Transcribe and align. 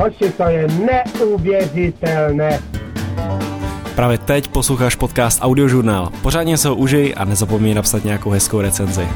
Hoši, 0.00 0.32
to 0.36 0.42
je 0.42 0.68
neuvěřitelné. 0.68 2.62
Právě 3.94 4.18
teď 4.18 4.48
posloucháš 4.48 4.94
podcast 4.94 5.38
Audiožurnál. 5.42 6.08
Pořádně 6.22 6.58
se 6.58 6.68
ho 6.68 6.74
užij 6.74 7.14
a 7.16 7.24
nezapomeň 7.24 7.74
napsat 7.74 8.04
nějakou 8.04 8.30
hezkou 8.30 8.60
recenzi. 8.60 9.08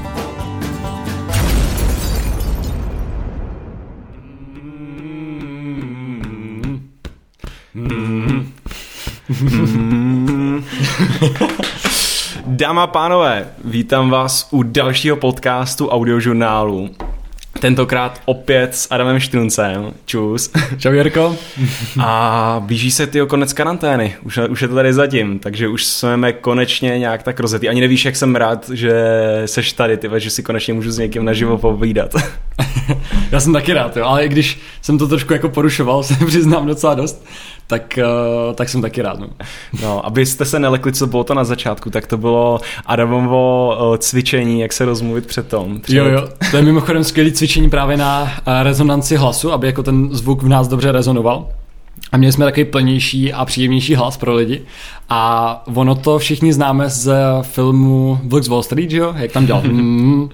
Dáma 12.46 12.82
a 12.82 12.86
pánové, 12.86 13.46
vítám 13.64 14.10
vás 14.10 14.48
u 14.50 14.62
dalšího 14.62 15.16
podcastu 15.16 15.88
audiožurnálu. 15.88 16.90
Tentokrát 17.64 18.20
opět 18.24 18.76
s 18.76 18.86
Adamem 18.90 19.20
Štruncem. 19.20 19.92
Čus. 20.06 20.50
Čau 20.78 20.92
Jirko. 20.92 21.36
A 22.00 22.62
blíží 22.66 22.90
se 22.90 23.06
ty 23.06 23.20
konec 23.28 23.52
karantény. 23.52 24.14
Už, 24.22 24.38
už 24.48 24.62
je 24.62 24.68
to 24.68 24.74
tady 24.74 24.92
zatím, 24.92 25.38
takže 25.38 25.68
už 25.68 25.84
jsme 25.84 26.32
konečně 26.32 26.98
nějak 26.98 27.22
tak 27.22 27.40
rozetý. 27.40 27.68
Ani 27.68 27.80
nevíš, 27.80 28.04
jak 28.04 28.16
jsem 28.16 28.36
rád, 28.36 28.68
že 28.68 28.92
seš 29.46 29.72
tady, 29.72 29.96
ty, 29.96 30.08
že 30.16 30.30
si 30.30 30.42
konečně 30.42 30.74
můžu 30.74 30.90
s 30.90 30.98
někým 30.98 31.24
naživo 31.24 31.58
povídat. 31.58 32.14
Já 33.32 33.40
jsem 33.40 33.52
taky 33.52 33.72
rád, 33.72 33.96
jo, 33.96 34.04
ale 34.04 34.24
i 34.24 34.28
když 34.28 34.60
jsem 34.82 34.98
to 34.98 35.08
trošku 35.08 35.32
jako 35.32 35.48
porušoval, 35.48 36.02
se 36.02 36.26
přiznám 36.26 36.66
docela 36.66 36.94
dost, 36.94 37.26
tak, 37.66 37.98
uh, 38.48 38.54
tak 38.54 38.68
jsem 38.68 38.82
taky 38.82 39.02
rád. 39.02 39.20
No. 39.20 39.28
no, 39.82 40.06
abyste 40.06 40.44
se 40.44 40.58
nelekli, 40.58 40.92
co 40.92 41.06
bylo 41.06 41.24
to 41.24 41.34
na 41.34 41.44
začátku, 41.44 41.90
tak 41.90 42.06
to 42.06 42.18
bylo 42.18 42.60
Adamovo 42.86 43.76
uh, 43.90 43.96
cvičení, 43.96 44.60
jak 44.60 44.72
se 44.72 44.84
rozmluvit 44.84 45.26
před 45.26 45.48
tom. 45.48 45.80
Před... 45.80 45.96
Jo, 45.96 46.04
jo, 46.04 46.28
to 46.50 46.56
je 46.56 46.62
mimochodem 46.62 47.04
skvělé 47.04 47.30
cvičení 47.30 47.70
právě 47.70 47.96
na 47.96 48.22
uh, 48.22 48.28
rezonanci 48.62 49.16
hlasu, 49.16 49.52
aby 49.52 49.66
jako 49.66 49.82
ten 49.82 50.08
zvuk 50.12 50.42
v 50.42 50.48
nás 50.48 50.68
dobře 50.68 50.92
rezonoval. 50.92 51.48
A 52.12 52.16
měli 52.16 52.32
jsme 52.32 52.44
takový 52.44 52.64
plnější 52.64 53.32
a 53.32 53.44
příjemnější 53.44 53.94
hlas 53.94 54.16
pro 54.16 54.34
lidi. 54.34 54.62
A 55.08 55.62
ono 55.74 55.94
to 55.94 56.18
všichni 56.18 56.52
známe 56.52 56.90
z 56.90 57.12
filmu 57.42 58.20
Vlk 58.24 58.44
z 58.44 58.48
Wall 58.48 58.62
Street, 58.62 58.92
jo? 58.92 59.14
Jak 59.16 59.32
tam 59.32 59.46
dělal. 59.46 59.62
Mm. 59.74 60.28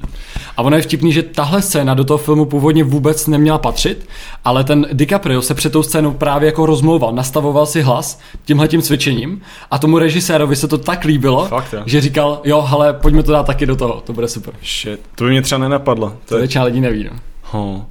A 0.61 0.63
ono 0.63 0.77
je 0.77 0.83
vtipný, 0.83 1.13
že 1.13 1.23
tahle 1.23 1.63
scéna 1.63 1.95
do 1.95 2.05
toho 2.05 2.19
filmu 2.19 2.45
původně 2.45 2.85
vůbec 2.85 3.27
neměla 3.27 3.59
patřit, 3.59 4.09
ale 4.45 4.65
ten 4.65 4.87
DiCaprio 4.93 5.43
se 5.43 5.55
před 5.55 5.73
tou 5.73 5.83
scénou 5.83 6.13
právě 6.13 6.47
jako 6.47 6.67
rozmlouval, 6.67 7.13
nastavoval 7.13 7.67
si 7.67 7.83
hlas 7.83 8.21
tímhletím 8.45 8.83
cvičením 8.83 9.41
a 9.71 9.79
tomu 9.79 9.99
režisérovi 9.99 10.57
se 10.57 10.69
to 10.69 10.79
tak 10.79 11.05
líbilo, 11.05 11.47
Fakt, 11.49 11.75
že 11.87 12.01
říkal, 12.01 12.41
jo, 12.45 12.63
hele, 12.63 12.93
pojďme 12.93 13.23
to 13.23 13.33
dát 13.33 13.47
taky 13.47 13.67
do 13.67 13.77
toho, 13.77 14.03
to 14.07 14.13
bude 14.13 14.29
super. 14.29 14.55
Shit, 14.65 15.01
to 15.15 15.25
by 15.25 15.31
mě 15.31 15.43
třeba 15.43 15.59
nenapadlo. 15.59 16.11
To, 16.11 16.17
to 16.29 16.35
je... 16.35 16.39
většina 16.39 16.65
lidí 16.65 16.81
neví, 16.81 17.05
no. 17.05 17.19
Ho. 17.43 17.87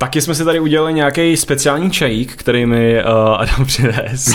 Taky 0.00 0.20
jsme 0.20 0.34
si 0.34 0.44
tady 0.44 0.60
udělali 0.60 0.92
nějaký 0.92 1.36
speciální 1.36 1.90
čajík, 1.90 2.36
který 2.36 2.66
mi 2.66 3.04
uh, 3.04 3.10
Adam 3.10 3.64
přines. 3.66 4.34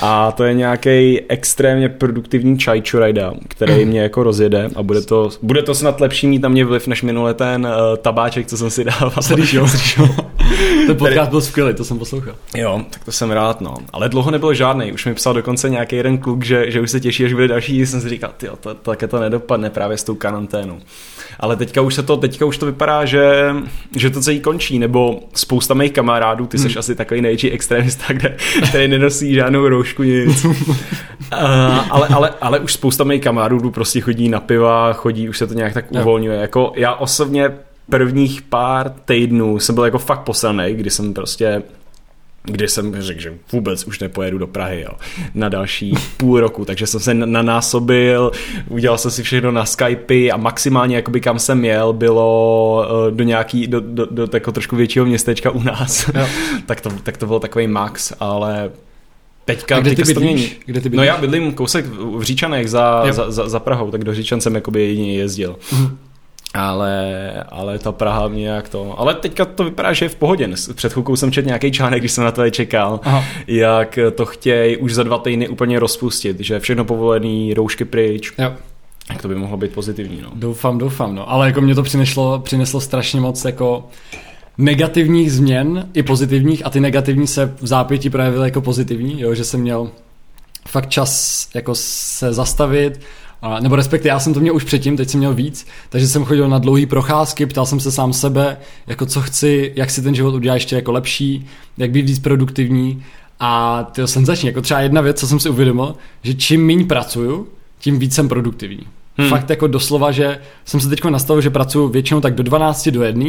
a 0.00 0.32
to 0.32 0.44
je 0.44 0.54
nějaký 0.54 1.20
extrémně 1.28 1.88
produktivní 1.88 2.58
čaj 2.58 2.82
Čurajda, 2.82 3.32
který 3.48 3.84
mě 3.84 4.00
jako 4.00 4.22
rozjede 4.22 4.70
a 4.76 4.82
bude 4.82 5.02
to, 5.02 5.30
bude 5.42 5.62
to 5.62 5.74
snad 5.74 6.00
lepší 6.00 6.26
mít 6.26 6.42
na 6.42 6.48
mě 6.48 6.64
vliv 6.64 6.86
než 6.86 7.02
minule 7.02 7.34
ten 7.34 7.66
uh, 7.66 7.96
tabáček, 7.96 8.46
co 8.46 8.56
jsem 8.56 8.70
si 8.70 8.84
dával. 8.84 9.12
Slyš, 9.20 9.52
jo? 9.52 9.68
ten 10.86 10.96
podcast 10.96 11.30
byl 11.30 11.40
skvělý, 11.40 11.74
to 11.74 11.84
jsem 11.84 11.98
poslouchal. 11.98 12.34
Jo, 12.56 12.84
tak 12.90 13.04
to 13.04 13.12
jsem 13.12 13.30
rád, 13.30 13.60
no. 13.60 13.74
Ale 13.92 14.08
dlouho 14.08 14.30
nebyl 14.30 14.54
žádný. 14.54 14.92
Už 14.92 15.04
mi 15.06 15.14
psal 15.14 15.34
dokonce 15.34 15.70
nějaký 15.70 15.96
jeden 15.96 16.18
kluk, 16.18 16.44
že, 16.44 16.70
že 16.70 16.80
už 16.80 16.90
se 16.90 17.00
těší, 17.00 17.24
až 17.24 17.32
bude 17.32 17.48
další. 17.48 17.86
Jsem 17.86 18.00
si 18.00 18.08
říkal, 18.08 18.30
ty, 18.36 18.46
to, 18.46 18.74
to, 18.74 18.74
také 18.74 19.06
to 19.06 19.20
nedopadne 19.20 19.70
právě 19.70 19.98
s 19.98 20.04
tou 20.04 20.14
karanténou. 20.14 20.78
Ale 21.40 21.56
teďka 21.56 21.80
už 21.80 21.94
se 21.94 22.02
to, 22.02 22.16
teďka 22.16 22.44
už 22.44 22.58
to 22.58 22.66
vypadá, 22.66 23.04
že, 23.04 23.54
že 23.96 24.10
to 24.10 24.20
celý 24.20 24.40
končí, 24.56 24.78
nebo 24.78 25.20
spousta 25.34 25.74
mých 25.74 25.92
kamarádů, 25.92 26.46
ty 26.46 26.58
jsi 26.58 26.68
hmm. 26.68 26.78
asi 26.78 26.94
takový 26.94 27.20
největší 27.20 27.50
extremista, 27.50 28.12
kde, 28.12 28.36
který 28.68 28.88
nenosí 28.88 29.34
žádnou 29.34 29.68
roušku, 29.68 30.02
nic. 30.02 30.44
uh, 30.44 30.54
ale, 31.90 32.08
ale, 32.08 32.30
ale 32.40 32.58
už 32.60 32.72
spousta 32.72 33.04
mých 33.04 33.22
kamarádů 33.22 33.70
prostě 33.70 34.00
chodí 34.00 34.28
na 34.28 34.40
piva, 34.40 34.92
chodí, 34.92 35.28
už 35.28 35.38
se 35.38 35.46
to 35.46 35.54
nějak 35.54 35.74
tak 35.74 35.92
uvolňuje. 35.92 36.38
Jako 36.40 36.72
já 36.76 36.94
osobně 36.94 37.50
prvních 37.90 38.42
pár 38.42 38.92
týdnů 39.04 39.58
jsem 39.58 39.74
byl 39.74 39.84
jako 39.84 39.98
fakt 39.98 40.20
poslaný, 40.20 40.74
kdy 40.74 40.90
jsem 40.90 41.14
prostě 41.14 41.62
kdy 42.46 42.68
jsem 42.68 43.02
řekl, 43.02 43.20
že 43.20 43.34
vůbec 43.52 43.84
už 43.84 43.98
nepojedu 44.00 44.38
do 44.38 44.46
Prahy 44.46 44.80
jo, 44.80 44.92
na 45.34 45.48
další 45.48 45.94
půl 46.16 46.40
roku, 46.40 46.64
takže 46.64 46.86
jsem 46.86 47.00
se 47.00 47.14
nanásobil, 47.14 48.30
udělal 48.68 48.98
jsem 48.98 49.10
si 49.10 49.22
všechno 49.22 49.50
na 49.50 49.66
Skype 49.66 50.30
a 50.30 50.36
maximálně 50.36 50.96
jakoby 50.96 51.20
kam 51.20 51.38
jsem 51.38 51.64
jel 51.64 51.92
bylo 51.92 52.88
eh, 53.08 53.10
do 53.10 53.24
nějaký, 53.24 53.66
do, 53.66 53.80
do, 53.80 54.06
do 54.06 54.28
jako 54.32 54.52
trošku 54.52 54.76
většího 54.76 55.06
městečka 55.06 55.50
u 55.50 55.62
nás, 55.62 56.08
jo. 56.14 56.26
tak, 56.66 56.80
to, 56.80 56.90
tak 57.02 57.16
to 57.16 57.26
byl 57.26 57.40
takový 57.40 57.66
max, 57.66 58.12
ale 58.20 58.70
Teďka, 59.44 59.76
a 59.76 59.80
kde, 59.80 59.94
ty 59.94 60.02
bydlíš? 60.02 60.60
kde 60.66 60.80
ty 60.80 60.88
bydlíš? 60.88 60.96
No 60.96 61.02
já 61.02 61.16
bydlím 61.16 61.52
kousek 61.52 61.86
v 61.86 62.22
Říčanech 62.22 62.70
za, 62.70 63.12
za, 63.12 63.30
za, 63.30 63.48
za 63.48 63.60
Prahou, 63.60 63.90
tak 63.90 64.04
do 64.04 64.14
Říčan 64.14 64.40
jsem 64.40 64.54
jakoby 64.54 64.82
jedině 64.82 65.14
jezdil. 65.14 65.56
Mm 65.72 65.98
ale, 66.54 67.32
ale 67.48 67.78
ta 67.78 67.92
Praha 67.92 68.28
mě 68.28 68.48
jak 68.48 68.68
to... 68.68 69.00
Ale 69.00 69.14
teďka 69.14 69.44
to 69.44 69.64
vypadá, 69.64 69.92
že 69.92 70.04
je 70.04 70.08
v 70.08 70.14
pohodě. 70.14 70.48
Před 70.74 70.92
chvilkou 70.92 71.16
jsem 71.16 71.32
četl 71.32 71.46
nějaký 71.46 71.72
článek, 71.72 72.00
když 72.00 72.12
jsem 72.12 72.24
na 72.24 72.30
to 72.30 72.50
čekal, 72.50 73.00
Aha. 73.02 73.24
jak 73.46 73.98
to 74.14 74.26
chtějí 74.26 74.76
už 74.76 74.94
za 74.94 75.02
dva 75.02 75.18
týdny 75.18 75.48
úplně 75.48 75.78
rozpustit, 75.78 76.40
že 76.40 76.60
všechno 76.60 76.84
povolený, 76.84 77.54
roušky 77.54 77.84
pryč. 77.84 78.32
Jo. 78.38 78.52
Jak 79.10 79.22
to 79.22 79.28
by 79.28 79.34
mohlo 79.34 79.56
být 79.56 79.72
pozitivní, 79.72 80.20
no. 80.22 80.30
Doufám, 80.34 80.78
doufám, 80.78 81.14
no. 81.14 81.30
Ale 81.30 81.46
jako 81.46 81.60
mě 81.60 81.74
to 81.74 81.82
přineslo, 81.82 82.38
přineslo 82.38 82.80
strašně 82.80 83.20
moc 83.20 83.44
jako 83.44 83.88
negativních 84.58 85.32
změn 85.32 85.88
i 85.94 86.02
pozitivních 86.02 86.66
a 86.66 86.70
ty 86.70 86.80
negativní 86.80 87.26
se 87.26 87.54
v 87.60 87.66
zápětí 87.66 88.10
projevily 88.10 88.46
jako 88.46 88.60
pozitivní, 88.60 89.20
jo, 89.20 89.34
že 89.34 89.44
jsem 89.44 89.60
měl 89.60 89.90
fakt 90.68 90.88
čas 90.88 91.48
jako 91.54 91.74
se 91.74 92.32
zastavit, 92.32 93.00
nebo 93.60 93.76
respektive 93.76 94.08
já 94.08 94.18
jsem 94.20 94.34
to 94.34 94.40
měl 94.40 94.56
už 94.56 94.64
předtím, 94.64 94.96
teď 94.96 95.08
jsem 95.08 95.18
měl 95.18 95.34
víc, 95.34 95.66
takže 95.88 96.08
jsem 96.08 96.24
chodil 96.24 96.48
na 96.48 96.58
dlouhé 96.58 96.86
procházky, 96.86 97.46
ptal 97.46 97.66
jsem 97.66 97.80
se 97.80 97.92
sám 97.92 98.12
sebe, 98.12 98.56
jako 98.86 99.06
co 99.06 99.20
chci, 99.20 99.72
jak 99.76 99.90
si 99.90 100.02
ten 100.02 100.14
život 100.14 100.34
udělá 100.34 100.54
ještě 100.54 100.76
jako 100.76 100.92
lepší, 100.92 101.46
jak 101.78 101.90
být 101.90 102.06
víc 102.06 102.18
produktivní 102.18 103.02
a 103.40 103.82
to 103.92 104.06
jsem 104.06 104.26
začal, 104.26 104.46
jako 104.46 104.60
třeba 104.60 104.80
jedna 104.80 105.00
věc, 105.00 105.20
co 105.20 105.26
jsem 105.26 105.40
si 105.40 105.48
uvědomil, 105.48 105.94
že 106.22 106.34
čím 106.34 106.66
méně 106.66 106.84
pracuju, 106.84 107.48
tím 107.78 107.98
víc 107.98 108.14
jsem 108.14 108.28
produktivní. 108.28 108.86
Hmm. 109.16 109.28
Fakt 109.28 109.50
jako 109.50 109.66
doslova, 109.66 110.12
že 110.12 110.38
jsem 110.64 110.80
se 110.80 110.88
teď 110.88 111.04
nastavil, 111.04 111.40
že 111.40 111.50
pracuji 111.50 111.88
většinou 111.88 112.20
tak 112.20 112.34
do 112.34 112.42
12 112.42 112.88
do 112.88 113.02
1, 113.02 113.24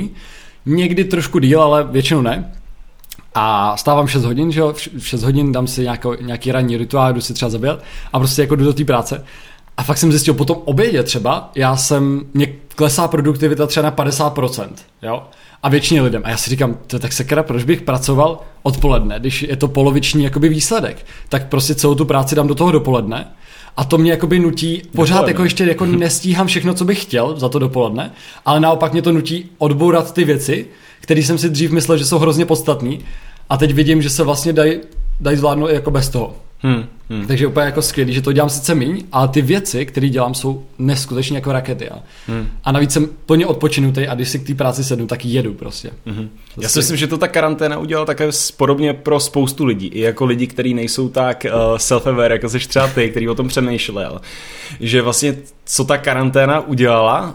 někdy 0.66 1.04
trošku 1.04 1.40
díl, 1.40 1.62
ale 1.62 1.84
většinou 1.84 2.22
ne. 2.22 2.52
A 3.36 3.78
stávám 3.78 4.08
6 4.08 4.26
hodin, 4.26 4.52
že 4.52 4.60
jo, 4.60 4.74
v 4.74 5.08
6 5.08 5.24
hodin 5.24 5.52
dám 5.52 5.68
si 5.68 5.82
nějaký, 5.82 6.08
nějaký 6.22 6.52
ranní 6.52 6.78
rituál, 6.78 7.14
jdu 7.14 7.22
si 7.22 7.34
třeba 7.34 7.50
zabět 7.50 7.84
a 8.14 8.20
prostě 8.20 8.42
jako 8.42 8.56
jdu 8.56 8.66
do 8.66 8.74
té 8.74 8.86
práce. 8.86 9.24
A 9.78 9.84
fakt 9.84 9.98
jsem 9.98 10.12
zjistil, 10.12 10.34
po 10.34 10.46
tom 10.46 10.58
obědě 10.66 11.04
třeba, 11.04 11.52
já 11.56 11.78
jsem, 11.78 12.26
mě 12.34 12.48
klesá 12.76 13.08
produktivita 13.08 13.68
třeba 13.68 13.84
na 13.84 13.96
50%, 13.96 14.70
jo? 15.02 15.24
A 15.64 15.70
většině 15.70 16.02
lidem. 16.02 16.22
A 16.26 16.30
já 16.30 16.38
si 16.38 16.50
říkám, 16.50 16.78
to 16.88 17.00
tak 17.00 17.14
sekera, 17.14 17.44
proč 17.44 17.64
bych 17.64 17.82
pracoval 17.82 18.40
odpoledne, 18.64 19.20
když 19.20 19.42
je 19.42 19.56
to 19.56 19.68
poloviční 19.68 20.24
jakoby 20.24 20.50
výsledek. 20.50 21.06
Tak 21.30 21.48
prostě 21.48 21.76
celou 21.76 21.96
tu 21.96 22.06
práci 22.06 22.36
dám 22.36 22.48
do 22.48 22.56
toho 22.56 22.72
dopoledne. 22.72 23.28
A 23.78 23.84
to 23.84 23.98
mě 23.98 24.12
jakoby 24.12 24.40
nutí, 24.40 24.82
pořád 24.96 25.14
dopoledne. 25.14 25.32
jako 25.32 25.44
ještě 25.44 25.66
jako 25.66 25.86
nestíhám 26.06 26.48
všechno, 26.48 26.74
co 26.74 26.86
bych 26.86 27.02
chtěl 27.02 27.40
za 27.40 27.50
to 27.50 27.60
dopoledne, 27.60 28.12
ale 28.46 28.60
naopak 28.60 28.94
mě 28.94 29.02
to 29.02 29.12
nutí 29.12 29.50
odbourat 29.58 30.14
ty 30.14 30.24
věci, 30.24 30.66
které 31.00 31.22
jsem 31.22 31.38
si 31.38 31.50
dřív 31.50 31.72
myslel, 31.72 31.98
že 31.98 32.06
jsou 32.06 32.20
hrozně 32.20 32.46
podstatné. 32.46 32.98
A 33.50 33.58
teď 33.58 33.74
vidím, 33.74 34.02
že 34.02 34.10
se 34.10 34.24
vlastně 34.24 34.54
dají 34.54 34.80
daj 35.20 35.36
zvládnout 35.36 35.70
jako 35.70 35.92
bez 35.92 36.10
toho. 36.10 36.36
Hmm, 36.60 36.86
hmm. 37.10 37.28
Takže 37.28 37.48
úplně 37.48 37.66
jako 37.66 37.82
skvělý, 37.82 38.14
že 38.14 38.22
to 38.22 38.32
dělám 38.32 38.50
sice 38.50 38.76
míň, 38.76 39.04
ale 39.12 39.28
ty 39.28 39.42
věci, 39.42 39.86
které 39.86 40.10
dělám, 40.10 40.34
jsou 40.34 40.66
neskutečně 40.80 41.38
jako 41.38 41.52
rakety. 41.52 41.90
A, 41.90 42.00
hmm. 42.28 42.48
a 42.64 42.72
navíc 42.72 42.92
jsem 42.92 43.10
plně 43.26 43.46
odpočinutý 43.46 44.08
a 44.08 44.16
když 44.16 44.30
si 44.30 44.40
k 44.40 44.48
té 44.48 44.54
práci 44.54 44.84
sednu, 44.84 45.08
tak 45.08 45.26
jedu 45.26 45.54
prostě. 45.54 45.92
Hmm. 46.06 46.30
Já 46.62 46.70
si 46.70 46.80
myslím, 46.80 46.98
že 46.98 47.08
to 47.08 47.18
ta 47.18 47.28
karanténa 47.28 47.78
udělala 47.78 48.06
také 48.06 48.30
podobně 48.58 48.94
pro 48.94 49.20
spoustu 49.20 49.66
lidí. 49.66 49.88
I 49.88 50.00
jako 50.00 50.26
lidi, 50.26 50.48
kteří 50.48 50.74
nejsou 50.74 51.10
tak 51.10 51.46
uh, 51.46 51.78
self-aware, 51.78 52.32
jako 52.32 52.50
jsi 52.50 52.60
třeba 52.60 52.88
ty, 52.88 53.10
který 53.10 53.30
o 53.30 53.36
tom 53.36 53.48
přemýšlel. 53.48 54.22
Že 54.80 55.02
vlastně 55.02 55.36
co 55.68 55.84
ta 55.84 55.98
karanténa 55.98 56.60
udělala 56.60 57.22
uh, 57.24 57.32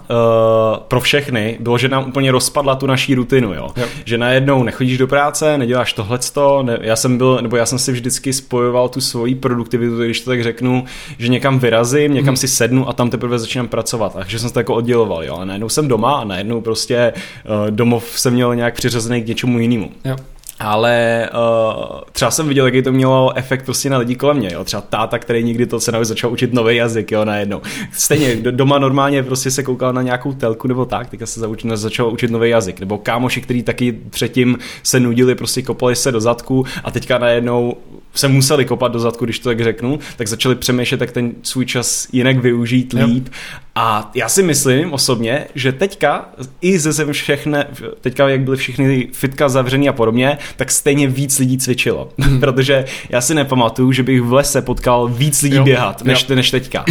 pro 0.88 1.00
všechny, 1.00 1.56
bylo, 1.61 1.79
že 1.79 1.88
nám 1.88 2.08
úplně 2.08 2.32
rozpadla 2.32 2.75
tu 2.75 2.87
naší 2.87 3.14
rutinu, 3.14 3.55
jo. 3.55 3.69
jo. 3.76 3.87
Že 4.05 4.19
najednou 4.19 4.62
nechodíš 4.62 4.99
do 4.99 5.06
práce, 5.06 5.58
neděláš 5.58 5.93
tohleto, 5.93 6.62
ne, 6.62 6.79
já 6.81 6.96
jsem 6.96 7.19
byl, 7.19 7.38
nebo 7.43 7.56
já 7.56 7.67
jsem 7.67 7.79
si 7.79 7.93
vždycky 7.93 8.32
spojoval 8.32 8.88
tu 8.88 9.00
svoji 9.00 9.34
produktivitu, 9.34 10.05
když 10.05 10.20
to 10.20 10.31
tak 10.31 10.43
řeknu, 10.43 10.84
že 11.19 11.29
někam 11.29 11.58
vyrazím, 11.58 12.14
někam 12.14 12.26
hmm. 12.26 12.37
si 12.37 12.49
sednu 12.49 12.88
a 12.88 12.93
tam 12.93 13.11
teprve 13.11 13.38
začínám 13.38 13.69
pracovat. 13.69 14.14
Takže 14.14 14.38
jsem 14.38 14.49
se 14.49 14.52
to 14.52 14.61
jako 14.61 14.75
odděloval, 14.75 15.25
jo. 15.25 15.37
A 15.37 15.44
najednou 15.44 15.69
jsem 15.69 15.88
doma 15.88 16.20
a 16.20 16.25
najednou 16.25 16.61
prostě 16.61 17.12
uh, 17.12 17.70
domov 17.70 18.05
jsem 18.19 18.34
měl 18.34 18.55
nějak 18.55 18.75
přiřazený 18.75 19.23
k 19.23 19.26
něčemu 19.26 19.58
jinému. 19.58 19.90
Jo. 20.05 20.17
Ale 20.60 21.28
uh, 21.34 22.00
třeba 22.12 22.31
jsem 22.31 22.49
viděl, 22.49 22.66
jaký 22.66 22.82
to 22.82 22.93
mělo 22.93 23.37
efekt 23.37 23.64
prostě 23.64 23.90
na 23.90 23.99
lidi 23.99 24.14
kolem 24.14 24.37
mě, 24.37 24.50
jo. 24.52 24.64
Třeba 24.64 24.81
táta, 24.81 25.19
který 25.19 25.44
nikdy 25.44 25.66
to 25.66 25.81
se 25.81 25.93
začal 26.02 26.32
učit 26.32 26.52
nový 26.52 26.76
jazyk, 26.76 27.12
jo, 27.12 27.25
najednou. 27.25 27.60
Stejně 27.93 28.37
doma 28.37 28.78
normálně 28.78 29.22
prostě 29.22 29.50
se 29.50 29.62
koukal 29.62 29.93
na 29.93 30.02
nějakou 30.02 30.32
telku 30.32 30.69
nebo 30.69 30.84
tak, 30.84 31.10
teďka 31.10 31.26
se 31.26 31.40
zaučil, 31.40 31.76
začal 31.76 32.12
učit 32.12 32.31
nový 32.31 32.50
jazyk. 32.50 32.81
Nebo 32.81 32.99
kámoši, 32.99 33.40
který 33.40 33.62
taky 33.62 33.93
předtím 33.93 34.58
se 34.82 35.00
nudili, 35.00 35.34
prostě 35.34 35.62
kopali 35.62 35.96
se 35.96 36.12
do 36.12 36.20
zadku 36.20 36.64
a 36.84 36.90
teďka 36.90 37.19
najednou 37.19 37.76
se 38.14 38.28
museli 38.28 38.64
kopat 38.64 38.93
do 38.93 38.98
zadku, 38.98 39.25
když 39.25 39.38
to 39.38 39.48
tak 39.48 39.60
řeknu, 39.60 39.98
tak 40.16 40.28
začali 40.28 40.55
přemýšlet, 40.55 40.98
tak 40.98 41.12
ten 41.12 41.32
svůj 41.43 41.66
čas 41.66 42.08
jinak 42.12 42.38
využít 42.38 42.93
líp. 42.93 43.25
Jo. 43.26 43.32
A 43.75 44.10
já 44.14 44.28
si 44.28 44.43
myslím 44.43 44.93
osobně, 44.93 45.46
že 45.55 45.72
teďka 45.72 46.28
i 46.60 46.78
ze 46.78 46.93
zem 46.93 47.12
všechny, 47.12 47.58
teďka 48.00 48.28
jak 48.28 48.40
byly 48.40 48.56
všechny 48.56 49.08
fitka 49.12 49.48
zavřený 49.48 49.88
a 49.88 49.93
podobně, 49.93 50.38
tak 50.56 50.70
stejně 50.70 51.06
víc 51.08 51.38
lidí 51.38 51.58
cvičilo. 51.58 52.08
Hmm. 52.18 52.40
Protože 52.40 52.84
já 53.08 53.20
si 53.20 53.34
nepamatuju, 53.34 53.92
že 53.92 54.02
bych 54.02 54.22
v 54.22 54.32
lese 54.32 54.62
potkal 54.62 55.08
víc 55.08 55.42
lidí 55.42 55.56
jo. 55.56 55.64
běhat, 55.64 56.04
než, 56.04 56.26
než 56.26 56.50
teďka. 56.50 56.84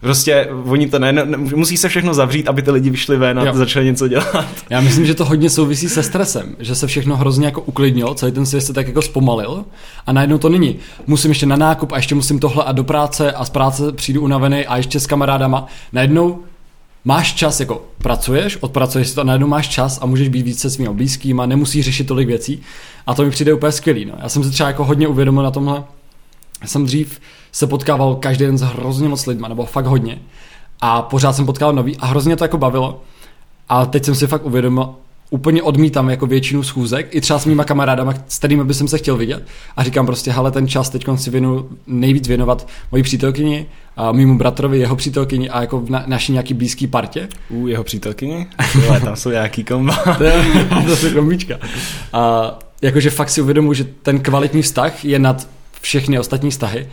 Prostě 0.00 0.48
oni 0.64 0.88
to 0.88 0.98
ne, 0.98 1.12
ne, 1.12 1.24
musí 1.36 1.76
se 1.76 1.88
všechno 1.88 2.14
zavřít, 2.14 2.48
aby 2.48 2.62
ty 2.62 2.70
lidi 2.70 2.90
vyšli 2.90 3.16
ven 3.16 3.38
a 3.38 3.44
jo. 3.44 3.54
začali 3.54 3.86
něco 3.86 4.08
dělat. 4.08 4.44
Já 4.70 4.80
myslím, 4.80 5.06
že 5.06 5.14
to 5.14 5.24
hodně 5.24 5.50
souvisí 5.50 5.88
se 5.88 6.02
stresem, 6.02 6.56
že 6.58 6.74
se 6.74 6.86
všechno 6.86 7.16
hrozně 7.16 7.46
jako 7.46 7.60
uklidnilo, 7.60 8.14
celý 8.14 8.32
ten 8.32 8.46
svět 8.46 8.60
se 8.60 8.72
tak 8.72 8.88
jako 8.88 9.02
zpomalil 9.02 9.64
a 10.06 10.12
najednou 10.12 10.38
to 10.38 10.48
není. 10.48 10.76
Musím 11.06 11.30
ještě 11.30 11.46
na 11.46 11.56
nákup 11.56 11.92
a 11.92 11.96
ještě 11.96 12.14
musím 12.14 12.38
tohle 12.38 12.64
a 12.64 12.72
do 12.72 12.84
práce 12.84 13.32
a 13.32 13.44
z 13.44 13.50
práce 13.50 13.92
přijdu 13.92 14.20
unavený 14.20 14.66
a 14.66 14.76
ještě 14.76 15.00
s 15.00 15.06
kamarádama. 15.06 15.66
Najednou 15.92 16.38
máš 17.04 17.34
čas, 17.34 17.60
jako 17.60 17.84
pracuješ, 17.98 18.58
odpracuješ 18.60 19.08
si 19.08 19.14
to, 19.14 19.24
najednou 19.24 19.46
máš 19.46 19.68
čas 19.68 19.98
a 20.02 20.06
můžeš 20.06 20.28
být 20.28 20.42
více 20.42 20.60
se 20.60 20.70
svými 20.70 20.94
blízkými, 20.94 21.42
nemusíš 21.46 21.84
řešit 21.84 22.06
tolik 22.06 22.28
věcí 22.28 22.62
a 23.06 23.14
to 23.14 23.24
mi 23.24 23.30
přijde 23.30 23.54
úplně 23.54 23.72
skvělý. 23.72 24.04
No. 24.04 24.14
Já 24.22 24.28
jsem 24.28 24.44
se 24.44 24.50
třeba 24.50 24.68
jako 24.68 24.84
hodně 24.84 25.08
uvědomil 25.08 25.42
na 25.42 25.50
tomhle. 25.50 25.84
Já 26.62 26.68
jsem 26.68 26.86
dřív 26.86 27.20
se 27.52 27.66
potkával 27.66 28.14
každý 28.14 28.44
den 28.44 28.58
s 28.58 28.62
hrozně 28.62 29.08
moc 29.08 29.26
lidma, 29.26 29.48
nebo 29.48 29.66
fakt 29.66 29.86
hodně. 29.86 30.18
A 30.80 31.02
pořád 31.02 31.32
jsem 31.32 31.46
potkal 31.46 31.72
nový 31.72 31.96
a 31.96 32.06
hrozně 32.06 32.36
to 32.36 32.44
jako 32.44 32.58
bavilo. 32.58 33.02
A 33.68 33.86
teď 33.86 34.04
jsem 34.04 34.14
si 34.14 34.26
fakt 34.26 34.46
uvědomil, 34.46 34.94
úplně 35.30 35.62
odmítám 35.62 36.10
jako 36.10 36.26
většinu 36.26 36.62
schůzek, 36.62 37.08
i 37.10 37.20
třeba 37.20 37.38
s 37.38 37.46
mýma 37.46 37.64
kamarádama, 37.64 38.14
s 38.28 38.38
kterými 38.38 38.64
bych 38.64 38.76
se 38.76 38.98
chtěl 38.98 39.16
vidět. 39.16 39.46
A 39.76 39.84
říkám 39.84 40.06
prostě, 40.06 40.30
hele, 40.30 40.50
ten 40.50 40.68
čas 40.68 40.90
teď 40.90 41.06
si 41.16 41.30
věnu 41.30 41.68
nejvíc 41.86 42.28
věnovat 42.28 42.68
mojí 42.92 43.02
přítelkyni, 43.02 43.66
a 43.96 44.12
mýmu 44.12 44.38
bratrovi, 44.38 44.78
jeho 44.78 44.96
přítelkyni 44.96 45.50
a 45.50 45.60
jako 45.60 45.80
v 45.80 45.90
na, 45.90 46.04
naší 46.06 46.32
nějaký 46.32 46.54
blízký 46.54 46.86
partě. 46.86 47.28
U 47.48 47.66
jeho 47.66 47.84
přítelkyni? 47.84 48.46
Ale 48.88 49.00
tam 49.00 49.16
jsou 49.16 49.30
nějaký 49.30 49.64
komba. 49.64 49.96
to 50.86 50.96
jsou 50.96 51.10
kombíčka. 51.14 51.58
A 52.12 52.58
jakože 52.82 53.10
fakt 53.10 53.30
si 53.30 53.40
uvědomuji, 53.42 53.72
že 53.72 53.84
ten 54.02 54.20
kvalitní 54.20 54.62
vztah 54.62 55.04
je 55.04 55.18
nad 55.18 55.48
všechny 55.80 56.18
ostatní 56.18 56.50
vztahy 56.50 56.88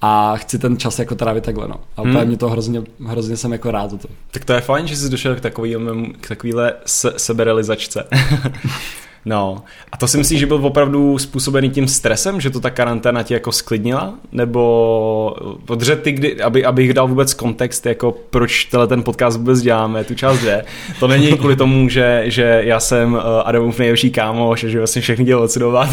a 0.00 0.36
chci 0.36 0.58
ten 0.58 0.76
čas 0.76 0.98
jako 0.98 1.14
trávit 1.14 1.44
takhle, 1.44 1.68
no. 1.68 1.80
A 1.96 2.02
hmm. 2.02 2.26
mě 2.26 2.36
to 2.36 2.48
hrozně, 2.48 2.82
hrozně 3.06 3.36
jsem 3.36 3.52
jako 3.52 3.70
rád 3.70 3.90
to. 3.90 4.08
Tak 4.30 4.44
to 4.44 4.52
je 4.52 4.60
fajn, 4.60 4.86
že 4.86 4.96
jsi 4.96 5.08
došel 5.08 5.36
k, 5.36 5.40
takový, 5.40 5.76
k 6.20 6.28
takovýhle 6.28 6.74
se, 6.86 7.12
seberealizačce. 7.16 8.04
No, 9.24 9.62
a 9.92 9.96
to 9.96 10.08
si 10.08 10.18
myslíš, 10.18 10.40
že 10.40 10.46
byl 10.46 10.66
opravdu 10.66 11.18
způsobený 11.18 11.70
tím 11.70 11.88
stresem, 11.88 12.40
že 12.40 12.50
to 12.50 12.60
ta 12.60 12.70
karanténa 12.70 13.22
ti 13.22 13.34
jako 13.34 13.52
sklidnila? 13.52 14.14
Nebo, 14.32 15.36
protože 15.64 15.96
ty, 15.96 16.12
kdy, 16.12 16.42
aby, 16.42 16.64
abych 16.64 16.94
dal 16.94 17.08
vůbec 17.08 17.34
kontext, 17.34 17.86
jako 17.86 18.14
proč 18.30 18.64
tenhle 18.64 18.86
ten 18.86 19.02
podcast 19.02 19.38
vůbec 19.38 19.60
děláme, 19.60 20.04
tu 20.04 20.14
část 20.14 20.38
dvě, 20.38 20.64
to 21.00 21.08
není 21.08 21.32
kvůli 21.32 21.56
tomu, 21.56 21.88
že, 21.88 22.22
že 22.26 22.62
já 22.64 22.80
jsem 22.80 23.12
uh, 23.12 23.20
Adamův 23.44 23.78
nejlepší 23.78 24.10
kámoš, 24.10 24.60
že 24.60 24.78
vlastně 24.78 25.02
všechny 25.02 25.24
dělal 25.24 25.44
odsudovat 25.44 25.90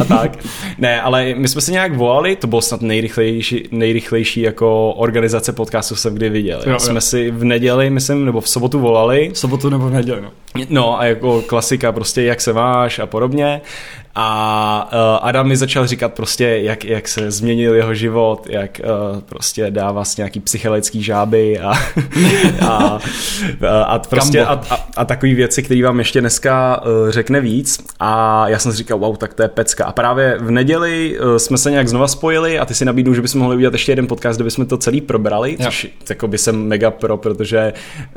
a 0.00 0.04
tak. 0.04 0.38
Ne, 0.78 1.02
ale 1.02 1.34
my 1.34 1.48
jsme 1.48 1.60
se 1.60 1.72
nějak 1.72 1.96
volali, 1.96 2.36
to 2.36 2.46
bylo 2.46 2.60
snad 2.60 2.82
nejrychlejší, 2.82 3.68
nejrychlejší 3.70 4.40
jako 4.40 4.92
organizace 4.92 5.52
podcastu 5.52 5.96
jsem 5.96 6.14
kdy 6.14 6.28
viděl. 6.28 6.62
Jo, 6.66 6.78
jsme 6.78 6.94
jo. 6.94 7.00
si 7.00 7.30
v 7.30 7.44
neděli, 7.44 7.90
myslím, 7.90 8.24
nebo 8.24 8.40
v 8.40 8.48
sobotu 8.48 8.78
volali. 8.78 9.30
V 9.32 9.38
sobotu 9.38 9.70
nebo 9.70 9.88
v 9.88 9.92
neděli, 9.92 10.20
no. 10.20 10.30
No 10.68 11.00
a 11.00 11.04
jako 11.04 11.42
klasika 11.42 11.92
prostě, 11.92 12.22
jak 12.22 12.40
se 12.40 12.52
máš 12.60 12.98
a 12.98 13.06
podobně. 13.06 13.60
A 14.14 14.90
uh, 14.92 15.28
Adam 15.28 15.48
mi 15.48 15.56
začal 15.56 15.86
říkat 15.86 16.14
prostě, 16.14 16.44
jak, 16.46 16.84
jak 16.84 17.08
se 17.08 17.30
změnil 17.30 17.74
jeho 17.74 17.94
život, 17.94 18.46
jak 18.50 18.80
uh, 18.84 19.20
prostě 19.20 19.70
dá 19.70 19.92
vlastně 19.92 20.22
nějaký 20.22 20.40
psychologický 20.40 21.02
žáby 21.02 21.58
a, 21.58 21.72
a, 22.66 22.98
a, 23.68 23.82
a 23.82 23.98
prostě 23.98 24.44
a, 24.44 24.60
a, 24.70 24.88
a 24.96 25.04
takové 25.04 25.34
věci, 25.34 25.62
které 25.62 25.82
vám 25.82 25.98
ještě 25.98 26.20
dneska 26.20 26.82
uh, 26.82 27.10
řekne 27.10 27.40
víc. 27.40 27.78
A 28.00 28.48
já 28.48 28.58
jsem 28.58 28.72
si 28.72 28.78
říkal, 28.78 28.98
wow, 28.98 29.16
tak 29.16 29.34
to 29.34 29.42
je 29.42 29.48
pecka. 29.48 29.84
A 29.84 29.92
právě 29.92 30.38
v 30.40 30.50
neděli 30.50 31.18
uh, 31.20 31.36
jsme 31.36 31.58
se 31.58 31.70
nějak 31.70 31.88
znova 31.88 32.08
spojili 32.08 32.58
a 32.58 32.64
ty 32.64 32.74
si 32.74 32.84
nabídnul, 32.84 33.14
že 33.14 33.22
bychom 33.22 33.40
mohli 33.40 33.56
udělat 33.56 33.74
ještě 33.74 33.92
jeden 33.92 34.06
podcast, 34.06 34.38
kde 34.38 34.44
bychom 34.44 34.66
to 34.66 34.76
celý 34.76 35.00
probrali, 35.00 35.50
jo. 35.50 35.64
což 35.64 35.88
jako 36.08 36.28
by 36.28 36.38
jsem 36.38 36.66
mega 36.66 36.90
pro, 36.90 37.16
protože 37.16 37.72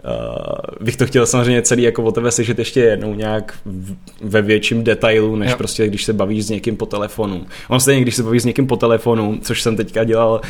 uh, 0.06 0.86
bych 0.86 0.98
to 0.98 1.06
chtěl 1.06 1.26
samozřejmě 1.26 1.62
celý 1.62 1.84
jako 1.84 2.04
o 2.04 2.12
tebe 2.12 2.32
slyšet 2.32 2.60
ještě 2.60 2.80
jednou 2.80 3.14
nějak 3.14 3.54
v, 3.66 3.96
ve 4.22 4.42
větším 4.42 4.84
detailu, 4.84 5.36
než 5.36 5.52
jo. 5.52 5.58
prostě 5.58 5.83
když 5.88 6.06
se 6.06 6.14
bavíš 6.14 6.46
s 6.46 6.50
někým 6.50 6.78
po 6.78 6.86
telefonu. 6.86 7.46
On 7.70 7.80
stejně, 7.80 8.02
když 8.02 8.16
se 8.16 8.24
bavíš 8.24 8.42
s 8.42 8.46
někým 8.46 8.68
po 8.68 8.76
telefonu, 8.76 9.40
což 9.42 9.62
jsem 9.62 9.76
teďka 9.76 10.04
dělal 10.04 10.42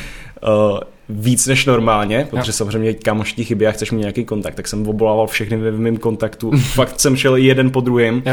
uh, 0.43 0.79
víc 1.09 1.47
než 1.47 1.65
normálně, 1.65 2.27
protože 2.29 2.49
jo. 2.49 2.53
samozřejmě 2.53 2.93
kámoš 2.93 3.33
ti 3.33 3.43
chybí 3.43 3.67
a 3.67 3.71
chceš 3.71 3.91
mít 3.91 3.99
nějaký 3.99 4.25
kontakt, 4.25 4.55
tak 4.55 4.67
jsem 4.67 4.87
obolával 4.87 5.27
všechny 5.27 5.57
ve 5.57 5.71
mém 5.71 5.97
kontaktu. 5.97 6.51
Fakt 6.73 6.99
jsem 6.99 7.15
šel 7.15 7.35
jeden 7.35 7.71
po 7.71 7.81
druhém. 7.81 8.23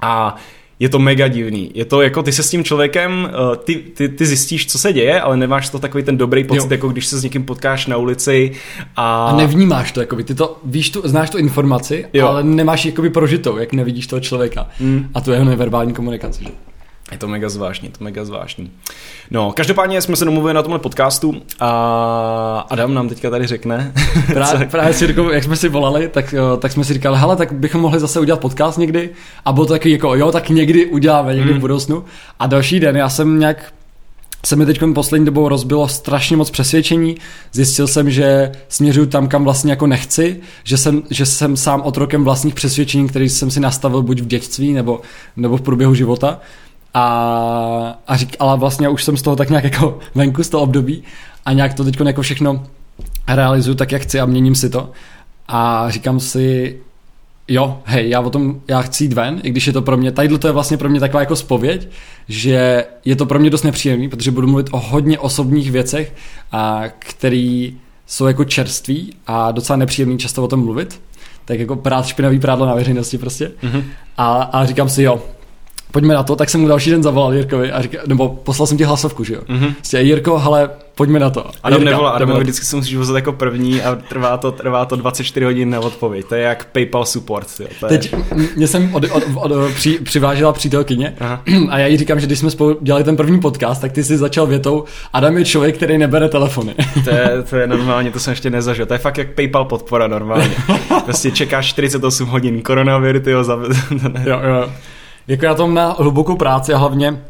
A 0.00 0.36
je 0.78 0.88
to 0.88 0.98
mega 0.98 1.28
divný. 1.28 1.70
Je 1.74 1.84
to 1.84 2.02
jako 2.02 2.22
ty 2.22 2.32
se 2.32 2.42
s 2.42 2.50
tím 2.50 2.64
člověkem, 2.64 3.30
uh, 3.50 3.56
ty, 3.56 3.74
ty, 3.74 4.08
ty 4.08 4.26
zjistíš, 4.26 4.66
co 4.66 4.78
se 4.78 4.92
děje, 4.92 5.20
ale 5.20 5.36
nemáš 5.36 5.70
to 5.70 5.78
takový 5.78 6.04
ten 6.04 6.16
dobrý 6.16 6.44
pocit, 6.44 6.62
jo. 6.62 6.68
jako 6.70 6.88
když 6.88 7.06
se 7.06 7.18
s 7.18 7.24
někým 7.24 7.44
potkáš 7.44 7.86
na 7.86 7.96
ulici 7.96 8.52
a... 8.96 9.26
A 9.26 9.36
nevnímáš 9.36 9.92
to, 9.92 10.00
jakoby, 10.00 10.24
ty 10.24 10.34
to 10.34 10.58
víš, 10.64 10.90
tu, 10.90 11.02
znáš 11.04 11.30
tu 11.30 11.38
informaci, 11.38 12.06
jo. 12.12 12.26
ale 12.26 12.44
nemáš 12.44 12.84
jakoby 12.84 13.10
prožitou, 13.10 13.56
jak 13.56 13.72
nevidíš 13.72 14.06
toho 14.06 14.20
člověka. 14.20 14.68
Mm. 14.80 15.06
A 15.14 15.20
to 15.20 15.30
je 15.30 15.36
jeho 15.36 15.50
neverbální 15.50 15.92
komunikace. 15.92 16.44
Že? 16.44 16.50
Je 17.12 17.18
to 17.18 17.28
mega 17.28 17.48
zvláštní, 17.48 17.88
to 17.88 18.04
mega 18.04 18.24
zvláštní. 18.24 18.70
No, 19.30 19.52
každopádně 19.52 20.02
jsme 20.02 20.16
se 20.16 20.24
domluvili 20.24 20.54
na 20.54 20.62
tomhle 20.62 20.78
podcastu 20.78 21.42
a 21.60 22.66
Adam 22.70 22.94
nám 22.94 23.08
teďka 23.08 23.30
tady 23.30 23.46
řekne. 23.46 23.92
Právě, 24.32 24.66
právě 24.66 24.94
si 24.94 25.06
říkal, 25.06 25.32
jak 25.32 25.44
jsme 25.44 25.56
si 25.56 25.68
volali, 25.68 26.08
tak, 26.08 26.32
jo, 26.32 26.56
tak 26.56 26.72
jsme 26.72 26.84
si 26.84 26.94
říkali, 26.94 27.18
hele, 27.18 27.36
tak 27.36 27.52
bychom 27.52 27.80
mohli 27.80 28.00
zase 28.00 28.20
udělat 28.20 28.40
podcast 28.40 28.78
někdy 28.78 29.10
a 29.44 29.52
bylo 29.52 29.66
to 29.66 29.72
taky 29.72 29.90
jako, 29.90 30.14
jo, 30.14 30.32
tak 30.32 30.48
někdy 30.48 30.86
uděláme, 30.86 31.34
někdy 31.34 31.52
mm. 31.52 31.58
v 31.58 31.60
budoucnu. 31.60 32.04
A 32.38 32.46
další 32.46 32.80
den 32.80 32.96
já 32.96 33.08
jsem 33.08 33.38
nějak 33.38 33.72
se 34.46 34.56
mi 34.56 34.66
teď 34.66 34.80
poslední 34.94 35.26
dobou 35.26 35.48
rozbilo 35.48 35.88
strašně 35.88 36.36
moc 36.36 36.50
přesvědčení. 36.50 37.16
Zjistil 37.52 37.86
jsem, 37.86 38.10
že 38.10 38.52
směřuju 38.68 39.06
tam, 39.06 39.28
kam 39.28 39.44
vlastně 39.44 39.72
jako 39.72 39.86
nechci, 39.86 40.40
že 40.64 40.78
jsem, 40.78 41.02
že 41.10 41.26
jsem 41.26 41.56
sám 41.56 41.82
otrokem 41.82 42.24
vlastních 42.24 42.54
přesvědčení, 42.54 43.08
který 43.08 43.28
jsem 43.28 43.50
si 43.50 43.60
nastavil 43.60 44.02
buď 44.02 44.20
v 44.20 44.26
dětství 44.26 44.72
nebo, 44.72 45.00
nebo 45.36 45.56
v 45.56 45.62
průběhu 45.62 45.94
života. 45.94 46.40
A, 46.94 47.98
a 48.06 48.16
řík, 48.16 48.36
ale 48.38 48.58
vlastně 48.58 48.88
už 48.88 49.04
jsem 49.04 49.16
z 49.16 49.22
toho 49.22 49.36
tak 49.36 49.48
nějak 49.48 49.64
jako 49.64 49.98
venku 50.14 50.44
z 50.44 50.48
toho 50.48 50.62
období 50.62 51.02
a 51.44 51.52
nějak 51.52 51.74
to 51.74 51.84
teď 51.84 52.00
jako 52.00 52.22
všechno 52.22 52.64
realizuju 53.28 53.74
tak, 53.76 53.92
jak 53.92 54.02
chci 54.02 54.20
a 54.20 54.26
měním 54.26 54.54
si 54.54 54.70
to. 54.70 54.90
A 55.48 55.90
říkám 55.90 56.20
si, 56.20 56.78
jo, 57.48 57.80
hej, 57.84 58.10
já 58.10 58.20
o 58.20 58.30
tom, 58.30 58.60
já 58.68 58.82
chci 58.82 59.04
jít 59.04 59.12
ven, 59.12 59.40
i 59.42 59.50
když 59.50 59.66
je 59.66 59.72
to 59.72 59.82
pro 59.82 59.96
mě, 59.96 60.12
tadyhle 60.12 60.38
to 60.38 60.46
je 60.46 60.52
vlastně 60.52 60.76
pro 60.76 60.88
mě 60.88 61.00
taková 61.00 61.20
jako 61.20 61.36
spověď, 61.36 61.88
že 62.28 62.84
je 63.04 63.16
to 63.16 63.26
pro 63.26 63.38
mě 63.38 63.50
dost 63.50 63.62
nepříjemný, 63.62 64.08
protože 64.08 64.30
budu 64.30 64.46
mluvit 64.46 64.68
o 64.70 64.78
hodně 64.78 65.18
osobních 65.18 65.70
věcech, 65.70 66.14
a 66.52 66.82
který 66.98 67.78
jsou 68.06 68.26
jako 68.26 68.44
čerství 68.44 69.12
a 69.26 69.52
docela 69.52 69.76
nepříjemný 69.76 70.18
často 70.18 70.44
o 70.44 70.48
tom 70.48 70.64
mluvit. 70.64 71.00
Tak 71.44 71.58
jako 71.58 71.76
prát 71.76 72.06
špinavý 72.06 72.38
prádlo 72.38 72.66
na 72.66 72.74
veřejnosti 72.74 73.18
prostě. 73.18 73.50
Mm-hmm. 73.62 73.82
A, 74.16 74.42
a 74.42 74.66
říkám 74.66 74.88
si, 74.88 75.02
jo, 75.02 75.22
pojďme 75.94 76.14
na 76.14 76.22
to, 76.22 76.36
tak 76.36 76.50
jsem 76.50 76.60
mu 76.60 76.68
další 76.68 76.90
den 76.90 77.02
zavolal 77.02 77.34
Jirkovi 77.34 77.72
a 77.72 77.82
říkal, 77.82 78.00
nebo 78.06 78.28
poslal 78.28 78.66
jsem 78.66 78.78
ti 78.78 78.84
hlasovku, 78.84 79.24
že 79.24 79.34
jo. 79.34 79.40
Mm-hmm. 79.48 79.74
Prostě, 79.74 79.98
Jirko, 79.98 80.38
hele, 80.38 80.70
pojďme 80.94 81.18
na 81.18 81.30
to. 81.30 81.50
Adam 81.62 81.80
Jirka, 81.80 81.90
nevolá, 81.90 82.10
Adam 82.10 82.38
vždycky 82.38 82.66
se 82.66 82.76
musíš 82.76 82.96
vozit 82.96 83.14
jako 83.14 83.32
první 83.32 83.82
a 83.82 83.98
trvá 84.08 84.36
to, 84.36 84.52
trvá 84.52 84.84
to 84.84 84.96
24 84.96 85.44
hodin 85.44 85.70
na 85.70 85.80
odpověď. 85.80 86.26
To 86.28 86.34
je 86.34 86.42
jak 86.42 86.64
PayPal 86.64 87.04
support. 87.06 87.46
Jo. 87.60 87.66
To 87.80 87.86
je... 87.86 87.98
Teď 87.98 88.14
mě 88.56 88.68
jsem 88.68 88.94
od, 88.94 89.04
od, 89.04 89.22
od, 89.34 89.52
od, 89.52 89.72
při, 89.72 89.98
přivážela 89.98 90.52
přítelkyně 90.52 91.14
Aha. 91.20 91.42
a 91.70 91.78
já 91.78 91.86
jí 91.86 91.96
říkám, 91.96 92.20
že 92.20 92.26
když 92.26 92.38
jsme 92.38 92.50
spolu 92.50 92.78
dělali 92.80 93.04
ten 93.04 93.16
první 93.16 93.40
podcast, 93.40 93.80
tak 93.80 93.92
ty 93.92 94.04
jsi 94.04 94.16
začal 94.16 94.46
větou, 94.46 94.84
Adam 95.12 95.38
je 95.38 95.44
člověk, 95.44 95.76
který 95.76 95.98
nebere 95.98 96.28
telefony. 96.28 96.74
to, 97.04 97.10
je, 97.10 97.42
to 97.50 97.56
je 97.56 97.66
normálně, 97.66 98.10
to 98.10 98.18
jsem 98.18 98.30
ještě 98.32 98.50
nezažil. 98.50 98.86
To 98.86 98.94
je 98.94 98.98
fakt 98.98 99.18
jak 99.18 99.34
PayPal 99.34 99.64
podpora 99.64 100.06
normálně. 100.06 100.54
Prostě 101.04 101.30
čekáš 101.30 101.66
48 101.66 102.28
hodin, 102.28 102.62
koronavir, 102.62 103.22
ty 103.22 103.32
ho 103.32 103.44
za... 103.44 103.58
jo, 104.24 104.40
jo 104.44 104.68
jako 105.28 105.44
já 105.44 105.54
to 105.54 105.68
mám 105.68 105.94
hlubokou 105.98 106.36
práci 106.36 106.74
a 106.74 106.78
hlavně 106.78 107.22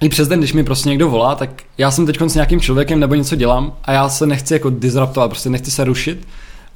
i 0.00 0.08
přes 0.08 0.28
den, 0.28 0.38
když 0.38 0.52
mi 0.52 0.64
prostě 0.64 0.88
někdo 0.88 1.10
volá, 1.10 1.34
tak 1.34 1.62
já 1.78 1.90
jsem 1.90 2.06
teď 2.06 2.20
s 2.26 2.34
nějakým 2.34 2.60
člověkem 2.60 3.00
nebo 3.00 3.14
něco 3.14 3.36
dělám 3.36 3.72
a 3.84 3.92
já 3.92 4.08
se 4.08 4.26
nechci 4.26 4.54
jako 4.54 4.70
disruptovat, 4.70 5.30
prostě 5.30 5.50
nechci 5.50 5.70
se 5.70 5.84
rušit. 5.84 6.28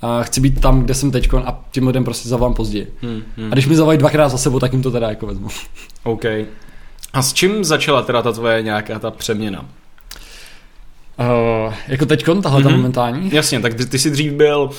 A 0.02 0.22
chci 0.22 0.40
být 0.40 0.60
tam, 0.60 0.82
kde 0.82 0.94
jsem 0.94 1.10
teď 1.10 1.28
a 1.34 1.60
tím 1.70 1.86
lidem 1.86 2.04
prostě 2.04 2.28
zavolám 2.28 2.54
později. 2.54 2.94
Hmm, 3.02 3.22
hmm. 3.36 3.46
A 3.50 3.54
když 3.54 3.66
mi 3.66 3.76
zavolají 3.76 3.98
dvakrát 3.98 4.28
za 4.28 4.38
sebou, 4.38 4.58
tak 4.58 4.72
jim 4.72 4.82
to 4.82 4.90
teda 4.90 5.08
jako 5.08 5.26
vezmu. 5.26 5.48
OK. 6.02 6.24
A 7.12 7.22
s 7.22 7.32
čím 7.32 7.64
začala 7.64 8.02
teda 8.02 8.22
ta 8.22 8.32
tvoje 8.32 8.62
nějaká 8.62 8.98
ta 8.98 9.10
přeměna? 9.10 9.64
Uh, 11.20 11.74
jako 11.88 12.06
teďkon, 12.06 12.42
tahle 12.42 12.60
mm-hmm. 12.60 12.64
ta 12.64 12.70
momentální? 12.70 13.30
Jasně, 13.32 13.60
tak 13.60 13.74
ty, 13.74 13.86
ty 13.86 13.98
jsi 13.98 14.10
dřív 14.10 14.32
byl 14.32 14.70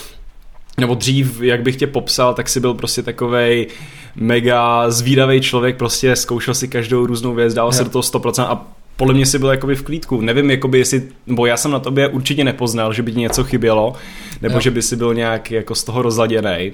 nebo 0.77 0.95
dřív, 0.95 1.41
jak 1.41 1.61
bych 1.61 1.75
tě 1.75 1.87
popsal, 1.87 2.33
tak 2.33 2.49
si 2.49 2.59
byl 2.59 2.73
prostě 2.73 3.03
takovej 3.03 3.67
mega 4.15 4.91
zvídavý 4.91 5.41
člověk, 5.41 5.77
prostě 5.77 6.15
zkoušel 6.15 6.53
si 6.53 6.67
každou 6.67 7.05
různou 7.05 7.33
věc, 7.33 7.53
dal 7.53 7.71
se 7.71 7.83
do 7.83 7.89
toho 7.89 8.01
100% 8.01 8.43
a 8.43 8.67
podle 8.97 9.13
mě 9.13 9.25
si 9.25 9.39
byl 9.39 9.49
jakoby 9.49 9.75
v 9.75 9.83
klídku. 9.83 10.21
Nevím, 10.21 10.51
jakoby 10.51 10.77
jestli, 10.77 11.03
nebo 11.27 11.45
já 11.45 11.57
jsem 11.57 11.71
na 11.71 11.79
tobě 11.79 12.07
určitě 12.07 12.43
nepoznal, 12.43 12.93
že 12.93 13.03
by 13.03 13.11
ti 13.11 13.19
něco 13.19 13.43
chybělo, 13.43 13.93
nebo 14.41 14.55
jo. 14.55 14.61
že 14.61 14.71
by 14.71 14.81
si 14.81 14.95
byl 14.95 15.13
nějak 15.13 15.51
jako 15.51 15.75
z 15.75 15.83
toho 15.83 16.01
rozladěný. 16.01 16.73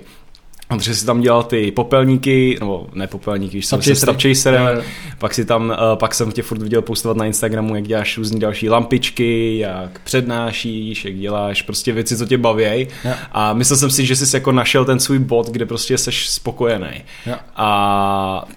Protože 0.67 0.95
si 0.95 1.05
tam 1.05 1.21
dělal 1.21 1.43
ty 1.43 1.71
popelníky, 1.71 2.57
nebo 2.59 2.87
ne 2.93 3.07
popelníky, 3.07 3.61
jsem 3.61 3.81
se 3.81 3.95
Stub 3.95 4.21
Chaser, 4.21 4.83
pak, 5.17 5.33
si 5.33 5.45
tam, 5.45 5.69
uh, 5.69 5.99
pak 5.99 6.13
jsem 6.13 6.31
tě 6.31 6.41
furt 6.41 6.61
viděl 6.61 6.81
postovat 6.81 7.17
na 7.17 7.25
Instagramu, 7.25 7.75
jak 7.75 7.87
děláš 7.87 8.17
různé 8.17 8.39
další 8.39 8.69
lampičky, 8.69 9.57
jak 9.57 9.99
přednášíš, 10.03 11.05
jak 11.05 11.15
děláš 11.15 11.61
prostě 11.61 11.91
věci, 11.93 12.17
co 12.17 12.25
tě 12.25 12.37
baví. 12.37 12.87
A 13.31 13.53
myslel 13.53 13.77
jsem 13.77 13.89
si, 13.89 14.05
že 14.05 14.15
jsi 14.15 14.35
jako 14.35 14.51
našel 14.51 14.85
ten 14.85 14.99
svůj 14.99 15.19
bod, 15.19 15.49
kde 15.49 15.65
prostě 15.65 15.97
jsi 15.97 16.11
spokojený. 16.11 17.03
Ja. 17.25 17.39
A 17.55 18.47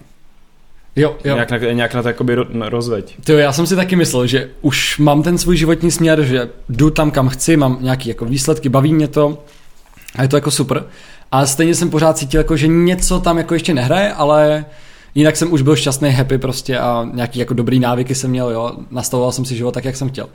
Jo, 0.95 1.15
jo. 1.23 1.33
Nějak 1.33 1.51
na, 1.51 1.57
nějak 1.57 1.93
na 1.93 2.01
to 2.01 2.07
jakoby 2.07 2.35
rozveď. 2.59 3.15
To 3.23 3.31
já 3.31 3.53
jsem 3.53 3.67
si 3.67 3.75
taky 3.75 3.95
myslel, 3.95 4.27
že 4.27 4.49
už 4.61 4.97
mám 4.97 5.23
ten 5.23 5.37
svůj 5.37 5.57
životní 5.57 5.91
směr, 5.91 6.23
že 6.23 6.49
jdu 6.69 6.89
tam, 6.89 7.11
kam 7.11 7.29
chci, 7.29 7.57
mám 7.57 7.77
nějaký 7.81 8.09
jako 8.09 8.25
výsledky, 8.25 8.69
baví 8.69 8.93
mě 8.93 9.07
to 9.07 9.43
a 10.15 10.21
je 10.21 10.27
to 10.27 10.37
jako 10.37 10.51
super. 10.51 10.83
A 11.31 11.45
stejně 11.45 11.75
jsem 11.75 11.89
pořád 11.89 12.17
cítil, 12.17 12.39
jako, 12.39 12.57
že 12.57 12.67
něco 12.67 13.19
tam 13.19 13.37
jako 13.37 13.53
ještě 13.53 13.73
nehraje, 13.73 14.13
ale 14.13 14.65
jinak 15.15 15.37
jsem 15.37 15.53
už 15.53 15.61
byl 15.61 15.75
šťastný, 15.75 16.09
happy 16.09 16.37
prostě 16.37 16.79
a 16.79 17.07
nějaký 17.13 17.39
jako 17.39 17.53
dobrý 17.53 17.79
návyky 17.79 18.15
jsem 18.15 18.29
měl, 18.29 18.49
jo, 18.49 18.71
nastavoval 18.91 19.31
jsem 19.31 19.45
si 19.45 19.55
život 19.55 19.71
tak, 19.71 19.85
jak 19.85 19.95
jsem 19.95 20.09
chtěl. 20.09 20.29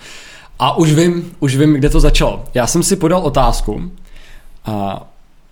A 0.59 0.77
už 0.77 0.93
vím, 0.93 1.33
už 1.41 1.57
vím, 1.57 1.75
kde 1.75 1.91
to 1.91 2.01
začalo. 2.01 2.45
Já 2.55 2.67
jsem 2.67 2.83
si 2.83 2.97
podal 2.97 3.21
otázku, 3.21 3.91
a 4.67 5.07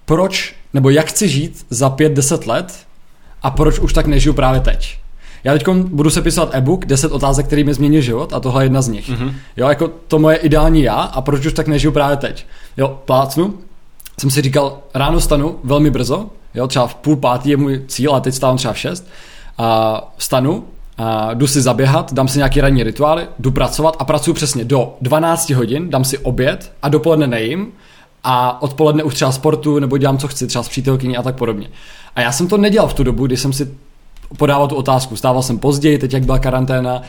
proč, 0.04 0.54
nebo 0.74 0.90
jak 0.90 1.06
chci 1.06 1.28
žít 1.28 1.66
za 1.70 1.90
5-10 1.90 2.48
let 2.48 2.74
a 3.42 3.50
proč 3.50 3.78
už 3.78 3.92
tak 3.92 4.06
nežiju 4.06 4.34
právě 4.34 4.60
teď. 4.60 4.98
Já 5.44 5.52
teď 5.52 5.68
budu 5.68 6.10
se 6.10 6.22
pisovat 6.22 6.54
e-book 6.54 6.86
10 6.86 7.12
otázek, 7.12 7.46
který 7.46 7.64
mi 7.64 7.74
změní 7.74 8.02
život 8.02 8.32
a 8.32 8.40
tohle 8.40 8.62
je 8.62 8.64
jedna 8.64 8.82
z 8.82 8.88
nich. 8.88 9.10
Mm-hmm. 9.10 9.32
Jo, 9.56 9.68
jako 9.68 9.88
to 9.88 10.18
moje 10.18 10.36
ideální 10.36 10.82
já 10.82 10.94
a 10.94 11.20
proč 11.20 11.46
už 11.46 11.52
tak 11.52 11.68
nežiju 11.68 11.92
právě 11.92 12.16
teď. 12.16 12.46
Jo, 12.76 13.00
plácnu, 13.04 13.54
jsem 14.20 14.30
si 14.30 14.42
říkal, 14.42 14.78
ráno 14.94 15.20
stanu 15.20 15.58
velmi 15.64 15.90
brzo, 15.90 16.26
jo, 16.54 16.66
třeba 16.66 16.86
v 16.86 16.94
půl 16.94 17.16
pátý 17.16 17.50
je 17.50 17.56
můj 17.56 17.82
cíl, 17.86 18.14
a 18.14 18.20
teď 18.20 18.34
stávám 18.34 18.56
třeba 18.56 18.74
v 18.74 18.78
šest, 18.78 19.08
a 19.58 20.14
vstanu, 20.16 20.64
a 20.98 21.34
jdu 21.34 21.46
si 21.46 21.62
zaběhat, 21.62 22.12
dám 22.12 22.28
si 22.28 22.38
nějaký 22.38 22.60
ranní 22.60 22.82
rituály, 22.82 23.26
jdu 23.38 23.50
pracovat 23.50 23.96
a 23.98 24.04
pracuji 24.04 24.32
přesně 24.32 24.64
do 24.64 24.96
12 25.00 25.50
hodin, 25.50 25.90
dám 25.90 26.04
si 26.04 26.18
oběd 26.18 26.72
a 26.82 26.88
dopoledne 26.88 27.26
nejím 27.26 27.72
a 28.24 28.62
odpoledne 28.62 29.02
už 29.02 29.14
třeba 29.14 29.32
sportu 29.32 29.78
nebo 29.78 29.98
dělám, 29.98 30.18
co 30.18 30.28
chci, 30.28 30.46
třeba 30.46 30.62
s 30.62 30.68
přítelkyní 30.68 31.16
a 31.16 31.22
tak 31.22 31.36
podobně. 31.36 31.68
A 32.16 32.20
já 32.20 32.32
jsem 32.32 32.48
to 32.48 32.56
nedělal 32.56 32.88
v 32.88 32.94
tu 32.94 33.04
dobu, 33.04 33.26
kdy 33.26 33.36
jsem 33.36 33.52
si 33.52 33.74
podával 34.36 34.68
tu 34.68 34.74
otázku. 34.74 35.16
Stával 35.16 35.42
jsem 35.42 35.58
později, 35.58 35.98
teď 35.98 36.12
jak 36.12 36.24
byla 36.24 36.38
karanténa, 36.38 37.02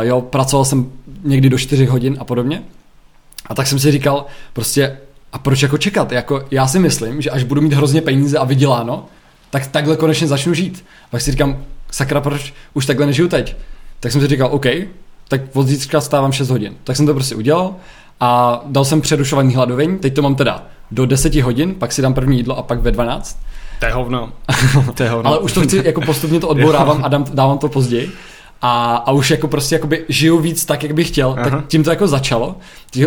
jo, 0.00 0.20
pracoval 0.20 0.64
jsem 0.64 0.92
někdy 1.24 1.50
do 1.50 1.58
4 1.58 1.86
hodin 1.86 2.16
a 2.20 2.24
podobně. 2.24 2.62
A 3.46 3.54
tak 3.54 3.66
jsem 3.66 3.78
si 3.78 3.92
říkal, 3.92 4.26
prostě 4.52 4.98
a 5.32 5.38
proč 5.38 5.62
jako 5.62 5.78
čekat? 5.78 6.12
Jako, 6.12 6.44
já 6.50 6.66
si 6.66 6.78
myslím, 6.78 7.22
že 7.22 7.30
až 7.30 7.44
budu 7.44 7.60
mít 7.60 7.72
hrozně 7.72 8.00
peníze 8.00 8.38
a 8.38 8.44
vyděláno, 8.44 9.06
tak 9.50 9.66
takhle 9.66 9.96
konečně 9.96 10.26
začnu 10.26 10.54
žít. 10.54 10.84
A 11.04 11.08
pak 11.10 11.20
si 11.20 11.30
říkám, 11.30 11.62
sakra, 11.90 12.20
proč 12.20 12.54
už 12.74 12.86
takhle 12.86 13.06
nežiju 13.06 13.28
teď? 13.28 13.56
Tak 14.00 14.12
jsem 14.12 14.20
si 14.20 14.26
říkal, 14.26 14.48
OK, 14.52 14.66
tak 15.28 15.40
od 15.52 15.66
zítřka 15.66 16.00
stávám 16.00 16.32
6 16.32 16.50
hodin. 16.50 16.74
Tak 16.84 16.96
jsem 16.96 17.06
to 17.06 17.14
prostě 17.14 17.34
udělal 17.34 17.74
a 18.20 18.62
dal 18.66 18.84
jsem 18.84 19.00
přerušovaný 19.00 19.54
hladovění, 19.54 19.98
teď 19.98 20.14
to 20.14 20.22
mám 20.22 20.34
teda 20.34 20.66
do 20.90 21.06
10 21.06 21.34
hodin, 21.34 21.74
pak 21.74 21.92
si 21.92 22.02
dám 22.02 22.14
první 22.14 22.36
jídlo 22.36 22.58
a 22.58 22.62
pak 22.62 22.80
ve 22.80 22.90
12. 22.90 23.38
To 23.80 23.86
je 23.86 23.92
hovno. 23.92 24.32
To 24.94 25.02
je 25.02 25.10
hovno. 25.10 25.30
Ale 25.30 25.38
už 25.38 25.52
to 25.52 25.60
chci, 25.60 25.82
jako 25.84 26.00
postupně 26.00 26.40
to 26.40 26.48
odbourávám 26.54 27.04
a 27.04 27.08
dám, 27.08 27.24
dávám 27.34 27.58
to 27.58 27.68
později 27.68 28.12
a, 28.62 28.96
a 28.96 29.12
už 29.12 29.30
jako 29.30 29.48
prostě 29.48 29.74
jakoby 29.74 30.04
žiju 30.08 30.38
víc 30.38 30.64
tak, 30.64 30.82
jak 30.82 30.92
bych 30.92 31.08
chtěl, 31.08 31.34
Aha. 31.38 31.50
tak 31.50 31.66
tím 31.66 31.84
to 31.84 31.90
jako 31.90 32.08
začalo, 32.08 32.56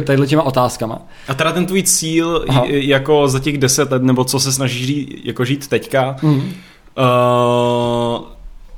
tadyhle 0.04 0.28
těma 0.28 0.44
otázkama. 0.44 1.02
A 1.28 1.34
teda 1.34 1.52
ten 1.52 1.66
tvůj 1.66 1.84
cíl 1.84 2.46
Aha. 2.50 2.64
jako 2.68 3.28
za 3.28 3.40
těch 3.40 3.58
deset 3.58 3.92
let, 3.92 4.04
nebo 4.04 4.24
co 4.24 4.40
se 4.40 4.52
snažíš 4.52 4.88
žít, 4.88 5.22
jako 5.24 5.46
žít 5.46 5.68
teďka, 5.68 6.16
mm. 6.22 6.36
uh, 6.38 6.44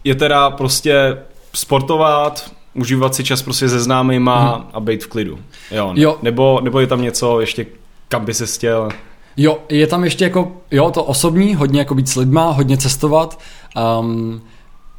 je 0.04 0.16
teda 0.16 0.50
prostě 0.50 1.18
sportovat, 1.54 2.52
užívat 2.74 3.16
si 3.16 3.24
čas 3.24 3.42
prostě 3.42 3.70
se 3.70 3.80
známýma 3.80 4.58
mm. 4.58 4.64
a 4.74 4.80
být 4.80 5.04
v 5.04 5.08
klidu. 5.08 5.40
Jo, 5.72 5.94
ne? 5.94 6.02
jo. 6.02 6.18
Nebo, 6.22 6.60
nebo 6.64 6.80
je 6.80 6.88
tam 6.88 7.02
něco 7.02 7.40
ještě, 7.40 7.66
kam 8.10 8.26
by 8.26 8.34
se 8.34 8.46
chtěl... 8.46 8.90
Jo, 9.38 9.58
je 9.70 9.88
tam 9.88 10.04
ještě 10.04 10.24
jako, 10.24 10.52
jo, 10.72 10.92
to 10.92 11.04
osobní, 11.04 11.56
hodně 11.56 11.80
jako 11.80 11.96
být 11.96 12.10
s 12.10 12.16
lidma, 12.16 12.52
hodně 12.52 12.78
cestovat, 12.78 13.40
um, 14.00 14.42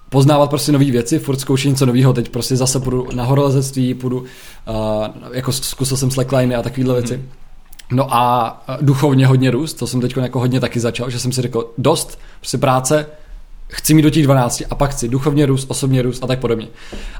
poznávat 0.08 0.50
prostě 0.50 0.72
nové 0.72 0.84
věci, 0.84 1.18
furt 1.18 1.40
zkoušet 1.40 1.68
něco 1.68 1.86
nového, 1.86 2.12
teď 2.12 2.28
prostě 2.28 2.56
zase 2.56 2.80
půjdu 2.80 3.06
na 3.14 3.24
horolezectví, 3.24 3.94
půjdu, 3.94 4.18
uh, 4.18 4.26
jako 5.32 5.52
zkusil 5.52 5.96
jsem 5.96 6.10
slackliny 6.10 6.54
a 6.54 6.62
takovéhle 6.62 6.94
věci. 6.94 7.14
Hmm. 7.14 7.28
No 7.92 8.14
a 8.14 8.62
duchovně 8.80 9.26
hodně 9.26 9.50
růst, 9.50 9.74
to 9.74 9.86
jsem 9.86 10.00
teď 10.00 10.16
jako 10.16 10.38
hodně 10.38 10.60
taky 10.60 10.80
začal, 10.80 11.10
že 11.10 11.18
jsem 11.18 11.32
si 11.32 11.42
řekl, 11.42 11.70
dost, 11.78 12.18
prostě 12.40 12.58
práce, 12.58 13.06
chci 13.68 13.94
mít 13.94 14.02
do 14.02 14.10
těch 14.10 14.24
12 14.24 14.62
a 14.70 14.74
pak 14.74 14.90
chci 14.90 15.08
duchovně 15.08 15.46
růst, 15.46 15.66
osobně 15.68 16.02
růst 16.02 16.24
a 16.24 16.26
tak 16.26 16.38
podobně. 16.38 16.68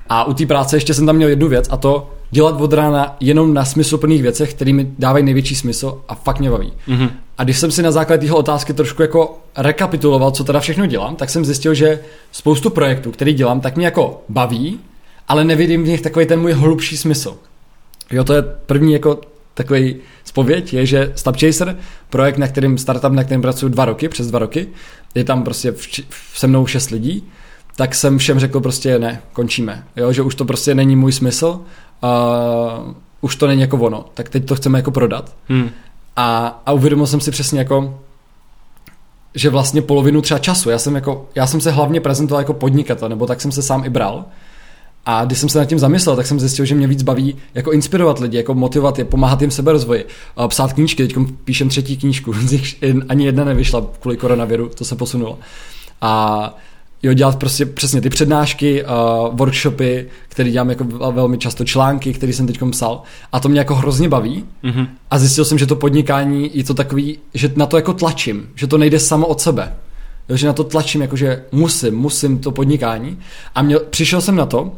A 0.09 0.25
u 0.25 0.35
té 0.35 0.47
práce 0.47 0.77
ještě 0.77 0.95
jsem 0.95 1.07
tam 1.07 1.17
měl 1.17 1.29
jednu 1.29 1.49
věc 1.49 1.69
a 1.71 1.77
to 1.77 2.11
dělat 2.31 2.61
od 2.61 2.73
rána 2.73 3.17
jenom 3.21 3.55
na 3.55 3.65
smysluplných 3.65 4.23
věcech, 4.23 4.55
které 4.55 4.73
mi 4.73 4.91
dávají 4.99 5.25
největší 5.25 5.55
smysl 5.55 6.03
a 6.09 6.15
fakt 6.15 6.41
mě 6.41 6.51
baví. 6.51 6.73
Mm-hmm. 6.89 7.11
A 7.39 7.45
když 7.45 7.59
jsem 7.59 7.71
si 7.71 7.83
na 7.83 7.91
základě 7.91 8.21
téhle 8.21 8.39
otázky 8.39 8.73
trošku 8.73 9.03
jako 9.03 9.39
rekapituloval, 9.57 10.31
co 10.31 10.45
teda 10.45 10.61
všechno 10.61 10.87
dělám, 10.87 11.17
tak 11.17 11.31
jsem 11.31 11.45
zjistil, 11.45 11.75
že 11.75 12.01
spoustu 12.33 12.71
projektů, 12.71 13.11
který 13.11 13.33
dělám, 13.33 13.61
tak 13.61 13.77
mě 13.77 13.85
jako 13.85 14.23
baví, 14.29 14.81
ale 15.29 15.45
nevidím 15.45 15.85
v 15.85 15.89
nich 15.89 16.01
takový 16.01 16.27
ten 16.27 16.41
můj 16.41 16.53
hlubší 16.53 16.97
smysl. 16.97 17.37
Jo, 18.11 18.25
to 18.25 18.35
je 18.35 18.43
první 18.43 18.93
jako 18.93 19.21
takový 19.55 19.97
spověď, 20.25 20.73
je, 20.75 20.87
že 20.87 21.13
Stub 21.17 21.37
Chaser, 21.37 21.77
projekt, 22.11 22.39
na 22.39 22.49
kterým, 22.49 22.79
startup, 22.79 23.13
na 23.13 23.25
kterém 23.25 23.43
pracuji 23.43 23.69
dva 23.69 23.85
roky, 23.85 24.09
přes 24.09 24.27
dva 24.27 24.39
roky, 24.39 24.69
je 25.15 25.25
tam 25.25 25.43
prostě 25.43 25.73
v, 25.73 25.87
v 26.09 26.39
se 26.39 26.47
mnou 26.47 26.67
šest 26.67 26.91
lidí, 26.91 27.25
tak 27.77 27.95
jsem 27.95 28.19
všem 28.19 28.39
řekl 28.39 28.61
prostě 28.61 28.99
ne, 28.99 29.23
končíme. 29.33 29.85
Jo, 29.97 30.13
že 30.13 30.23
už 30.23 30.35
to 30.35 30.45
prostě 30.45 30.75
není 30.75 30.97
můj 30.97 31.13
smysl, 31.13 31.61
uh, 32.03 32.95
už 33.21 33.37
to 33.37 33.47
není 33.47 33.61
jako 33.61 33.77
ono, 33.77 34.05
tak 34.15 34.29
teď 34.29 34.45
to 34.45 34.55
chceme 34.55 34.79
jako 34.79 34.91
prodat. 34.91 35.37
Hmm. 35.49 35.71
A, 36.21 36.61
a 36.67 36.73
uvědomil 36.73 37.07
jsem 37.07 37.21
si 37.21 37.31
přesně 37.31 37.59
jako, 37.59 38.01
že 39.35 39.51
vlastně 39.51 39.83
polovinu 39.83 40.23
třeba 40.23 40.39
času, 40.39 40.71
já 40.71 40.79
jsem, 40.79 40.95
jako, 40.95 41.29
já 41.35 41.47
jsem 41.47 41.61
se 41.61 41.71
hlavně 41.71 42.01
prezentoval 42.01 42.41
jako 42.41 42.55
podnikatel, 42.55 43.09
nebo 43.09 43.27
tak 43.27 43.41
jsem 43.41 43.53
se 43.53 43.63
sám 43.63 43.85
i 43.85 43.91
bral. 43.91 44.25
A 45.07 45.25
když 45.25 45.39
jsem 45.39 45.49
se 45.49 45.59
nad 45.59 45.65
tím 45.65 45.79
zamyslel, 45.79 46.17
tak 46.17 46.27
jsem 46.27 46.41
zjistil, 46.41 46.65
že 46.65 46.75
mě 46.75 46.87
víc 46.87 47.03
baví 47.03 47.37
jako 47.55 47.73
inspirovat 47.73 48.19
lidi, 48.19 48.37
jako 48.37 48.55
motivovat 48.55 48.99
je, 48.99 49.05
pomáhat 49.05 49.41
jim 49.41 49.51
seberozvoji, 49.51 50.07
psát 50.49 50.73
knížky, 50.73 51.07
teď 51.07 51.17
píšem 51.45 51.69
třetí 51.69 51.97
knížku, 51.97 52.33
z 52.47 52.53
nich 52.53 52.85
ani 53.09 53.25
jedna 53.25 53.45
nevyšla 53.45 53.87
kvůli 54.01 54.17
koronaviru, 54.17 54.69
to 54.69 54.85
se 54.85 54.97
posunulo. 54.97 55.39
A 56.01 56.57
jo, 57.03 57.13
dělat 57.13 57.39
prostě 57.39 57.67
přesně 57.67 58.01
ty 58.01 58.11
přednášky, 58.11 58.85
uh, 58.85 58.89
workshopy, 59.37 60.07
které 60.29 60.51
dělám 60.51 60.71
jako 60.71 60.85
velmi 61.13 61.39
často, 61.39 61.65
články, 61.65 62.13
které 62.13 62.33
jsem 62.33 62.47
teď 62.47 62.61
psal 62.71 63.03
a 63.33 63.41
to 63.41 63.49
mě 63.49 63.61
jako 63.61 63.75
hrozně 63.75 64.09
baví 64.09 64.45
mm-hmm. 64.65 64.87
a 65.11 65.19
zjistil 65.19 65.45
jsem, 65.45 65.59
že 65.59 65.67
to 65.67 65.77
podnikání 65.77 66.51
je 66.55 66.65
to 66.65 66.75
takový, 66.75 67.19
že 67.35 67.53
na 67.57 67.67
to 67.67 67.77
jako 67.77 67.93
tlačím, 67.93 68.49
že 68.55 68.67
to 68.67 68.79
nejde 68.79 69.01
samo 69.01 69.27
od 69.27 69.41
sebe. 69.41 69.75
Jo, 70.29 70.37
že 70.37 70.47
na 70.47 70.53
to 70.53 70.65
tlačím, 70.65 71.03
jakože 71.03 71.45
musím, 71.53 71.95
musím 71.95 72.39
to 72.39 72.51
podnikání 72.51 73.19
a 73.55 73.63
měl, 73.63 73.81
přišel 73.91 74.21
jsem 74.21 74.37
na 74.37 74.47
to, 74.47 74.63
uh, 74.63 74.71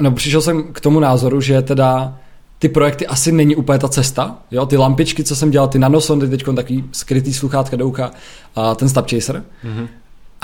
nebo 0.00 0.16
přišel 0.16 0.40
jsem 0.40 0.62
k 0.62 0.80
tomu 0.80 1.00
názoru, 1.00 1.40
že 1.40 1.62
teda 1.62 2.18
ty 2.58 2.68
projekty 2.68 3.06
asi 3.06 3.32
není 3.32 3.56
úplně 3.56 3.78
ta 3.78 3.88
cesta. 3.88 4.36
Jo? 4.50 4.66
Ty 4.66 4.76
lampičky, 4.76 5.24
co 5.24 5.36
jsem 5.36 5.50
dělal, 5.50 5.68
ty 5.68 5.78
nanosondy, 5.78 6.28
teď 6.28 6.44
takový 6.56 6.84
skrytý 6.92 7.34
sluchátka 7.34 7.76
do 7.76 7.88
ucha, 7.88 8.10
uh, 8.56 8.74
ten 8.74 8.88
Stub 8.88 9.10
Chaser, 9.10 9.42
mm-hmm 9.64 9.88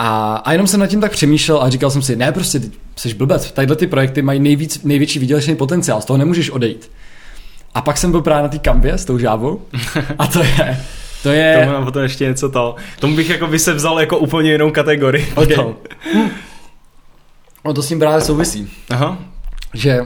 a, 0.03 0.37
a 0.45 0.53
jenom 0.53 0.67
jsem 0.67 0.81
nad 0.81 0.87
tím 0.87 1.01
tak 1.01 1.13
přemýšlel 1.13 1.63
a 1.63 1.71
říkal 1.71 1.91
jsem 1.91 2.03
si, 2.03 2.17
ne, 2.17 2.33
prostě 2.33 2.61
ty 2.61 2.71
jsi 2.97 3.15
blbec, 3.15 3.53
tadyhle 3.53 3.77
ty 3.77 3.87
projekty 3.87 4.23
mají 4.23 4.41
nejvíc, 4.41 4.85
největší 4.85 5.19
výdělečný 5.19 5.57
potenciál, 5.57 6.01
z 6.01 6.05
toho 6.05 6.17
nemůžeš 6.17 6.51
odejít. 6.51 6.91
A 7.75 7.81
pak 7.81 7.97
jsem 7.97 8.11
byl 8.11 8.21
právě 8.21 8.43
na 8.43 8.49
té 8.49 8.59
kampě 8.59 8.95
s 8.95 9.05
tou 9.05 9.19
žávou 9.19 9.63
a 10.19 10.27
to 10.27 10.43
je, 10.43 10.85
to 11.23 11.31
je... 11.31 11.59
Tomu 11.61 11.73
mám 11.73 11.93
to 11.93 12.01
ještě 12.01 12.25
něco 12.25 12.49
to. 12.49 12.77
Tomu 13.01 13.17
bych 13.17 13.31
jako 13.31 13.47
by 13.47 13.59
se 13.59 13.73
vzal 13.73 14.01
jako 14.01 14.19
úplně 14.19 14.53
jinou 14.53 14.71
kategorii. 14.71 15.33
Okay. 15.35 15.57
No 17.65 17.75
to 17.75 17.83
s 17.83 17.89
tím 17.89 17.99
právě 17.99 18.21
souvisí. 18.21 18.71
Aha. 18.91 19.19
Že 19.75 20.01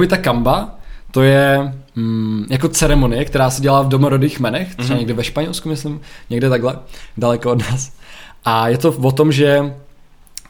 by 0.00 0.06
ta 0.06 0.16
kamba, 0.16 0.70
to 1.10 1.22
je 1.22 1.72
mm, 1.96 2.46
jako 2.50 2.68
ceremonie, 2.68 3.24
která 3.24 3.50
se 3.50 3.62
dělá 3.62 3.82
v 3.82 3.88
domorodých 3.88 4.40
menech, 4.40 4.74
třeba 4.74 4.94
mm-hmm. 4.94 4.98
někde 4.98 5.14
ve 5.14 5.24
Španělsku, 5.24 5.68
myslím, 5.68 6.00
někde 6.30 6.48
takhle, 6.48 6.78
daleko 7.16 7.50
od 7.50 7.70
nás. 7.70 7.97
A 8.44 8.68
je 8.68 8.78
to 8.78 8.92
o 9.02 9.12
tom, 9.12 9.32
že 9.32 9.74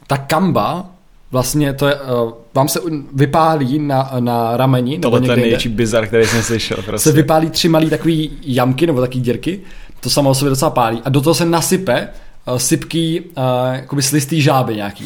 ta 0.06 0.16
kamba 0.16 0.86
vlastně 1.30 1.72
to 1.72 1.86
je, 1.86 1.94
uh, 1.94 2.32
vám 2.54 2.68
se 2.68 2.80
vypálí 3.12 3.78
na, 3.78 4.10
na 4.20 4.56
rameni, 4.56 4.98
Tohle 4.98 5.20
nebo 5.20 5.32
je 5.32 5.36
největší 5.36 5.68
bizar, 5.68 6.06
který 6.06 6.26
jsem 6.26 6.42
slyšel. 6.42 6.76
Prostě. 6.84 7.10
se 7.10 7.16
vypálí 7.16 7.50
tři 7.50 7.68
malý 7.68 7.90
takový 7.90 8.38
jamky 8.42 8.86
nebo 8.86 9.00
takový 9.00 9.20
dírky, 9.20 9.60
to 10.00 10.10
samo 10.10 10.30
o 10.30 10.34
sobě 10.34 10.50
docela 10.50 10.70
pálí 10.70 11.02
a 11.04 11.08
do 11.08 11.20
toho 11.20 11.34
se 11.34 11.44
nasype 11.44 12.08
uh, 12.46 12.56
sypký, 12.56 13.20
uh, 13.20 13.44
jakoby 13.72 14.02
slistý 14.02 14.42
žáby 14.42 14.76
nějaký. 14.76 15.04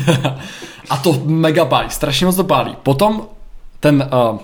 a 0.90 0.96
to 0.96 1.22
mega 1.24 1.64
pálí, 1.64 1.90
strašně 1.90 2.26
moc 2.26 2.36
to 2.36 2.44
pálí. 2.44 2.76
Potom 2.82 3.26
ten, 3.80 4.08
uh, 4.32 4.38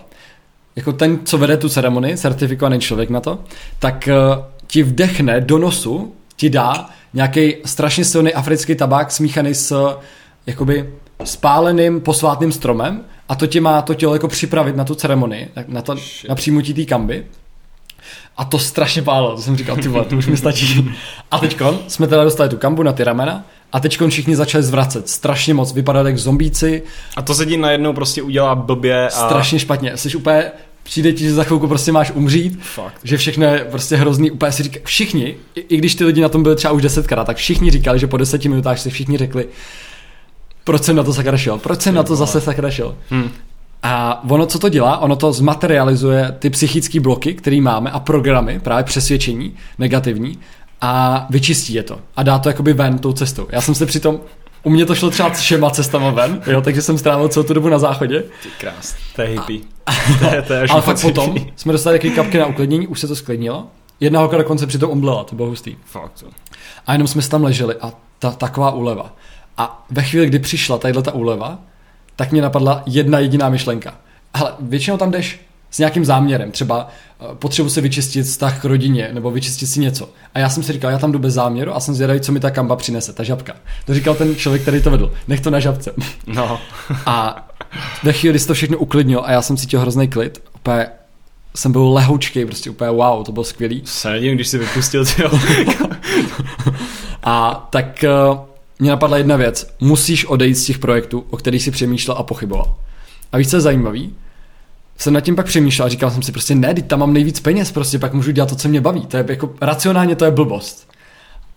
jako 0.77 0.93
ten, 0.93 1.19
co 1.25 1.39
vede 1.39 1.57
tu 1.57 1.69
ceremonii, 1.69 2.17
certifikovaný 2.17 2.81
člověk 2.81 3.11
na 3.11 3.21
to, 3.21 3.39
tak 3.79 4.09
uh, 4.09 4.45
ti 4.67 4.83
vdechne 4.83 5.41
do 5.41 5.59
nosu, 5.59 6.13
ti 6.37 6.51
dá 6.51 6.91
nějaký 7.17 7.55
strašně 7.65 8.05
silný 8.05 8.35
africký 8.35 8.75
tabák 8.75 9.11
smíchaný 9.11 9.55
s 9.55 9.97
jakoby 10.47 10.91
spáleným 11.25 12.01
posvátným 12.01 12.53
stromem 12.53 13.01
a 13.29 13.35
to 13.35 13.47
tě 13.47 13.61
má 13.61 13.83
to 13.83 13.95
tělo 13.95 14.13
jako 14.13 14.29
připravit 14.29 14.77
na 14.77 14.85
tu 14.85 14.95
ceremonii, 14.95 15.49
na, 15.69 15.83
to, 15.83 15.97
na 16.29 16.35
přijmutí 16.35 16.75
té 16.75 16.85
kamby. 16.85 17.27
A 18.37 18.45
to 18.45 18.59
strašně 18.59 19.03
pálo, 19.03 19.37
to 19.37 19.43
jsem 19.43 19.57
říkal, 19.57 19.77
ty 19.77 19.89
vole, 19.89 20.05
to 20.05 20.17
už 20.17 20.27
mi 20.27 20.37
stačí. 20.37 20.91
A 21.31 21.39
teďkon 21.39 21.79
jsme 21.89 22.07
teda 22.07 22.25
dostali 22.25 22.51
tu 22.51 22.57
kambu 22.57 22.83
na 22.83 22.93
ty 22.93 23.05
ramena 23.05 23.45
a 23.73 23.81
teďkon 23.81 24.11
všichni 24.11 24.37
začali 24.37 24.65
zvracet. 24.65 25.09
Strašně 25.09 25.55
moc, 25.55 25.73
vypadat 25.73 26.07
jak 26.07 26.19
zombíci. 26.19 26.83
A 27.17 27.23
to 27.23 27.35
se 27.35 27.47
ti 27.47 27.57
najednou 27.57 27.93
prostě 27.93 28.23
udělá 28.23 28.55
blbě 28.55 29.07
a... 29.07 29.11
Strašně 29.11 29.59
špatně. 29.59 29.97
Jsi 29.97 30.17
úplně, 30.17 30.53
přijde 30.87 31.13
ti, 31.13 31.25
že 31.25 31.35
za 31.35 31.45
chvilku 31.45 31.69
prostě 31.69 31.93
máš 31.93 32.13
umřít, 32.15 32.59
Fakt. 32.63 33.01
že 33.05 33.17
všechno 33.17 33.45
je 33.47 33.67
prostě 33.71 33.97
hrozný, 33.97 34.31
úplně 34.31 34.53
si 34.53 34.63
říká, 34.63 34.81
všichni, 34.85 35.35
i, 35.55 35.61
i 35.61 35.77
když 35.77 35.95
ty 35.95 36.05
lidi 36.05 36.21
na 36.21 36.29
tom 36.29 36.43
byli 36.43 36.57
třeba 36.57 36.73
už 36.73 36.83
desetkrát, 36.83 37.27
tak 37.27 37.37
všichni 37.37 37.71
říkali, 37.71 37.99
že 37.99 38.07
po 38.07 38.17
deseti 38.17 38.49
minutách 38.49 38.79
si 38.79 38.91
všichni 38.91 39.19
řekli, 39.19 39.47
proč 40.65 40.83
jsem 40.83 40.97
na 40.97 41.03
to 41.03 41.15
sakra 41.15 41.37
šel, 41.37 41.59
proč 41.59 41.81
jsem 41.81 41.95
na 41.95 42.03
to 42.03 42.17
zase 42.17 42.41
sakra 42.41 42.71
šel. 42.71 42.95
Hmm. 43.11 43.31
A 43.83 44.25
ono, 44.31 44.47
co 44.47 44.59
to 44.59 44.69
dělá, 44.69 44.99
ono 44.99 45.17
to 45.17 45.33
zmaterializuje 45.33 46.35
ty 46.39 46.51
psychické 46.51 47.01
bloky, 47.01 47.35
které 47.35 47.61
máme 47.61 47.91
a 47.91 48.01
programy, 48.01 48.61
právě 48.61 48.85
přesvědčení 48.85 49.55
negativní 49.79 50.39
a 50.81 51.27
vyčistí 51.31 51.75
je 51.75 51.83
to 51.83 51.99
a 52.17 52.23
dá 52.23 52.39
to 52.39 52.49
jakoby 52.49 52.73
ven 52.73 52.99
tou 52.99 53.13
cestou. 53.13 53.47
Já 53.51 53.61
jsem 53.61 53.75
se 53.75 53.87
přitom, 53.87 54.21
u 54.63 54.71
mě 54.71 54.87
to 54.87 54.95
šlo 54.95 55.11
třeba 55.11 55.31
všema 55.31 55.71
cestama 55.71 56.11
ven, 56.11 56.43
jo, 56.47 56.61
takže 56.61 56.83
jsem 56.83 56.99
strávil 56.99 57.29
celou 57.29 57.47
tu 57.47 57.55
dobu 57.55 57.69
na 57.69 57.79
záchodě. 57.79 58.21
Ty 58.43 58.49
krás, 58.61 58.95
to 59.17 59.23
je 59.23 59.29
hippie. 59.29 59.61
To 60.19 60.35
je, 60.35 60.43
to 60.43 60.53
je 60.53 60.67
Ale 60.71 60.83
fakt 60.83 61.01
potom 61.01 61.33
hippie. 61.35 61.53
jsme 61.57 61.73
dostali 61.73 61.99
taky 61.99 62.11
kapky 62.11 62.39
na 62.39 62.47
uklidnění, 62.47 62.87
už 62.87 63.01
se 63.01 63.09
to 63.09 63.17
sklidnilo. 63.17 63.67
Jedna 64.01 64.21
holka 64.21 64.37
dokonce 64.37 64.67
přitom 64.67 64.91
omdlela, 64.91 65.25
to 65.25 65.37
bylo 65.37 65.49
hustý. 65.49 65.77
Fakt. 65.85 66.25
A 66.87 66.93
jenom 66.93 67.09
jsme 67.09 67.23
tam 67.23 67.45
leželi 67.45 67.75
a 67.81 67.93
ta, 68.19 68.31
taková 68.31 68.71
úleva. 68.71 69.13
A 69.59 69.87
ve 69.91 70.03
chvíli, 70.03 70.27
kdy 70.27 70.39
přišla 70.39 70.79
tadyhle 70.79 71.03
ta 71.03 71.15
úleva, 71.15 71.59
tak 72.17 72.33
mě 72.33 72.43
napadla 72.43 72.83
jedna 72.87 73.19
jediná 73.19 73.49
myšlenka. 73.49 73.95
Ale 74.35 74.53
většinou 74.61 74.97
tam 74.97 75.11
jdeš 75.11 75.41
s 75.71 75.79
nějakým 75.79 76.05
záměrem, 76.05 76.51
třeba 76.51 76.89
potřebuji 77.35 77.71
si 77.71 77.81
vyčistit 77.81 78.27
vztah 78.27 78.61
k 78.61 78.65
rodině 78.65 79.11
nebo 79.13 79.31
vyčistit 79.31 79.67
si 79.67 79.81
něco. 79.81 80.09
A 80.35 80.39
já 80.39 80.49
jsem 80.49 80.63
si 80.63 80.73
říkal, 80.73 80.91
já 80.91 80.99
tam 80.99 81.13
jdu 81.13 81.19
bez 81.19 81.35
záměru 81.35 81.77
a 81.77 81.81
jsem 81.81 81.95
zvědavý, 81.95 82.21
co 82.21 82.33
mi 82.33 82.41
ta 82.41 82.51
kamba 82.51 82.77
přinese, 82.77 83.13
ta 83.13 83.23
žabka. 83.23 83.53
To 83.87 83.95
říkal 83.95 84.15
ten 84.15 84.37
člověk, 84.37 84.63
který 84.63 84.83
to 84.83 84.91
vedl. 84.91 85.13
Nech 85.29 85.41
to 85.41 85.51
na 85.51 85.61
žabce. 85.61 85.93
No. 86.27 86.61
A 87.07 87.49
ve 88.03 88.13
chvíli, 88.13 88.33
kdy 88.33 88.39
se 88.39 88.47
to 88.47 88.55
všechno 88.55 88.79
uklidnilo 88.79 89.27
a 89.27 89.31
já 89.31 89.43
jsem 89.43 89.57
cítil 89.57 89.81
hrozný 89.81 90.09
klid, 90.09 90.43
úplně 90.55 90.87
jsem 91.55 91.73
byl 91.73 91.93
lehoučkej, 91.93 92.47
prostě 92.47 92.71
úplně 92.71 92.91
wow, 92.91 93.25
to 93.25 93.33
bylo 93.33 93.45
skvělý. 93.45 93.83
Se 93.85 94.11
nedivím, 94.11 94.35
když 94.35 94.49
jsi 94.49 94.59
vypustil 94.59 95.07
ty 95.07 95.25
A 97.23 97.69
tak 97.71 98.05
uh, 98.31 98.39
mě 98.79 98.91
napadla 98.91 99.19
jedna 99.19 99.37
věc. 99.37 99.75
Musíš 99.81 100.25
odejít 100.25 100.55
z 100.55 100.65
těch 100.65 100.79
projektů, 100.79 101.25
o 101.31 101.37
kterých 101.37 101.63
si 101.63 101.71
přemýšlel 101.71 102.17
a 102.17 102.23
pochyboval. 102.23 102.77
A 103.33 103.39
víš, 103.39 103.51
co 103.51 103.57
je 103.57 103.61
zajímavý? 103.61 104.15
Jsem 104.97 105.13
nad 105.13 105.21
tím 105.21 105.37
pak 105.37 105.47
přemýšlel 105.47 105.87
a 105.87 105.89
říkal 105.89 106.11
jsem 106.11 106.23
si 106.23 106.33
prostě 106.33 106.55
ne, 106.55 106.75
teď 106.75 106.87
tam 106.87 107.01
mám 107.01 107.13
nejvíc 107.13 107.41
peněz, 107.41 107.73
prostě 107.73 107.99
pak 107.99 108.13
můžu 108.15 108.31
dělat 108.31 108.49
to, 108.49 108.57
co 108.57 108.69
mě 108.69 108.81
baví. 108.81 109.07
To 109.07 109.17
je 109.17 109.25
jako 109.29 109.55
racionálně 109.61 110.17
to 110.17 110.25
je 110.25 110.31
blbost. 110.31 110.89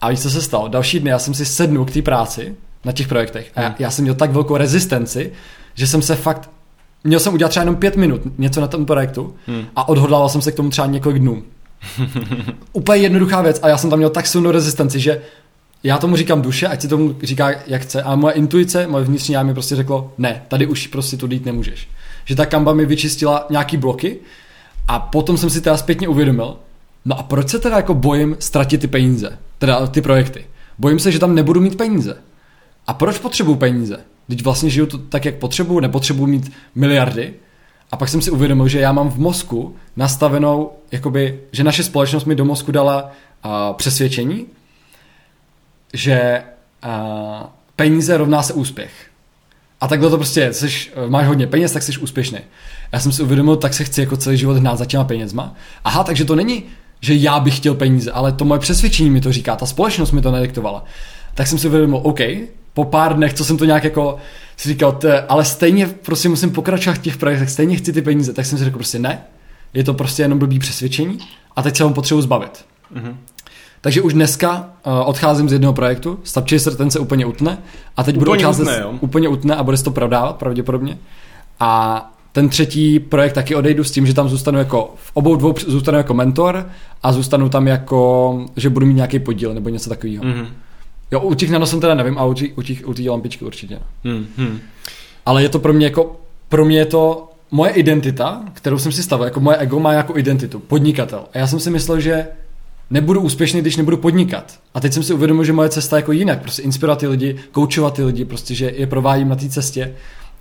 A 0.02 0.10
víš, 0.10 0.20
co 0.20 0.30
se 0.30 0.42
stalo? 0.42 0.68
Další 0.68 1.00
dny 1.00 1.10
já 1.10 1.20
jsem 1.20 1.34
si 1.34 1.46
sednul 1.46 1.86
k 1.86 1.92
té 1.92 2.02
práci 2.02 2.56
na 2.86 2.92
těch 2.92 3.08
projektech 3.08 3.52
a 3.56 3.62
já, 3.62 3.76
já 3.80 3.92
jsem 3.92 4.04
měl 4.04 4.16
tak 4.16 4.32
velkou 4.32 4.58
rezistenci, 4.58 5.32
že 5.76 5.88
jsem 5.88 6.02
se 6.02 6.16
fakt 6.16 6.50
Měl 7.04 7.20
jsem 7.20 7.34
udělat 7.34 7.50
třeba 7.50 7.62
jenom 7.62 7.76
pět 7.76 7.96
minut 7.96 8.22
něco 8.38 8.62
na 8.62 8.68
tom 8.68 8.86
projektu 8.86 9.36
Hmm. 9.48 9.66
a 9.76 9.90
odhodlával 9.90 10.30
jsem 10.30 10.42
se 10.42 10.52
k 10.52 10.56
tomu 10.56 10.70
třeba 10.70 10.88
několik 10.88 11.20
dnů. 11.20 11.44
Úplně 12.74 13.04
jednoduchá 13.04 13.42
věc 13.42 13.60
a 13.62 13.68
já 13.68 13.78
jsem 13.78 13.90
tam 13.90 14.00
měl 14.00 14.10
tak 14.10 14.28
silnou 14.28 14.52
rezistenci, 14.52 15.00
že 15.00 15.22
já 15.84 15.98
tomu 15.98 16.16
říkám 16.16 16.42
duše, 16.42 16.68
ať 16.68 16.82
si 16.82 16.88
tomu 16.88 17.16
říká 17.24 17.52
jak 17.68 17.82
chce, 17.82 18.04
a 18.04 18.16
moje 18.16 18.34
intuice, 18.34 18.88
moje 18.88 19.04
vnitřní 19.04 19.34
já 19.34 19.44
mi 19.44 19.54
prostě 19.54 19.76
řeklo, 19.76 20.14
ne, 20.18 20.42
tady 20.48 20.68
už 20.68 20.88
prostě 20.88 21.18
tu 21.18 21.32
jít 21.32 21.46
nemůžeš. 21.46 21.88
Že 22.26 22.36
ta 22.36 22.46
kamba 22.46 22.74
mi 22.74 22.86
vyčistila 22.86 23.46
nějaký 23.50 23.78
bloky 23.78 24.18
a 24.88 25.00
potom 25.00 25.38
jsem 25.38 25.50
si 25.50 25.62
teda 25.62 25.78
zpětně 25.78 26.08
uvědomil, 26.08 26.58
no 27.06 27.20
a 27.20 27.24
proč 27.24 27.50
se 27.50 27.60
teda 27.60 27.76
jako 27.76 27.94
bojím 27.94 28.36
ztratit 28.40 28.82
ty 28.82 28.88
peníze, 28.88 29.40
teda 29.58 29.88
ty 29.88 30.02
projekty. 30.02 30.46
Bojím 30.80 31.00
se, 31.00 31.12
že 31.12 31.20
tam 31.20 31.36
nebudu 31.36 31.62
mít 31.62 31.78
peníze. 31.78 32.18
A 32.88 32.94
proč 32.94 33.18
potřebuju 33.18 33.58
peníze? 33.58 34.00
Teď 34.28 34.44
vlastně 34.44 34.70
žiju 34.70 34.86
to 34.86 34.98
tak, 34.98 35.26
jak 35.26 35.36
potřebuju, 35.36 35.80
nepotřebuju 35.80 36.28
mít 36.28 36.52
miliardy. 36.76 37.34
A 37.92 37.98
pak 37.98 38.10
jsem 38.10 38.22
si 38.22 38.32
uvědomil, 38.32 38.68
že 38.68 38.80
já 38.80 38.92
mám 38.92 39.10
v 39.10 39.18
mozku 39.18 39.76
nastavenou, 39.96 40.72
jakoby, 40.92 41.40
že 41.52 41.64
naše 41.64 41.84
společnost 41.84 42.26
mi 42.26 42.36
do 42.36 42.46
mozku 42.46 42.72
dala 42.72 43.12
uh, 43.46 43.52
přesvědčení, 43.76 44.46
že 45.94 46.44
uh, 46.86 47.48
peníze 47.76 48.18
rovná 48.18 48.44
se 48.44 48.54
úspěch. 48.54 49.09
A 49.82 49.88
takhle 49.88 50.10
to 50.10 50.18
prostě. 50.18 50.54
Jsi, 50.54 50.70
máš 51.08 51.28
hodně 51.28 51.48
peněz, 51.48 51.72
tak 51.72 51.84
jsi 51.84 51.98
úspěšný. 51.98 52.40
Já 52.92 53.00
jsem 53.00 53.12
si 53.12 53.24
uvědomil, 53.24 53.56
tak 53.56 53.74
se 53.74 53.84
chci 53.84 54.02
jako 54.02 54.18
celý 54.18 54.38
život 54.38 54.58
hnát 54.58 54.78
za 54.78 54.86
těma 54.86 55.04
penězma. 55.04 55.56
Aha, 55.84 56.04
takže 56.04 56.26
to 56.26 56.36
není, 56.36 56.64
že 57.02 57.16
já 57.16 57.40
bych 57.40 57.58
chtěl 57.58 57.74
peníze, 57.76 58.12
ale 58.12 58.32
to 58.32 58.46
moje 58.46 58.60
přesvědčení 58.60 59.10
mi 59.10 59.22
to 59.22 59.32
říká, 59.32 59.56
ta 59.56 59.66
společnost 59.66 60.12
mi 60.12 60.22
to 60.22 60.32
nediktovala. 60.32 60.84
Tak 61.34 61.48
jsem 61.48 61.58
si 61.60 61.68
uvědomil, 61.68 62.00
OK, 62.04 62.20
po 62.74 62.86
pár 62.86 63.16
dnech, 63.16 63.34
co 63.34 63.46
jsem 63.46 63.58
to 63.58 63.66
nějak 63.66 63.84
jako 63.84 64.18
si 64.58 64.70
říkal, 64.70 64.92
"Te, 64.92 65.22
ale 65.22 65.46
stejně 65.46 65.88
prostě 65.88 66.30
musím 66.30 66.52
pokračovat 66.52 66.96
v 66.96 67.02
těch 67.02 67.18
projektech, 67.18 67.50
stejně 67.50 67.76
chci 67.76 67.94
ty 67.94 68.02
peníze, 68.02 68.34
tak 68.34 68.46
jsem 68.46 68.58
si 68.58 68.64
řekl 68.64 68.78
prostě 68.78 69.00
ne, 69.00 69.22
je 69.74 69.84
to 69.84 69.94
prostě 69.94 70.22
jenom 70.22 70.40
blbý 70.40 70.60
přesvědčení 70.60 71.20
a 71.56 71.62
teď 71.62 71.78
se 71.78 71.84
ho 71.84 71.90
potřebuji 71.90 72.22
zbavit. 72.22 72.66
Mhm. 72.92 73.18
Takže 73.82 74.02
už 74.02 74.14
dneska 74.14 74.70
uh, 74.86 74.94
odcházím 75.10 75.50
z 75.50 75.54
jednoho 75.54 75.74
projektu, 75.74 76.20
Stubchaser 76.24 76.76
ten 76.76 76.92
se 76.92 77.00
úplně 77.00 77.26
utne 77.26 77.58
a 77.98 78.04
teď 78.04 78.18
budu 78.18 78.32
Úplně 78.32 78.48
odcházet 78.48 78.64
utne, 78.64 78.80
jo? 78.82 78.94
úplně 79.00 79.28
utne 79.28 79.56
a 79.56 79.64
bude 79.64 79.78
se 79.78 79.84
to 79.84 79.92
prodávat 79.92 80.36
pravděpodobně. 80.36 80.98
A 81.60 82.06
ten 82.32 82.50
třetí 82.50 83.00
projekt 83.00 83.34
taky 83.34 83.56
odejdu 83.56 83.84
s 83.84 83.92
tím, 83.92 84.08
že 84.08 84.14
tam 84.14 84.30
zůstanu 84.30 84.60
jako, 84.60 84.94
v 84.96 85.12
obou 85.14 85.36
dvou 85.36 85.54
zůstanu 85.68 85.98
jako 85.98 86.14
mentor 86.14 86.70
a 87.04 87.12
zůstanu 87.12 87.50
tam 87.50 87.68
jako, 87.68 88.46
že 88.56 88.70
budu 88.70 88.86
mít 88.86 88.94
nějaký 88.94 89.20
podíl 89.20 89.54
nebo 89.54 89.70
něco 89.70 89.90
takového. 89.90 90.24
Mhm. 90.24 90.48
Jo, 91.12 91.20
u 91.20 91.34
těch 91.34 91.50
nanosom 91.50 91.80
teda 91.80 91.94
nevím, 91.94 92.18
a 92.18 92.26
u 92.26 92.34
těch, 92.34 92.58
u 92.58 92.62
těch, 92.62 92.88
u 92.88 92.94
těch 92.94 93.10
lampičky 93.10 93.46
určitě. 93.46 93.80
Hmm, 94.04 94.26
hmm. 94.38 94.60
Ale 95.26 95.44
je 95.44 95.50
to 95.50 95.60
pro 95.60 95.74
mě 95.74 95.86
jako, 95.86 96.16
pro 96.50 96.66
mě 96.66 96.78
je 96.78 96.86
to 96.86 97.30
moje 97.52 97.72
identita, 97.72 98.44
kterou 98.54 98.80
jsem 98.80 98.92
si 98.92 99.04
stavil, 99.04 99.26
jako 99.26 99.40
moje 99.40 99.58
ego 99.58 99.80
má 99.80 99.94
jako 99.94 100.18
identitu, 100.18 100.60
podnikatel. 100.60 101.24
A 101.34 101.38
já 101.38 101.48
jsem 101.48 101.60
si 101.60 101.70
myslel, 101.70 102.00
že 102.00 102.28
nebudu 102.90 103.22
úspěšný, 103.22 103.62
když 103.62 103.78
nebudu 103.78 103.98
podnikat. 103.98 104.60
A 104.74 104.80
teď 104.80 104.94
jsem 104.94 105.04
si 105.04 105.14
uvědomil, 105.14 105.44
že 105.44 105.54
moje 105.54 105.70
cesta 105.70 105.96
je 105.96 106.00
jako 106.00 106.12
jinak, 106.12 106.42
prostě 106.42 106.62
inspirovat 106.62 107.00
ty 107.00 107.08
lidi, 107.08 107.36
koučovat 107.52 107.94
ty 107.94 108.04
lidi, 108.04 108.26
prostě, 108.26 108.56
že 108.56 108.72
je 108.76 108.88
provádím 108.88 109.30
na 109.30 109.36
té 109.36 109.50
cestě 109.50 109.96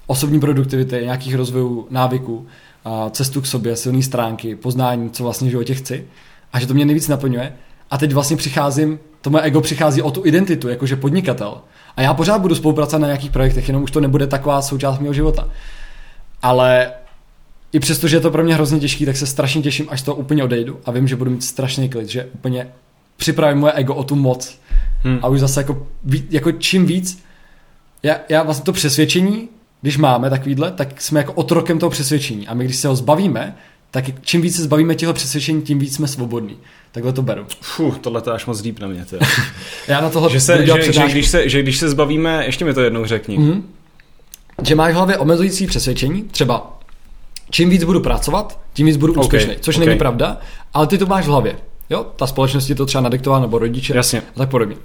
osobní 0.07 0.41
produktivity, 0.41 1.01
nějakých 1.03 1.35
rozvojů, 1.35 1.87
návyků, 1.91 2.47
cestu 3.11 3.41
k 3.41 3.47
sobě, 3.47 3.77
silné 3.77 4.03
stránky, 4.03 4.57
poznání, 4.57 5.11
co 5.11 5.23
vlastně 5.23 5.49
v 5.49 5.51
životě 5.51 5.75
chci. 5.75 6.07
A 6.53 6.61
že 6.61 6.67
to 6.67 6.75
mě 6.75 6.85
nejvíc 6.85 7.09
naplňuje. 7.09 7.53
A 7.91 7.99
teď 7.99 8.13
vlastně 8.13 8.37
přicházím, 8.37 8.99
to 9.21 9.31
moje 9.31 9.43
ego 9.43 9.61
přichází 9.61 10.03
o 10.03 10.11
tu 10.11 10.27
identitu, 10.27 10.69
jakože 10.69 10.97
podnikatel. 10.97 11.61
A 11.97 12.03
já 12.03 12.15
pořád 12.15 12.41
budu 12.41 12.55
spolupracovat 12.55 12.99
na 12.99 13.07
nějakých 13.07 13.31
projektech, 13.31 13.69
jenom 13.69 13.83
už 13.83 13.91
to 13.91 14.01
nebude 14.01 14.27
taková 14.27 14.63
součást 14.63 14.99
mého 14.99 15.13
života. 15.13 15.49
Ale 16.43 16.93
i 17.73 17.81
přesto, 17.81 18.09
že 18.09 18.17
je 18.17 18.21
to 18.21 18.31
pro 18.31 18.45
mě 18.45 18.55
hrozně 18.55 18.81
těžký, 18.81 19.07
tak 19.07 19.17
se 19.17 19.27
strašně 19.27 19.63
těším, 19.63 19.87
až 19.91 20.03
to 20.03 20.15
úplně 20.15 20.45
odejdu 20.45 20.81
a 20.85 20.91
vím, 20.91 21.09
že 21.09 21.17
budu 21.17 21.31
mít 21.31 21.45
strašný 21.45 21.89
klid, 21.89 22.09
že 22.09 22.29
úplně 22.35 22.69
připravím 23.17 23.59
moje 23.59 23.73
ego 23.73 23.95
o 23.95 24.05
tu 24.05 24.17
moc 24.17 24.59
Hmm. 25.05 25.19
a 25.23 25.29
už 25.29 25.41
zase 25.41 25.61
jako, 25.61 25.87
jako 26.31 26.53
čím 26.53 26.87
víc, 26.87 27.23
já, 28.03 28.17
já 28.29 28.43
vlastně 28.43 28.65
to 28.65 28.73
přesvědčení, 28.73 29.49
když 29.81 29.97
máme 29.97 30.31
takovýhle, 30.31 30.71
tak 30.71 31.01
jsme 31.01 31.21
jako 31.21 31.33
otrokem 31.33 31.79
toho 31.79 31.91
přesvědčení 31.91 32.49
a 32.49 32.55
my 32.55 32.65
když 32.65 32.77
se 32.77 32.89
ho 32.89 32.97
zbavíme, 32.97 33.57
tak 33.91 34.05
čím 34.23 34.43
víc 34.43 34.57
se 34.57 34.63
zbavíme 34.63 34.95
těchto 34.95 35.13
přesvědčení, 35.13 35.63
tím 35.63 35.79
víc 35.79 35.95
jsme 35.95 36.09
svobodní. 36.09 36.57
Takhle 36.93 37.13
to 37.13 37.23
beru. 37.23 37.47
Fuh, 37.61 37.99
tohle 37.99 38.21
to 38.21 38.31
je 38.31 38.35
až 38.35 38.47
moc 38.47 38.63
deep 38.63 38.79
na 38.79 38.89
mě. 38.89 39.07
Já 39.89 40.01
na 40.01 40.11
tohle 40.11 40.31
že, 40.31 40.41
se, 40.41 40.67
že, 40.67 40.93
že, 40.93 41.09
když 41.09 41.29
se, 41.29 41.49
že 41.49 41.63
když 41.63 41.79
se 41.79 41.89
zbavíme, 41.89 42.47
ještě 42.47 42.65
mi 42.65 42.75
to 42.75 42.81
jednou 42.81 43.05
řekni. 43.05 43.39
Mhm. 43.39 43.63
Že 44.67 44.75
máš 44.75 44.93
v 44.93 44.97
hlavě 44.97 45.19
omezující 45.19 45.67
přesvědčení, 45.67 46.23
třeba 46.23 46.78
čím 47.51 47.71
víc 47.71 47.85
budu 47.85 48.01
pracovat, 48.01 48.61
tím 48.73 48.87
víc 48.87 48.97
budu 48.97 49.13
úspěšný, 49.13 49.55
což 49.61 49.77
ok. 49.79 49.85
není 49.85 49.99
pravda, 49.99 50.37
ale 50.75 50.87
ty 50.87 50.99
to 50.99 51.07
máš 51.07 51.25
v 51.25 51.29
hlavě. 51.29 51.57
Jo, 51.91 52.07
ta 52.17 52.27
společnost 52.27 52.67
ti 52.67 52.75
to 52.75 52.87
třeba 52.87 53.03
nadiktovala, 53.03 53.43
nebo 53.43 53.59
rodiče 53.59 53.97
Jasně. 53.97 54.21
a 54.21 54.39
tak 54.39 54.51
podobně. 54.51 54.77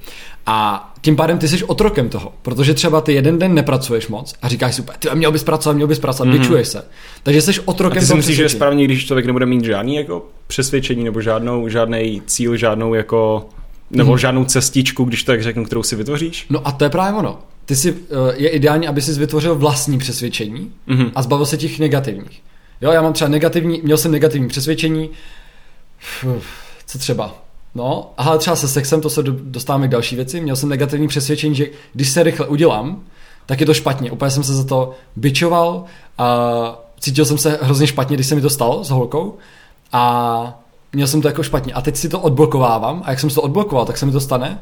A 0.45 0.89
tím 1.01 1.15
pádem 1.15 1.37
ty 1.37 1.47
jsi 1.47 1.63
otrokem 1.63 2.09
toho, 2.09 2.33
protože 2.41 2.73
třeba 2.73 3.01
ty 3.01 3.13
jeden 3.13 3.39
den 3.39 3.53
nepracuješ 3.53 4.07
moc 4.07 4.33
a 4.41 4.47
říkáš 4.47 4.75
si 4.75 4.81
úplně, 4.81 4.97
ty 4.99 5.09
měl 5.13 5.31
bys 5.31 5.43
pracovat, 5.43 5.73
měl 5.73 5.87
bys 5.87 5.99
pracovat, 5.99 6.29
mm-hmm. 6.29 6.61
se. 6.61 6.85
Takže 7.23 7.41
jsi 7.41 7.59
otrokem 7.65 7.97
A 7.97 8.01
ty 8.01 8.05
si 8.07 8.15
myslíš, 8.15 8.35
že 8.35 8.43
je 8.43 8.49
správně, 8.49 8.85
když 8.85 9.05
člověk 9.05 9.25
nebude 9.25 9.45
mít 9.45 9.65
žádný 9.65 9.95
jako 9.95 10.25
přesvědčení 10.47 11.03
nebo 11.03 11.21
žádnou, 11.21 11.67
žádný 11.69 12.21
cíl, 12.25 12.57
žádnou 12.57 12.93
jako 12.93 13.45
nebo 13.91 14.11
Mhm. 14.11 14.19
žádnou 14.19 14.45
cestičku, 14.45 15.03
když 15.03 15.23
to 15.23 15.31
tak 15.31 15.43
řeknu, 15.43 15.65
kterou 15.65 15.83
si 15.83 15.95
vytvoříš? 15.95 16.45
No 16.49 16.67
a 16.67 16.71
to 16.71 16.83
je 16.83 16.89
právě 16.89 17.19
ono. 17.19 17.39
Ty 17.65 17.75
si, 17.75 17.95
eh, 18.29 18.33
je 18.35 18.49
ideální, 18.49 18.87
aby 18.87 19.01
si 19.01 19.13
vytvořil 19.13 19.55
vlastní 19.55 19.97
přesvědčení 19.97 20.71
Mhm. 20.87 21.11
a 21.15 21.21
zbavil 21.21 21.45
se 21.45 21.57
těch 21.57 21.79
negativních. 21.79 22.41
Jo, 22.83 22.91
já 22.91 23.01
mám 23.01 23.13
třeba 23.13 23.29
negativní, 23.29 23.81
měl 23.83 23.97
jsem 23.97 24.11
negativní 24.11 24.47
přesvědčení, 24.47 25.09
Uf, 26.37 26.45
co 26.85 26.97
třeba? 26.99 27.35
No, 27.75 28.11
ale 28.17 28.37
třeba 28.37 28.55
se 28.55 28.67
sexem, 28.67 29.01
to 29.01 29.09
se 29.09 29.23
do- 29.23 29.35
dostáváme 29.41 29.87
k 29.87 29.91
další 29.91 30.15
věci, 30.15 30.41
měl 30.41 30.55
jsem 30.55 30.69
negativní 30.69 31.07
přesvědčení, 31.07 31.55
že 31.55 31.67
když 31.93 32.09
se 32.09 32.23
rychle 32.23 32.47
udělám, 32.47 33.01
tak 33.45 33.59
je 33.59 33.65
to 33.65 33.73
špatně. 33.73 34.11
Úplně 34.11 34.31
jsem 34.31 34.43
se 34.43 34.53
za 34.53 34.63
to 34.63 34.91
bičoval 35.15 35.83
a 36.17 36.79
cítil 36.99 37.25
jsem 37.25 37.37
se 37.37 37.59
hrozně 37.61 37.87
špatně, 37.87 38.15
když 38.17 38.27
se 38.27 38.35
mi 38.35 38.41
to 38.41 38.49
stalo 38.49 38.83
s 38.83 38.89
holkou 38.89 39.37
a 39.91 40.63
měl 40.93 41.07
jsem 41.07 41.21
to 41.21 41.27
jako 41.27 41.43
špatně. 41.43 41.73
A 41.73 41.81
teď 41.81 41.95
si 41.95 42.09
to 42.09 42.19
odblokovávám 42.19 43.01
a 43.05 43.09
jak 43.09 43.19
jsem 43.19 43.29
si 43.29 43.35
to 43.35 43.41
odblokoval, 43.41 43.85
tak 43.85 43.97
se 43.97 44.05
mi 44.05 44.11
to 44.11 44.19
stane 44.19 44.59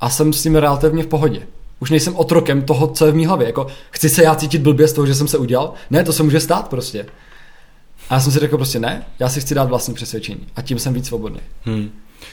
a 0.00 0.10
jsem 0.10 0.32
s 0.32 0.42
tím 0.42 0.56
relativně 0.56 1.02
v 1.02 1.06
pohodě. 1.06 1.46
Už 1.80 1.90
nejsem 1.90 2.16
otrokem 2.16 2.62
toho, 2.62 2.86
co 2.86 3.06
je 3.06 3.12
v 3.12 3.14
mý 3.14 3.26
hlavě. 3.26 3.46
Jako, 3.46 3.66
chci 3.90 4.08
se 4.08 4.22
já 4.24 4.34
cítit 4.34 4.62
blbě 4.62 4.88
z 4.88 4.92
toho, 4.92 5.06
že 5.06 5.14
jsem 5.14 5.28
se 5.28 5.38
udělal? 5.38 5.72
Ne, 5.90 6.04
to 6.04 6.12
se 6.12 6.22
může 6.22 6.40
stát 6.40 6.68
prostě. 6.68 7.06
A 8.10 8.14
já 8.14 8.20
jsem 8.20 8.32
si 8.32 8.38
řekl 8.38 8.56
prostě 8.56 8.78
ne, 8.78 9.04
já 9.18 9.28
si 9.28 9.40
chci 9.40 9.54
dát 9.54 9.64
vlastní 9.68 9.94
přesvědčení. 9.94 10.40
A 10.56 10.62
tím 10.62 10.78
jsem 10.78 10.94
víc 10.94 11.06
svobodný. 11.06 11.40
Hmm. 11.64 11.90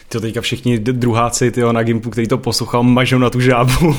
Ty 0.09 0.19
teďka 0.19 0.41
všichni 0.41 0.79
druháci 0.79 1.51
tyjo, 1.51 1.71
na 1.73 1.83
Gimpu, 1.83 2.09
který 2.09 2.27
to 2.27 2.37
poslouchal, 2.37 2.83
mažou 2.83 3.17
na 3.17 3.29
tu 3.29 3.39
žábu. 3.41 3.95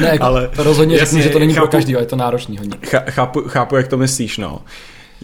Ne, 0.00 0.08
jako, 0.08 0.24
Ale- 0.24 0.50
rozhodně 0.56 0.96
jasně, 0.96 1.06
řeknu, 1.18 1.22
že 1.22 1.30
to 1.32 1.38
není 1.38 1.54
chápu. 1.54 1.66
pro 1.66 1.78
každýho, 1.78 2.00
je 2.00 2.06
to 2.06 2.16
náročný 2.16 2.58
hodně. 2.58 2.72
Ch- 2.82 3.10
chápu, 3.10 3.42
chápu, 3.46 3.76
jak 3.76 3.88
to 3.88 3.96
myslíš, 3.96 4.38
no. 4.38 4.60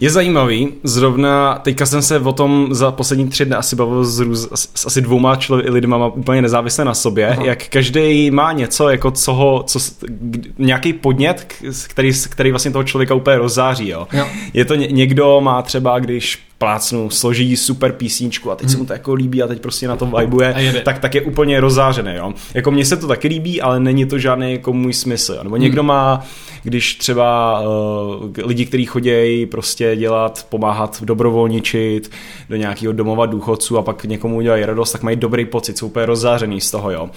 Je 0.01 0.09
zajímavý, 0.09 0.73
zrovna 0.83 1.59
teďka 1.63 1.85
jsem 1.85 2.01
se 2.01 2.19
o 2.19 2.33
tom 2.33 2.67
za 2.71 2.91
poslední 2.91 3.27
tři 3.27 3.45
dny 3.45 3.55
asi 3.55 3.75
bavil 3.75 4.05
s, 4.05 4.19
růz, 4.19 4.47
s, 4.55 4.69
s 4.75 4.85
asi 4.85 5.01
dvouma 5.01 5.35
člo- 5.35 5.71
lidma 5.71 6.07
úplně 6.07 6.41
nezávisle 6.41 6.85
na 6.85 6.93
sobě, 6.93 7.27
Aha. 7.27 7.45
Jak 7.45 7.67
každý 7.67 8.31
má 8.31 8.51
něco, 8.51 8.89
jako 8.89 9.11
co 9.11 9.33
ho, 9.33 9.63
co, 9.67 9.79
nějaký 10.57 10.93
podnět, 10.93 11.53
který, 11.87 12.11
který 12.29 12.51
vlastně 12.51 12.71
toho 12.71 12.83
člověka 12.83 13.13
úplně 13.15 13.37
rozzáří, 13.37 13.89
jo. 13.89 14.07
Jo. 14.13 14.25
Je 14.53 14.65
to 14.65 14.75
ně, 14.75 14.87
někdo 14.87 15.41
má 15.41 15.61
třeba, 15.61 15.99
když 15.99 16.48
plácnu, 16.59 17.09
složí 17.09 17.57
super 17.57 17.91
písničku 17.91 18.51
a 18.51 18.55
teď 18.55 18.65
hmm. 18.65 18.71
se 18.71 18.77
mu 18.77 18.85
to 18.85 18.93
jako 18.93 19.13
líbí 19.13 19.43
a 19.43 19.47
teď 19.47 19.61
prostě 19.61 19.87
na 19.87 19.95
to 19.95 20.05
vibuje, 20.05 20.55
tak, 20.83 20.99
tak 20.99 21.15
je 21.15 21.21
úplně 21.21 21.59
rozzářený, 21.59 22.11
jo. 22.15 22.33
Jako 22.53 22.71
mně 22.71 22.85
se 22.85 22.97
to 22.97 23.07
taky 23.07 23.27
líbí, 23.27 23.61
ale 23.61 23.79
není 23.79 24.05
to 24.05 24.19
žádný 24.19 24.51
jako 24.51 24.73
můj 24.73 24.93
smysl, 24.93 25.33
jo. 25.33 25.43
Nebo 25.43 25.57
někdo 25.57 25.83
má, 25.83 26.23
když 26.63 26.95
třeba 26.95 27.59
uh, 27.61 28.31
lidi, 28.37 28.65
kteří 28.65 28.85
chodí 28.85 29.45
prostě 29.45 29.95
dělat, 29.95 30.45
pomáhat 30.49 31.01
dobrovolničit 31.01 32.11
do 32.49 32.55
nějakého 32.55 32.93
domova 32.93 33.25
důchodců 33.25 33.77
a 33.77 33.81
pak 33.81 34.03
někomu 34.03 34.37
udělají 34.37 34.65
radost, 34.65 34.91
tak 34.91 35.03
mají 35.03 35.17
dobrý 35.17 35.45
pocit, 35.45 35.77
jsou 35.77 35.87
úplně 35.87 36.05
rozzářený 36.05 36.61
z 36.61 36.71
toho, 36.71 36.91
jo. 36.91 37.09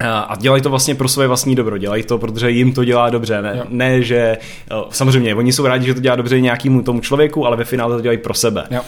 A 0.00 0.20
a 0.20 0.36
dělají 0.36 0.62
to 0.62 0.70
vlastně 0.70 0.94
pro 0.94 1.08
své 1.08 1.26
vlastní 1.26 1.54
dobro, 1.54 1.78
dělají 1.78 2.02
to, 2.02 2.18
protože 2.18 2.50
jim 2.50 2.72
to 2.72 2.84
dělá 2.84 3.10
dobře, 3.10 3.42
ne, 3.42 3.54
Jo. 3.56 3.64
ne 3.68 4.02
že 4.02 4.16
eh, 4.16 4.74
samozřejmě, 4.90 5.34
oni 5.34 5.52
jsou 5.52 5.66
rádi, 5.66 5.86
že 5.86 5.94
to 5.94 6.00
dělá 6.00 6.16
dobře 6.16 6.40
nějakému 6.40 6.82
tomu 6.82 7.00
člověku, 7.00 7.46
ale 7.46 7.56
ve 7.56 7.64
finále 7.64 7.96
to 7.96 8.02
dělají 8.02 8.18
pro 8.18 8.34
sebe. 8.34 8.64
Jo. 8.70 8.80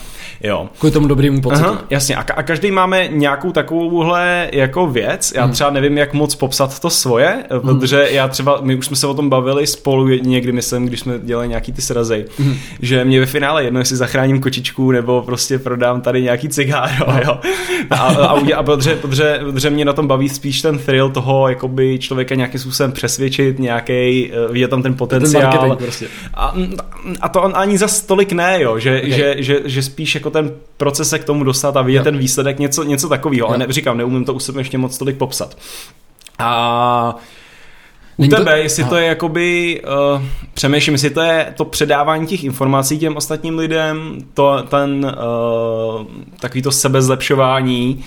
jo. 0.43 0.69
Kvůli 0.79 0.93
tomu 0.93 1.07
dobrýmu 1.09 1.41
pocitu. 1.41 1.69
Aha, 1.69 1.85
jasně, 1.91 2.17
a, 2.17 2.23
ka- 2.23 2.35
a 2.37 2.43
každý 2.43 2.71
máme 2.71 3.09
nějakou 3.09 3.53
takovouhle 3.53 4.49
jako 4.53 4.87
věc, 4.87 5.33
já 5.37 5.49
třeba 5.49 5.71
nevím, 5.71 5.99
jak 5.99 6.13
moc 6.13 6.35
popsat 6.35 6.81
to 6.81 6.91
svoje, 6.91 7.45
hmm. 7.51 7.61
protože 7.61 8.09
já 8.11 8.29
třeba, 8.29 8.59
my 8.63 8.77
už 8.77 8.87
jsme 8.87 8.97
se 8.97 9.07
o 9.07 9.15
tom 9.15 9.31
bavili 9.31 9.67
spolu 9.67 10.09
někdy, 10.09 10.53
myslím, 10.53 10.87
když 10.87 11.01
jsme 11.01 11.19
dělali 11.19 11.49
nějaký 11.49 11.73
ty 11.73 11.83
srazy, 11.83 12.25
hmm. 12.39 12.55
že 12.81 13.05
mě 13.05 13.21
ve 13.21 13.27
finále 13.27 13.65
jedno, 13.65 13.81
jestli 13.81 13.97
zachráním 13.97 14.41
kočičku, 14.41 14.91
nebo 14.91 15.23
prostě 15.23 15.59
prodám 15.59 16.01
tady 16.01 16.23
nějaký 16.23 16.49
cigáro, 16.49 17.07
jo. 17.27 17.39
A, 17.91 17.97
a, 17.97 18.35
udělá, 18.35 18.61
a 18.61 18.63
protože, 18.63 18.97
protože, 18.97 19.41
protože, 19.43 19.71
mě 19.71 19.85
na 19.85 19.93
tom 19.93 20.07
baví 20.07 20.29
spíš 20.29 20.63
ten 20.63 20.79
thrill 20.79 20.96
toho, 21.11 21.49
jakoby 21.49 21.99
člověka 21.99 22.35
nějakým 22.35 22.61
způsobem 22.61 22.93
přesvědčit, 22.93 23.59
nějaký, 23.59 24.33
eh, 24.33 24.53
vidět 24.53 24.69
tam 24.69 24.83
ten 24.83 24.93
Ten 24.93 24.99
potenciál. 24.99 25.43
marketing 25.53 25.79
prostě. 25.79 26.07
A, 26.35 26.55
a 27.21 27.29
to 27.29 27.43
on 27.43 27.53
ani 27.57 27.79
za 27.79 27.89
stolik 27.89 28.33
ne, 28.33 28.63
jo, 28.63 28.79
že, 28.79 28.97
Okay. 28.99 29.11
že, 29.11 29.35
že, 29.39 29.61
že, 29.65 29.83
spíš 29.83 30.15
jako 30.15 30.31
ten 30.31 30.53
proces 30.77 31.11
se 31.11 31.19
k 31.19 31.25
tomu 31.25 31.45
dostat 31.45 31.77
a 31.77 31.83
vidět 31.83 31.99
Jo. 31.99 32.05
ten 32.05 32.19
výsledek, 32.19 32.59
něco, 32.59 32.83
něco 32.83 33.09
takového, 33.09 33.49
ale 33.49 33.59
ne, 33.59 33.67
říkám, 33.69 33.99
neumím 33.99 34.25
to 34.25 34.35
u 34.35 34.39
sebe 34.39 34.61
ještě 34.61 34.79
moc 34.79 34.99
tolik 34.99 35.17
popsat. 35.17 35.57
A 36.39 37.17
u 38.17 38.23
Není 38.23 38.31
to- 38.31 38.37
tebe, 38.37 38.59
jestli 38.59 38.83
Aha. 38.83 38.91
to 38.91 38.97
je 38.97 39.07
jakoby, 39.07 39.81
uh, 40.17 40.23
přemýšlím, 40.55 40.95
jestli 40.95 41.11
to 41.11 41.21
je 41.21 41.53
to 41.57 41.65
předávání 41.65 42.27
těch 42.27 42.45
informací 42.45 42.99
těm 42.99 43.17
ostatním 43.17 43.59
lidem, 43.59 44.19
to, 44.35 44.63
ten, 44.69 45.15
uh, 46.01 46.07
takový 46.41 46.63
to 46.63 46.73
sebezlepšování, 46.73 48.05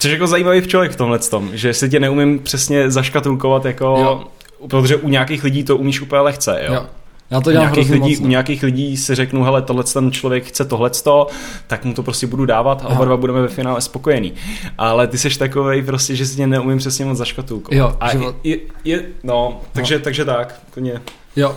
Což 0.00 0.10
je 0.10 0.14
jako 0.14 0.26
zajímavý 0.26 0.62
člověk 0.66 0.92
v 0.92 0.96
tomhle 0.96 1.18
tom, 1.18 1.50
že 1.52 1.74
si 1.74 1.88
tě 1.88 2.00
neumím 2.00 2.38
přesně 2.38 2.90
zaškatulkovat 2.90 3.64
jako, 3.64 3.84
Jo. 3.84 4.24
protože 4.68 4.96
u 4.96 5.08
nějakých 5.08 5.44
lidí 5.44 5.64
to 5.64 5.76
umíš 5.76 6.00
úplně 6.00 6.20
lehce, 6.20 6.60
jo. 6.66 6.74
Jo. 6.74 6.86
Já 7.30 7.40
to 7.40 7.50
U 7.50 7.52
dělám 7.52 7.64
nějakých, 7.66 7.88
hrozně 7.88 8.04
lidí, 8.04 8.14
moc. 8.16 8.20
u 8.20 8.22
no. 8.22 8.28
nějakých 8.30 8.62
lidí 8.62 8.96
si 8.96 9.14
řeknu, 9.14 9.42
hele, 9.42 9.62
tohle 9.62 9.84
ten 9.84 10.12
člověk 10.12 10.44
chce 10.44 10.64
tohleto, 10.64 11.26
tak 11.66 11.84
mu 11.84 11.94
to 11.94 12.02
prostě 12.02 12.26
budu 12.26 12.46
dávat 12.46 12.82
a 12.82 12.86
Aha. 12.86 12.94
oba 12.96 13.04
dva 13.04 13.16
budeme 13.16 13.40
ve 13.42 13.48
finále 13.48 13.80
spokojení. 13.80 14.32
Ale 14.78 15.06
ty 15.06 15.18
seš 15.18 15.36
takovej 15.36 15.82
prostě, 15.82 16.16
že 16.16 16.26
si 16.26 16.36
tě 16.36 16.46
neumím 16.46 16.78
přesně 16.78 17.04
moc 17.04 17.18
zaškatulkovat. 17.18 17.78
Jo, 17.78 17.96
a 18.00 18.12
že- 18.12 18.18
je, 18.44 18.58
je, 18.84 19.02
no, 19.22 19.60
takže, 19.72 19.98
takže 19.98 20.24
tak, 20.24 20.60
klidně. 20.70 21.00
Jo. 21.36 21.56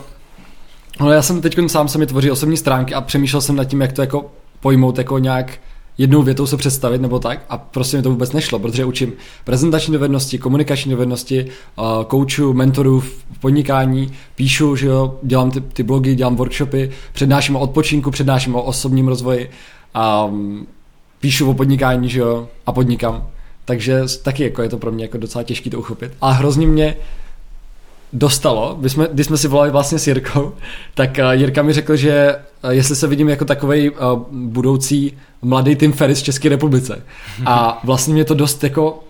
No 1.00 1.12
já 1.12 1.22
jsem 1.22 1.42
teď 1.42 1.56
sám 1.68 1.88
se 1.88 1.98
mi 1.98 2.06
tvoří 2.06 2.32
osobní 2.32 2.58
stránky 2.58 2.94
a 2.94 3.02
přemýšlel 3.02 3.42
jsem 3.42 3.56
nad 3.56 3.64
tím, 3.66 3.82
jak 3.82 3.94
to 3.94 4.02
jako 4.02 4.32
pojmout 4.60 4.98
jako 4.98 5.18
nějak 5.18 5.52
jednou 5.98 6.22
větou 6.22 6.48
se 6.48 6.58
představit 6.58 7.02
nebo 7.02 7.20
tak 7.20 7.46
a 7.50 7.58
prostě 7.58 7.98
mi 7.98 8.04
to 8.04 8.10
vůbec 8.10 8.32
nešlo, 8.32 8.60
protože 8.60 8.86
učím 8.86 9.14
prezentační 9.44 9.94
dovednosti, 9.94 10.38
komunikační 10.38 10.92
dovednosti, 10.92 11.46
uh, 11.78 12.04
kouču, 12.04 12.54
mentoru 12.54 13.00
v 13.00 13.40
podnikání, 13.40 14.14
píšu, 14.36 14.76
že 14.76 14.88
jo, 14.88 15.16
dělám 15.24 15.52
ty, 15.52 15.62
ty 15.62 15.84
blogy, 15.84 16.16
dělám 16.16 16.36
workshopy, 16.36 16.92
přednáším 17.14 17.56
o 17.56 17.60
odpočinku, 17.60 18.12
přednáším 18.12 18.56
o 18.56 18.64
osobním 18.64 19.08
rozvoji 19.08 19.50
a 19.94 20.26
um, 20.26 20.68
píšu 21.20 21.50
o 21.50 21.54
podnikání, 21.54 22.10
že 22.10 22.20
jo, 22.20 22.48
a 22.66 22.72
podnikám. 22.72 23.28
Takže 23.66 24.02
taky 24.24 24.44
jako 24.44 24.62
je 24.62 24.70
to 24.70 24.78
pro 24.78 24.92
mě 24.92 25.04
jako 25.04 25.18
docela 25.18 25.44
těžké 25.44 25.70
to 25.70 25.80
uchopit. 25.80 26.12
A 26.22 26.32
hrozně 26.32 26.68
mě 26.68 26.96
dostalo, 28.14 28.78
když 28.80 28.92
jsme, 28.92 29.08
když 29.12 29.28
jsme 29.28 29.38
si 29.38 29.48
volali 29.48 29.72
vlastně 29.72 30.00
s 30.00 30.08
Jirkou, 30.08 30.54
tak 30.94 31.20
uh, 31.24 31.32
Jirka 31.32 31.62
mi 31.62 31.74
řekl, 31.74 31.96
že 31.96 32.36
jestli 32.70 32.96
se 32.96 33.08
vidím 33.08 33.30
jako 33.30 33.46
takovej 33.46 33.90
uh, 33.90 33.98
budoucí 34.32 35.18
mladý 35.42 35.76
Tim 35.76 35.94
Ferris 35.94 36.20
v 36.22 36.24
České 36.24 36.50
republice. 36.50 37.04
A 37.46 37.82
vlastně 37.84 38.14
mě 38.14 38.26
to 38.26 38.34
dost 38.34 38.64
jako, 38.64 39.04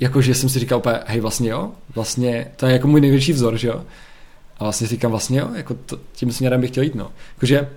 jako 0.00 0.22
že 0.22 0.34
jsem 0.34 0.48
si 0.48 0.58
říkal 0.58 0.78
úplně, 0.78 0.98
hej 1.06 1.20
vlastně 1.20 1.50
jo, 1.50 1.70
vlastně 1.94 2.46
to 2.56 2.66
je 2.66 2.72
jako 2.72 2.88
můj 2.88 3.00
největší 3.00 3.32
vzor, 3.32 3.56
že 3.56 3.68
jo. 3.68 3.82
A 4.58 4.64
vlastně 4.64 4.86
si 4.86 4.94
říkám 4.94 5.10
vlastně 5.10 5.38
jo, 5.38 5.48
jako 5.54 5.74
to, 5.86 5.98
tím 6.12 6.32
směrem 6.32 6.60
bych 6.60 6.70
chtěl 6.70 6.84
jít, 6.84 6.94
no. 6.94 7.10
Jakože 7.36 7.68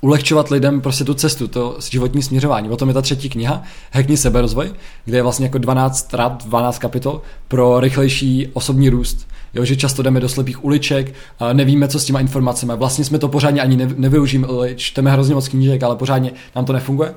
ulehčovat 0.00 0.48
lidem 0.48 0.80
prostě 0.80 1.04
tu 1.04 1.14
cestu, 1.14 1.48
to 1.48 1.76
životní 1.90 2.22
směřování. 2.22 2.70
O 2.70 2.76
tom 2.76 2.88
je 2.88 2.94
ta 2.94 3.02
třetí 3.02 3.28
kniha, 3.28 3.62
Hackni 3.92 4.16
seberozvoj, 4.16 4.72
kde 5.04 5.18
je 5.18 5.22
vlastně 5.22 5.46
jako 5.46 5.58
12 5.58 6.14
rád 6.14 6.46
12 6.46 6.78
kapitol 6.78 7.22
pro 7.48 7.80
rychlejší 7.80 8.48
osobní 8.52 8.88
růst. 8.88 9.28
Jo, 9.54 9.64
že 9.64 9.76
často 9.76 10.02
jdeme 10.02 10.20
do 10.20 10.28
slepých 10.28 10.64
uliček, 10.64 11.14
a 11.38 11.52
nevíme, 11.52 11.88
co 11.88 12.00
s 12.00 12.04
těma 12.04 12.20
informacemi. 12.20 12.72
Vlastně 12.76 13.04
jsme 13.04 13.18
to 13.18 13.28
pořádně 13.28 13.60
ani 13.60 13.76
ne, 13.76 13.88
nevyužili, 13.96 14.74
čteme 14.76 15.10
hrozně 15.10 15.34
moc 15.34 15.48
knížek, 15.48 15.82
ale 15.82 15.96
pořádně 15.96 16.32
nám 16.56 16.64
to 16.64 16.72
nefunguje. 16.72 17.14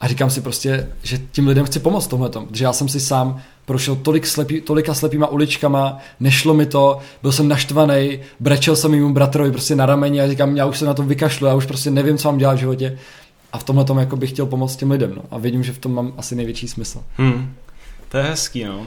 A 0.00 0.08
říkám 0.08 0.30
si 0.30 0.40
prostě, 0.40 0.88
že 1.02 1.18
tím 1.32 1.48
lidem 1.48 1.66
chci 1.66 1.78
pomoct 1.78 2.06
tomhletom, 2.06 2.46
protože 2.46 2.64
já 2.64 2.72
jsem 2.72 2.88
si 2.88 3.00
sám 3.00 3.40
prošel 3.64 3.96
tolik 3.96 4.26
slepý, 4.26 4.60
tolika 4.60 4.94
slepýma 4.94 5.26
uličkama, 5.26 5.98
nešlo 6.20 6.54
mi 6.54 6.66
to, 6.66 6.98
byl 7.22 7.32
jsem 7.32 7.48
naštvaný, 7.48 8.18
brečel 8.40 8.76
jsem 8.76 8.90
mému 8.90 9.12
bratrovi 9.12 9.50
prostě 9.50 9.76
na 9.76 9.86
rameni 9.86 10.20
a 10.20 10.28
říkám, 10.28 10.56
já 10.56 10.66
už 10.66 10.78
se 10.78 10.84
na 10.84 10.94
to 10.94 11.02
vykašlu, 11.02 11.46
já 11.46 11.54
už 11.54 11.66
prostě 11.66 11.90
nevím, 11.90 12.18
co 12.18 12.28
mám 12.28 12.38
dělat 12.38 12.54
v 12.54 12.58
životě. 12.58 12.98
A 13.52 13.58
v 13.58 13.64
tomhle 13.64 13.84
tom 13.84 13.98
jako 13.98 14.16
bych 14.16 14.30
chtěl 14.30 14.46
pomoct 14.46 14.76
těm 14.76 14.90
lidem, 14.90 15.14
no. 15.14 15.22
A 15.30 15.38
vidím, 15.38 15.64
že 15.64 15.72
v 15.72 15.78
tom 15.78 15.94
mám 15.94 16.12
asi 16.16 16.34
největší 16.34 16.68
smysl. 16.68 17.02
Hmm. 17.16 17.54
To 18.08 18.18
je 18.18 18.24
hezký, 18.24 18.64
no. 18.64 18.86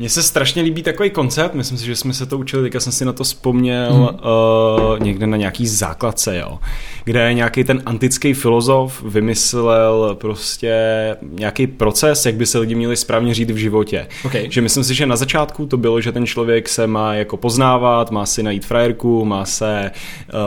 Mně 0.00 0.08
se 0.08 0.22
strašně 0.22 0.62
líbí 0.62 0.82
takový 0.82 1.10
koncept, 1.10 1.54
myslím 1.54 1.78
si, 1.78 1.86
že 1.86 1.96
jsme 1.96 2.12
se 2.12 2.26
to 2.26 2.38
učili, 2.38 2.62
teďka 2.62 2.80
jsem 2.80 2.92
si 2.92 3.04
na 3.04 3.12
to 3.12 3.24
vzpomněl 3.24 3.92
hmm. 3.92 4.02
uh, 4.02 5.00
někde 5.00 5.26
na 5.26 5.36
nějaký 5.36 5.66
základce, 5.66 6.38
jo, 6.38 6.58
kde 7.04 7.34
nějaký 7.34 7.64
ten 7.64 7.82
antický 7.86 8.34
filozof 8.34 9.02
vymyslel 9.02 10.16
prostě 10.20 10.76
nějaký 11.22 11.66
proces, 11.66 12.26
jak 12.26 12.34
by 12.34 12.46
se 12.46 12.58
lidi 12.58 12.74
měli 12.74 12.96
správně 12.96 13.34
řídit 13.34 13.52
v 13.52 13.56
životě. 13.56 14.06
Okay. 14.24 14.46
Že 14.50 14.60
myslím 14.60 14.84
si, 14.84 14.94
že 14.94 15.06
na 15.06 15.16
začátku 15.16 15.66
to 15.66 15.76
bylo, 15.76 16.00
že 16.00 16.12
ten 16.12 16.26
člověk 16.26 16.68
se 16.68 16.86
má 16.86 17.14
jako 17.14 17.36
poznávat, 17.36 18.10
má 18.10 18.26
si 18.26 18.42
najít 18.42 18.66
frajerku, 18.66 19.24
má 19.24 19.44
se 19.44 19.90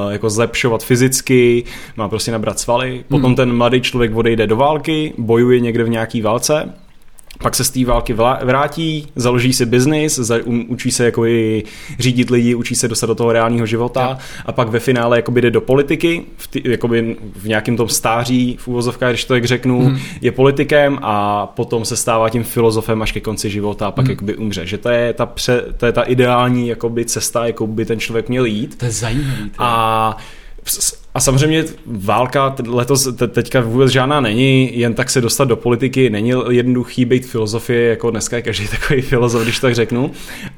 uh, 0.05 0.11
jako 0.11 0.29
zlepšovat 0.29 0.83
fyzicky, 0.83 1.63
má 1.97 2.09
prostě 2.09 2.31
nabrat 2.31 2.59
svaly, 2.59 3.03
potom 3.07 3.25
hmm. 3.25 3.35
ten 3.35 3.57
mladý 3.57 3.81
člověk 3.81 4.15
odejde 4.15 4.47
do 4.47 4.55
války, 4.55 5.13
bojuje 5.17 5.59
někde 5.59 5.83
v 5.83 5.89
nějaký 5.89 6.21
válce 6.21 6.73
pak 7.41 7.55
se 7.55 7.63
z 7.63 7.69
té 7.69 7.85
války 7.85 8.13
vrátí, 8.43 9.07
založí 9.15 9.53
si 9.53 9.65
biznis, 9.65 10.31
učí 10.67 10.91
se 10.91 11.05
jako 11.05 11.25
i 11.25 11.63
řídit 11.99 12.29
lidi, 12.29 12.55
učí 12.55 12.75
se 12.75 12.87
dostat 12.87 13.07
do 13.07 13.15
toho 13.15 13.31
reálného 13.31 13.65
života 13.65 14.17
a 14.45 14.51
pak 14.51 14.67
ve 14.69 14.79
finále 14.79 15.17
jakoby 15.17 15.41
jde 15.41 15.51
do 15.51 15.61
politiky, 15.61 16.25
v, 16.37 16.47
tý, 16.47 16.61
jakoby 16.65 17.17
v 17.35 17.47
nějakém 17.47 17.77
tom 17.77 17.89
stáří, 17.89 18.57
v 18.59 18.67
úvozovkách, 18.67 19.09
když 19.09 19.25
to 19.25 19.33
tak 19.33 19.45
řeknu, 19.45 19.85
hmm. 19.85 19.99
je 20.21 20.31
politikem 20.31 20.99
a 21.01 21.45
potom 21.47 21.85
se 21.85 21.97
stává 21.97 22.29
tím 22.29 22.43
filozofem 22.43 23.01
až 23.01 23.11
ke 23.11 23.19
konci 23.19 23.49
života 23.49 23.87
a 23.87 23.91
pak 23.91 24.05
hmm. 24.05 24.11
jakoby 24.11 24.35
umře. 24.35 24.65
Že 24.65 24.77
to 24.77 24.89
je 24.89 25.13
ta, 25.13 25.25
pře, 25.25 25.61
to 25.77 25.85
je 25.85 25.91
ta 25.91 26.01
ideální 26.01 26.67
jakoby 26.67 27.05
cesta, 27.05 27.45
jakou 27.45 27.67
by 27.67 27.85
ten 27.85 27.99
člověk 27.99 28.29
měl 28.29 28.45
jít. 28.45 28.77
To 28.77 28.85
je 28.85 28.91
zajímavé. 28.91 29.49
A 29.57 30.17
a 31.13 31.19
samozřejmě 31.19 31.65
válka 31.85 32.55
letos 32.67 33.07
teďka 33.27 33.61
vůbec 33.61 33.91
žádná 33.91 34.21
není, 34.21 34.79
jen 34.79 34.93
tak 34.93 35.09
se 35.09 35.21
dostat 35.21 35.45
do 35.45 35.55
politiky 35.55 36.09
není 36.09 36.33
jednoduchý 36.49 37.05
být 37.05 37.25
filozofie, 37.25 37.89
jako 37.89 38.11
dneska 38.11 38.35
je 38.35 38.41
každý 38.41 38.67
takový 38.71 39.01
filozof, 39.01 39.43
když 39.43 39.59
tak 39.59 39.75
řeknu. 39.75 40.11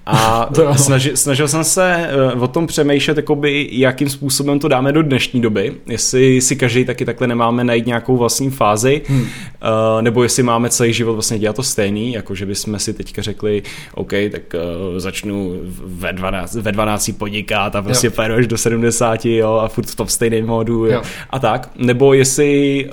A 0.06 0.50
snažil, 0.76 1.18
snažil 1.18 1.48
jsem 1.48 1.64
se 1.64 1.96
eh, 1.96 2.40
o 2.40 2.48
tom 2.48 2.68
přemýšlet, 2.68 3.18
jakoby, 3.18 3.70
jakým 3.72 4.10
způsobem 4.10 4.60
to 4.60 4.68
dáme 4.68 4.92
do 4.92 5.04
dnešní 5.04 5.42
doby, 5.42 5.74
jestli 5.88 6.42
si 6.42 6.56
každý 6.56 6.86
taky 6.86 7.06
takhle 7.06 7.28
nemáme 7.28 7.64
najít 7.64 7.86
nějakou 7.86 8.18
vlastní 8.18 8.50
fázi, 8.50 9.02
hmm. 9.08 9.28
Eh, 9.62 10.02
nebo 10.02 10.24
jestli 10.24 10.44
máme 10.44 10.70
celý 10.70 10.94
život 10.94 11.14
vlastně 11.14 11.40
dělat 11.40 11.56
to 11.56 11.64
stejný, 11.64 12.14
jako 12.14 12.36
že 12.36 12.46
bychom 12.46 12.80
si 12.80 12.94
teďka 12.94 13.22
řekli, 13.22 13.64
OK, 13.94 14.12
tak 14.32 14.42
uh, 14.54 15.00
začnu 15.00 15.60
ve 15.86 16.14
12, 16.14 16.56
ve 16.56 16.72
12 16.72 17.12
podnikat 17.18 17.76
a 17.76 17.82
prostě 17.82 18.10
až 18.10 18.48
do 18.48 18.58
70 18.58 19.26
jo, 19.26 19.54
a 19.54 19.68
furt 19.68 19.86
v 19.86 19.96
tom 19.96 20.08
stejném 20.08 20.45
modu 20.46 20.86
jo. 20.86 21.02
a 21.30 21.40
tak. 21.40 21.70
Nebo 21.76 22.14
jestli 22.14 22.86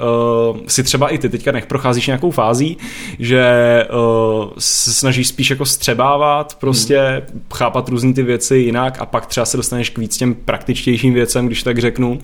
uh, 0.53 0.57
si 0.67 0.83
třeba 0.83 1.09
i 1.09 1.19
ty 1.19 1.29
teďka 1.29 1.53
nech 1.53 1.67
procházíš 1.67 2.07
nějakou 2.07 2.31
fází, 2.31 2.77
že 3.19 3.45
uh, 3.93 4.51
se 4.59 4.93
snažíš 4.93 5.29
spíš 5.29 5.51
jako 5.51 5.65
střebávat, 5.65 6.55
prostě 6.61 7.23
hmm. 7.29 7.43
chápat 7.55 7.89
různé 7.89 8.13
ty 8.13 8.23
věci 8.23 8.57
jinak 8.57 9.01
a 9.01 9.07
pak 9.07 9.27
třeba 9.27 9.47
se 9.47 9.57
dostaneš 9.57 9.91
k 9.91 9.99
víc 9.99 10.17
těm 10.17 10.35
praktičtějším 10.35 11.15
věcem, 11.15 11.47
když 11.47 11.63
tak 11.63 11.79
řeknu. 11.79 12.19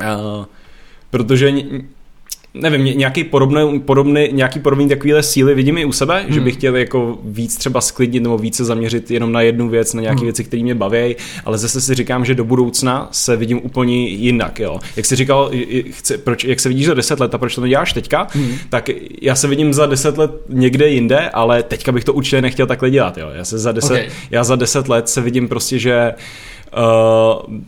Uh, 0.00 0.44
protože 1.10 1.52
nevím, 2.60 2.98
nějaký 2.98 3.24
podobný, 3.24 3.80
podobný, 3.80 4.28
nějaký 4.32 4.60
podobný 4.60 4.88
takovýhle 4.88 5.22
síly 5.22 5.54
vidím 5.54 5.78
i 5.78 5.84
u 5.84 5.92
sebe, 5.92 6.22
hmm. 6.22 6.32
že 6.32 6.40
bych 6.40 6.54
chtěl 6.54 6.76
jako 6.76 7.18
víc 7.24 7.56
třeba 7.56 7.80
sklidnit 7.80 8.22
nebo 8.22 8.38
více 8.38 8.64
zaměřit 8.64 9.10
jenom 9.10 9.32
na 9.32 9.40
jednu 9.40 9.68
věc, 9.68 9.94
na 9.94 10.02
nějaké 10.02 10.18
hmm. 10.18 10.26
věci, 10.26 10.44
které 10.44 10.62
mě 10.62 10.74
baví, 10.74 11.16
ale 11.44 11.58
zase 11.58 11.80
si 11.80 11.94
říkám, 11.94 12.24
že 12.24 12.34
do 12.34 12.44
budoucna 12.44 13.08
se 13.12 13.36
vidím 13.36 13.60
úplně 13.64 14.08
jinak, 14.08 14.60
jo. 14.60 14.78
Jak 14.96 15.06
jsi 15.06 15.16
říkal, 15.16 15.50
chci, 15.90 16.18
proč, 16.18 16.44
jak 16.44 16.60
se 16.60 16.68
vidíš 16.68 16.86
za 16.86 16.94
deset 16.94 17.20
let 17.20 17.34
a 17.34 17.38
proč 17.38 17.54
to 17.54 17.60
neděláš 17.60 17.92
teďka, 17.92 18.26
hmm. 18.30 18.56
tak 18.70 18.90
já 19.22 19.34
se 19.34 19.48
vidím 19.48 19.74
za 19.74 19.86
deset 19.86 20.18
let 20.18 20.30
někde 20.48 20.88
jinde, 20.88 21.30
ale 21.30 21.62
teďka 21.62 21.92
bych 21.92 22.04
to 22.04 22.12
určitě 22.12 22.42
nechtěl 22.42 22.66
takhle 22.66 22.90
dělat, 22.90 23.18
jo. 23.18 23.30
Já 23.34 23.44
se 23.44 23.58
za 23.58 23.72
deset, 23.72 23.92
okay. 23.92 24.08
já 24.30 24.44
za 24.44 24.56
deset 24.56 24.88
let 24.88 25.08
se 25.08 25.20
vidím 25.20 25.48
prostě, 25.48 25.78
že 25.78 26.14
uh, 26.76 27.58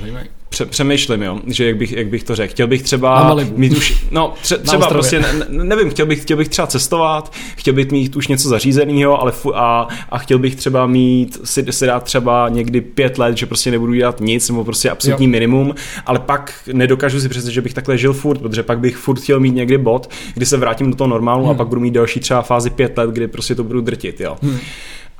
Zajímavý 0.00 0.28
přemýšlím, 0.70 1.22
jo, 1.22 1.40
že 1.46 1.66
jak 1.66 1.76
bych, 1.76 1.92
jak 1.92 2.06
bych 2.06 2.24
to 2.24 2.36
řekl. 2.36 2.50
Chtěl 2.50 2.66
bych 2.66 2.82
třeba 2.82 3.36
mít 3.56 3.76
už, 3.76 4.04
no 4.10 4.34
tře, 4.42 4.58
třeba 4.58 4.88
prostě, 4.88 5.20
ne, 5.20 5.46
nevím, 5.48 5.90
chtěl 5.90 6.06
bych, 6.06 6.22
chtěl 6.22 6.36
bych 6.36 6.48
třeba 6.48 6.66
cestovat, 6.66 7.32
chtěl 7.56 7.74
bych 7.74 7.90
mít 7.90 8.16
už 8.16 8.28
něco 8.28 8.48
zařízeného, 8.48 9.20
ale 9.20 9.32
fu, 9.32 9.56
a, 9.56 9.88
a 10.08 10.18
chtěl 10.18 10.38
bych 10.38 10.56
třeba 10.56 10.86
mít, 10.86 11.38
si, 11.44 11.64
si 11.70 11.86
dát 11.86 12.02
třeba 12.02 12.48
někdy 12.48 12.80
pět 12.80 13.18
let, 13.18 13.36
že 13.36 13.46
prostě 13.46 13.70
nebudu 13.70 13.94
dělat 13.94 14.20
nic, 14.20 14.48
nebo 14.48 14.64
prostě 14.64 14.90
absolutní 14.90 15.26
jo. 15.26 15.30
minimum, 15.30 15.74
ale 16.06 16.18
pak 16.18 16.54
nedokážu 16.72 17.20
si 17.20 17.28
představit, 17.28 17.54
že 17.54 17.60
bych 17.60 17.74
takhle 17.74 17.98
žil 17.98 18.12
furt, 18.12 18.38
protože 18.38 18.62
pak 18.62 18.78
bych 18.78 18.96
furt 18.96 19.20
chtěl 19.20 19.40
mít 19.40 19.54
někdy 19.54 19.78
bod, 19.78 20.10
kdy 20.34 20.46
se 20.46 20.56
vrátím 20.56 20.90
do 20.90 20.96
toho 20.96 21.08
normálu 21.08 21.42
hmm. 21.42 21.50
a 21.50 21.54
pak 21.54 21.68
budu 21.68 21.80
mít 21.80 21.94
další 21.94 22.20
třeba 22.20 22.42
fázi 22.42 22.70
pět 22.70 22.98
let, 22.98 23.10
kdy 23.10 23.28
prostě 23.28 23.54
to 23.54 23.64
budu 23.64 23.80
drtit, 23.80 24.20
jo. 24.20 24.36
Hmm. 24.42 24.58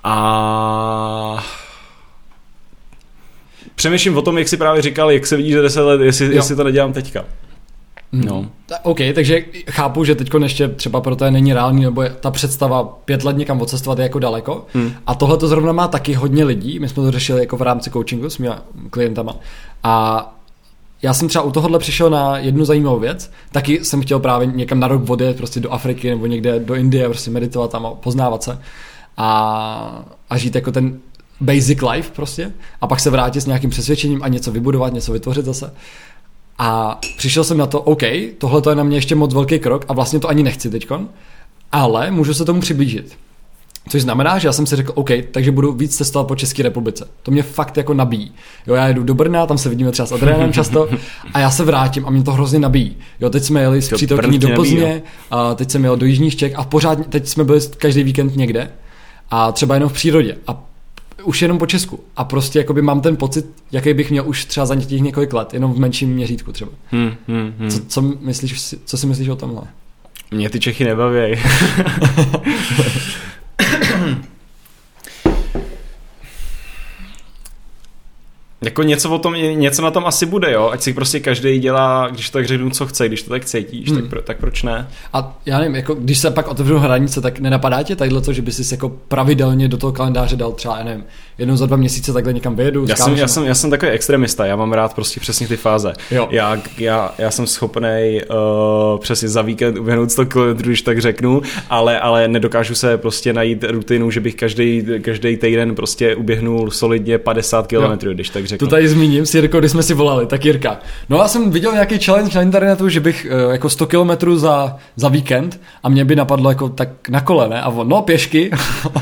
A 0.05 1.45
přemýšlím 3.75 4.17
o 4.17 4.23
tom, 4.23 4.39
jak 4.39 4.49
si 4.49 4.57
právě 4.57 4.83
říkal, 4.83 5.11
jak 5.11 5.27
se 5.27 5.37
vidíš 5.37 5.55
za 5.55 5.63
10 5.63 5.81
let, 5.81 6.01
jestli, 6.01 6.35
jestli 6.35 6.57
to 6.57 6.65
nedělám 6.65 6.93
teďka. 6.93 7.25
Hmm. 8.15 8.25
No. 8.25 8.47
OK, 8.83 8.99
takže 9.15 9.45
chápu, 9.71 10.05
že 10.05 10.15
teď 10.15 10.31
ještě 10.43 10.69
třeba 10.69 11.01
pro 11.01 11.17
to 11.17 11.31
není 11.31 11.53
reálný, 11.53 11.83
nebo 11.83 12.03
je 12.03 12.11
ta 12.21 12.31
představa 12.31 12.85
pět 12.85 13.25
let 13.25 13.37
někam 13.37 13.61
odcestovat 13.61 13.99
je 13.99 14.03
jako 14.03 14.19
daleko. 14.19 14.67
Hmm. 14.73 14.93
A 15.07 15.15
tohle 15.15 15.37
to 15.37 15.49
zrovna 15.49 15.73
má 15.73 15.89
taky 15.89 16.15
hodně 16.15 16.45
lidí. 16.45 16.79
My 16.79 16.89
jsme 16.89 17.03
to 17.03 17.11
řešili 17.11 17.41
jako 17.41 17.57
v 17.57 17.63
rámci 17.63 17.91
coachingu 17.91 18.31
s 18.31 18.39
mými 18.39 18.55
klientama. 18.91 19.37
A 19.83 20.35
já 21.03 21.15
jsem 21.15 21.29
třeba 21.29 21.45
u 21.45 21.51
tohohle 21.51 21.79
přišel 21.79 22.11
na 22.11 22.39
jednu 22.39 22.65
zajímavou 22.65 22.99
věc. 22.99 23.31
Taky 23.53 23.85
jsem 23.85 24.03
chtěl 24.03 24.19
právě 24.19 24.47
někam 24.47 24.81
na 24.81 24.89
rok 24.89 25.11
odjet 25.11 25.37
prostě 25.37 25.61
do 25.61 25.73
Afriky 25.73 26.11
nebo 26.11 26.27
někde 26.27 26.61
do 26.61 26.75
Indie, 26.75 27.09
prostě 27.09 27.31
meditovat 27.31 27.71
tam 27.71 27.87
a 27.87 27.91
poznávat 27.91 28.43
se. 28.43 28.59
A, 29.17 30.05
a 30.31 30.39
žít 30.39 30.55
jako 30.55 30.73
ten 30.73 30.99
basic 31.41 31.79
life 31.83 32.11
prostě 32.17 32.53
a 32.81 32.87
pak 32.87 33.01
se 33.01 33.11
vrátit 33.11 33.41
s 33.41 33.47
nějakým 33.47 33.71
přesvědčením 33.71 34.23
a 34.23 34.29
něco 34.29 34.53
vybudovat, 34.53 34.93
něco 34.93 35.13
vytvořit 35.13 35.45
zase. 35.45 35.75
A 36.59 37.01
přišel 37.17 37.45
jsem 37.45 37.59
na 37.59 37.67
to, 37.67 37.81
OK, 37.81 38.03
tohle 38.39 38.63
to 38.63 38.71
je 38.71 38.77
na 38.77 38.83
mě 38.83 38.97
ještě 38.97 39.15
moc 39.15 39.35
velký 39.35 39.59
krok 39.59 39.85
a 39.89 39.93
vlastně 39.93 40.21
to 40.21 40.29
ani 40.29 40.43
nechci 40.43 40.71
teďkon, 40.71 41.09
ale 41.73 42.11
můžu 42.11 42.35
se 42.35 42.45
tomu 42.45 42.61
přiblížit. 42.61 43.17
Což 43.89 44.03
znamená, 44.03 44.39
že 44.39 44.49
já 44.49 44.53
jsem 44.53 44.67
si 44.67 44.77
řekl, 44.77 44.93
OK, 44.95 45.11
takže 45.31 45.53
budu 45.53 45.73
víc 45.73 45.97
cestovat 45.97 46.27
po 46.27 46.37
České 46.37 46.63
republice. 46.63 47.09
To 47.23 47.31
mě 47.31 47.43
fakt 47.43 47.77
jako 47.77 47.95
nabíjí. 47.95 48.33
Jo, 48.67 48.75
já 48.75 48.89
jedu 48.89 49.03
do 49.03 49.15
Brna, 49.15 49.47
tam 49.47 49.59
se 49.59 49.69
vidíme 49.69 49.93
třeba 49.93 50.07
s 50.07 50.13
Adrianem 50.13 50.53
často 50.53 50.89
a 51.35 51.39
já 51.39 51.51
se 51.51 51.65
vrátím 51.65 52.07
a 52.07 52.11
mě 52.11 52.23
to 52.23 52.33
hrozně 52.33 52.59
nabíjí. 52.59 52.97
Jo, 53.21 53.31
teď 53.31 53.43
jsme 53.43 53.61
jeli 53.61 53.83
z 53.83 53.89
přítelkyní 53.95 54.39
do 54.39 54.49
Plzně, 54.55 55.03
a 55.31 55.55
teď 55.55 55.71
jsem 55.71 55.85
jel 55.85 55.97
do 55.97 56.07
Jižních 56.07 56.37
Čech 56.37 56.53
a 56.57 56.65
pořád, 56.65 56.99
teď 57.09 57.29
jsme 57.29 57.45
byli 57.45 57.61
každý 57.79 58.03
víkend 58.03 58.37
někde 58.37 58.71
a 59.31 59.53
třeba 59.53 59.75
jenom 59.75 59.89
v 59.89 59.93
přírodě. 59.93 60.37
A 60.47 60.64
už 61.25 61.43
jenom 61.43 61.59
po 61.59 61.67
Česku. 61.67 62.01
A 62.17 62.25
prostě 62.25 62.59
jakoby 62.59 62.83
mám 62.83 63.01
ten 63.01 63.17
pocit, 63.17 63.47
jaký 63.73 63.95
bych 63.95 64.11
měl 64.11 64.29
už 64.29 64.45
třeba 64.45 64.67
za 64.67 64.77
těch 64.77 65.01
několik 65.01 65.33
let, 65.33 65.55
jenom 65.55 65.73
v 65.73 65.79
menším 65.79 66.15
měřítku 66.15 66.53
třeba. 66.53 66.71
Hmm, 66.91 67.15
hmm, 67.29 67.55
hmm. 67.59 67.71
Co, 67.71 67.81
co, 67.89 68.03
myslíš, 68.21 68.75
co 68.85 68.99
si 68.99 69.07
myslíš 69.07 69.29
o 69.29 69.37
tomhle? 69.37 69.63
Mě 70.31 70.51
ty 70.51 70.61
Čechy 70.61 70.85
nebaví. 70.85 71.21
Jako 78.65 78.83
něco 78.83 79.11
o 79.11 79.19
tom, 79.19 79.35
něco 79.35 79.83
na 79.83 79.91
tom 79.91 80.07
asi 80.07 80.27
bude, 80.27 80.53
jo, 80.53 80.71
ať 80.73 80.83
si 80.83 80.93
prostě 80.93 81.21
každý 81.21 81.59
dělá, 81.59 82.09
když 82.09 82.31
to 82.31 82.39
tak 82.39 82.47
řeknu, 82.47 82.71
co 82.71 82.87
chce, 82.87 83.09
když 83.09 83.23
to 83.23 83.31
tak 83.31 83.45
cítíš, 83.45 83.91
hmm. 83.91 84.01
tak, 84.01 84.11
pro, 84.11 84.23
tak 84.23 84.39
proč 84.39 84.63
ne? 84.63 84.89
A 85.13 85.39
já 85.47 85.59
nevím, 85.59 85.75
jako 85.75 85.95
když 85.95 86.19
se 86.19 86.31
pak 86.31 86.49
otevřou 86.49 86.79
hranice, 86.79 87.21
tak 87.21 87.41
nenapadá 87.41 87.83
tě 87.83 87.97
tadyhle 87.97 88.21
to, 88.21 88.33
že 88.33 88.43
by 88.43 88.53
si 88.53 88.75
jako 88.75 88.89
pravidelně 88.89 89.69
do 89.69 89.77
toho 89.77 89.93
kalendáře 89.93 90.37
dal 90.37 90.53
třeba, 90.53 90.79
já 90.79 90.85
nevím, 90.85 91.05
jednou 91.39 91.57
za 91.57 91.67
dva 91.67 91.77
měsíce 91.77 92.13
takhle 92.13 92.33
někam 92.33 92.57
vyjedu? 92.57 92.87
Já 92.89 92.97
jsem, 92.97 93.17
já, 93.17 93.29
jsem, 93.29 93.45
já 93.45 93.55
jsem 93.55 93.71
takový 93.71 93.93
extremista, 93.93 94.47
já 94.47 94.57
mám 94.57 94.73
rád 94.73 94.95
prostě 94.95 95.21
přesně 95.21 95.49
ty 95.49 95.57
fáze. 95.57 95.93
Jo. 96.11 96.29
Já, 96.31 96.59
já, 96.79 97.15
já 97.19 97.31
jsem 97.31 97.47
schopný 97.47 98.21
uh, 98.31 99.01
přesně 99.01 99.29
za 99.29 99.43
víkend 99.43 99.79
uběhnout 99.79 100.11
100 100.11 100.27
km, 100.27 100.41
když 100.57 100.83
tak 100.83 100.99
řeknu, 100.99 101.43
ale, 101.71 102.01
ale 102.01 102.29
nedokážu 102.29 102.75
se 102.75 102.99
prostě 102.99 103.33
najít 103.33 103.65
rutinu, 103.65 104.11
že 104.11 104.21
bych 104.21 104.35
každý, 104.35 104.87
každý 105.03 105.37
týden 105.37 105.75
prostě 105.75 106.17
uběhnul 106.17 106.71
solidně 106.71 107.19
50 107.19 107.67
km, 107.67 108.09
když 108.13 108.31
tak 108.31 108.47
řeknu. 108.47 108.67
To 108.67 108.71
tady 108.71 108.89
zmíním, 108.89 109.27
si 109.27 109.39
Jirko, 109.39 109.59
když 109.59 109.71
jsme 109.71 109.83
si 109.83 109.95
volali, 109.95 110.27
tak 110.27 110.45
Jirka. 110.45 110.79
No 111.09 111.19
já 111.19 111.29
jsem 111.29 111.51
viděl 111.51 111.73
nějaký 111.73 111.99
challenge 111.99 112.31
na 112.35 112.43
internetu, 112.43 112.89
že 112.89 113.01
bych 113.01 113.27
uh, 113.47 113.53
jako 113.53 113.71
100 113.71 113.87
km 113.87 114.37
za, 114.37 114.77
za 114.97 115.09
víkend 115.09 115.61
a 115.83 115.89
mě 115.89 116.05
by 116.05 116.17
napadlo 116.17 116.51
jako 116.51 116.69
tak 116.69 117.09
na 117.09 117.21
kole, 117.21 117.49
ne? 117.49 117.63
A 117.63 117.69
on, 117.69 117.89
no 117.89 118.03
pěšky. 118.03 118.51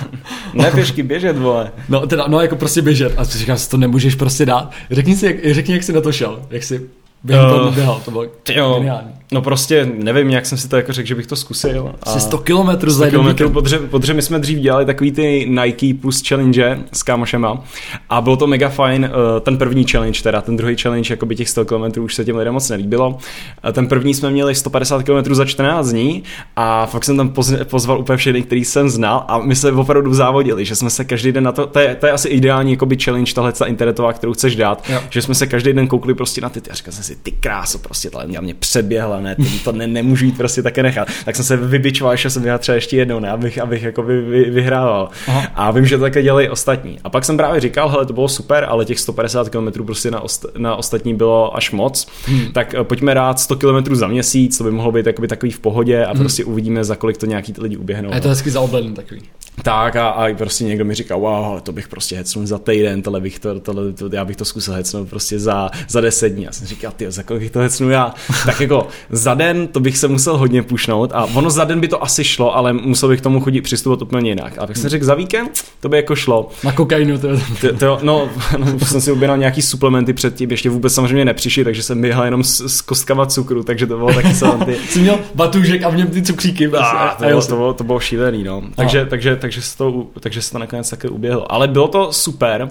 ne 0.54 0.70
pěšky, 0.70 1.02
běžet, 1.02 1.38
vole. 1.38 1.72
No 1.88 2.06
teda 2.06 2.21
no 2.28 2.40
jako 2.40 2.56
prostě 2.56 2.82
běžet. 2.82 3.12
A 3.16 3.24
říkám 3.24 3.58
si, 3.58 3.70
to 3.70 3.76
nemůžeš 3.76 4.14
prostě 4.14 4.46
dát. 4.46 4.70
Řekni 4.90 5.16
si, 5.16 5.26
jak, 5.26 5.36
řekni, 5.50 5.74
jak 5.74 5.82
jsi 5.82 5.92
na 5.92 6.00
to 6.00 6.12
šel. 6.12 6.42
Jak 6.50 6.62
jsi 6.62 6.88
během 7.24 7.46
toho 7.50 7.68
Eh, 7.68 7.74
běhal, 7.74 8.00
to 8.04 8.10
bylo 8.10 8.24
Jo, 8.54 8.74
geniální. 8.78 9.08
no 9.32 9.42
prostě 9.42 9.88
nevím, 9.98 10.30
jak 10.30 10.46
jsem 10.46 10.58
si 10.58 10.68
to 10.68 10.76
jako 10.76 10.92
řekl, 10.92 11.08
že 11.08 11.14
bych 11.14 11.26
to 11.26 11.36
zkusil. 11.36 11.94
Asi 12.02 12.20
100 12.20 12.38
kilometrů 12.38 12.90
za 12.90 13.06
100 13.08 13.16
jeden 13.34 13.52
protože, 13.52 13.78
protože 13.78 14.14
my 14.14 14.22
jsme 14.22 14.38
dřív 14.38 14.58
dělali 14.58 14.84
takový 14.86 15.12
ty 15.12 15.46
Nike 15.64 15.94
plus 15.94 16.22
challenge 16.28 16.78
s 16.92 17.02
kámošema 17.02 17.64
a 18.10 18.20
bylo 18.20 18.36
to 18.36 18.46
mega 18.46 18.68
fajn, 18.68 19.04
eh, 19.04 19.40
ten 19.40 19.58
první 19.58 19.84
challenge 19.84 20.22
teda, 20.22 20.40
ten 20.40 20.56
druhý 20.56 20.76
challenge, 20.76 21.12
jako 21.12 21.26
by 21.26 21.36
těch 21.36 21.48
100 21.48 21.64
kilometrů 21.64 22.04
už 22.04 22.14
se 22.14 22.24
těm 22.24 22.36
lidem 22.36 22.54
moc 22.54 22.68
nelíbilo. 22.68 23.18
A 23.62 23.72
Ten 23.72 23.86
první 23.86 24.14
jsme 24.14 24.30
měli 24.30 24.54
150 24.54 25.02
kilometrů 25.02 25.34
za 25.34 25.44
14 25.44 25.88
dní 25.90 26.22
a 26.56 26.86
fakt 26.86 27.04
jsem 27.04 27.16
tam 27.16 27.28
poz- 27.30 27.64
pozval 27.64 28.00
úplně 28.00 28.16
všechny, 28.16 28.42
který 28.42 28.64
jsem 28.64 28.88
znal 28.90 29.24
a 29.28 29.38
my 29.38 29.56
se 29.56 29.72
opravdu 29.72 30.14
závodili, 30.14 30.64
že 30.64 30.76
jsme 30.76 30.90
se 30.90 31.04
každý 31.04 31.32
den 31.32 31.44
na 31.44 31.52
to, 31.52 31.66
to 31.66 31.78
je, 31.78 31.94
to 31.94 32.06
je 32.06 32.12
asi 32.12 32.28
ideální 32.28 32.70
jakoby 32.72 32.96
challenge, 33.04 33.34
tahle 33.34 33.52
ta 33.52 33.66
internetová, 33.66 34.12
kterou 34.12 34.32
chceš 34.32 34.56
dát, 34.56 34.82
Jo. 34.88 35.00
že 35.10 35.22
jsme 35.22 35.34
se 35.34 35.46
každý 35.46 35.72
den 35.72 35.86
koukli 35.88 36.14
prostě 36.14 36.40
na 36.40 36.48
ty, 36.48 36.60
ty 36.60 36.70
a 36.70 36.74
říkal 36.74 36.92
jsem 36.92 37.04
si, 37.04 37.11
ty 37.22 37.30
kráso, 37.30 37.78
prostě 37.78 38.10
tohle 38.10 38.26
mě, 38.26 38.40
mě 38.40 38.54
předběhla, 38.54 39.20
ne, 39.20 39.36
to, 39.36 39.42
to 39.64 39.72
ne, 39.72 39.86
nemůžu 39.86 40.24
jít 40.24 40.36
prostě 40.36 40.62
také 40.62 40.82
nechat. 40.82 41.08
Tak 41.24 41.36
jsem 41.36 41.44
se 41.44 41.56
vybičoval, 41.56 42.16
že 42.16 42.30
jsem 42.30 42.42
vyhrál 42.42 42.58
třeba 42.58 42.74
ještě 42.74 42.96
jednou, 42.96 43.20
ne, 43.20 43.30
abych, 43.30 43.58
abych 43.58 43.82
jako 43.82 44.02
vy, 44.02 44.22
vy, 44.22 44.50
vyhrával. 44.50 45.08
Aha. 45.28 45.46
A 45.54 45.70
vím, 45.70 45.86
že 45.86 45.96
to 45.96 46.02
také 46.02 46.22
dělali 46.22 46.50
ostatní. 46.50 46.98
A 47.04 47.10
pak 47.10 47.24
jsem 47.24 47.36
právě 47.36 47.60
říkal, 47.60 47.88
hele, 47.88 48.06
to 48.06 48.12
bylo 48.12 48.28
super, 48.28 48.66
ale 48.68 48.84
těch 48.84 49.00
150 49.00 49.48
km 49.48 49.84
prostě 49.84 50.10
na, 50.10 50.20
ost, 50.20 50.46
na 50.58 50.76
ostatní 50.76 51.14
bylo 51.14 51.56
až 51.56 51.70
moc. 51.70 52.06
Hmm. 52.26 52.52
Tak 52.52 52.74
eh, 52.74 52.84
pojďme 52.84 53.14
dát 53.14 53.40
100 53.40 53.56
km 53.56 53.94
za 53.94 54.06
měsíc, 54.06 54.58
to 54.58 54.64
by 54.64 54.70
mohlo 54.70 54.92
být 54.92 55.06
takový 55.28 55.50
v 55.50 55.60
pohodě 55.60 56.04
a 56.04 56.10
hmm. 56.10 56.18
prostě 56.18 56.44
uvidíme, 56.44 56.84
za 56.84 56.96
kolik 56.96 57.18
to 57.18 57.26
nějaký 57.26 57.52
ty 57.52 57.60
lidi 57.60 57.76
uběhnou. 57.76 58.12
A 58.12 58.14
je 58.14 58.20
to 58.20 58.28
hezky 58.28 58.50
zaoblený 58.50 58.94
takový. 58.94 59.22
Tak 59.62 59.96
a, 59.96 60.08
a 60.08 60.34
prostě 60.34 60.64
někdo 60.64 60.84
mi 60.84 60.94
říká, 60.94 61.16
wow, 61.16 61.60
to 61.60 61.72
bych 61.72 61.88
prostě 61.88 62.16
hecnul 62.16 62.46
za 62.46 62.58
týden, 62.58 63.02
tohle 63.02 63.20
bych 63.20 63.38
to, 63.38 63.60
tohle, 63.60 63.92
to, 63.92 64.10
já 64.12 64.24
bych 64.24 64.36
to 64.36 64.44
zkusil 64.44 64.74
hecnout 64.74 65.08
prostě 65.08 65.38
za, 65.38 65.70
za 65.88 66.00
10 66.00 66.28
dní. 66.28 66.44
Já 66.44 66.52
jsem 66.52 66.66
říkal, 66.66 66.92
ty, 66.96 67.10
za 67.10 67.22
kolik 67.22 67.42
bych 67.42 67.50
to 67.50 67.58
hecnu 67.58 67.90
já? 67.90 68.14
tak 68.46 68.60
jako 68.60 68.86
za 69.10 69.34
den 69.34 69.66
to 69.66 69.80
bych 69.80 69.98
se 69.98 70.08
musel 70.08 70.36
hodně 70.36 70.62
pušnout 70.62 71.10
a 71.14 71.24
ono 71.24 71.50
za 71.50 71.64
den 71.64 71.80
by 71.80 71.88
to 71.88 72.02
asi 72.02 72.24
šlo, 72.24 72.56
ale 72.56 72.72
musel 72.72 73.08
bych 73.08 73.20
k 73.20 73.22
tomu 73.22 73.40
chodit 73.40 73.60
přistupovat 73.60 74.02
úplně 74.02 74.30
jinak. 74.30 74.58
A 74.58 74.66
pak 74.66 74.76
jsem 74.76 74.90
řekl, 74.90 75.04
za 75.04 75.14
víkend 75.14 75.64
to 75.80 75.88
by 75.88 75.96
jako 75.96 76.16
šlo. 76.16 76.50
Na 76.64 76.72
kokainu 76.72 77.18
to. 77.18 77.28
To, 77.60 77.76
to, 77.78 77.98
no, 78.02 78.28
no, 78.58 78.78
jsem 78.78 79.00
si 79.00 79.12
objednal 79.12 79.38
nějaký 79.38 79.62
suplementy 79.62 80.12
předtím, 80.12 80.50
ještě 80.50 80.70
vůbec 80.70 80.94
samozřejmě 80.94 81.24
nepřišli, 81.24 81.64
takže 81.64 81.82
jsem 81.82 82.00
běhal 82.00 82.24
jenom 82.24 82.44
s, 82.44 82.60
s 82.66 82.80
kostkama 82.80 83.26
cukru, 83.26 83.62
takže 83.62 83.86
to 83.86 83.96
bylo 83.96 84.14
taky 84.14 84.34
salanty. 84.34 84.76
Jsi 84.88 84.98
měl 84.98 85.18
batůžek 85.34 85.82
a 85.82 85.88
v 85.88 85.96
něm 85.96 86.06
ty 86.06 86.22
cukříky. 86.22 86.68
prostě. 86.68 86.96
A, 86.96 87.14
to, 87.18 87.24
A 87.24 87.28
bylo, 87.28 87.42
to, 87.42 87.56
bylo, 87.56 87.72
to 87.74 87.84
bylo 87.84 88.00
šílený, 88.00 88.44
no. 88.44 88.62
Takže, 88.76 89.06
takže, 89.06 89.36
takže, 89.42 89.62
se 89.62 89.78
to, 89.78 90.06
takže 90.20 90.42
se 90.42 90.52
to 90.52 90.58
nakonec 90.58 90.90
taky 90.90 91.08
uběhlo. 91.08 91.52
Ale 91.52 91.68
bylo 91.68 91.88
to 91.88 92.12
super. 92.12 92.70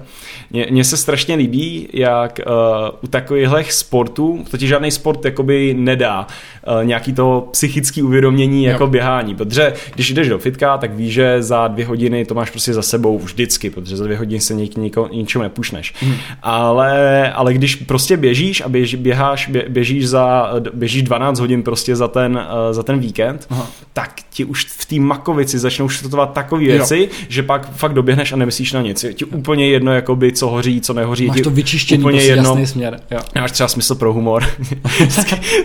Mně, 0.69 0.83
se 0.83 0.97
strašně 0.97 1.35
líbí, 1.35 1.87
jak 1.93 2.39
uh, 2.47 2.53
u 3.01 3.07
takovýchhle 3.07 3.63
sportů, 3.63 4.45
to 4.51 4.57
ti 4.57 4.67
žádný 4.67 4.91
sport 4.91 5.25
jakoby 5.25 5.73
nedá 5.73 6.27
uh, 6.67 6.85
nějaký 6.85 7.13
to 7.13 7.47
psychické 7.51 8.03
uvědomění 8.03 8.63
jako 8.63 8.87
běhání. 8.87 9.35
Protože 9.35 9.73
když 9.95 10.11
jdeš 10.11 10.29
do 10.29 10.39
fitka, 10.39 10.77
tak 10.77 10.93
víš, 10.95 11.13
že 11.13 11.43
za 11.43 11.67
dvě 11.67 11.85
hodiny 11.85 12.25
to 12.25 12.33
máš 12.33 12.49
prostě 12.49 12.73
za 12.73 12.81
sebou 12.81 13.19
vždycky, 13.19 13.69
protože 13.69 13.97
za 13.97 14.03
dvě 14.03 14.17
hodiny 14.17 14.41
se 14.41 14.53
nik, 14.53 14.77
niko, 14.77 15.09
ničemu 15.11 15.43
nepušneš. 15.43 15.93
Hmm. 15.99 16.15
Ale, 16.43 17.31
ale 17.31 17.53
když 17.53 17.75
prostě 17.75 18.17
běžíš 18.17 18.61
a 18.61 18.69
běž, 18.69 18.95
běháš, 18.95 19.47
bě, 19.47 19.65
běžíš, 19.69 20.09
za, 20.09 20.53
běžíš 20.73 21.03
12 21.03 21.39
hodin 21.39 21.63
prostě 21.63 21.95
za 21.95 22.07
ten, 22.07 22.35
uh, 22.35 22.73
za 22.73 22.83
ten 22.83 22.99
víkend, 22.99 23.47
Aha. 23.49 23.67
tak 23.93 24.11
ti 24.29 24.45
už 24.45 24.65
v 24.65 24.85
té 24.85 24.95
makovici 24.99 25.59
začnou 25.59 25.89
štartovat 25.89 26.33
takové 26.67 26.77
Jo. 26.77 26.85
věci, 26.99 27.09
že 27.29 27.43
pak 27.43 27.75
fakt 27.75 27.93
doběhneš 27.93 28.31
a 28.31 28.35
nemyslíš 28.35 28.73
na 28.73 28.81
nic. 28.81 29.03
Je 29.03 29.13
ti 29.13 29.25
úplně 29.25 29.67
jedno, 29.69 29.93
jakoby, 29.93 30.31
co 30.31 30.47
hoří, 30.47 30.81
co 30.81 30.93
nehoří. 30.93 31.27
Máš 31.27 31.41
to 31.41 31.49
vyčištěný, 31.49 32.03
úplně 32.03 32.17
prostě 32.17 32.31
jedno. 32.31 32.49
jasný 32.49 32.67
směr. 32.67 32.99
Jo. 33.11 33.19
Máš 33.35 33.51
třeba 33.51 33.67
smysl 33.67 33.95
pro 33.95 34.13
humor. 34.13 34.43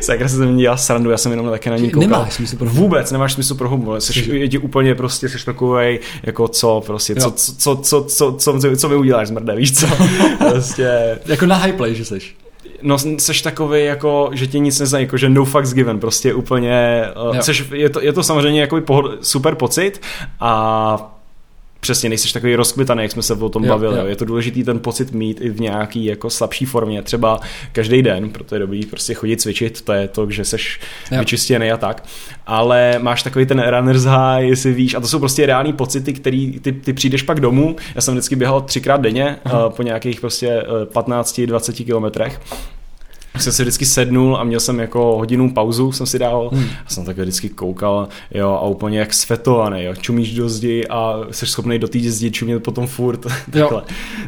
Sakra 0.01 0.29
se 0.29 0.47
mě 0.47 0.63
dělá 0.63 0.77
srandu, 0.77 1.11
já 1.11 1.17
jsem 1.17 1.33
jenom 1.33 1.51
také 1.51 1.71
na 1.71 1.77
ní 1.77 1.91
koukal. 1.91 2.09
Nemáš 2.11 2.33
smysl 2.35 2.57
pro 2.57 2.69
humor. 2.69 2.83
Vůbec 2.83 3.13
nemáš 3.13 3.33
smysl 3.33 3.55
pro 3.55 3.69
humor. 3.69 4.01
Jsi, 4.01 4.37
je 4.37 4.49
ti 4.49 4.59
úplně 4.59 4.95
prostě, 4.95 5.29
jsi 5.29 5.45
takovej, 5.45 5.99
jako 6.23 6.49
co, 6.49 6.83
prostě, 6.87 7.15
co, 7.15 7.27
Jo. 7.27 7.31
co, 7.37 7.53
co, 7.57 7.77
co, 7.77 8.05
co, 8.05 8.33
co, 8.39 8.59
co, 8.61 8.77
co 8.77 8.89
mi 8.89 8.97
uděláš, 8.97 9.29
zmrde, 9.29 9.57
víš 9.57 9.73
co? 9.79 9.87
prostě, 10.51 11.19
Jako 11.27 11.47
na 11.47 11.57
high 11.57 11.73
play, 11.73 11.95
že 11.95 12.05
seš. 12.05 12.35
No 12.83 12.99
seš 13.19 13.43
takový 13.43 13.85
jako, 13.85 14.31
že 14.33 14.47
tě 14.47 14.59
nic 14.59 14.81
nezají, 14.81 15.05
jako 15.05 15.17
že 15.17 15.29
no 15.29 15.45
fucks 15.45 15.73
given, 15.73 16.01
prostě 16.01 16.35
úplně, 16.35 17.05
uh, 17.31 17.39
seš, 17.39 17.65
je, 17.73 17.91
to, 17.91 18.01
je 18.01 18.13
to 18.13 18.23
samozřejmě 18.23 18.61
jako 18.61 18.81
pohod, 18.81 19.27
super 19.27 19.55
pocit 19.55 20.03
a 20.41 21.16
přesně 21.87 22.09
nejseš 22.09 22.33
takový 22.33 22.57
rozkvitaný, 22.57 23.03
jak 23.03 23.13
jsme 23.13 23.23
se 23.23 23.35
o 23.35 23.49
tom 23.49 23.65
Jo, 23.65 23.69
bavili. 23.69 23.99
jo. 23.99 24.07
Je 24.07 24.17
to 24.17 24.25
důležitý 24.25 24.65
ten 24.65 24.79
pocit 24.79 25.13
mít 25.13 25.41
i 25.41 25.49
v 25.51 25.61
nějaký 25.61 26.05
jako 26.05 26.31
slabší 26.31 26.65
formě, 26.65 27.03
třeba 27.03 27.41
každý 27.73 28.03
den, 28.03 28.31
proto 28.31 28.55
je 28.55 28.59
dobrý 28.59 28.87
prostě 28.87 29.15
chodit 29.15 29.41
cvičit, 29.41 29.83
to 29.83 29.93
je 29.93 30.09
to, 30.09 30.31
že 30.31 30.45
seš 30.45 30.81
Jo. 31.13 31.19
vyčistěný 31.19 31.71
a 31.73 31.77
tak, 31.77 32.05
ale 32.47 32.99
máš 32.99 33.23
takový 33.23 33.47
ten 33.47 33.61
runner's 33.71 34.05
high, 34.05 34.49
jestli 34.49 34.73
víš, 34.73 34.95
a 34.95 35.01
to 35.01 35.09
jsou 35.09 35.19
prostě 35.19 35.47
reální 35.47 35.73
pocity, 35.73 36.13
který 36.13 36.61
ty, 36.61 36.73
ty 36.73 36.93
přijdeš 36.93 37.23
pak 37.23 37.41
domů, 37.41 37.77
já 37.95 38.01
jsem 38.01 38.15
vždycky 38.15 38.37
běhal 38.37 38.61
třikrát 38.61 39.01
denně 39.01 39.37
uh, 39.47 39.53
po 39.69 39.83
nějakých 39.83 40.21
prostě 40.21 40.63
uh, 40.63 41.03
15-20 41.03 41.85
kilometrech, 41.85 42.41
jsem 43.43 43.53
si 43.53 43.63
vždycky 43.63 43.87
sednul 43.87 44.37
a 44.37 44.45
měl 44.45 44.61
jsem 44.61 44.81
jako 44.81 45.17
hodinu 45.19 45.53
pauzu, 45.53 45.93
jsem 45.93 46.07
si 46.07 46.19
dal 46.19 46.51
Hmm. 46.53 46.65
a 46.87 46.91
jsem 46.91 47.05
tak 47.05 47.19
vždycky 47.19 47.49
koukal, 47.49 48.09
jo, 48.35 48.49
a 48.51 48.67
úplně 48.67 48.99
jak 48.99 49.15
svetovaný, 49.15 49.85
jo, 49.85 49.95
čumíš 50.01 50.35
do 50.35 50.49
zdi 50.49 50.87
a 50.91 51.21
jsi 51.31 51.47
schopný 51.47 51.79
do 51.79 51.89
té 51.89 51.99
zdi 51.99 52.31
čumět 52.31 52.63
potom 52.63 52.87
furt, 52.87 53.21
takhle. 53.51 53.83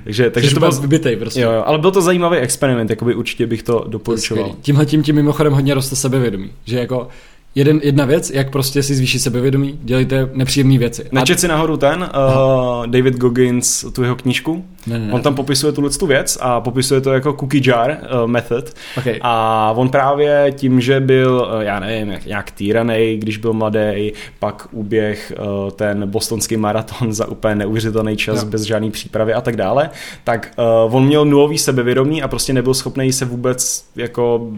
Takže, 0.04 0.30
takže 0.30 0.48
Jsi 0.48 0.54
to 0.54 0.60
byl, 0.60 0.72
vybitej 0.72 1.16
prostě. 1.16 1.40
jo, 1.40 1.50
jo, 1.52 1.62
ale 1.66 1.78
byl 1.78 1.90
to 1.90 2.02
zajímavý 2.02 2.36
experiment, 2.36 2.90
jakoby 2.90 3.14
určitě 3.14 3.46
bych 3.46 3.62
to 3.62 3.84
doporučoval. 3.88 4.50
Tímhle 4.62 4.86
tím 4.86 5.02
ti 5.02 5.12
mimochodem 5.12 5.52
hodně 5.52 5.74
roste 5.74 5.96
sebevědomí. 5.96 6.50
Že 6.64 6.78
jako 6.78 7.08
jeden, 7.54 7.80
jedna 7.82 8.04
věc, 8.04 8.30
jak 8.30 8.50
prostě 8.50 8.82
si 8.82 8.94
zvýšit 8.94 9.18
sebevědomí, 9.18 9.78
dělejte 9.82 10.28
nepříjemné 10.32 10.78
věci. 10.78 11.04
Nečet 11.12 11.40
si 11.40 11.48
nahoru 11.48 11.76
ten, 11.76 12.00
uh, 12.02 12.86
David 12.86 13.16
Goggins, 13.16 13.84
tu 13.92 14.02
jeho 14.02 14.16
knížku. 14.16 14.64
Ne, 14.88 14.98
ne. 14.98 15.12
On 15.12 15.22
tam 15.22 15.34
popisuje 15.34 15.72
tuhle 15.72 15.90
tu 15.90 16.06
věc 16.06 16.38
a 16.40 16.60
popisuje 16.60 17.00
to 17.00 17.12
jako 17.12 17.32
cookie 17.32 17.62
jar 17.66 17.90
uh, 17.90 18.26
method. 18.26 18.72
Okay. 18.98 19.18
A 19.22 19.72
on 19.76 19.88
právě 19.88 20.52
tím, 20.56 20.80
že 20.80 21.00
byl, 21.00 21.48
uh, 21.54 21.60
já 21.60 21.80
nevím, 21.80 22.08
jak, 22.12 22.26
nějak 22.26 22.50
týranej, 22.50 23.16
když 23.16 23.36
byl 23.36 23.52
mladý, 23.52 24.12
pak 24.38 24.68
uběh 24.72 25.32
uh, 25.38 25.70
ten 25.70 26.10
bostonský 26.10 26.56
maraton 26.56 27.12
za 27.12 27.28
úplně 27.28 27.54
neuvěřitelný 27.54 28.16
čas, 28.16 28.42
Jo. 28.42 28.48
bez 28.48 28.62
žádné 28.62 28.90
přípravy 28.90 29.34
a 29.34 29.40
tak 29.40 29.56
dále, 29.56 29.90
tak 30.24 30.54
uh, 30.86 30.96
on 30.96 31.06
měl 31.06 31.24
nulový 31.24 31.58
sebevědomí 31.58 32.22
a 32.22 32.28
prostě 32.28 32.52
nebyl 32.52 32.74
schopný 32.74 33.12
se 33.12 33.24
vůbec 33.24 33.84
jako 33.96 34.50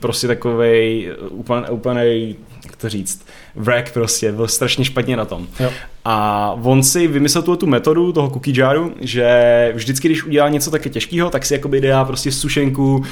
prostě 0.00 0.26
takovej 0.26 1.12
úplně, 1.30 1.68
úplně 1.68 2.34
jak 2.64 2.76
to 2.76 2.88
říct, 2.88 3.26
wreck 3.54 3.92
prostě, 3.92 4.32
byl 4.32 4.48
strašně 4.48 4.84
špatně 4.84 5.16
na 5.16 5.24
tom. 5.24 5.46
Jo. 5.60 5.70
A 6.04 6.50
on 6.62 6.82
si 6.82 7.06
vymyslel 7.06 7.42
tu, 7.42 7.56
tu 7.56 7.66
metodu 7.66 8.12
toho 8.12 8.30
cookie 8.30 8.60
jaru, 8.60 8.94
že 9.00 9.72
vždycky, 9.74 10.08
když 10.08 10.24
udělá 10.24 10.48
něco 10.48 10.70
také 10.70 10.90
těžkého, 10.90 11.30
tak 11.30 11.44
si 11.44 11.54
jakoby 11.54 11.80
dá 11.80 12.04
prostě 12.04 12.32
sušenku, 12.32 13.04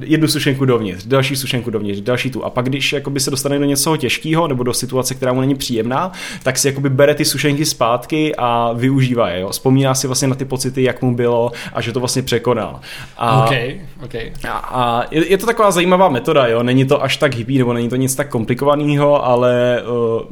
jednu 0.00 0.28
sušenku 0.28 0.64
dovnitř, 0.64 1.06
další 1.06 1.36
sušenku 1.36 1.70
dovnitř, 1.70 2.00
další 2.00 2.30
tu. 2.30 2.44
A 2.44 2.50
pak, 2.50 2.64
když 2.64 2.92
jakoby 2.92 3.20
se 3.20 3.30
dostane 3.30 3.58
do 3.58 3.64
něčeho 3.64 3.96
těžkého 3.96 4.48
nebo 4.48 4.62
do 4.62 4.74
situace, 4.74 5.14
která 5.14 5.32
mu 5.32 5.40
není 5.40 5.54
příjemná, 5.54 6.12
tak 6.42 6.58
si 6.58 6.68
jakoby 6.68 6.90
bere 6.90 7.14
ty 7.14 7.24
sušenky 7.24 7.64
zpátky 7.64 8.34
a 8.38 8.72
využívá 8.72 9.28
je. 9.30 9.40
Jo? 9.40 9.48
Vzpomíná 9.48 9.94
si 9.94 10.06
vlastně 10.06 10.28
na 10.28 10.34
ty 10.34 10.44
pocity, 10.44 10.82
jak 10.82 11.02
mu 11.02 11.14
bylo 11.14 11.52
a 11.72 11.80
že 11.80 11.92
to 11.92 12.00
vlastně 12.00 12.22
překonal. 12.22 12.80
A, 13.16 13.44
OK, 13.44 13.52
OK. 14.04 14.14
a, 14.48 14.52
a 14.52 15.04
je, 15.10 15.30
je 15.30 15.38
to 15.38 15.46
taková 15.46 15.70
zajímavá 15.70 16.08
metoda, 16.08 16.46
jo. 16.46 16.62
Není 16.62 16.84
to 16.84 17.02
až 17.02 17.16
tak 17.16 17.34
hippie, 17.34 17.58
nebo 17.58 17.72
není 17.72 17.88
to 17.88 17.96
nic 17.96 18.14
tak 18.14 18.28
komplikovaného, 18.28 18.89
ale 18.98 19.82
uh, 20.16 20.22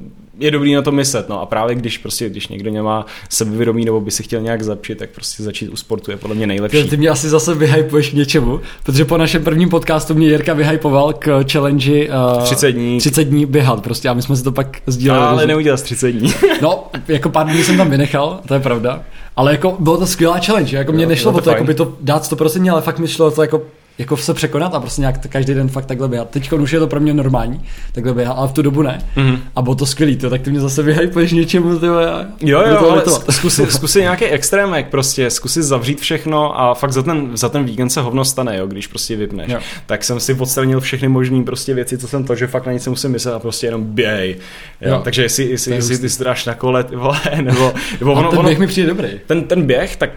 je 0.41 0.51
dobrý 0.51 0.75
na 0.75 0.83
to 0.83 0.93
myslet, 0.93 1.29
no 1.29 1.41
a 1.41 1.47
právě 1.47 1.75
když 1.75 1.99
prostě, 1.99 2.29
když 2.29 2.49
někdo 2.49 2.71
nemá 2.71 3.07
sebevědomí 3.29 3.85
nebo 3.85 4.01
by 4.01 4.11
si 4.11 4.23
chtěl 4.23 4.41
nějak 4.41 4.63
zlepšit, 4.63 4.99
tak 4.99 5.11
prostě 5.11 5.43
začít 5.43 5.69
u 5.69 5.77
sportu 5.77 6.11
je 6.11 6.17
podle 6.17 6.37
mě 6.37 6.47
nejlepší. 6.47 6.85
Ty 6.89 6.97
mě 6.97 7.09
asi 7.09 7.29
zase 7.29 7.55
vyhypuješ 7.55 8.11
k 8.11 8.13
něčemu, 8.13 8.61
protože 8.83 9.05
po 9.05 9.17
našem 9.19 9.45
prvním 9.45 9.69
podcastu 9.69 10.15
mě 10.15 10.27
Jirka 10.27 10.53
vyhypoval 10.55 11.13
k 11.13 11.45
challenge 11.53 12.09
uh, 12.37 12.43
30 12.43 12.73
dní. 12.73 12.99
30 12.99 13.25
dní 13.25 13.47
běhat 13.47 13.83
prostě 13.83 14.09
a 14.09 14.15
my 14.15 14.23
jsme 14.23 14.37
si 14.37 14.45
to 14.45 14.53
pak 14.53 14.79
sdíleli. 14.87 15.21
ale 15.25 15.43
rozum- 15.45 15.49
neudělal 15.49 15.79
z 15.79 15.83
30 15.83 16.11
dní. 16.13 16.33
No, 16.63 16.85
jako 17.09 17.29
pár 17.29 17.47
dní 17.47 17.63
jsem 17.65 17.77
tam 17.77 17.91
vynechal, 17.91 18.41
to 18.49 18.55
je 18.55 18.61
pravda. 18.61 19.03
Ale 19.37 19.53
jako 19.53 19.77
bylo 19.79 19.97
to 19.97 20.07
skvělá 20.07 20.39
challenge, 20.39 20.77
jako 20.77 20.93
mě 20.93 21.05
Jo, 21.05 21.09
nešlo 21.09 21.31
bylo 21.33 21.39
o 21.39 21.41
to 21.41 21.45
to, 21.45 21.51
jako 21.51 21.65
by 21.65 21.75
to 21.75 21.93
dát 22.01 22.23
100%, 22.33 22.73
ale 22.73 22.83
fakt 22.83 22.99
mi 22.99 23.09
šlo 23.09 23.31
to 23.31 23.43
jako 23.43 23.63
jako 23.99 24.17
se 24.17 24.35
překonat 24.35 24.75
a 24.75 24.81
prostě 24.81 25.01
nějak 25.01 25.27
každý 25.27 25.55
den 25.55 25.69
fakt 25.69 25.87
takhle 25.87 26.09
běhat. 26.09 26.31
Teď 26.31 26.53
už 26.53 26.73
je 26.73 26.79
to 26.79 26.87
pro 26.87 27.01
mě 27.01 27.15
normální, 27.15 27.65
takhle 27.93 28.15
běhat, 28.15 28.37
ale 28.39 28.49
v 28.49 28.53
tu 28.53 28.63
dobu 28.63 28.83
ne. 28.83 28.99
Mhm. 29.17 29.39
A 29.57 29.63
bylo 29.63 29.75
to 29.75 29.87
skvělý, 29.87 30.17
to, 30.17 30.31
tak 30.31 30.43
ty 30.43 30.51
mě 30.51 30.61
zase 30.61 30.83
vyhypuješ 30.83 31.33
něčemu, 31.33 31.79
ty 31.79 31.89
vole, 31.89 32.13
a 32.13 32.27
Jo, 32.41 32.63
jo, 32.67 32.77
to 32.79 32.91
ale 32.91 32.99
litovat. 32.99 33.25
zkusi, 33.71 34.01
nějaký 34.01 34.25
extrémek 34.25 34.89
prostě, 34.89 35.31
zkusi 35.31 35.63
zavřít 35.63 36.01
všechno 36.01 36.61
a 36.61 36.75
fakt 36.75 36.93
za 36.93 37.03
ten, 37.03 37.31
za 37.37 37.49
ten 37.49 37.65
víkend 37.65 37.91
se 37.91 38.01
hovno 38.01 38.25
stane, 38.25 38.59
jo, 38.59 38.67
když 38.67 38.87
prostě 38.87 39.17
vypneš. 39.17 39.53
Jo. 39.53 39.59
Tak 39.87 40.05
jsem 40.05 40.21
si 40.21 40.35
odstranil 40.35 40.81
všechny 40.81 41.09
možné 41.09 41.43
prostě 41.43 41.75
věci, 41.75 41.99
co 41.99 42.09
jsem 42.09 42.25
to, 42.25 42.35
že 42.35 42.47
fakt 42.47 42.67
na 42.67 42.73
nic 42.73 42.87
nemusím 42.87 43.11
myslet 43.11 43.33
a 43.35 43.39
prostě 43.39 43.67
jenom 43.67 43.85
běj. 43.85 44.37
Jo. 44.81 44.91
Jo. 44.91 45.01
Takže 45.05 45.23
jestli, 45.23 45.45
jestli, 45.45 45.75
jestli 45.75 45.99
ty 45.99 46.09
si 46.09 46.25
dáš 46.25 46.47
na 46.47 46.55
kole, 46.55 46.85
ty 46.85 46.97
vole, 46.97 47.21
nebo, 47.43 47.73
nebo 48.01 48.13
ono, 48.13 48.31
ten 48.31 48.39
ono, 48.39 48.49
běh 48.49 48.59
mi 48.59 48.67
přijde 48.67 48.89
dobrý. 48.89 49.09
ten, 49.27 49.45
ten 49.45 49.63
běh, 49.67 49.97
tak 49.97 50.11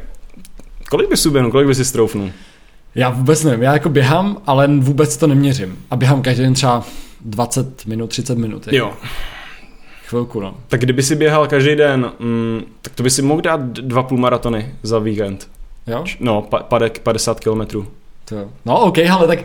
kolik 0.89 1.09
bys 1.09 1.25
uběhnul, 1.25 1.51
kolik 1.51 1.67
bys 1.67 1.77
si 1.77 1.85
stroufnul? 1.85 2.29
Já 2.95 3.09
vůbec 3.09 3.43
nevím, 3.43 3.61
já 3.61 3.73
jako 3.73 3.89
běhám, 3.89 4.37
ale 4.47 4.67
vůbec 4.67 5.17
to 5.17 5.27
neměřím. 5.27 5.77
A 5.91 5.95
běhám 5.95 6.21
každý 6.21 6.43
den 6.43 6.53
třeba 6.53 6.83
20 7.25 7.85
minut, 7.85 8.07
30 8.07 8.37
minut. 8.37 8.67
Jako. 8.67 8.77
Jo. 8.77 8.93
Chvilku, 10.05 10.39
no. 10.39 10.55
Tak 10.67 10.79
kdyby 10.79 11.03
si 11.03 11.15
běhal 11.15 11.47
každý 11.47 11.75
den, 11.75 12.11
mm, 12.19 12.61
tak 12.81 12.95
to 12.95 13.03
by 13.03 13.09
si 13.09 13.21
mohl 13.21 13.41
dát 13.41 13.61
dva 13.61 14.03
půlmaratony 14.03 14.75
za 14.83 14.99
víkend. 14.99 15.47
Jo? 15.87 16.03
No, 16.19 16.41
pa, 16.41 16.59
padek 16.59 16.99
50 16.99 17.39
kilometrů. 17.39 17.87
To 18.25 18.35
jo. 18.35 18.47
No 18.65 18.79
ok, 18.79 18.97
ale 19.11 19.27
tak 19.27 19.39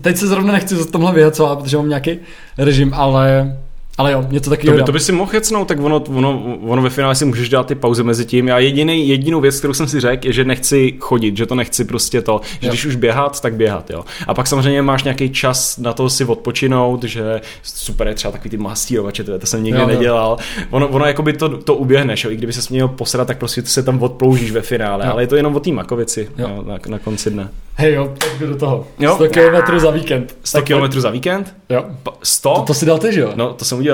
teď 0.00 0.16
se 0.16 0.26
zrovna 0.26 0.52
nechci 0.52 0.76
za 0.76 0.84
tomhle 0.90 1.12
vyhacovat, 1.12 1.58
protože 1.58 1.76
mám 1.76 1.88
nějaký 1.88 2.18
režim, 2.58 2.94
ale 2.94 3.56
ale 3.98 4.12
jo, 4.12 4.24
něco 4.30 4.44
To 4.44 4.50
takového. 4.50 4.74
by, 4.74 4.78
dám. 4.78 4.86
to 4.86 4.92
by 4.92 5.00
si 5.00 5.12
mohl 5.12 5.30
jecnout, 5.34 5.68
tak 5.68 5.80
ono, 5.80 6.04
ono, 6.16 6.42
ono 6.66 6.82
ve 6.82 6.90
finále 6.90 7.14
si 7.14 7.24
můžeš 7.24 7.48
dát 7.48 7.66
ty 7.66 7.74
pauzy 7.74 8.02
mezi 8.02 8.24
tím. 8.24 8.48
Já 8.48 8.58
jediný, 8.58 9.08
jedinou 9.08 9.40
věc, 9.40 9.58
kterou 9.58 9.74
jsem 9.74 9.88
si 9.88 10.00
řekl, 10.00 10.26
je, 10.26 10.32
že 10.32 10.44
nechci 10.44 10.94
chodit, 10.98 11.36
že 11.36 11.46
to 11.46 11.54
nechci 11.54 11.84
prostě 11.84 12.22
to, 12.22 12.40
že 12.60 12.66
Jo. 12.66 12.70
když 12.70 12.86
už 12.86 12.96
běhat, 12.96 13.40
tak 13.40 13.54
běhat, 13.54 13.90
jo. 13.90 14.04
A 14.26 14.34
pak 14.34 14.46
samozřejmě 14.46 14.82
máš 14.82 15.02
nějaký 15.04 15.30
čas 15.30 15.78
na 15.78 15.92
to 15.92 16.10
si 16.10 16.24
odpočinout, 16.24 17.04
že 17.04 17.40
super 17.62 18.08
je 18.08 18.14
třeba 18.14 18.32
takový 18.32 18.50
ty 18.50 18.56
mastírovače, 18.56 19.24
to, 19.24 19.38
to 19.38 19.46
jsem 19.46 19.64
nikdy 19.64 19.80
Jo, 19.80 19.88
jo. 19.88 19.94
nedělal. 19.94 20.36
Ono, 20.70 20.88
ono 20.88 21.04
jako 21.04 21.22
by 21.22 21.32
to, 21.32 21.48
to 21.48 21.74
uběhneš, 21.74 22.24
jo. 22.24 22.30
i 22.30 22.36
kdyby 22.36 22.52
se 22.52 22.60
měl 22.70 22.88
posrat, 22.88 23.26
tak 23.26 23.38
prostě 23.38 23.62
se 23.62 23.82
tam 23.82 24.02
odpoužíš 24.02 24.50
ve 24.50 24.60
finále, 24.62 25.06
Jo. 25.06 25.12
ale 25.12 25.22
je 25.22 25.26
to 25.26 25.36
jenom 25.36 25.56
o 25.56 25.60
té 25.60 25.70
makovici 25.72 26.28
Jo. 26.38 26.48
jo, 26.48 26.64
na, 26.66 26.78
na, 26.88 26.98
konci 26.98 27.30
dne. 27.30 27.48
Hej 27.74 27.94
jo, 27.94 28.12
tak 28.18 28.48
do 28.48 28.56
toho. 28.56 28.86
Jo. 28.98 29.14
100 29.14 29.28
km 29.28 29.78
za 29.78 29.90
víkend. 29.90 30.36
100 30.44 30.62
km 30.62 31.00
za 31.00 31.10
víkend? 31.10 31.54
Jo. 31.68 31.84
Pa- 32.02 32.12
100? 32.22 32.54
To, 32.54 32.62
to 32.62 32.74
si 32.74 32.86
dal 32.86 32.98
ty, 32.98 33.12
že 33.12 33.20
jo? 33.20 33.32
No, 33.36 33.52
to 33.52 33.64
jsem 33.64 33.78
udělal. 33.78 33.87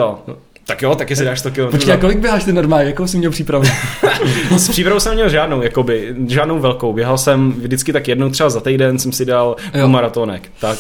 Tak 0.67 0.83
jo, 0.83 0.95
taky 0.95 1.17
si 1.17 1.25
dáš 1.25 1.39
100 1.41 1.51
km. 1.51 1.61
Počkej, 1.71 1.95
a 1.95 1.97
kolik 1.97 2.19
běháš 2.19 2.45
ty 2.45 2.53
normálně? 2.53 2.87
Jakou 2.87 3.07
jsi 3.07 3.17
měl 3.19 3.31
přípravu? 3.31 3.65
S 4.57 4.69
přípravou 4.69 5.01
jsem 5.01 5.15
měl 5.15 5.29
žádnou, 5.29 5.63
jakoby, 5.63 6.15
žádnou 6.29 6.59
velkou. 6.59 6.93
Běhal 6.93 7.19
jsem 7.19 7.53
vždycky 7.53 7.93
tak 7.93 8.09
jednou 8.09 8.31
třeba 8.31 8.51
za 8.51 8.61
týden 8.61 8.99
jsem 8.99 9.13
si 9.13 9.25
dal 9.25 9.57
Jo. 9.75 9.89
maratonek. 9.89 10.49
Tak, 10.61 10.79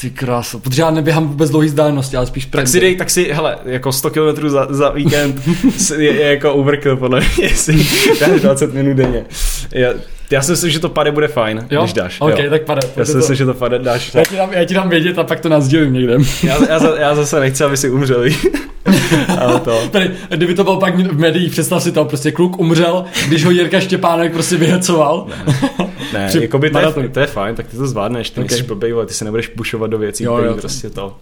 Ty 0.00 0.10
kráso, 0.10 0.58
protože 0.58 0.82
já 0.82 0.90
neběhám 0.90 1.28
vůbec 1.28 1.50
dlouhý 1.50 1.68
vzdálenosti, 1.68 2.16
ale 2.16 2.26
spíš 2.26 2.46
tak 2.46 2.68
si 2.68 2.80
dej, 2.80 2.96
tak 2.96 3.10
si, 3.10 3.32
hele, 3.32 3.58
jako 3.64 3.92
100 3.92 4.10
km 4.10 4.48
za, 4.48 4.66
za 4.70 4.90
víkend 4.90 5.40
je, 5.98 6.04
je, 6.04 6.26
jako 6.30 6.54
overkill 6.54 6.96
podle 6.96 7.20
mě, 7.20 7.44
jestli 7.44 7.86
dáš 8.20 8.40
20 8.40 8.74
minut 8.74 8.94
denně. 8.96 9.24
Já, 9.72 9.90
já 10.30 10.42
si 10.42 10.50
myslím, 10.50 10.70
že 10.70 10.78
to 10.78 10.88
pade 10.88 11.12
bude 11.12 11.28
fajn, 11.28 11.66
Jo? 11.70 11.80
když 11.82 11.92
dáš. 11.92 12.20
OK, 12.20 12.38
jo. 12.38 12.50
tak 12.50 12.62
pade. 12.62 12.80
Já 12.96 13.04
si 13.04 13.16
myslím, 13.16 13.36
že 13.36 13.46
to 13.46 13.54
pade, 13.54 13.78
dáš. 13.78 14.14
Já 14.14 14.24
ti, 14.24 14.36
dám, 14.36 14.52
já 14.52 14.64
ti 14.64 14.74
dám 14.74 14.88
vědět 14.88 15.18
a 15.18 15.24
pak 15.24 15.40
to 15.40 15.48
nás 15.48 15.64
sdělím 15.64 15.92
někde. 15.92 16.16
Já, 16.42 16.58
já, 16.68 16.78
za- 16.78 16.96
já, 16.98 17.14
zase 17.14 17.40
nechci, 17.40 17.64
aby 17.64 17.76
si 17.76 17.90
umřeli. 17.90 18.36
Ale 19.40 19.60
to. 19.60 19.88
Tady, 19.90 20.10
kdyby 20.28 20.54
to 20.54 20.64
byl 20.64 20.76
pak 20.76 20.94
v 20.98 21.18
médiích, 21.18 21.50
představ 21.52 21.82
si 21.82 21.92
to, 21.92 22.04
prostě 22.04 22.32
kluk 22.32 22.58
umřel, 22.60 23.04
když 23.28 23.44
ho 23.44 23.50
Jirka 23.50 23.80
Štěpánek 23.80 24.32
prostě 24.32 24.56
vyhecoval. 24.56 25.26
Ne, 26.12 26.26
Při 26.28 26.42
jakoby 26.42 26.70
to 26.70 26.78
je, 27.00 27.08
to 27.08 27.20
je 27.20 27.26
fajn, 27.26 27.54
tak 27.54 27.66
ty 27.66 27.76
to 27.76 27.86
zvládneš, 27.86 28.30
ty 28.30 28.40
Ok. 28.40 28.46
okay. 28.46 28.62
blbej, 28.62 28.92
vole, 28.92 29.06
ty 29.06 29.14
se 29.14 29.24
nebudeš 29.24 29.48
pušovat 29.48 29.90
do 29.90 29.98
věcí, 29.98 30.24
Jo, 30.24 30.38
jo. 30.38 30.54
prostě 30.54 30.90
to. 30.90 31.16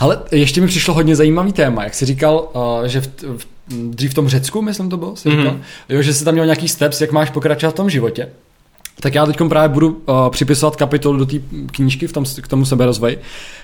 Ale 0.00 0.18
ještě 0.32 0.60
mi 0.60 0.66
přišlo 0.66 0.94
hodně 0.94 1.16
zajímavý 1.16 1.52
téma, 1.52 1.84
jak 1.84 1.94
jsi 1.94 2.04
říkal, 2.06 2.48
uh, 2.52 2.84
že 2.86 3.00
v, 3.00 3.06
v, 3.22 3.46
dřív 3.68 4.10
v 4.10 4.14
tom 4.14 4.28
Řecku, 4.28 4.62
myslím 4.62 4.90
to 4.90 4.96
bylo, 4.96 5.16
jsi 5.16 5.30
říkal, 5.30 5.44
Mhm. 5.44 5.62
jo, 5.88 6.02
že 6.02 6.14
jsi 6.14 6.24
tam 6.24 6.34
měl 6.34 6.46
nějaký 6.46 6.68
steps, 6.68 7.00
jak 7.00 7.12
máš 7.12 7.30
pokračovat 7.30 7.70
v 7.70 7.74
tom 7.74 7.90
životě. 7.90 8.28
Tak 9.00 9.14
já 9.14 9.26
teď 9.26 9.36
právě 9.48 9.68
budu 9.68 9.88
uh, 9.88 10.30
připisovat 10.30 10.76
kapitolu 10.76 11.18
do 11.18 11.26
té 11.26 11.36
knížky 11.72 12.06
v 12.06 12.12
tom, 12.12 12.24
k 12.42 12.48
tomu 12.48 12.64
seberozvoji, 12.64 13.18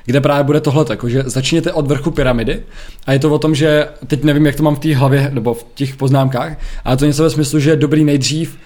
kde 0.05 0.21
právě 0.21 0.45
bude 0.45 0.61
tohle, 0.61 0.85
jako, 0.91 1.09
že 1.09 1.23
začněte 1.27 1.73
od 1.73 1.87
vrchu 1.87 2.11
pyramidy 2.11 2.63
a 3.07 3.13
je 3.13 3.19
to 3.19 3.35
o 3.35 3.39
tom, 3.39 3.55
že 3.55 3.89
teď 4.07 4.25
nevím, 4.25 4.47
jak 4.47 4.57
to 4.57 4.63
mám 4.63 4.77
v 4.77 4.79
té 4.79 4.97
hlavě 4.97 5.31
nebo 5.35 5.55
v 5.55 5.67
těch 5.75 5.97
poznámkách, 5.97 6.59
ale 6.85 6.97
to 6.97 7.07
něco 7.07 7.23
ve 7.23 7.31
smyslu, 7.31 7.59
že 7.59 7.71
je 7.71 7.77
dobrý 7.77 8.05
nejdřív 8.05 8.59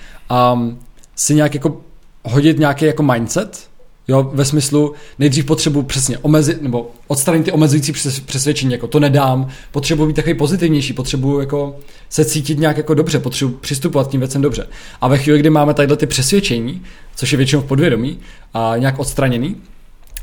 um, 0.53 0.79
si 1.17 1.35
nějak 1.35 1.55
jako 1.55 1.81
hodit 2.25 2.59
nějaký 2.59 2.85
jako 2.85 3.03
mindset, 3.03 3.70
Jo, 4.11 4.31
ve 4.35 4.45
smyslu, 4.45 4.95
nejdřív 5.19 5.45
potřebuji 5.45 5.83
přesně 5.83 6.19
omezit, 6.19 6.63
nebo 6.63 6.91
odstranit 7.07 7.45
ty 7.45 7.53
omezující 7.53 7.93
přes- 7.93 8.21
přesvědčení, 8.21 8.73
jako 8.73 8.87
to 8.87 9.01
nedám, 9.01 9.49
potřebuji 9.73 10.07
být 10.07 10.17
takový 10.17 10.35
pozitivnější, 10.35 10.93
potřebuji 10.93 11.41
jako 11.41 11.77
se 12.09 12.25
cítit 12.25 12.59
nějak 12.59 12.77
jako 12.77 12.95
dobře, 12.95 13.19
potřebuji 13.19 13.57
přistupovat 13.57 14.09
k 14.09 14.11
tím 14.11 14.21
věcem 14.21 14.43
dobře. 14.43 14.67
A 15.01 15.09
ve 15.09 15.19
chvíli, 15.19 15.39
kdy 15.39 15.51
máme 15.51 15.75
tadyhle 15.75 15.97
ty 15.97 16.07
přesvědčení, 16.07 16.83
což 17.17 17.33
je 17.33 17.37
většinou 17.39 17.63
v 17.63 17.65
podvědomí, 17.65 18.19
a 18.55 18.73
nějak 18.77 18.99
odstraněný, 18.99 19.57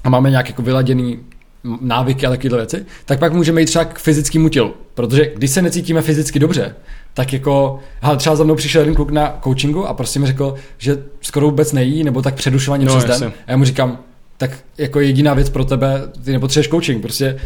a 0.04 0.10
máme 0.10 0.30
nějak 0.30 0.50
jako 0.50 0.62
vyladěný 0.62 1.20
návyky 1.82 2.26
a 2.26 2.30
takovéhle 2.30 2.58
věci, 2.58 2.86
tak 3.06 3.20
pak 3.20 3.34
můžeme 3.34 3.62
jít 3.62 3.66
třeba 3.66 3.86
k 3.86 4.00
fyzickému 4.00 4.50
tělu. 4.50 4.74
Protože 4.94 5.32
když 5.36 5.52
se 5.52 5.62
necítíme 5.62 6.02
fyzicky 6.02 6.40
dobře, 6.40 6.76
tak 7.14 7.34
jako, 7.34 7.80
hele, 8.02 8.18
třeba 8.18 8.36
za 8.36 8.44
mnou 8.44 8.56
přišel 8.56 8.82
jeden 8.82 8.96
kluk 8.96 9.12
na 9.12 9.40
coachingu 9.44 9.88
a 9.88 9.94
prostě 9.94 10.20
mi 10.20 10.28
řekl, 10.28 10.56
že 10.78 10.98
skoro 11.22 11.46
vůbec 11.46 11.74
nejí, 11.74 12.04
nebo 12.04 12.22
tak 12.22 12.36
předušovaně 12.36 12.86
No, 12.86 12.98
přes 12.98 13.20
den. 13.20 13.32
A 13.48 13.52
já 13.52 13.58
mu 13.58 13.66
říkám, 13.66 13.98
tak 14.38 14.52
jako 14.78 15.00
jediná 15.00 15.34
věc 15.34 15.50
pro 15.50 15.66
tebe, 15.66 16.02
ty 16.26 16.32
nepotřebuješ 16.32 16.70
coaching, 16.70 17.02
prostě 17.02 17.38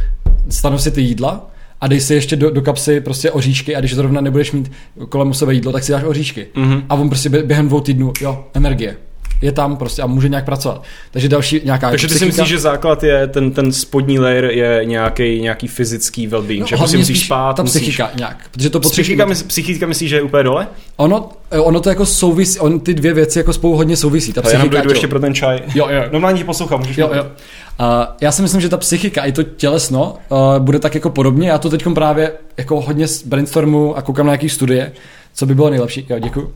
stanu 0.50 0.78
si 0.78 0.92
ty 0.92 1.02
jídla 1.02 1.50
a 1.82 1.88
dej 1.88 2.00
si 2.02 2.14
ještě 2.14 2.36
do, 2.36 2.50
do 2.52 2.62
kapsy 2.62 3.02
prostě 3.02 3.32
oříšky 3.32 3.76
a 3.76 3.80
když 3.80 3.96
zrovna 3.96 4.22
nebudeš 4.22 4.52
mít 4.52 4.72
kolem 5.10 5.34
sebe 5.34 5.54
jídlo, 5.54 5.72
tak 5.72 5.84
si 5.84 5.92
dáš 5.92 6.04
oříšky. 6.04 6.48
Mhm. 6.56 6.84
A 6.90 6.96
on 6.96 7.10
prostě 7.10 7.30
bě- 7.30 7.44
během 7.44 7.68
dvou 7.68 7.82
týdnů, 7.82 8.14
jo, 8.22 8.46
energie. 8.54 8.98
Je 9.42 9.52
tam 9.52 9.78
prostě 9.78 10.02
a 10.02 10.08
může 10.08 10.30
nějak 10.30 10.46
pracovat. 10.46 10.84
Takže 11.12 11.30
další 11.30 11.62
nějaká 11.64 11.90
Takže 11.90 12.08
ty 12.08 12.14
si 12.14 12.26
myslíš, 12.26 12.48
že 12.48 12.60
základ 12.60 13.04
je 13.04 13.28
ten, 13.28 13.52
ten 13.52 13.72
spodní 13.72 14.20
layer 14.20 14.46
je 14.46 14.82
nějaký, 14.86 15.42
nějaký 15.42 15.68
fyzický 15.68 16.28
well-being, 16.28 16.60
No, 16.60 16.68
že 16.68 16.78
prostě 16.78 16.98
musíš 16.98 17.26
spát, 17.26 17.56
ta 17.56 17.64
musíš... 17.64 17.82
psychika 17.82 18.10
nějak, 18.16 18.38
protože 18.52 18.70
to 18.70 18.80
Psychika, 18.80 19.26
mys- 19.26 19.48
psychika 19.48 19.88
myslíš, 19.88 20.10
že 20.10 20.16
je 20.16 20.22
úplně 20.22 20.44
dole? 20.44 20.68
Ono, 20.98 21.30
ono 21.60 21.80
to 21.80 21.90
jako 21.90 22.06
souvisí, 22.06 22.60
on 22.60 22.80
ty 22.80 22.94
dvě 22.94 23.14
věci 23.14 23.40
jako 23.40 23.54
spolu 23.54 23.76
hodně 23.76 23.98
souvisí. 23.98 24.34
Ta 24.34 24.42
já 24.42 24.50
psychika, 24.50 24.82
tělo. 24.82 24.92
ještě 24.92 25.08
pro 25.08 25.20
ten 25.20 25.34
čaj. 25.34 25.60
Jo, 25.76 25.88
jo. 25.90 26.04
Normálně 26.12 26.38
ti 26.38 26.44
poslouchám, 26.44 26.80
můžeš 26.80 26.98
Jo, 26.98 27.10
jo. 27.14 27.24
Uh, 27.24 27.88
já 28.22 28.32
si 28.32 28.42
myslím, 28.42 28.62
že 28.62 28.70
ta 28.70 28.78
psychika 28.78 29.26
i 29.26 29.32
to 29.32 29.44
tělesno 29.44 30.16
uh, 30.30 30.60
bude 30.60 30.80
tak 30.80 30.96
jako 30.96 31.10
podobně. 31.10 31.50
Já 31.50 31.58
to 31.58 31.70
teď 31.70 31.84
právě 31.94 32.32
jako 32.58 32.82
hodně 32.82 33.06
brainstormu 33.26 33.98
a 33.98 34.02
koukám 34.02 34.26
na 34.26 34.32
nějaký 34.32 34.50
studie, 34.50 34.92
co 35.34 35.46
by 35.46 35.56
bylo 35.56 35.70
nejlepší. 35.70 36.06
Jo, 36.10 36.20
děkuji. 36.20 36.54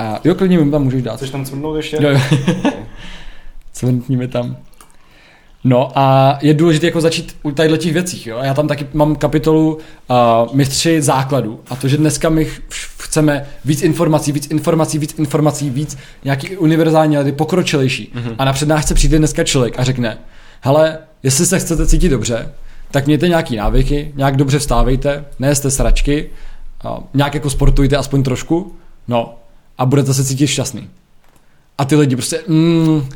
Uh, 0.00 0.16
jo, 0.24 0.34
klidně 0.34 0.58
mi 0.58 0.70
tam 0.70 0.84
můžeš 0.84 1.02
dát. 1.02 1.16
Chceš 1.16 1.30
tam 1.30 1.44
cvrnout 1.44 1.76
ještě? 1.76 1.96
Jo, 2.00 2.10
jo. 2.10 2.20
Mi 4.08 4.28
tam. 4.28 4.56
No 5.64 5.98
a 5.98 6.38
je 6.42 6.54
důležité 6.54 6.86
jako 6.86 7.00
začít 7.00 7.36
u 7.42 7.50
těch 7.50 7.92
věcích. 7.92 8.26
Jo? 8.26 8.38
A 8.38 8.44
Já 8.44 8.54
tam 8.54 8.68
taky 8.68 8.86
mám 8.92 9.16
kapitolu 9.16 9.74
uh, 9.74 10.16
mistři 10.56 11.02
základů. 11.02 11.60
A 11.70 11.76
to, 11.76 11.88
že 11.88 11.96
dneska 11.96 12.28
my 12.28 12.44
ch- 12.44 12.60
chceme 12.98 13.46
víc 13.64 13.82
informací, 13.82 14.32
víc 14.32 14.46
informací, 14.50 14.98
víc 14.98 15.14
informací, 15.18 15.70
víc 15.70 15.98
nějaký 16.24 16.56
univerzální, 16.56 17.16
ale 17.16 17.32
pokročilejší. 17.32 18.12
Mm-hmm. 18.14 18.34
A 18.38 18.44
na 18.44 18.52
přednášce 18.52 18.94
přijde 18.94 19.18
dneska 19.18 19.44
člověk 19.44 19.78
a 19.78 19.84
řekne, 19.84 20.18
hele, 20.60 20.98
jestli 21.22 21.46
se 21.46 21.58
chcete 21.58 21.86
cítit 21.86 22.08
dobře, 22.08 22.52
tak 22.90 23.06
mějte 23.06 23.28
nějaký 23.28 23.56
návyky, 23.56 24.12
nějak 24.16 24.36
dobře 24.36 24.58
vstávejte, 24.58 25.24
nejeste 25.38 25.70
sračky, 25.70 26.30
uh, 26.84 26.98
nějak 27.14 27.34
jako 27.34 27.50
sportujte 27.50 27.96
aspoň 27.96 28.22
trošku, 28.22 28.72
no 29.08 29.34
a 29.78 29.86
budete 29.86 30.14
se 30.14 30.24
cítit 30.24 30.46
šťastný. 30.46 30.88
A 31.78 31.84
ty 31.84 31.96
lidi 31.96 32.16
prostě, 32.16 32.40
mm, 32.48 33.08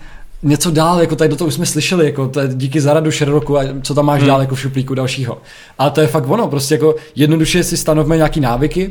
něco 0.42 0.70
dál, 0.70 1.00
jako 1.00 1.16
tady 1.16 1.30
do 1.30 1.36
toho 1.36 1.48
už 1.48 1.54
jsme 1.54 1.66
slyšeli, 1.66 2.06
jako 2.06 2.28
to 2.28 2.40
je 2.40 2.48
díky 2.48 2.80
Zaradu 2.80 3.10
Sherlocku 3.10 3.58
a 3.58 3.62
co 3.82 3.94
tam 3.94 4.06
máš 4.06 4.20
hmm. 4.20 4.28
dál 4.28 4.40
jako 4.40 4.54
v 4.54 4.60
šuplíku 4.60 4.94
dalšího. 4.94 5.38
Ale 5.78 5.90
to 5.90 6.00
je 6.00 6.06
fakt 6.06 6.28
ono, 6.28 6.48
prostě 6.48 6.74
jako 6.74 6.94
jednoduše 7.14 7.64
si 7.64 7.76
stanovme 7.76 8.16
nějaký 8.16 8.40
návyky, 8.40 8.90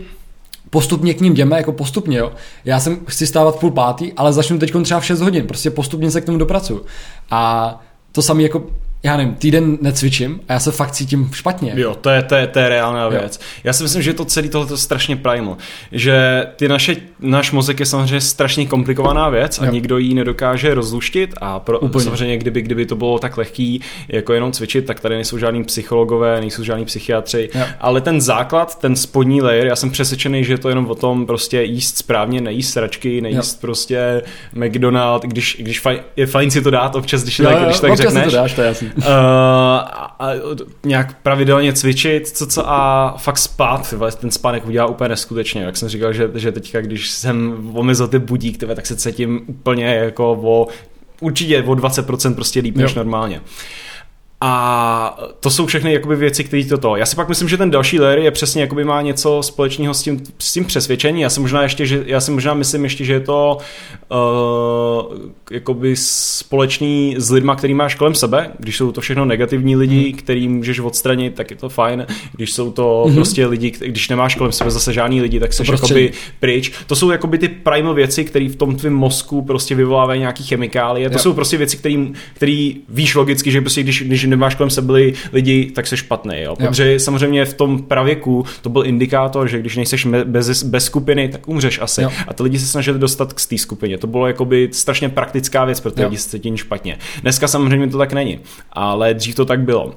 postupně 0.69 1.13
k 1.13 1.21
ním 1.21 1.33
jdeme, 1.33 1.57
jako 1.57 1.71
postupně, 1.71 2.17
jo. 2.17 2.31
Já 2.65 2.79
jsem 2.79 2.99
chci 3.07 3.27
stávat 3.27 3.55
v 3.55 3.59
půl 3.59 3.71
pátý, 3.71 4.13
ale 4.13 4.33
začnu 4.33 4.59
teď 4.59 4.73
třeba 4.83 4.99
v 4.99 5.05
6 5.05 5.21
hodin, 5.21 5.47
prostě 5.47 5.69
postupně 5.71 6.11
se 6.11 6.21
k 6.21 6.25
tomu 6.25 6.37
dopracuju. 6.37 6.85
A 7.31 7.81
to 8.11 8.21
samé 8.21 8.43
jako, 8.43 8.63
já 9.03 9.17
nevím, 9.17 9.35
týden 9.35 9.77
necvičím 9.81 10.39
a 10.47 10.53
já 10.53 10.59
se 10.59 10.71
fakt 10.71 10.91
cítím 10.91 11.29
špatně. 11.33 11.73
Jo, 11.75 11.95
to 12.01 12.09
je, 12.09 12.21
to 12.23 12.35
je, 12.35 12.47
to 12.47 12.59
je 12.59 12.69
reálná 12.69 13.07
věc. 13.07 13.39
Já 13.63 13.73
si 13.73 13.83
myslím, 13.83 14.01
že 14.01 14.13
to 14.13 14.25
celé 14.25 14.47
tohle 14.47 14.77
strašně 14.77 15.15
primal. 15.15 15.57
Že 15.91 16.45
ty 16.55 16.67
naše, 16.67 16.95
náš 17.19 17.51
mozek 17.51 17.79
je 17.79 17.85
samozřejmě 17.85 18.21
strašně 18.21 18.65
komplikovaná 18.65 19.29
věc 19.29 19.59
a 19.59 19.65
Jo. 19.65 19.71
nikdo 19.71 19.97
ji 19.97 20.13
nedokáže 20.13 20.73
rozluštit 20.73 21.33
a 21.41 21.59
pro, 21.59 21.79
Úplně. 21.79 22.03
samozřejmě 22.03 22.37
kdyby, 22.37 22.61
kdyby 22.61 22.85
to 22.85 22.95
bylo 22.95 23.19
tak 23.19 23.37
lehký 23.37 23.81
jako 24.07 24.33
jenom 24.33 24.51
cvičit, 24.51 24.85
tak 24.85 24.99
tady 24.99 25.15
nejsou 25.15 25.37
žádní 25.37 25.63
psychologové, 25.63 26.39
nejsou 26.41 26.63
žádní 26.63 26.85
psychiatři, 26.85 27.49
Jo. 27.55 27.65
ale 27.79 28.01
ten 28.01 28.21
základ, 28.21 28.79
ten 28.79 28.95
spodní 28.95 29.41
layer, 29.41 29.67
já 29.67 29.75
jsem 29.75 29.89
přesvědčený, 29.91 30.43
že 30.43 30.53
je 30.53 30.57
to 30.57 30.69
jenom 30.69 30.85
o 30.89 30.95
tom 30.95 31.25
prostě 31.25 31.61
jíst 31.63 31.97
správně, 31.97 32.41
nejíst 32.41 32.73
sračky, 32.73 33.21
nejíst 33.21 33.53
Jo. 33.53 33.57
prostě 33.61 34.21
McDonald, 34.55 35.23
když, 35.23 35.57
když 35.59 35.79
fajn, 35.79 35.99
je 36.15 36.25
fajn 36.27 36.51
si 36.51 36.61
to 36.61 36.69
dát 36.69 36.95
občas, 36.95 37.23
když, 37.23 37.39
Jo, 37.39 37.45
tak, 37.49 37.57
jo, 37.59 37.65
když 37.65 37.79
tak 37.79 37.91
občas 37.91 38.13
řekneš. 38.13 38.25
to 38.25 38.31
dáš, 38.31 38.53
to 38.53 38.61
je 38.61 38.67
jasný. 38.67 38.90
Uh, 38.97 39.03
a, 39.07 40.15
a 40.19 40.29
nějak 40.85 41.17
pravidelně 41.23 41.73
cvičit, 41.73 42.27
co, 42.27 42.47
co 42.47 42.69
a 42.69 43.13
fakt 43.17 43.37
spát, 43.37 43.89
ty 43.89 43.95
vole, 43.95 44.11
ten 44.11 44.31
spánek 44.31 44.65
udělá 44.67 44.85
úplně 44.85 45.09
neskutečně, 45.09 45.61
jak 45.61 45.77
jsem 45.77 45.89
říkal, 45.89 46.13
že, 46.13 46.29
že 46.35 46.51
teďka, 46.51 46.81
když 46.81 47.09
jsem 47.09 47.69
omezil 47.73 48.07
ty 48.07 48.19
budík, 48.19 48.57
vole, 48.57 48.75
tak 48.75 48.85
se 48.85 48.95
cítím 48.95 49.41
úplně 49.47 49.85
jako 49.85 50.31
o, 50.43 50.67
určitě 51.21 51.63
o 51.63 51.73
20% 51.73 52.35
prostě 52.35 52.59
líp 52.59 52.77
než 52.77 52.91
Jo. 52.95 52.97
normálně. 53.03 53.41
A 54.43 55.19
to 55.39 55.49
jsou 55.49 55.65
všechny 55.65 55.93
jakoby 55.93 56.15
věci, 56.15 56.43
které 56.43 56.63
toto. 56.63 56.95
Já 56.95 57.05
si 57.05 57.15
pak 57.15 57.29
myslím, 57.29 57.49
že 57.49 57.57
ten 57.57 57.71
další 57.71 57.99
layer 57.99 58.19
je 58.19 58.31
přesně 58.31 58.61
jakoby 58.61 58.83
má 58.83 59.01
něco 59.01 59.43
společného 59.43 59.93
s 59.93 60.01
tím, 60.01 60.23
s 60.39 60.53
tím 60.53 60.65
přesvědčení. 60.65 61.21
Já 61.21 61.29
si 61.29 61.39
možná 61.39 61.63
ještě, 61.63 61.85
že, 61.85 62.03
já 62.05 62.21
si 62.21 62.31
možná 62.31 62.53
myslím 62.53 62.83
ještě, 62.83 63.05
že 63.05 63.13
je 63.13 63.19
to 63.19 63.57
uh, 64.11 65.17
jakoby 65.51 65.95
společný 65.95 67.15
s 67.17 67.31
lidma, 67.31 67.55
který 67.55 67.73
máš 67.73 67.95
kolem 67.95 68.15
sebe. 68.15 68.51
Když 68.59 68.77
jsou 68.77 68.91
to 68.91 69.01
všechno 69.01 69.25
negativní 69.25 69.75
lidi, 69.75 70.03
hmm. 70.03 70.13
který 70.13 70.47
můžeš 70.47 70.79
odstranit, 70.79 71.35
tak 71.35 71.51
je 71.51 71.57
to 71.57 71.69
fajn. 71.69 72.05
Když 72.33 72.53
jsou 72.53 72.71
to 72.71 73.03
hmm. 73.05 73.15
prostě 73.15 73.45
lidi, 73.45 73.71
když 73.71 74.09
nemáš 74.09 74.35
kolem 74.35 74.51
sebe 74.51 74.71
zase 74.71 74.93
žádný 74.93 75.21
lidi, 75.21 75.39
tak 75.39 75.53
se 75.53 75.63
jakoby 75.71 76.11
pryč. 76.39 76.71
To 76.87 76.95
jsou 76.95 77.11
jakoby 77.11 77.37
ty 77.37 77.47
primal 77.47 77.93
věci, 77.93 78.25
které 78.25 78.49
v 78.49 78.55
tom 78.55 78.75
tvém 78.75 78.93
mozku 78.93 79.41
prostě 79.41 79.75
vyvolávají 79.75 80.19
nějaký 80.19 80.43
chemikálie. 80.43 81.09
To 81.09 81.15
jo. 81.15 81.19
jsou 81.19 81.33
prostě 81.33 81.57
věci, 81.57 81.77
které 82.33 82.71
víš 82.89 83.15
logicky, 83.15 83.51
že 83.51 83.61
prostě 83.61 83.83
když, 83.83 84.01
když 84.01 84.30
nemáš 84.31 84.55
kolem 84.55 84.69
sebe 84.69 84.93
lidi, 85.33 85.71
tak 85.75 85.87
se 85.87 85.97
špatný. 85.97 86.41
Jo? 86.41 86.55
Protože 86.55 86.93
jo. 86.93 86.99
samozřejmě 86.99 87.45
v 87.45 87.53
tom 87.53 87.83
pravěku 87.83 88.45
to 88.61 88.69
byl 88.69 88.85
indikátor, 88.85 89.47
že 89.47 89.59
když 89.59 89.75
nejseš 89.75 90.07
bez, 90.23 90.63
bez 90.63 90.85
skupiny, 90.85 91.29
tak 91.29 91.47
umřeš 91.47 91.79
asi. 91.81 92.01
Jo. 92.01 92.11
A 92.27 92.33
ty 92.33 92.43
lidi 92.43 92.59
se 92.59 92.65
snažili 92.67 92.99
dostat 92.99 93.33
k 93.33 93.45
té 93.49 93.57
skupině. 93.57 93.97
To 93.97 94.07
bylo 94.07 94.27
jakoby 94.27 94.69
strašně 94.71 95.09
praktická 95.09 95.65
věc, 95.65 95.79
protože 95.79 96.05
lidi 96.05 96.17
se 96.17 96.29
cítí 96.29 96.57
špatně. 96.57 96.97
Dneska 97.21 97.47
samozřejmě 97.47 97.87
to 97.87 97.97
tak 97.97 98.13
není, 98.13 98.39
ale 98.73 99.13
dřív 99.13 99.35
to 99.35 99.45
tak 99.45 99.59
bylo. 99.61 99.93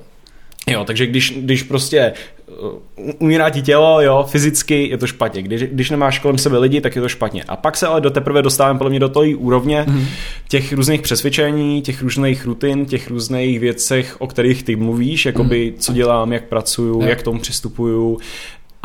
Jo, 0.70 0.84
takže 0.84 1.06
když, 1.06 1.34
když 1.36 1.62
prostě 1.62 2.12
uh, 2.46 3.12
umírá 3.18 3.50
ti 3.50 3.62
tělo, 3.62 4.00
jo, 4.00 4.26
fyzicky 4.28 4.88
je 4.88 4.98
to 4.98 5.06
špatně. 5.06 5.42
Když, 5.42 5.62
když 5.62 5.90
nemáš 5.90 6.18
kolem 6.18 6.38
sebe 6.38 6.58
lidi, 6.58 6.80
tak 6.80 6.96
je 6.96 7.02
to 7.02 7.08
špatně. 7.08 7.44
A 7.44 7.56
pak 7.56 7.76
se 7.76 7.86
ale 7.86 8.00
do 8.00 8.10
teprve 8.10 8.42
dostáváme 8.42 8.78
podle 8.78 8.90
mě 8.90 9.00
do 9.00 9.08
toho 9.08 9.26
úrovně 9.36 9.84
mm. 9.88 10.06
těch 10.48 10.72
různých 10.72 11.02
přesvědčení, 11.02 11.82
těch 11.82 12.02
různých 12.02 12.44
rutin, 12.44 12.86
těch 12.86 13.10
různých 13.10 13.60
věcech, 13.60 14.20
o 14.20 14.26
kterých 14.26 14.62
ty 14.62 14.76
mluvíš, 14.76 15.26
jakoby 15.26 15.70
mm. 15.70 15.78
co 15.78 15.92
dělám, 15.92 16.32
jak 16.32 16.44
pracuju, 16.44 16.98
yeah. 16.98 17.08
jak 17.08 17.18
k 17.18 17.22
tomu 17.22 17.40
přistupuju, 17.40 18.18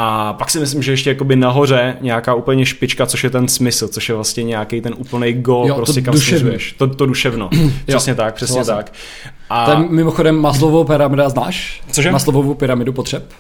a 0.02 0.34
pak 0.34 0.50
si 0.50 0.60
myslím, 0.60 0.84
že 0.84 0.92
ještě 0.92 1.10
jakoby 1.10 1.36
nahoře 1.36 1.98
nějaká 2.02 2.34
úplně 2.34 2.66
špička, 2.66 3.06
což 3.06 3.24
je 3.24 3.30
ten 3.30 3.48
smysl, 3.48 3.88
což 3.88 4.10
je 4.10 4.16
vlastně 4.16 4.44
nějaký 4.44 4.82
ten 4.82 4.94
úplný 4.98 5.34
gol, 5.34 5.68
jo, 5.68 5.76
prostě 5.76 6.02
kam 6.02 6.18
směřuješ. 6.18 6.76
To, 6.78 6.88
to 6.88 7.06
duševno. 7.06 7.50
přesně 7.86 8.16
tak, 8.16 8.36
přesně 8.36 8.56
vlastně. 8.56 8.76
tak. 8.76 8.94
A... 9.50 9.66
Ten 9.66 9.88
mimochodem 9.90 10.36
Maslovou 10.42 10.84
pyramida 10.84 11.30
znáš? 11.30 11.84
Cože? 11.92 12.12
Maslovou 12.12 12.54
pyramidu 12.54 12.94
potřeb? 12.94 13.34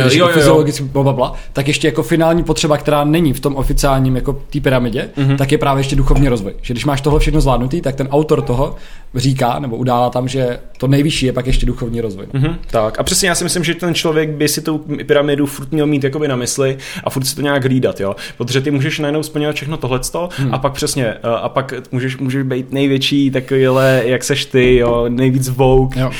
Když 0.00 0.14
jo, 0.14 0.26
jako 0.26 0.30
jo, 0.30 0.34
fyziologicky 0.34 0.84
bla, 0.84 1.32
tak 1.52 1.68
ještě 1.68 1.88
jako 1.88 2.02
finální 2.02 2.44
potřeba, 2.44 2.76
která 2.76 3.04
není 3.04 3.32
v 3.32 3.40
tom 3.40 3.56
oficiálním 3.56 4.16
jako 4.16 4.32
té 4.32 4.60
pyramidě, 4.60 5.10
mm-hmm. 5.16 5.36
tak 5.36 5.52
je 5.52 5.58
právě 5.58 5.80
ještě 5.80 5.96
duchovní 5.96 6.28
rozvoj. 6.28 6.52
Že 6.62 6.74
když 6.74 6.84
máš 6.84 7.00
tohle 7.00 7.20
všechno 7.20 7.40
zvládnutý, 7.40 7.80
tak 7.80 7.94
ten 7.94 8.08
autor 8.10 8.42
toho 8.42 8.76
říká 9.14 9.58
nebo 9.58 9.76
udává 9.76 10.10
tam, 10.10 10.28
že 10.28 10.58
to 10.78 10.86
nejvyšší 10.88 11.26
je 11.26 11.32
pak 11.32 11.46
ještě 11.46 11.66
duchovní 11.66 12.00
rozvoj. 12.00 12.26
Mm-hmm. 12.26 12.56
Tak 12.70 13.00
a 13.00 13.02
přesně 13.02 13.28
já 13.28 13.34
si 13.34 13.44
myslím, 13.44 13.64
že 13.64 13.74
ten 13.74 13.94
člověk 13.94 14.30
by 14.30 14.48
si 14.48 14.62
tu 14.62 14.84
pyramidu 15.06 15.46
furt 15.46 15.72
měl 15.72 15.86
mít 15.86 16.04
jakoby 16.04 16.28
na 16.28 16.36
mysli 16.36 16.78
a 17.04 17.10
furt 17.10 17.24
si 17.24 17.36
to 17.36 17.42
nějak 17.42 17.64
hlídat, 17.64 18.00
jo. 18.00 18.16
Protože 18.36 18.60
ty 18.60 18.70
můžeš 18.70 18.98
najednou 18.98 19.22
splňovat 19.22 19.56
všechno 19.56 19.76
tohleto 19.76 20.28
mm. 20.38 20.54
a 20.54 20.58
pak 20.58 20.72
přesně, 20.72 21.14
a 21.42 21.48
pak 21.48 21.74
můžeš, 21.92 22.18
můžeš 22.18 22.42
být 22.42 22.72
největší 22.72 23.30
takovýhle, 23.30 24.02
jak 24.04 24.24
seš 24.24 24.44
ty, 24.44 24.76
jo, 24.76 25.04
nejvíc 25.08 25.48
vouk. 25.48 25.96
Jo 25.96 26.10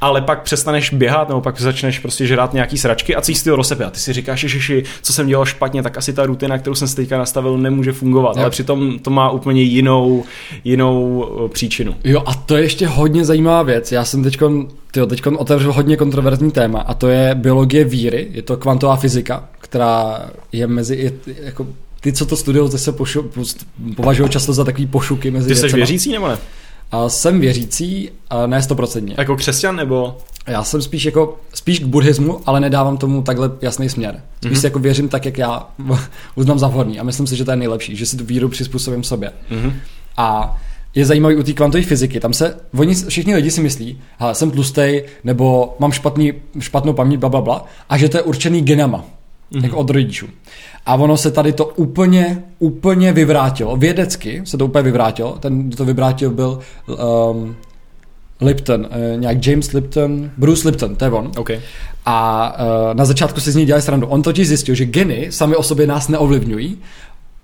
ale 0.00 0.22
pak 0.22 0.42
přestaneš 0.42 0.90
běhat, 0.90 1.28
nebo 1.28 1.40
pak 1.40 1.60
začneš 1.60 1.98
prostě 1.98 2.26
žrát 2.26 2.52
nějaký 2.52 2.78
sračky 2.78 3.16
a 3.16 3.20
cítíš 3.20 3.42
ty 3.42 3.50
rozepy. 3.50 3.84
A 3.84 3.90
ty 3.90 4.00
si 4.00 4.12
říkáš, 4.12 4.40
že 4.40 4.82
co 5.02 5.12
jsem 5.12 5.26
dělal 5.26 5.46
špatně, 5.46 5.82
tak 5.82 5.98
asi 5.98 6.12
ta 6.12 6.26
rutina, 6.26 6.58
kterou 6.58 6.74
jsem 6.74 6.88
si 6.88 6.96
teďka 6.96 7.18
nastavil, 7.18 7.58
nemůže 7.58 7.92
fungovat. 7.92 8.36
Jo. 8.36 8.42
Ale 8.42 8.50
přitom 8.50 8.98
to 8.98 9.10
má 9.10 9.30
úplně 9.30 9.62
jinou, 9.62 10.24
jinou 10.64 11.26
eh, 11.44 11.48
příčinu. 11.48 11.94
Jo, 12.04 12.22
a 12.26 12.34
to 12.34 12.56
je 12.56 12.62
ještě 12.62 12.86
hodně 12.86 13.24
zajímavá 13.24 13.62
věc. 13.62 13.92
Já 13.92 14.04
jsem 14.04 14.22
teď 14.22 14.38
teď 15.06 15.26
otevřel 15.26 15.72
hodně 15.72 15.96
kontroverzní 15.96 16.50
téma 16.50 16.80
a 16.80 16.94
to 16.94 17.08
je 17.08 17.34
biologie 17.34 17.84
víry. 17.84 18.28
Je 18.30 18.42
to 18.42 18.56
kvantová 18.56 18.96
fyzika, 18.96 19.48
která 19.60 20.22
je 20.52 20.66
mezi, 20.66 20.96
je, 20.96 21.12
jako 21.42 21.66
ty, 22.00 22.12
co 22.12 22.26
to 22.26 22.36
studují, 22.36 22.70
se 22.70 22.92
pošu, 22.92 23.30
považují 23.96 24.30
často 24.30 24.52
za 24.52 24.64
takový 24.64 24.86
pošuky 24.86 25.30
mezi 25.30 25.48
Ty 25.48 25.56
jsi 25.56 25.68
věřící 25.68 26.12
nebo 26.12 26.28
ne? 26.28 26.38
A 26.90 27.08
jsem 27.08 27.40
věřící, 27.40 28.10
a 28.30 28.46
ne 28.46 28.62
stoprocentně. 28.62 29.14
Jako 29.18 29.36
křesťan 29.36 29.76
nebo? 29.76 30.18
Já 30.46 30.64
jsem 30.64 30.82
spíš 30.82 31.04
jako, 31.04 31.36
spíš 31.54 31.78
k 31.78 31.84
buddhismu, 31.84 32.40
ale 32.46 32.60
nedávám 32.60 32.96
tomu 32.96 33.22
takhle 33.22 33.50
jasný 33.62 33.88
směr. 33.88 34.22
Spíš 34.36 34.52
mm-hmm. 34.52 34.60
si 34.60 34.66
jako 34.66 34.78
věřím 34.78 35.08
tak, 35.08 35.24
jak 35.24 35.38
já 35.38 35.68
uznám 36.34 36.58
za 36.58 36.68
vhodný 36.68 37.00
a 37.00 37.02
myslím 37.02 37.26
si, 37.26 37.36
že 37.36 37.44
to 37.44 37.50
je 37.50 37.56
nejlepší, 37.56 37.96
že 37.96 38.06
si 38.06 38.16
tu 38.16 38.24
víru 38.24 38.48
přizpůsobím 38.48 39.04
sobě. 39.04 39.32
Mm-hmm. 39.50 39.72
A 40.16 40.58
je 40.94 41.06
zajímavý 41.06 41.36
u 41.36 41.42
té 41.42 41.52
kvantové 41.52 41.84
fyziky. 41.84 42.20
Tam 42.20 42.32
se, 42.32 42.56
oni, 42.78 42.94
všichni 42.94 43.34
lidi 43.34 43.50
si 43.50 43.60
myslí, 43.60 44.00
hele, 44.18 44.34
jsem 44.34 44.50
tlustej, 44.50 45.04
nebo 45.24 45.76
mám 45.78 45.92
špatný, 45.92 46.32
špatnou 46.58 46.92
paměť, 46.92 47.20
bla, 47.20 47.28
bla, 47.28 47.40
bla, 47.40 47.64
a 47.88 47.98
že 47.98 48.08
to 48.08 48.16
je 48.16 48.22
určený 48.22 48.62
genama, 48.62 49.04
mm-hmm. 49.52 49.64
jako 49.64 49.76
od 49.76 49.90
rodičů. 49.90 50.26
A 50.86 50.94
ono 50.94 51.16
se 51.16 51.30
tady 51.30 51.52
to 51.52 51.64
úplně, 51.64 52.42
úplně 52.58 53.12
vyvrátilo. 53.12 53.76
Vědecky 53.76 54.42
se 54.44 54.58
to 54.58 54.66
úplně 54.66 54.82
vyvrátilo. 54.82 55.38
Ten, 55.40 55.68
kdo 55.68 55.76
to 55.76 55.84
vyvrátil, 55.84 56.30
byl 56.30 56.58
um, 57.30 57.56
Lipton, 58.40 58.80
uh, 58.80 59.20
nějak 59.20 59.46
James 59.46 59.72
Lipton, 59.72 60.30
Bruce 60.36 60.68
Lipton, 60.68 60.96
to 60.96 61.04
je 61.04 61.10
on. 61.10 61.30
Okay. 61.36 61.60
A 62.06 62.56
uh, 62.60 62.94
na 62.94 63.04
začátku 63.04 63.40
si 63.40 63.52
z 63.52 63.56
něj 63.56 63.66
dělali 63.66 63.82
srandu. 63.82 64.06
On 64.06 64.22
totiž 64.22 64.48
zjistil, 64.48 64.74
že 64.74 64.84
geny 64.84 65.26
sami 65.30 65.56
o 65.56 65.62
sobě 65.62 65.86
nás 65.86 66.08
neovlivňují, 66.08 66.78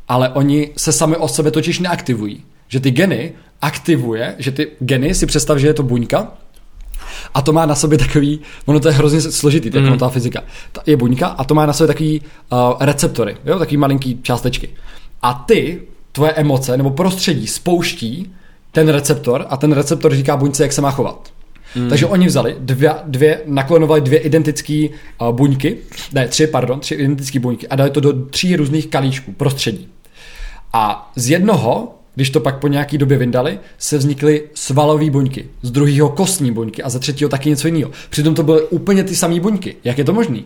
ale 0.09 0.29
oni 0.29 0.71
se 0.77 0.93
sami 0.93 1.17
o 1.17 1.29
sebe 1.29 1.51
totiž 1.51 1.79
neaktivují. 1.79 2.43
Že 2.69 2.81
ty 2.81 2.91
geny 2.91 3.33
aktivuje, 3.63 4.35
že 4.39 4.51
ty 4.51 4.69
geny 4.81 5.15
si 5.15 5.27
představ, 5.27 5.59
že 5.59 5.67
je 5.67 5.75
to 5.75 5.83
buňka, 5.83 6.33
a 7.35 7.43
to 7.43 7.53
má 7.53 7.67
na 7.67 7.75
sobě 7.75 7.99
takový, 7.99 8.41
ono 8.67 8.81
to 8.81 8.89
je 8.89 8.95
hrozně 8.95 9.21
složitý, 9.21 9.71
mm. 9.71 9.85
jako 9.85 9.97
ta 9.97 10.09
fyzika. 10.09 10.41
Ta 10.73 10.81
je 10.87 10.97
buňka 10.97 11.27
a 11.27 11.45
to 11.45 11.55
má 11.55 11.67
na 11.67 11.73
sobě 11.73 11.89
takový 11.89 12.21
uh, 12.21 12.59
receptory, 12.81 13.37
jo, 13.45 13.59
takový 13.59 13.77
malinký 13.77 14.19
částečky. 14.23 14.69
A 15.23 15.35
ty, 15.35 15.83
tvoje 16.13 16.33
emoce 16.33 16.77
nebo 16.77 16.91
prostředí 16.91 17.47
spouští 17.47 18.35
ten 18.73 18.89
receptor 18.89 19.47
a 19.49 19.57
ten 19.57 19.73
receptor 19.73 20.15
říká 20.15 20.37
buňce, 20.37 20.63
jak 20.63 20.73
se 20.73 20.81
má 20.81 20.91
chovat. 20.91 21.33
Mm. 21.77 21.89
Takže 21.89 22.07
oni 22.07 22.27
vzali 22.27 22.57
dvě, 22.59 22.95
dvě 23.07 23.41
naklonovali 23.47 24.01
dvě 24.01 24.19
identické 24.19 24.89
uh, 25.21 25.29
buňky, 25.29 25.77
ne, 26.13 26.29
tři, 26.29 26.47
pardon, 26.47 26.81
tři 26.81 26.95
identické 26.95 27.39
buňky 27.39 27.69
a 27.69 27.77
dali 27.77 27.91
to 27.91 28.01
do 28.01 28.13
tří 28.27 28.57
různých 28.57 28.87
kalíčků, 28.87 29.33
prostředí. 29.33 29.89
A 30.73 31.13
z 31.17 31.31
jednoho 31.31 31.95
když 32.15 32.31
to 32.31 32.41
pak 32.41 32.59
po 32.59 32.69
nějaký 32.69 32.99
době 32.99 33.19
vyndali, 33.19 33.59
se 33.79 33.99
vznikly 33.99 34.43
svalové 34.55 35.11
buňky, 35.11 35.47
z 35.63 35.71
druhého 35.71 36.09
kostní 36.09 36.53
buňky 36.53 36.83
a 36.83 36.89
ze 36.89 36.99
třetího 36.99 37.31
taky 37.31 37.49
něco 37.49 37.69
jiného. 37.69 37.91
Přitom 38.11 38.35
to 38.35 38.43
byly 38.43 38.63
úplně 38.63 39.05
ty 39.05 39.17
samé 39.17 39.41
buňky. 39.41 39.77
Jak 39.85 39.99
je 39.99 40.05
to 40.05 40.13
možné? 40.13 40.41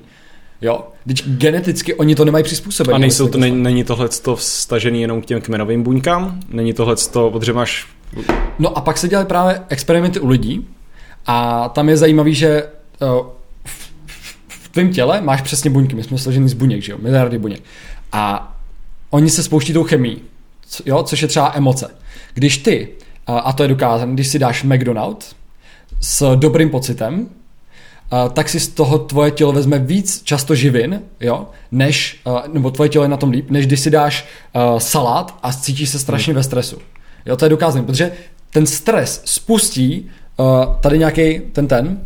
Jo, 0.63 0.89
když 1.05 1.23
geneticky 1.27 1.95
oni 1.95 2.15
to 2.15 2.25
nemají 2.25 2.45
přizpůsobené. 2.45 2.95
A 2.95 2.99
nejsou 2.99 3.29
to, 3.29 3.39
není, 3.39 3.63
není 3.63 3.85
tohle 3.85 4.09
vstažený 4.35 5.01
jenom 5.03 5.23
k 5.23 5.27
těm 5.27 5.41
kmenovým 5.41 5.83
buňkám? 5.83 6.41
Není 6.49 6.73
tohle 6.73 6.97
to, 6.97 7.31
protože 7.31 7.53
máš... 7.53 7.87
No 8.59 8.79
a 8.79 8.81
pak 8.81 8.99
se 8.99 9.09
dělají 9.09 9.27
právě 9.27 9.61
experimenty 9.69 10.21
u 10.21 10.29
lidí 10.29 10.69
a 11.27 11.69
tam 11.69 11.89
je 11.89 11.97
zajímavý, 11.97 12.35
že 12.35 12.63
uh, 13.01 13.27
v, 13.65 13.93
v 14.49 14.69
tvém 14.69 14.93
těle 14.93 15.21
máš 15.21 15.43
přesně 15.43 15.71
buňky, 15.71 15.97
my 15.97 16.03
jsme 16.03 16.19
složený 16.19 16.49
z 16.49 16.55
buněk, 16.55 16.83
že 16.83 16.93
jo, 16.93 16.99
miliardy 17.03 17.39
buněk. 17.39 17.63
A 18.13 18.55
oni 19.11 19.31
se 19.31 19.43
spouští 19.43 19.73
tou 19.73 19.85
jo, 20.87 21.03
což 21.03 21.23
je 21.23 21.29
třeba 21.29 21.53
emoce. 21.55 21.91
Když 22.35 22.59
ty, 22.59 22.89
a 23.27 23.53
to 23.53 23.63
je 23.63 23.69
dokázané, 23.69 24.15
když 24.15 24.29
si 24.29 24.39
dáš 24.39 24.63
McDonald 24.63 25.37
s 26.01 26.37
dobrým 26.37 26.71
pocitem, 26.71 27.29
tak 28.33 28.49
si 28.49 28.61
z 28.61 28.69
toho 28.69 28.99
tvoje 28.99 29.31
tělo 29.31 29.53
vezme 29.53 29.79
víc 29.79 30.23
často 30.25 30.55
živin, 30.55 31.03
jo, 31.21 31.47
než, 31.73 32.21
nebo 32.53 32.71
tvoje 32.71 32.89
tělo 32.89 33.05
je 33.05 33.09
na 33.09 33.17
tom 33.17 33.31
líp, 33.31 33.51
než 33.51 33.67
když 33.67 33.81
si 33.81 33.91
dáš 33.91 34.27
salát 34.79 35.39
a 35.43 35.53
cítíš 35.53 35.89
se 35.89 35.99
strašně 35.99 36.35
ve 36.35 36.43
stresu. 36.43 36.79
Jo, 37.27 37.37
to 37.37 37.45
je 37.45 37.49
dokázané, 37.49 37.85
protože 37.85 38.13
ten 38.51 38.67
stres 38.67 39.23
spustí 39.25 40.11
tady 40.81 40.99
nějaký 40.99 41.41
ten 41.53 41.67
ten, 41.67 42.01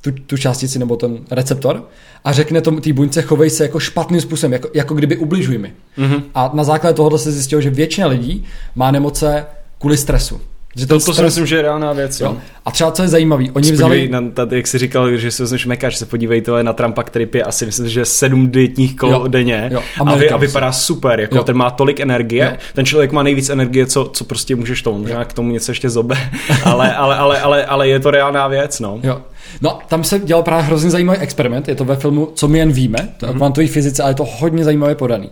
tu, 0.00 0.12
tu 0.12 0.36
částici 0.36 0.78
nebo 0.78 0.96
ten 0.96 1.18
receptor 1.30 1.88
a 2.24 2.32
řekne 2.32 2.60
tomu 2.60 2.80
té 2.80 2.92
buňce, 2.92 3.22
chovej 3.22 3.50
se 3.50 3.62
jako 3.62 3.80
špatným 3.80 4.20
způsobem, 4.20 4.52
jako, 4.52 4.68
jako 4.74 4.94
kdyby 4.94 5.16
ubližuj 5.16 5.58
mi. 5.58 5.72
Mm-hmm. 5.98 6.22
A 6.34 6.50
na 6.54 6.64
základě 6.64 6.94
tohoto 6.94 7.18
se 7.18 7.32
zjistilo, 7.32 7.60
že 7.60 7.70
většina 7.70 8.06
lidí 8.06 8.44
má 8.74 8.90
nemoce 8.90 9.46
kvůli 9.78 9.96
stresu. 9.96 10.40
Že 10.78 10.86
to, 10.86 10.94
to 10.94 11.00
stres... 11.00 11.16
si 11.16 11.22
myslím, 11.22 11.46
že 11.46 11.56
je 11.56 11.62
reálná 11.62 11.92
věc. 11.92 12.20
Jo. 12.20 12.36
A 12.64 12.70
třeba 12.70 12.90
co 12.90 13.02
je 13.02 13.08
zajímavé, 13.08 13.44
oni 13.52 13.72
vzali... 13.72 14.08
Na, 14.08 14.22
tady, 14.34 14.56
jak 14.56 14.66
jsi 14.66 14.78
říkal, 14.78 15.16
že 15.16 15.30
si 15.30 15.42
vezmeš 15.42 15.66
mekač, 15.66 15.96
se 15.96 16.06
podívej 16.06 16.42
tohle 16.42 16.62
na 16.62 16.72
Trumpa, 16.72 17.02
který 17.02 17.26
pije 17.26 17.44
asi 17.44 17.66
myslím, 17.66 17.88
že 17.88 18.04
sedm 18.04 18.50
dietních 18.50 18.96
kol 18.96 19.10
jo. 19.10 19.28
denně 19.28 19.70
jo. 19.72 19.82
A, 20.06 20.14
vy, 20.14 20.30
a, 20.30 20.36
vypadá 20.36 20.72
super, 20.72 21.20
jako 21.20 21.36
jo. 21.36 21.44
ten 21.44 21.56
má 21.56 21.70
tolik 21.70 22.00
energie, 22.00 22.44
jo. 22.44 22.56
ten 22.74 22.86
člověk 22.86 23.12
má 23.12 23.22
nejvíc 23.22 23.50
energie, 23.50 23.86
co, 23.86 24.10
co 24.12 24.24
prostě 24.24 24.56
můžeš 24.56 24.82
tomu, 24.82 24.98
možná 24.98 25.24
k 25.24 25.32
tomu 25.32 25.52
něco 25.52 25.70
ještě 25.70 25.90
zobe, 25.90 26.16
ale, 26.64 26.94
ale, 26.94 27.16
ale, 27.16 27.40
ale, 27.40 27.66
ale, 27.66 27.88
je 27.88 28.00
to 28.00 28.10
reálná 28.10 28.48
věc, 28.48 28.80
no. 28.80 29.00
Jo. 29.02 29.20
No, 29.60 29.78
tam 29.88 30.04
se 30.04 30.18
dělal 30.18 30.42
právě 30.42 30.64
hrozně 30.64 30.90
zajímavý 30.90 31.18
experiment, 31.18 31.68
je 31.68 31.74
to 31.74 31.84
ve 31.84 31.96
filmu 31.96 32.28
Co 32.34 32.48
my 32.48 32.58
jen 32.58 32.72
víme, 32.72 33.08
to 33.16 33.26
mm-hmm. 33.26 33.36
kvantové 33.36 33.66
fyzice, 33.66 34.02
ale 34.02 34.10
je 34.10 34.14
to 34.14 34.24
hodně 34.24 34.64
zajímavě 34.64 34.94
podaný. 34.94 35.30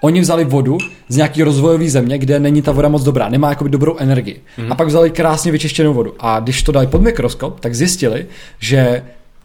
Oni 0.00 0.20
vzali 0.20 0.44
vodu 0.44 0.78
z 1.08 1.16
nějaký 1.16 1.42
rozvojové 1.42 1.90
země, 1.90 2.18
kde 2.18 2.40
není 2.40 2.62
ta 2.62 2.72
voda 2.72 2.88
moc 2.88 3.02
dobrá, 3.02 3.28
nemá 3.28 3.48
jakoby 3.48 3.70
dobrou 3.70 3.96
energii. 3.98 4.40
Mm. 4.58 4.72
A 4.72 4.74
pak 4.74 4.88
vzali 4.88 5.10
krásně 5.10 5.52
vyčištěnou 5.52 5.94
vodu. 5.94 6.14
A 6.18 6.40
když 6.40 6.62
to 6.62 6.72
dali 6.72 6.86
pod 6.86 7.02
mikroskop, 7.02 7.60
tak 7.60 7.74
zjistili, 7.74 8.26
že 8.58 9.02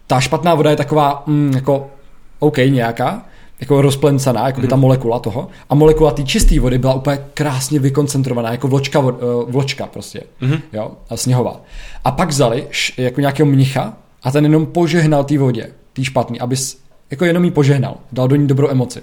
ta 0.08 0.20
špatná 0.20 0.56
voda 0.56 0.70
je 0.70 0.76
taková 0.76 1.24
mm, 1.28 1.52
jako 1.56 1.88
OK 2.40 2.58
nějaká, 2.58 3.26
jako 3.60 3.82
rozplencená, 3.82 4.48
jako 4.48 4.62
by 4.62 4.68
ta 4.68 4.76
molekula 4.76 5.20
toho. 5.20 5.48
A 5.70 5.76
molekula 5.76 6.12
té 6.12 6.24
čisté 6.24 6.60
vody 6.60 6.78
byla 6.78 6.94
úplně 6.94 7.20
krásně 7.34 7.80
vykoncentrovaná, 7.80 8.52
jako 8.52 8.68
vločka, 8.68 9.00
uh, 9.00 9.12
vločka 9.48 9.86
prostě, 9.86 10.22
mm-hmm. 10.42 10.62
jo, 10.74 10.92
a 11.10 11.18
sněhová. 11.18 11.62
A 12.04 12.12
pak 12.12 12.30
vzali 12.30 12.68
š, 12.72 12.94
jako 12.98 13.22
nějakého 13.22 13.50
mnicha 13.50 13.94
a 14.24 14.32
ten 14.32 14.44
jenom 14.44 14.66
požehnal 14.66 15.24
té 15.24 15.38
vodě, 15.38 15.70
tý 15.94 16.06
špatný, 16.06 16.40
aby 16.40 16.56
jako 17.12 17.26
jenom 17.26 17.46
jí 17.46 17.52
požehnal, 17.52 17.98
dal 18.12 18.28
do 18.28 18.36
ní 18.36 18.48
dobrou 18.48 18.70
emoci. 18.70 19.02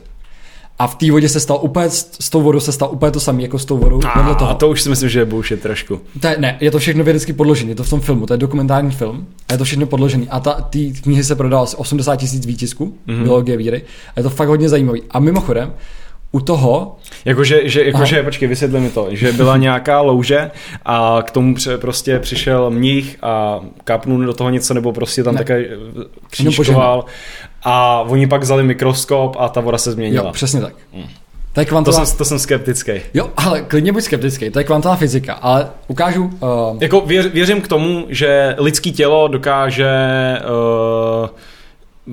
A 0.79 0.87
v 0.87 0.95
té 0.95 1.11
vodě 1.11 1.29
se 1.29 1.41
stal 1.41 1.59
úplně, 1.63 1.91
s 1.91 2.31
tou 2.31 2.43
vodou 2.43 2.61
se 2.61 2.73
stal 2.73 2.89
úplně 2.93 3.13
to 3.13 3.21
samé 3.21 3.43
jako 3.43 3.59
s 3.59 3.65
tou 3.65 3.79
vodou. 3.79 4.01
A, 4.15 4.35
toho. 4.35 4.51
a 4.51 4.55
to 4.55 4.69
už 4.69 4.83
si 4.83 4.89
myslím, 4.89 5.09
že 5.09 5.19
je 5.19 5.25
bullshit 5.25 5.63
trošku. 5.63 6.01
To 6.21 6.27
je, 6.27 6.37
ne, 6.39 6.57
je 6.61 6.71
to 6.71 6.79
všechno 6.79 7.05
vědecky 7.05 7.33
podložené, 7.33 7.71
je 7.71 7.75
to 7.75 7.85
v 7.85 7.91
tom 7.91 8.01
filmu, 8.01 8.27
to 8.27 8.35
je 8.35 8.39
dokumentární 8.39 8.91
film 8.91 9.27
a 9.49 9.53
je 9.53 9.59
to 9.59 9.65
všechno 9.65 9.87
podložené. 9.87 10.27
A 10.31 10.41
ta, 10.41 10.53
ty 10.53 10.93
knihy 10.93 11.25
se 11.25 11.37
prodalo 11.37 11.63
asi 11.63 11.77
80 11.77 12.17
tisíc 12.17 12.47
výtisků, 12.47 12.95
mm-hmm. 13.07 13.23
biologie 13.23 13.57
víry. 13.57 13.83
A 14.17 14.21
je 14.21 14.23
to 14.23 14.31
fakt 14.31 14.49
hodně 14.49 14.69
zajímavý. 14.69 15.03
A 15.11 15.19
mimochodem, 15.19 15.73
u 16.33 16.41
toho... 16.41 16.97
Jakože, 17.25 17.69
že, 17.69 17.85
jakože, 17.85 18.23
počkej, 18.23 18.49
vysvětli 18.49 18.81
mi 18.81 18.91
to, 18.91 19.09
že 19.11 19.33
byla 19.33 19.57
nějaká 19.57 20.01
louže 20.01 20.51
a 20.85 21.19
k 21.23 21.31
tomu 21.31 21.55
pře, 21.55 21.79
prostě 21.79 22.19
přišel 22.19 22.71
mních 22.71 23.17
a 23.23 23.61
kapnul 23.85 24.25
do 24.25 24.35
toho 24.35 24.51
něco, 24.51 24.75
nebo 24.75 24.93
prostě 24.93 25.25
tam 25.25 25.37
také 25.37 25.69
křížkoval 26.31 27.05
a 27.63 28.01
oni 28.01 28.27
pak 28.27 28.43
vzali 28.43 28.63
mikroskop 28.63 29.37
a 29.39 29.49
ta 29.49 29.61
voda 29.61 29.79
se 29.79 29.93
změnila. 29.93 30.27
Jo, 30.27 30.33
přesně 30.33 30.61
tak. 30.61 30.75
Hmm. 30.93 31.07
To, 31.53 31.61
je 31.61 31.67
kvantová... 31.67 31.99
to, 31.99 32.07
jsem, 32.07 32.19
to 32.19 32.25
jsem 32.25 32.39
skeptický. 32.39 32.93
Jo, 33.15 33.31
ale 33.37 33.63
klidně 33.63 33.93
buď 33.93 34.03
skeptický, 34.03 34.51
to 34.51 34.59
je 34.59 34.65
kvantová 34.65 34.97
fyzika, 34.97 35.35
ale 35.35 35.69
ukážu... 35.89 36.25
Uh... 36.25 36.79
Jako 36.81 37.01
věř, 37.01 37.27
věřím 37.27 37.61
k 37.61 37.69
tomu, 37.69 38.07
že 38.09 38.55
lidský 38.59 38.93
tělo 38.93 39.29
dokáže 39.29 39.91
uh, 41.23 41.29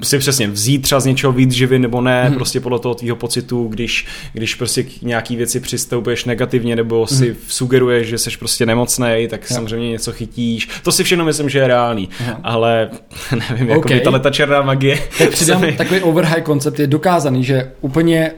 si 0.01 0.19
přesně 0.19 0.47
vzít 0.47 0.81
třeba 0.81 0.99
z 1.01 1.05
něčeho 1.05 1.33
víc 1.33 1.51
živy 1.51 1.79
nebo 1.79 2.01
ne, 2.01 2.25
hmm. 2.25 2.35
prostě 2.35 2.59
podle 2.59 2.79
toho 2.79 2.95
tvýho 2.95 3.15
pocitu, 3.15 3.67
když, 3.67 4.05
když 4.33 4.55
prostě 4.55 4.83
k 4.83 5.01
nějaký 5.01 5.35
věci 5.35 5.59
přistoupuješ 5.59 6.25
negativně 6.25 6.75
nebo 6.75 7.07
si 7.07 7.25
hmm. 7.25 7.35
sugeruješ, 7.47 8.07
že 8.07 8.17
jsi 8.17 8.29
prostě 8.39 8.65
nemocný, 8.65 9.27
tak 9.29 9.41
ja. 9.49 9.55
samozřejmě 9.55 9.89
něco 9.89 10.11
chytíš. 10.11 10.69
To 10.83 10.91
si 10.91 11.03
všechno 11.03 11.25
myslím, 11.25 11.49
že 11.49 11.59
je 11.59 11.67
reálný, 11.67 12.09
ja. 12.27 12.39
ale 12.43 12.89
nevím, 13.49 13.65
okay. 13.65 13.69
jako 13.69 13.89
by 13.89 13.99
tahle 13.99 14.19
ta 14.19 14.29
černá 14.29 14.61
magie. 14.61 14.99
Tak 15.17 15.29
přidám, 15.29 15.61
mi... 15.61 15.71
takový 15.71 16.01
overhigh 16.01 16.43
koncept 16.43 16.79
je 16.79 16.87
dokázaný, 16.87 17.43
že 17.43 17.71
úplně 17.81 18.31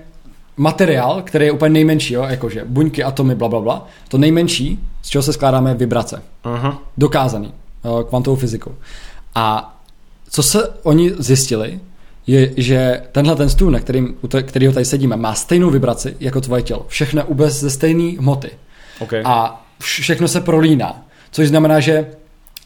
materiál, 0.57 1.21
který 1.25 1.45
je 1.45 1.51
úplně 1.51 1.69
nejmenší, 1.69 2.13
jo, 2.13 2.25
jakože 2.29 2.63
buňky, 2.65 3.03
atomy, 3.03 3.35
bla, 3.35 3.47
bla, 3.47 3.61
bla, 3.61 3.87
to 4.07 4.17
nejmenší, 4.17 4.79
z 5.01 5.09
čeho 5.09 5.21
se 5.21 5.33
skládáme, 5.33 5.73
vibrace. 5.73 6.21
Aha. 6.43 6.81
Dokázaný 6.97 7.53
kvantovou 8.09 8.35
fyzikou. 8.35 8.75
A 9.35 9.74
co 10.29 10.43
se 10.43 10.69
oni 10.83 11.11
zjistili, 11.19 11.79
je, 12.27 12.51
že 12.57 13.01
tenhle 13.11 13.35
ten 13.35 13.49
stůl, 13.49 13.71
na 13.71 13.79
kterým, 13.79 14.15
kterýho 14.41 14.73
tady 14.73 14.85
sedíme, 14.85 15.15
má 15.15 15.33
stejnou 15.33 15.69
vibraci 15.69 16.17
jako 16.19 16.41
tvoje 16.41 16.61
tělo. 16.61 16.85
Všechno 16.87 17.23
je 17.43 17.49
ze 17.49 17.69
stejné 17.69 18.17
hmoty. 18.17 18.49
Okay. 18.99 19.21
A 19.25 19.65
všechno 19.81 20.27
se 20.27 20.41
prolíná. 20.41 21.05
Což 21.31 21.47
znamená, 21.47 21.79
že 21.79 22.07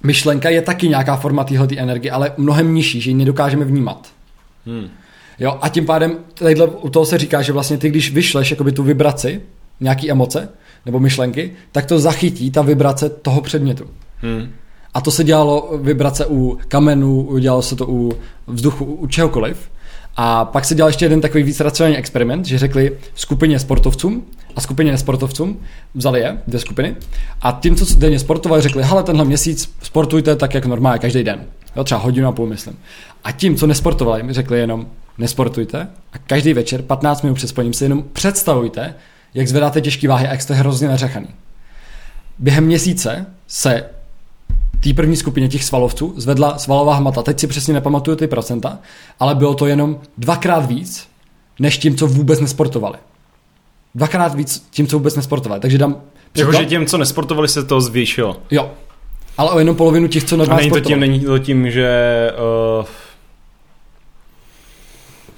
myšlenka 0.04 0.50
je 0.50 0.62
taky 0.62 0.90
nějaká 0.90 1.16
forma 1.16 1.44
téhle 1.44 1.68
energie, 1.78 2.12
ale 2.12 2.32
mnohem 2.38 2.74
nižší, 2.74 3.02
že 3.02 3.10
ji 3.10 3.14
nedokážeme 3.14 3.66
vnímat. 3.66 4.08
Hmm. 4.66 4.90
Jo, 5.40 5.58
a 5.62 5.70
tím 5.70 5.86
pádem 5.86 6.18
tadyhle, 6.34 6.68
u 6.68 6.90
toho 6.90 7.06
se 7.06 7.18
říká, 7.18 7.42
že 7.42 7.54
vlastně 7.54 7.78
ty, 7.78 7.90
když 7.90 8.12
vyšleš 8.12 8.52
jakoby 8.52 8.72
tu 8.72 8.84
vibraci, 8.84 9.42
nějaký 9.80 10.12
emoce 10.12 10.50
nebo 10.86 11.00
myšlenky, 11.00 11.52
tak 11.72 11.86
to 11.86 12.00
zachytí 12.00 12.52
ta 12.52 12.62
vibrace 12.62 13.10
toho 13.10 13.42
předmětu. 13.42 13.90
Hmm. 14.18 14.52
A 14.94 15.02
to 15.02 15.12
se 15.12 15.24
dělalo 15.24 15.70
vibrace 15.82 16.26
u 16.26 16.58
kamenů, 16.68 17.38
dělalo 17.40 17.62
se 17.62 17.76
to 17.76 17.86
u 17.90 18.14
vzduchu, 18.48 18.86
u 18.86 19.08
čehokoliv. 19.08 19.70
A 20.16 20.46
pak 20.46 20.66
se 20.66 20.76
dělal 20.76 20.90
ještě 20.90 21.06
jeden 21.06 21.22
takový 21.22 21.44
víc 21.44 21.60
racionální 21.60 21.98
experiment, 21.98 22.46
že 22.46 22.58
řekli 22.58 22.98
skupině 23.16 23.60
sportovcům 23.60 24.26
a 24.56 24.62
skupině 24.62 24.92
nesportovcům, 24.92 25.60
vzali 25.96 26.20
je, 26.20 26.38
dvě 26.48 26.60
skupiny, 26.60 26.96
a 27.42 27.60
tím, 27.62 27.76
co 27.76 27.96
denně 27.96 28.20
sportovali, 28.20 28.62
řekli, 28.62 28.84
hele, 28.84 29.04
tenhle 29.04 29.26
měsíc 29.26 29.74
sportujte 29.82 30.36
tak, 30.36 30.54
jak 30.54 30.66
normálně, 30.66 31.00
každý 31.00 31.24
den. 31.24 31.46
Jo, 31.76 31.84
třeba 31.84 32.02
hodinu 32.02 32.28
a 32.28 32.32
půl, 32.32 32.48
myslím. 32.48 32.80
A 33.24 33.32
tím, 33.32 33.56
co 33.56 33.68
nesportovali, 33.68 34.24
mi 34.24 34.34
řekli 34.34 34.60
jenom, 34.60 34.88
nesportujte 35.18 35.88
a 36.14 36.18
každý 36.18 36.54
večer 36.54 36.82
15 36.82 37.22
minut 37.22 37.36
před 37.36 37.48
spaním 37.48 37.74
si 37.74 37.86
jenom 37.86 38.04
představujte, 38.14 38.96
jak 39.34 39.48
zvedáte 39.48 39.82
těžké 39.82 40.08
váhy 40.08 40.28
a 40.28 40.32
jak 40.32 40.42
jste 40.42 40.54
hrozně 40.54 40.88
nařechaný. 40.88 41.28
Během 42.40 42.66
měsíce 42.66 43.26
se 43.48 43.84
té 44.84 44.94
první 44.94 45.16
skupině 45.16 45.48
těch 45.48 45.64
svalovců 45.64 46.14
zvedla 46.18 46.58
svalová 46.58 46.96
hmota. 46.96 47.24
Teď 47.24 47.40
si 47.40 47.48
přesně 47.48 47.74
nepamatuju 47.74 48.18
ty 48.18 48.28
procenta, 48.28 48.80
ale 49.20 49.36
bylo 49.36 49.56
to 49.56 49.66
jenom 49.66 50.00
dvakrát 50.18 50.66
víc, 50.66 51.08
než 51.60 51.78
tím, 51.78 51.98
co 51.98 52.08
vůbec 52.08 52.40
nesportovali. 52.40 52.98
Dvakrát 53.96 54.36
víc 54.36 54.68
tím, 54.72 54.88
co 54.88 54.98
vůbec 54.98 55.16
nesportovali. 55.16 55.62
Takže 55.62 55.78
dám 55.78 56.02
Jakože 56.38 56.66
těm, 56.66 56.86
co 56.86 56.98
nesportovali, 56.98 57.48
se 57.48 57.64
to 57.64 57.82
zvýšilo. 57.82 58.38
Jo. 58.52 58.72
Ale 59.38 59.52
o 59.52 59.60
jenom 59.60 59.76
polovinu 59.76 60.08
těch, 60.08 60.24
co 60.24 60.38
normálně 60.38 60.62
není 60.62 60.72
to 60.72 60.80
tím, 60.80 61.00
není 61.00 61.20
to 61.20 61.40
tím, 61.40 61.72
že... 61.72 61.90
Uh... 62.80 62.86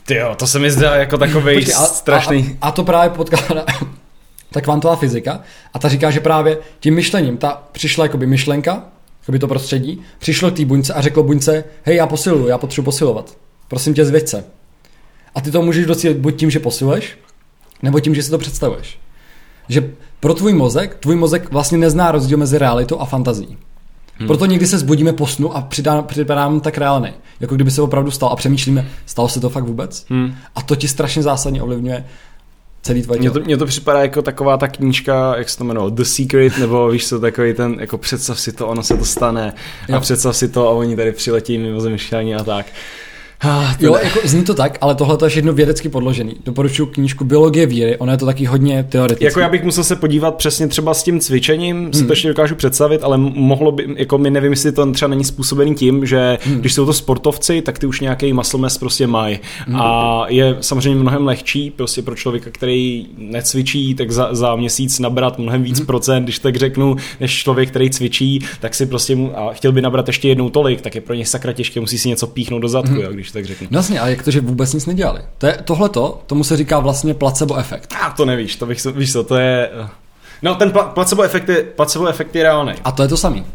Tyjo, 0.06 0.36
to 0.36 0.48
se 0.48 0.60
mi 0.60 0.72
zdá 0.72 0.96
jako 0.96 1.18
takový 1.18 1.56
Počkej, 1.56 1.74
strašný... 1.74 2.58
A, 2.62 2.66
a, 2.66 2.70
a 2.70 2.72
to 2.72 2.84
právě 2.84 3.10
potkala 3.10 3.66
ta 4.52 4.62
kvantová 4.62 4.96
fyzika 4.96 5.42
a 5.74 5.80
ta 5.80 5.89
říká, 5.89 6.12
že 6.12 6.20
právě 6.20 6.58
tím 6.80 6.96
myšlením, 6.96 7.38
ta 7.38 7.64
přišla 7.72 8.06
jakoby 8.06 8.28
myšlenka, 8.28 8.84
jakoby 9.22 9.39
to 9.39 9.47
prostředí, 9.47 10.01
přišlo 10.19 10.51
k 10.51 10.57
té 10.57 10.65
buňce 10.65 10.93
a 10.93 11.01
řeklo 11.01 11.24
buňce, 11.24 11.63
hej, 11.84 11.95
já 11.95 12.07
posiluju, 12.07 12.47
já 12.47 12.57
potřebuji 12.57 12.86
posilovat. 12.86 13.38
Prosím 13.67 13.93
tě, 13.93 14.05
zvěď 14.05 14.28
se. 14.28 14.43
A 15.36 15.41
ty 15.41 15.51
to 15.51 15.61
můžeš 15.61 15.86
docílit 15.86 16.17
buď 16.17 16.36
tím, 16.36 16.51
že 16.51 16.59
posiluješ, 16.59 17.17
nebo 17.84 17.99
tím, 17.99 18.15
že 18.15 18.24
si 18.24 18.30
to 18.30 18.38
představuješ. 18.38 18.99
Že 19.69 19.91
pro 20.19 20.34
tvůj 20.34 20.53
mozek, 20.53 20.95
tvůj 20.95 21.15
mozek 21.15 21.51
vlastně 21.51 21.78
nezná 21.78 22.11
rozdíl 22.11 22.38
mezi 22.38 22.57
realitou 22.57 22.99
a 22.99 23.05
fantazí. 23.05 23.57
Hmm. 24.17 24.28
Proto 24.28 24.45
někdy 24.45 24.67
se 24.67 24.80
zbudíme 24.80 25.13
po 25.13 25.28
snu 25.28 25.57
a 25.57 25.69
připadáme 26.07 26.59
tak 26.59 26.78
reálný. 26.78 27.09
Jako 27.39 27.55
kdyby 27.55 27.72
se 27.72 27.82
opravdu 27.82 28.11
stal 28.11 28.30
a 28.30 28.36
přemýšlíme, 28.36 28.88
stalo 29.05 29.30
se 29.30 29.39
to 29.39 29.49
fakt 29.49 29.63
vůbec? 29.63 30.05
Hmm. 30.09 30.36
A 30.55 30.61
to 30.61 30.76
ti 30.76 30.88
strašně 30.88 31.24
zásadně 31.24 31.61
ovlivňuje 31.61 32.05
celý 32.82 33.02
tvoje 33.02 33.20
mně 33.20 33.32
to, 33.32 33.40
mně 33.40 33.58
to 33.58 33.66
připadá 33.66 34.02
jako 34.02 34.22
taková 34.22 34.58
ta 34.58 34.68
knížka, 34.68 35.38
jak 35.38 35.50
se 35.50 35.58
to 35.58 35.64
jmenuje, 35.64 35.92
The 35.92 36.04
Secret, 36.04 36.58
nebo 36.58 36.90
víš 36.90 37.08
co, 37.08 37.20
takový 37.20 37.54
ten, 37.54 37.78
jako 37.80 37.98
představ 37.98 38.40
si 38.40 38.52
to, 38.52 38.68
ono 38.68 38.84
se 38.84 38.98
to 38.98 39.06
stane 39.06 39.54
jo. 39.90 39.98
a 39.98 40.00
představ 40.00 40.38
si 40.38 40.48
to 40.48 40.68
a 40.68 40.72
oni 40.72 40.96
tady 40.96 41.12
přiletí 41.12 41.58
mimozemšťani 41.58 42.36
a 42.36 42.44
tak. 42.44 42.66
Ah, 43.44 43.76
jo, 43.80 43.98
jako 44.04 44.20
zní 44.24 44.44
to 44.44 44.54
tak, 44.54 44.78
ale 44.82 44.96
tohle 44.96 45.18
je 45.24 45.30
všechno 45.30 45.54
vědecky 45.54 45.89
podložený. 45.89 46.36
Doporučuji 46.46 46.86
knížku 46.86 47.26
Biologie 47.26 47.66
víry, 47.66 47.98
ono 47.98 48.12
je 48.12 48.18
to 48.18 48.26
taky 48.26 48.46
hodně 48.46 48.84
teoretické. 48.89 49.26
Jako 49.26 49.39
já 49.39 49.50
bych 49.50 49.64
musel 49.64 49.84
se 49.84 49.96
podívat 49.96 50.36
přesně 50.36 50.68
třeba 50.68 50.94
s 50.94 51.04
tím 51.04 51.20
cvičením, 51.20 51.84
hmm. 51.84 51.94
si 51.94 52.06
to 52.06 52.12
ještě 52.12 52.28
dokážu 52.28 52.56
představit, 52.56 53.04
ale 53.04 53.18
mohlo 53.18 53.72
by, 53.72 53.88
jako 53.98 54.18
mi 54.18 54.30
nevím, 54.32 54.52
jestli 54.52 54.72
to 54.72 54.92
třeba 54.92 55.10
není 55.10 55.24
způsobený 55.24 55.76
tím, 55.76 56.06
že 56.06 56.38
hmm. 56.42 56.60
když 56.60 56.74
jsou 56.74 56.86
to 56.86 56.94
sportovci, 56.94 57.62
tak 57.62 57.80
ty 57.80 57.86
už 57.86 58.00
nějaký 58.00 58.34
muscle 58.34 58.60
mass 58.60 58.78
prostě 58.78 59.08
mají. 59.08 59.39
Hmm. 59.68 59.82
A 59.82 60.26
je 60.30 60.58
samozřejmě 60.62 61.02
mnohem 61.02 61.28
lehčí 61.28 61.72
prostě 61.72 62.02
pro 62.02 62.16
člověka, 62.16 62.50
který 62.52 63.08
necvičí, 63.18 63.96
tak 63.96 64.12
za, 64.12 64.30
za 64.32 64.56
měsíc 64.56 65.00
nabrat 65.00 65.39
mnohem 65.39 65.64
víc 65.64 65.78
hmm. 65.78 65.86
procent, 65.86 66.24
když 66.24 66.39
tak 66.39 66.56
řeknu, 66.56 66.96
než 67.20 67.38
člověk, 67.38 67.70
který 67.70 67.89
cvičí, 67.89 68.39
tak 68.60 68.76
si 68.76 68.86
prostě 68.86 69.16
mu, 69.16 69.39
a 69.39 69.54
chtěl 69.54 69.72
by 69.72 69.82
nabrat 69.82 70.08
ještě 70.08 70.28
jednou 70.28 70.50
tolik, 70.50 70.82
tak 70.82 70.96
je 70.96 71.02
pro 71.02 71.14
ně 71.14 71.26
sakra 71.26 71.54
těžké, 71.54 71.80
musí 71.80 71.98
si 71.98 72.10
něco 72.10 72.28
píchnout 72.28 72.62
do 72.62 72.70
zadku, 72.70 72.94
hmm. 72.94 73.02
jo, 73.02 73.10
když 73.14 73.31
tak 73.32 73.46
řeknu. 73.46 73.68
No 73.72 73.80
jasně, 73.80 74.00
ale 74.00 74.10
jak 74.10 74.24
to, 74.24 74.32
že 74.32 74.42
vůbec 74.42 74.74
nic 74.74 74.86
nedělali? 74.86 75.22
To 75.38 75.48
je, 75.48 75.58
tohleto, 75.66 76.22
tomu 76.28 76.44
se 76.44 76.58
říká 76.58 76.80
vlastně 76.80 77.14
placebo 77.14 77.56
efekt. 77.58 77.94
A 78.02 78.10
to 78.10 78.26
nevíš, 78.26 78.56
to 78.56 78.66
bych, 78.66 78.86
víš 78.86 79.12
co, 79.14 79.24
to 79.24 79.36
je... 79.36 79.70
No, 80.42 80.56
ten 80.56 80.70
pla- 80.70 80.88
placebo 80.90 81.22
efekt 81.24 81.50
je, 81.50 81.64
placebo 81.64 82.08
efekt 82.08 82.36
je 82.36 82.44
reálný. 82.44 82.74
A 82.84 82.92
to 82.92 83.02
je 83.04 83.08
to 83.08 83.18
samý. 83.18 83.46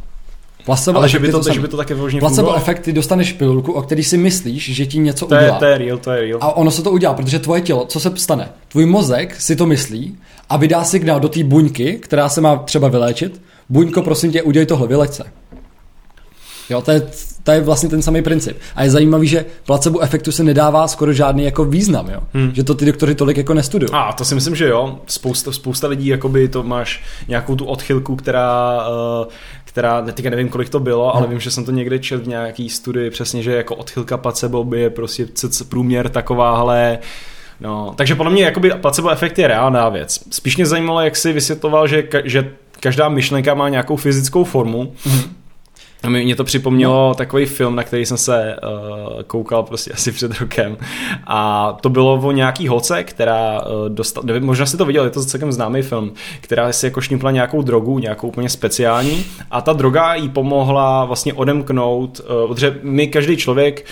Placebo 0.65 0.99
ale 0.99 1.09
že 1.09 1.19
by 1.19 1.31
to, 1.33 1.45
to 1.45 1.53
že 1.53 1.61
by 1.61 1.69
to 1.69 1.77
také 1.77 1.95
vyloženě 1.95 2.21
Placebo 2.21 2.37
fungovalo. 2.37 2.63
efekt, 2.63 2.79
ty 2.81 2.93
dostaneš 2.93 3.33
pilulku, 3.33 3.73
o 3.73 3.83
který 3.83 4.05
si 4.05 4.17
myslíš, 4.17 4.75
že 4.75 4.87
ti 4.87 4.99
něco 4.99 5.27
to 5.27 5.35
udělá. 5.35 5.55
Je, 5.55 5.59
to 5.59 5.65
je 5.65 5.79
real, 5.79 5.99
to 5.99 6.11
je 6.11 6.21
real. 6.21 6.39
A 6.43 6.57
ono 6.57 6.71
se 6.71 6.83
to 6.83 6.91
udělá, 6.91 7.15
protože 7.15 7.39
tvoje 7.39 7.61
tělo, 7.61 7.85
co 7.87 8.01
se 8.01 8.13
stane? 8.17 8.49
Tvůj 8.69 8.87
mozek 8.87 9.41
si 9.41 9.57
to 9.57 9.67
myslí 9.67 10.19
a 10.49 10.57
vydá 10.57 10.85
signál 10.85 11.21
do 11.21 11.29
té 11.29 11.45
buňky, 11.45 11.95
která 12.03 12.29
se 12.29 12.41
má 12.41 12.57
třeba 12.57 12.89
vyléčit. 12.89 13.43
Buňko, 13.69 14.03
prosím 14.03 14.33
tě, 14.33 14.43
udělej 14.43 14.67
tohle, 14.67 14.87
vyleč 14.89 15.11
se. 15.13 15.25
Jo, 16.71 16.83
to 16.83 16.91
je, 16.91 17.03
to 17.43 17.51
je 17.51 17.61
vlastně 17.61 17.89
ten 17.89 18.03
samý 18.03 18.23
princip. 18.23 18.59
A 18.75 18.83
je 18.83 18.91
zajímavý, 18.91 19.29
že 19.29 19.45
placebo 19.67 20.01
efektu 20.01 20.33
se 20.33 20.45
nedává 20.45 20.89
skoro 20.89 21.13
žádný 21.13 21.45
jako 21.45 21.65
význam, 21.65 22.09
jo? 22.09 22.21
Hmm. 22.35 22.55
Že 22.55 22.65
to 22.65 22.75
ty 22.75 22.85
doktory 22.87 23.15
tolik 23.15 23.37
jako 23.37 23.55
nestudují. 23.55 23.91
A 23.93 24.13
to 24.13 24.25
si 24.25 24.35
myslím, 24.35 24.55
že 24.57 24.69
jo. 24.69 24.99
Spousta, 25.07 25.53
spousta 25.53 25.89
lidí, 25.89 26.07
jakoby 26.07 26.49
to 26.49 26.63
máš 26.63 27.03
nějakou 27.29 27.57
tu 27.57 27.65
odchylku, 27.65 28.17
která, 28.17 28.81
uh, 28.89 29.27
která, 29.65 30.03
teďka 30.03 30.31
nevím, 30.31 30.49
kolik 30.49 30.69
to 30.69 30.81
bylo, 30.81 31.07
no. 31.07 31.17
ale 31.17 31.27
vím, 31.27 31.41
že 31.41 31.51
jsem 31.51 31.65
to 31.65 31.71
někde 31.71 31.99
četl 31.99 32.25
v 32.25 32.29
nějaký 32.29 32.71
studii 32.71 33.11
přesně, 33.11 33.43
že 33.43 33.53
jako 33.53 33.75
odchylka 33.75 34.17
placebo 34.17 34.65
by 34.65 34.81
je 34.81 34.91
prostě 34.91 35.27
průměr 35.69 36.09
takováhle 36.09 36.99
No, 37.61 37.93
takže 37.97 38.15
podle 38.15 38.33
mě 38.33 38.45
jakoby 38.45 38.71
placebo 38.71 39.11
efekt 39.11 39.39
je 39.39 39.49
reálná 39.49 39.89
věc. 39.89 40.21
Spíš 40.31 40.57
mě 40.57 40.67
zajímalo, 40.67 41.01
jak 41.01 41.17
jsi 41.17 41.33
vysvětloval, 41.33 41.89
že, 41.89 42.03
ka- 42.03 42.23
že 42.25 42.51
každá 42.81 43.09
myšlenka 43.09 43.55
má 43.55 43.69
nějakou 43.69 43.97
fyzickou 43.97 44.45
formu. 44.45 44.93
Mhm. 45.07 45.21
A 46.03 46.09
mě 46.09 46.37
to 46.37 46.45
připomnělo 46.45 47.09
no. 47.09 47.15
takový 47.15 47.47
film, 47.47 47.77
na 47.77 47.83
který 47.83 48.07
jsem 48.07 48.17
se 48.17 48.57
uh, 48.63 49.23
koukal 49.23 49.63
prostě 49.63 49.91
asi 49.95 50.13
před 50.13 50.41
rokem. 50.41 50.77
A 51.27 51.73
to 51.81 51.89
bylo 51.89 52.15
o 52.15 52.33
nějaký 52.33 52.69
holce, 52.69 53.05
která 53.05 53.61
uh, 53.61 53.89
dostala, 53.89 54.27
nevím, 54.27 54.45
možná 54.45 54.67
si 54.67 54.77
to 54.77 54.85
viděl, 54.85 55.05
je 55.05 55.11
to 55.11 55.25
celkem 55.25 55.53
známý 55.53 55.83
film, 55.83 56.13
která 56.41 56.73
si 56.73 56.87
jako 56.87 57.01
šnípla 57.01 57.31
nějakou 57.31 57.63
drogu, 57.63 57.99
nějakou 57.99 58.29
úplně 58.29 58.49
speciální 58.49 59.25
a 59.51 59.61
ta 59.61 59.73
droga 59.73 60.15
jí 60.15 60.29
pomohla 60.29 61.05
vlastně 61.05 61.35
odemknout, 61.35 62.21
uh, 62.21 62.49
protože 62.49 62.79
my 62.83 63.07
každý 63.07 63.37
člověk 63.37 63.85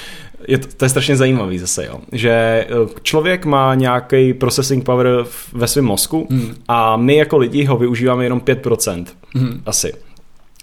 je 0.49 0.59
to, 0.59 0.69
to 0.77 0.85
je 0.85 0.89
strašně 0.89 1.17
zajímavý 1.17 1.59
zase, 1.59 1.87
jo. 1.87 2.01
že 2.13 2.31
eh, 2.31 2.67
člověk 3.03 3.45
má 3.45 3.75
nějaký 3.75 4.35
processing 4.35 4.85
power 4.85 5.07
v- 5.23 5.53
ve 5.53 5.67
svém 5.67 5.85
mozku 5.85 6.27
hmm. 6.31 6.55
a 6.69 6.97
my 6.97 7.17
jako 7.17 7.39
lidi 7.39 7.65
ho 7.65 7.77
využíváme 7.77 8.25
jenom 8.25 8.41
5% 8.41 9.05
hmm. 9.35 9.63
asi. 9.67 9.93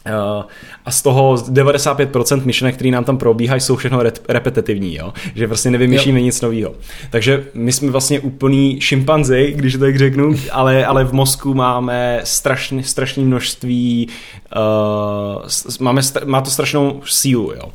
Uh, 0.06 0.44
a 0.86 0.92
z 0.92 1.02
toho 1.02 1.36
95% 1.36 2.46
myšlenek, 2.46 2.76
které 2.76 2.92
nám 2.92 3.04
tam 3.04 3.18
probíhají, 3.18 3.62
jsou 3.62 3.76
všechno 3.76 4.04
re- 4.04 4.12
repetitivní, 4.30 4.96
jo? 4.96 5.14
že 5.36 5.48
vlastně 5.48 5.72
nevymýšlíme 5.72 6.20
jo. 6.20 6.26
nic 6.26 6.42
nového. 6.42 6.74
Takže 7.10 7.46
my 7.54 7.72
jsme 7.72 7.92
vlastně 7.92 8.20
úplný 8.20 8.82
šimpanzi, 8.82 9.54
když 9.56 9.74
to 9.74 9.80
tak 9.80 9.98
řeknu, 9.98 10.36
ale, 10.52 10.86
ale 10.86 11.04
v 11.04 11.14
mozku 11.14 11.54
máme 11.54 12.22
strašně, 12.24 12.84
strašné 12.84 13.24
množství, 13.24 14.08
uh, 14.56 15.48
máme, 15.80 16.02
má 16.26 16.42
to 16.42 16.52
strašnou 16.52 17.02
sílu. 17.06 17.52
Jo? 17.52 17.72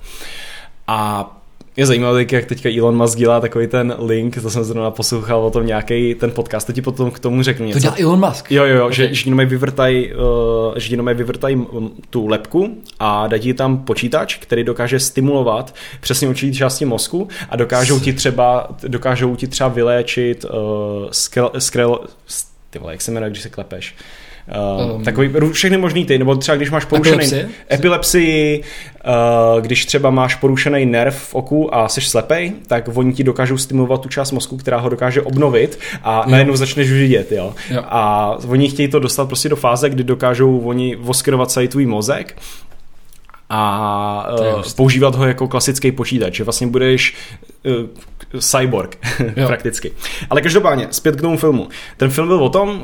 A 0.89 1.31
je 1.77 1.87
zajímavé, 1.87 2.25
jak 2.33 2.45
teďka 2.45 2.69
Elon 2.79 2.97
Musk 2.97 3.19
dělá 3.19 3.41
takový 3.41 3.67
ten 3.67 3.95
link, 3.99 4.43
to 4.43 4.51
jsem 4.51 4.65
zrovna 4.65 4.91
poslouchal 4.91 5.47
o 5.47 5.51
tom 5.51 5.67
nějaký 5.67 6.15
ten 6.15 6.31
podcast, 6.31 6.67
to 6.67 6.73
ti 6.73 6.83
potom 6.83 7.11
k 7.11 7.19
tomu 7.19 7.43
řeknu 7.43 7.67
něco. 7.67 7.79
To 7.79 7.83
dělá 7.83 7.95
Elon 7.99 8.29
Musk. 8.29 8.53
Jo, 8.53 8.65
jo, 8.65 8.77
jo, 8.77 8.87
Ok. 8.87 8.93
že, 8.93 9.15
že 9.15 9.31
jenom 9.31 9.49
vyvrtají 9.49 10.13
uh, 10.13 10.21
že 10.77 10.93
jenom 10.93 11.09
mm, 11.55 11.91
tu 12.11 12.27
lepku 12.27 12.77
a 12.99 13.27
dají 13.27 13.43
ti 13.43 13.55
tam 13.55 13.79
počítač, 13.79 14.37
který 14.37 14.65
dokáže 14.65 15.01
stimulovat 15.01 15.75
přesně 16.01 16.29
určitý 16.29 16.57
části 16.57 16.85
mozku 16.85 17.29
a 17.49 17.57
dokážou 17.57 18.01
ti 18.01 18.13
třeba, 18.13 18.69
dokážou 18.89 19.37
ti 19.37 19.47
třeba 19.47 19.69
vyléčit 19.69 20.45
uh, 20.45 20.51
skrel, 21.11 21.51
skrel, 21.59 22.01
ty 22.71 22.79
vole, 22.79 22.93
jak 22.93 23.03
se 23.03 23.11
jmenuje, 23.11 23.31
když 23.31 23.43
se 23.43 23.49
klepeš? 23.49 23.95
Uh, 23.99 24.26
Um. 24.47 24.91
um, 24.91 25.05
takový 25.05 25.31
všechny 25.53 25.77
možný 25.77 26.05
ty, 26.05 26.19
nebo 26.19 26.37
třeba 26.37 26.57
když 26.57 26.71
máš 26.71 26.85
porušený 26.85 27.15
Epilepsie? 27.15 27.49
epilepsii, 27.73 28.63
uh, 29.55 29.61
když 29.61 29.87
třeba 29.87 30.11
máš 30.11 30.35
porušený 30.35 30.87
nerv 30.87 31.15
v 31.17 31.35
oku 31.35 31.75
a 31.75 31.89
jsi 31.89 32.01
slepej, 32.01 32.53
tak 32.67 32.89
oni 32.95 33.13
ti 33.13 33.25
dokážou 33.25 33.59
stimulovat 33.59 34.01
tu 34.01 34.09
část 34.09 34.33
mozku, 34.33 34.57
která 34.57 34.79
ho 34.79 34.89
dokáže 34.89 35.23
obnovit 35.23 35.79
a 36.03 36.25
najednou 36.27 36.57
začneš 36.57 36.91
vidět, 36.93 37.33
jo. 37.33 37.55
Jo. 37.71 37.83
A 37.85 38.31
oni 38.49 38.69
chtějí 38.69 38.89
to 38.89 38.99
dostat 38.99 39.27
prostě 39.27 39.49
do 39.49 39.57
fáze, 39.57 39.91
kdy 39.91 40.05
dokážou 40.05 40.59
oni 40.59 40.97
voskirovat 40.97 41.51
celý 41.51 41.69
tvůj 41.69 41.87
mozek 41.87 42.37
a 43.51 44.29
uh, 44.57 44.63
používat 44.77 45.15
ho 45.15 45.27
jako 45.27 45.49
klasický 45.49 45.93
počítač, 45.93 46.35
že 46.35 46.45
vlastně 46.45 46.67
budeš 46.67 47.15
cyborg 48.41 48.99
Jo. 49.37 49.47
prakticky. 49.47 49.93
Ale 50.31 50.41
každopádně, 50.41 50.89
zpět 50.91 51.17
k 51.17 51.21
tomu 51.21 51.37
filmu. 51.39 51.69
Ten 51.97 52.11
film 52.11 52.29
byl 52.29 52.45
o 52.45 52.49
tom, 52.49 52.83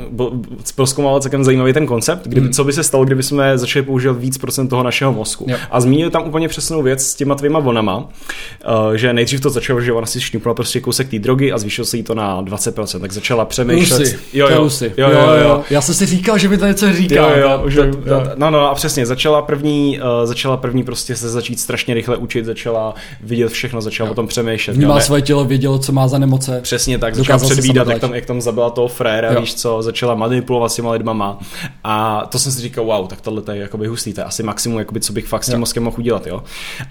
proskoumal 0.76 1.20
celkem 1.20 1.44
zajímavý 1.44 1.72
ten 1.72 1.86
koncept, 1.86 2.22
kdyby, 2.26 2.40
Hmm. 2.40 2.52
co 2.52 2.64
by 2.64 2.72
se 2.72 2.82
stalo, 2.82 3.04
kdyby 3.04 3.22
jsme 3.22 3.58
začali 3.58 3.82
používat 3.86 4.18
víc 4.18 4.38
procent 4.38 4.68
toho 4.68 4.82
našeho 4.82 5.12
mozku. 5.12 5.46
Jo. 5.48 5.56
A 5.70 5.80
zmínil 5.80 6.10
tam 6.10 6.22
úplně 6.28 6.48
přesnou 6.48 6.82
věc 6.82 7.06
s 7.06 7.14
těma 7.14 7.34
tvýma 7.34 7.58
vonama, 7.58 7.96
uh, 7.96 8.92
že 8.94 9.12
nejdřív 9.12 9.40
to 9.40 9.50
začalo, 9.50 9.80
že 9.80 9.92
ona 9.92 10.06
si 10.06 10.20
šňupla 10.20 10.54
prostě 10.54 10.80
kousek 10.80 11.08
té 11.08 11.18
drogy 11.18 11.52
a 11.52 11.58
zvýšil 11.58 11.84
se 11.84 11.96
jí 11.96 12.02
to 12.02 12.14
na 12.14 12.42
20%, 12.42 13.00
tak 13.00 13.12
začala 13.12 13.44
přemýšlet. 13.44 13.98
Lucy. 13.98 14.18
Jo, 14.32 14.48
jo, 14.50 14.62
Lucy. 14.62 14.92
jo, 14.96 15.10
jo, 15.10 15.30
jo. 15.44 15.64
Já 15.70 15.80
jsem 15.80 15.94
si 15.94 16.06
říkal, 16.06 16.38
že 16.38 16.48
mi 16.48 16.58
to 16.58 16.66
něco 16.66 16.92
říká. 16.92 17.14
Jo, 17.36 17.60
jo, 17.68 17.70
to, 17.74 17.96
to- 17.96 18.02
to, 18.04 18.30
no, 18.36 18.50
no, 18.50 18.70
a 18.70 18.74
přesně, 18.74 19.06
začala 19.06 19.42
první, 19.42 20.00
uh, 20.00 20.26
začala 20.26 20.56
první 20.56 20.84
prostě 20.84 21.16
se 21.16 21.30
začít 21.30 21.60
strašně 21.60 21.94
rychle 21.94 22.16
učit, 22.16 22.44
začala 22.44 22.94
vidět 23.20 23.48
všechno, 23.52 23.80
začala 23.82 24.10
o 24.10 24.14
tom 24.14 24.26
přemýšlet. 24.26 24.71
Vnímá 24.72 24.92
jo, 24.94 24.98
ne- 24.98 25.04
svoje 25.04 25.22
tělo, 25.22 25.44
vědělo, 25.44 25.78
co 25.78 25.92
má 25.92 26.08
za 26.08 26.18
nemoce. 26.18 26.60
Přesně 26.60 26.98
tak, 26.98 27.14
začala 27.14 27.38
se 27.38 27.46
předvídat, 27.46 27.88
jak 27.88 27.98
tam, 27.98 28.14
jak 28.14 28.26
tam 28.26 28.40
zabila 28.40 28.70
toho 28.70 28.88
fréra, 28.88 29.32
Jo. 29.32 29.40
víš 29.40 29.54
co, 29.54 29.82
začala 29.82 30.14
manipulovat 30.14 30.72
s 30.72 30.74
těma 30.74 30.90
lidmama 30.92 31.38
a 31.84 32.26
to 32.28 32.38
jsem 32.38 32.52
si 32.52 32.60
říkal, 32.60 32.84
wow, 32.84 33.06
tak 33.06 33.20
tohle 33.20 33.42
je 33.52 33.60
jakoby 33.60 33.86
hustý, 33.86 34.12
to 34.12 34.20
je 34.20 34.24
asi 34.24 34.42
maximum, 34.42 34.78
jakoby, 34.78 35.00
co 35.00 35.12
bych 35.12 35.26
fakt 35.26 35.44
s 35.44 35.50
tím 35.50 35.58
mozkem 35.58 35.82
mohl 35.82 35.96
udělat, 35.98 36.26
jo. 36.26 36.42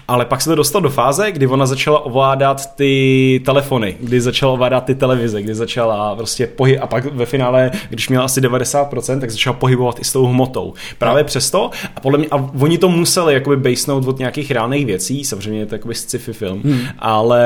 Ale 0.08 0.24
pak 0.24 0.40
se 0.42 0.50
to 0.50 0.54
dostalo 0.54 0.82
do 0.82 0.90
fáze, 0.90 1.32
kdy 1.32 1.46
ona 1.46 1.66
začala 1.66 2.04
ovládat 2.04 2.74
ty 2.74 3.42
telefony, 3.44 3.96
kdy 4.00 4.20
začala 4.20 4.52
ovládat 4.52 4.84
ty 4.84 4.94
televize, 4.94 5.42
kdy 5.42 5.54
začala 5.54 6.16
prostě 6.16 6.46
pohyb 6.46 6.78
a 6.82 6.86
pak 6.86 7.04
ve 7.04 7.26
finále, 7.26 7.70
když 7.88 8.08
měla 8.08 8.24
asi 8.24 8.40
90%, 8.40 9.20
tak 9.20 9.30
začala 9.30 9.56
pohybovat 9.56 10.00
i 10.00 10.04
s 10.04 10.12
tou 10.12 10.26
hmotou. 10.26 10.74
Právě 10.98 11.24
přesto 11.24 11.70
a 11.96 12.00
podle 12.00 12.18
mě, 12.18 12.28
a 12.30 12.50
oni 12.60 12.78
to 12.78 12.88
museli 12.88 13.34
jakoby 13.34 13.56
basenout 13.56 14.06
od 14.06 14.18
nějakých 14.18 14.50
reálných 14.50 14.86
věcí, 14.86 15.24
samozřejmě 15.24 15.60
je 15.60 15.66
to 15.66 15.74
jakoby 15.74 15.94
sci-fi 15.94 16.32
film, 16.32 16.60
hmm. 16.64 16.80
ale 16.98 17.42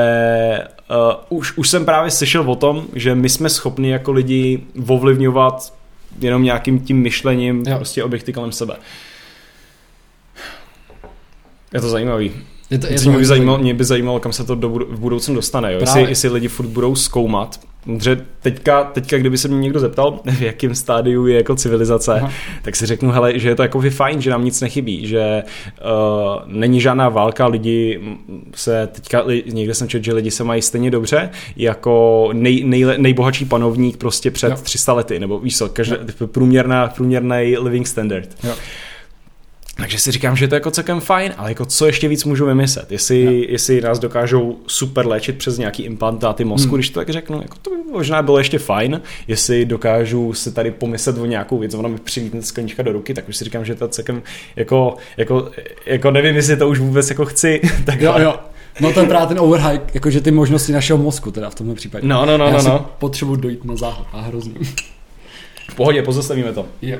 uh, 1.29 1.37
už, 1.37 1.57
už 1.57 1.69
jsem 1.69 1.85
právě 1.85 2.11
slyšel 2.11 2.51
o 2.51 2.55
tom, 2.55 2.85
že 2.95 3.15
my 3.15 3.29
jsme 3.29 3.49
schopni 3.49 3.89
jako 3.89 4.11
lidi 4.11 4.63
ovlivňovat 4.87 5.73
jenom 6.19 6.43
nějakým 6.43 6.79
tím 6.79 6.97
myšlením 6.97 7.63
Jo. 7.67 7.75
prostě 7.75 8.03
objekty 8.03 8.33
kolem 8.33 8.51
sebe. 8.51 8.75
Je 11.73 11.81
to 11.81 11.89
zajímavý. 11.89 12.31
Je 12.69 12.77
to, 12.77 12.87
je 12.87 12.99
Mě 13.05 13.17
by, 13.17 13.25
zajímalo, 13.25 13.57
mě 13.57 13.73
by 13.73 13.83
zajímalo, 13.83 14.19
kam 14.19 14.33
se 14.33 14.43
to 14.43 14.55
do, 14.55 14.69
v 14.69 14.99
budoucnu 14.99 15.35
dostane. 15.35 15.73
Jo? 15.73 15.79
Jestli, 15.79 16.01
jestli 16.01 16.29
lidi 16.29 16.47
furt 16.47 16.67
budou 16.67 16.95
zkoumat. 16.95 17.59
Protože 17.95 18.21
teďka, 18.41 18.83
teďka, 18.83 19.17
kdyby 19.17 19.37
se 19.37 19.47
mě 19.47 19.59
někdo 19.59 19.79
zeptal, 19.79 20.19
v 20.25 20.41
jakém 20.41 20.75
stádiu 20.75 21.27
je 21.27 21.35
jako 21.35 21.55
civilizace, 21.55 22.13
Aha. 22.13 22.31
Tak 22.61 22.75
si 22.75 22.85
řeknu, 22.85 23.11
hele, 23.11 23.39
že 23.39 23.49
je 23.49 23.55
to 23.55 23.61
jako 23.61 23.81
fajn, 23.89 24.21
že 24.21 24.29
nám 24.29 24.45
nic 24.45 24.61
nechybí, 24.61 25.07
že 25.07 25.43
uh, 25.45 26.41
není 26.45 26.81
žádná 26.81 27.09
válka, 27.09 27.47
lidi 27.47 28.01
se 28.55 28.87
teďka, 28.91 29.23
někde 29.45 29.73
jsem 29.73 29.87
četl, 29.87 30.05
že 30.05 30.13
lidi 30.13 30.31
se 30.31 30.43
mají 30.43 30.61
stejně 30.61 30.91
dobře, 30.91 31.29
jako 31.55 32.29
nej, 32.33 32.63
nej, 32.63 32.85
nejbohatší 32.97 33.45
panovník 33.45 33.97
prostě 33.97 34.31
před 34.31 34.49
Jo. 34.49 34.57
300 34.63 34.93
lety, 34.93 35.19
nebo 35.19 35.39
víš 35.39 35.57
co, 35.57 35.69
každé, 35.69 35.97
průměrná, 36.25 36.87
průměrný 36.87 37.55
living 37.57 37.87
standard. 37.87 38.29
Jo. 38.43 38.53
Takže 39.77 39.99
si 39.99 40.11
říkám, 40.11 40.35
že 40.35 40.47
to 40.47 40.55
je 40.55 40.57
jako 40.57 40.71
celkem 40.71 40.99
fajn, 40.99 41.33
ale 41.37 41.51
jako 41.51 41.65
co 41.65 41.85
ještě 41.85 42.07
víc 42.07 42.23
můžu 42.23 42.45
vymyslet? 42.45 42.91
Jestli, 42.91 43.23
Jo. 43.23 43.31
jestli 43.49 43.81
nás 43.81 43.99
dokážou 43.99 44.57
super 44.67 45.07
léčit 45.07 45.37
přes 45.37 45.57
nějaký 45.57 45.83
implantáty 45.83 46.43
mozku, 46.43 46.67
Hmm. 46.69 46.77
když 46.77 46.89
to 46.89 46.99
tak 46.99 47.09
řeknu, 47.09 47.41
jako 47.41 47.57
to 47.61 47.69
by 47.69 47.75
možná 47.91 48.21
bylo 48.21 48.37
ještě 48.37 48.59
fajn, 48.59 49.01
jestli 49.27 49.65
dokážu 49.65 50.33
se 50.33 50.51
tady 50.51 50.71
pomyslet 50.71 51.17
o 51.17 51.25
nějakou 51.25 51.57
věc, 51.57 51.73
ona 51.73 51.89
mi 51.89 51.97
přivítne 51.97 52.41
sklenička 52.41 52.83
do 52.83 52.91
ruky, 52.91 53.13
tak 53.13 53.29
už 53.29 53.37
si 53.37 53.43
říkám, 53.43 53.65
že 53.65 53.75
to 53.75 53.85
je 53.85 53.89
celkem 53.89 54.21
jako, 54.55 54.95
jako, 55.17 55.51
jako 55.85 56.11
nevím, 56.11 56.35
jestli 56.35 56.57
to 56.57 56.69
už 56.69 56.79
vůbec 56.79 57.09
jako 57.09 57.25
chci. 57.25 57.61
Tak 57.85 58.01
Jo, 58.01 58.15
jo. 58.17 58.35
No 58.81 58.93
to 58.93 58.99
je 58.99 59.05
právě 59.07 59.27
ten 59.27 59.39
overhype, 59.39 59.85
jakože 59.93 60.21
ty 60.21 60.31
možnosti 60.31 60.71
našeho 60.71 60.99
mozku 60.99 61.31
teda 61.31 61.49
v 61.49 61.55
tomhle 61.55 61.75
případě. 61.75 62.07
No, 62.07 62.25
no, 62.25 62.37
no, 62.37 62.45
Já 62.45 62.57
no, 62.57 62.63
no. 62.63 62.89
potřebuji 62.99 63.35
dojít 63.35 63.65
na 63.65 63.75
záhod 63.75 64.07
a 64.13 64.21
hrozný. 64.21 64.53
V 65.71 65.75
pohodě, 65.75 66.03
pozastavíme 66.03 66.53
to. 66.53 66.65
Jo. 66.81 66.97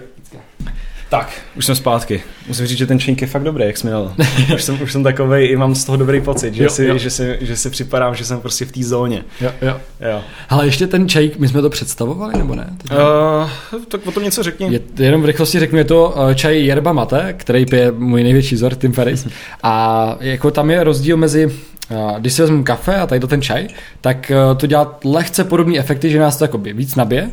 Tak, 1.09 1.41
už 1.55 1.65
jsme 1.65 1.75
zpátky. 1.75 2.23
Musím 2.47 2.67
říct, 2.67 2.77
že 2.77 2.87
ten 2.87 2.99
čink 2.99 3.21
je 3.21 3.27
fakt 3.27 3.43
dobrý, 3.43 3.65
jak 3.65 3.77
jsme 3.77 3.91
dal. 3.91 4.13
už, 4.55 4.63
jsem, 4.63 4.81
už 4.81 4.91
jsem 4.91 5.03
takovej, 5.03 5.49
i 5.51 5.55
mám 5.55 5.75
z 5.75 5.85
toho 5.85 5.97
dobrý 5.97 6.21
pocit, 6.21 6.53
že, 6.53 6.63
Jo, 6.63 6.69
si, 6.69 6.85
jo. 6.85 6.97
Že, 6.97 7.09
si, 7.09 7.37
že 7.41 7.57
si 7.57 7.69
připadám, 7.69 8.15
že 8.15 8.25
jsem 8.25 8.41
prostě 8.41 8.65
v 8.65 8.71
té 8.71 8.83
zóně. 8.83 9.23
Jo, 9.41 9.51
jo. 9.61 9.77
Jo. 9.99 10.21
Ale 10.49 10.65
ještě 10.65 10.87
ten 10.87 11.09
čajk, 11.09 11.39
my 11.39 11.47
jsme 11.47 11.61
to 11.61 11.69
představovali, 11.69 12.33
nebo 12.37 12.55
ne? 12.55 12.69
Teď. 12.77 12.91
Uh, 12.91 13.81
tak 13.87 14.07
o 14.07 14.11
tom 14.11 14.23
něco 14.23 14.43
řekni. 14.43 14.73
Je, 14.73 14.79
jenom 14.99 15.21
v 15.21 15.25
rychlosti 15.25 15.59
řeknu, 15.59 15.77
je 15.77 15.83
to 15.83 16.15
eh, 16.29 16.35
čaj 16.35 16.65
yerba 16.65 16.93
mate, 16.93 17.33
který 17.37 17.65
pije 17.65 17.91
můj 17.91 18.23
největší 18.23 18.55
vzor, 18.55 18.75
Tim 18.75 18.93
Ferris. 18.93 19.27
A 19.63 20.15
jako 20.19 20.51
tam 20.51 20.71
je 20.71 20.83
rozdíl 20.83 21.17
mezi, 21.17 21.51
eh, 21.91 21.95
když 22.19 22.33
si 22.33 22.41
vezmu 22.41 22.63
kafe 22.63 22.95
a 22.95 23.07
tady 23.07 23.19
to 23.21 23.27
ten 23.27 23.41
čaj, 23.41 23.67
tak 24.01 24.31
to 24.57 24.67
dělá 24.67 24.99
lehce 25.05 25.43
podobné 25.43 25.79
efekty, 25.79 26.09
že 26.09 26.19
nás 26.19 26.37
to 26.37 26.43
jakoby 26.43 26.73
víc 26.73 26.95
nabije, 26.95 27.31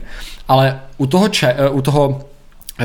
ale 0.49 0.81
u 0.99 1.07
toho, 1.07 1.29
čaj, 1.29 1.55
u 1.71 1.83
toho 1.83 2.21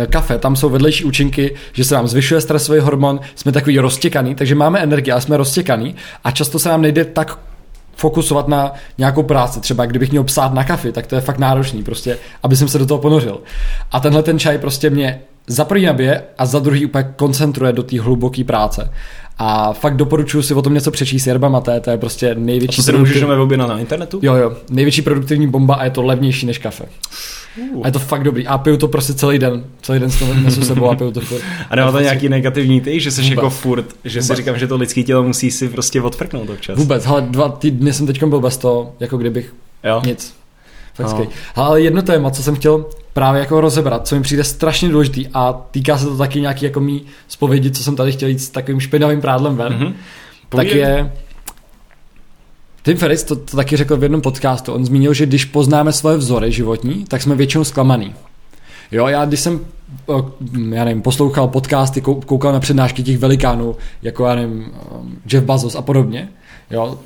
kafe, 0.10 0.38
tam 0.38 0.56
jsou 0.56 0.70
vedlejší 0.70 1.04
účinky, 1.04 1.56
že 1.74 1.84
se 1.84 1.96
nám 1.96 2.08
zvyšuje 2.08 2.42
stresový 2.42 2.80
hormon, 2.80 3.20
jsme 3.36 3.52
takový 3.52 3.80
roztěkaný, 3.80 4.36
takže 4.36 4.56
máme 4.56 4.80
energii, 4.80 5.12
ale 5.12 5.22
jsme 5.22 5.38
roztěkaný 5.38 5.96
a 6.24 6.32
často 6.32 6.60
se 6.60 6.70
nám 6.70 6.82
nejde 6.82 7.06
tak 7.06 7.40
fokusovat 7.96 8.48
na 8.48 8.74
nějakou 8.98 9.24
práci. 9.24 9.60
Třeba 9.60 9.86
kdybych 9.86 10.12
měl 10.12 10.24
psát 10.24 10.54
na 10.54 10.64
kafi, 10.64 10.92
tak 10.92 11.08
to 11.08 11.16
je 11.16 11.22
fakt 11.22 11.38
náročný, 11.38 11.84
prostě, 11.84 12.18
aby 12.44 12.56
jsem 12.56 12.68
se 12.68 12.80
do 12.80 12.86
toho 12.86 12.98
ponořil. 12.98 13.40
A 13.92 14.00
tenhle 14.00 14.24
ten 14.24 14.40
čaj 14.40 14.58
prostě 14.58 14.90
mě 14.90 15.22
za 15.48 15.66
první 15.66 15.86
nabije 15.86 16.24
a 16.38 16.46
za 16.46 16.60
druhý 16.60 16.86
úplně 16.86 17.14
koncentruje 17.16 17.74
do 17.74 17.84
té 17.84 18.02
hluboké 18.02 18.44
práce. 18.44 18.92
A 19.38 19.74
fakt 19.74 19.96
doporučuji 19.96 20.42
si 20.42 20.54
o 20.54 20.62
tom 20.62 20.74
něco 20.74 20.92
přečíst. 20.92 21.28
Yerba 21.28 21.50
mate, 21.50 21.80
to 21.80 21.90
je 21.90 21.98
prostě 21.98 22.32
A 22.32 22.36
největší 22.38 22.76
to 22.76 22.84
se 22.84 22.92
nemůžeš 22.92 23.16
jenom 23.16 23.40
objednat 23.40 23.68
na 23.68 23.80
internetu? 23.80 24.20
Jo, 24.22 24.36
jo, 24.36 24.54
největší 24.70 25.02
produktivní 25.02 25.48
bomba 25.48 25.76
a 25.76 25.84
je 25.84 25.92
to 25.92 26.02
levnější 26.02 26.46
než 26.46 26.58
kafe. 26.58 26.86
A 27.84 27.88
je 27.88 27.92
to 27.92 28.00
fakt 28.00 28.24
dobrý. 28.24 28.48
A 28.48 28.58
piju 28.58 28.78
to 28.78 28.88
prostě 28.88 29.14
celý 29.14 29.40
den. 29.40 29.64
Celý 29.82 30.00
den 30.00 30.12
s 30.12 30.20
toho 30.20 30.34
nesu 30.34 30.62
sebou 30.62 30.90
a 30.90 30.96
piju 30.96 31.12
to 31.12 31.22
furt. 31.22 31.42
A 31.70 31.76
nemá 31.76 31.92
to 31.92 32.00
nějaký 32.00 32.30
negativní 32.30 32.82
ty, 32.82 33.00
že 33.00 33.12
jsi 33.12 33.22
Vůbec. 33.22 33.36
jako 33.36 33.50
furt, 33.50 33.86
že 34.06 34.22
si 34.22 34.26
Vůbec. 34.28 34.38
říkám, 34.38 34.60
že 34.60 34.68
to 34.68 34.78
lidský 34.78 35.04
tělo 35.04 35.24
musí 35.24 35.52
si 35.52 35.70
prostě 35.70 36.02
odfrknout 36.02 36.50
občas. 36.50 36.78
Vůbec, 36.78 37.06
ale 37.08 37.22
dva 37.22 37.50
týdny 37.50 37.94
jsem 37.94 38.08
teď 38.08 38.24
byl 38.24 38.40
bez 38.40 38.58
toho, 38.58 38.94
jako 39.00 39.18
kdybych 39.18 39.54
Jo? 39.84 40.02
nic. 40.06 40.36
Tak 40.98 41.08
no. 41.08 41.28
Ale 41.56 41.82
jedno 41.82 42.02
téma, 42.02 42.32
co 42.32 42.44
jsem 42.44 42.56
chtěl 42.56 42.86
právě 43.14 43.40
jako 43.40 43.62
rozebrat, 43.62 44.08
co 44.08 44.16
mi 44.16 44.22
přijde 44.22 44.44
strašně 44.44 44.90
důležitý 44.90 45.28
a 45.34 45.54
týká 45.72 45.98
se 45.98 46.06
to 46.06 46.18
taky 46.18 46.42
nějaký 46.42 46.66
jako 46.66 46.80
mý 46.80 47.02
zpovědi, 47.28 47.72
co 47.72 47.84
jsem 47.84 47.96
tady 47.96 48.12
chtěl 48.12 48.30
jít 48.30 48.40
s 48.40 48.50
takovým 48.50 48.80
špinavým 48.80 49.22
prádlem 49.22 49.56
ven, 49.56 49.74
mm-hmm. 49.74 49.94
tak 50.50 50.68
je 50.68 51.12
Tim 52.90 52.98
Ferriss 52.98 53.24
to, 53.24 53.36
to 53.36 53.58
taky 53.58 53.78
řekl 53.78 53.98
v 53.98 54.04
jednom 54.04 54.22
podcastu. 54.22 54.74
On 54.74 54.86
zmínil, 54.86 55.14
že 55.14 55.26
když 55.26 55.46
poznáme 55.46 55.94
svoje 55.94 56.18
vzory 56.18 56.52
životní, 56.52 57.06
tak 57.08 57.22
jsme 57.22 57.36
většinou 57.36 57.64
zklamaný. 57.64 58.16
Jo, 58.92 59.08
já 59.08 59.26
když 59.26 59.40
jsem 59.40 59.60
já 60.70 60.86
nevím, 60.86 61.02
poslouchal 61.02 61.48
podcasty, 61.48 62.02
koukal 62.02 62.54
na 62.54 62.60
přednášky 62.60 63.04
těch 63.04 63.18
velikánů, 63.18 63.76
jako 64.02 64.26
já 64.26 64.36
nevím, 64.36 64.72
um, 64.92 65.22
Jeff 65.32 65.46
Bezos 65.46 65.76
a 65.76 65.82
podobně, 65.82 66.30
jo, 66.72 67.00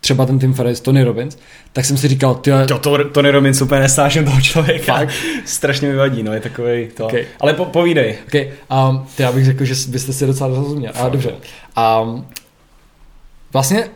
třeba 0.00 0.26
ten 0.26 0.38
Tim 0.38 0.54
Ferriss, 0.54 0.80
Tony 0.80 1.04
Robbins, 1.04 1.38
tak 1.72 1.84
jsem 1.84 1.96
si 1.96 2.08
říkal, 2.08 2.34
ty... 2.34 2.50
To, 2.68 2.78
to, 2.78 3.04
Tony 3.04 3.30
Robbins 3.30 3.62
úplně 3.62 3.80
nesnáším 3.80 4.24
toho 4.24 4.40
člověka. 4.40 4.94
Fakt? 4.94 5.10
Strašně 5.44 5.88
mi 5.88 5.96
vadí, 5.96 6.22
no, 6.22 6.32
je 6.32 6.40
takový 6.40 6.88
to. 6.96 7.06
Okay. 7.06 7.24
Ale 7.40 7.54
po, 7.54 7.64
povídej. 7.64 8.18
Okay. 8.26 8.50
Um, 8.90 9.06
ty 9.16 9.22
já 9.22 9.32
bych 9.32 9.44
řekl, 9.44 9.64
že 9.64 9.74
byste 9.88 10.12
si 10.12 10.26
docela 10.26 10.48
rozuměl. 10.48 10.92
A 10.94 11.08
dobře. 11.08 11.34
Um, 12.02 12.26
vlastně 13.52 13.88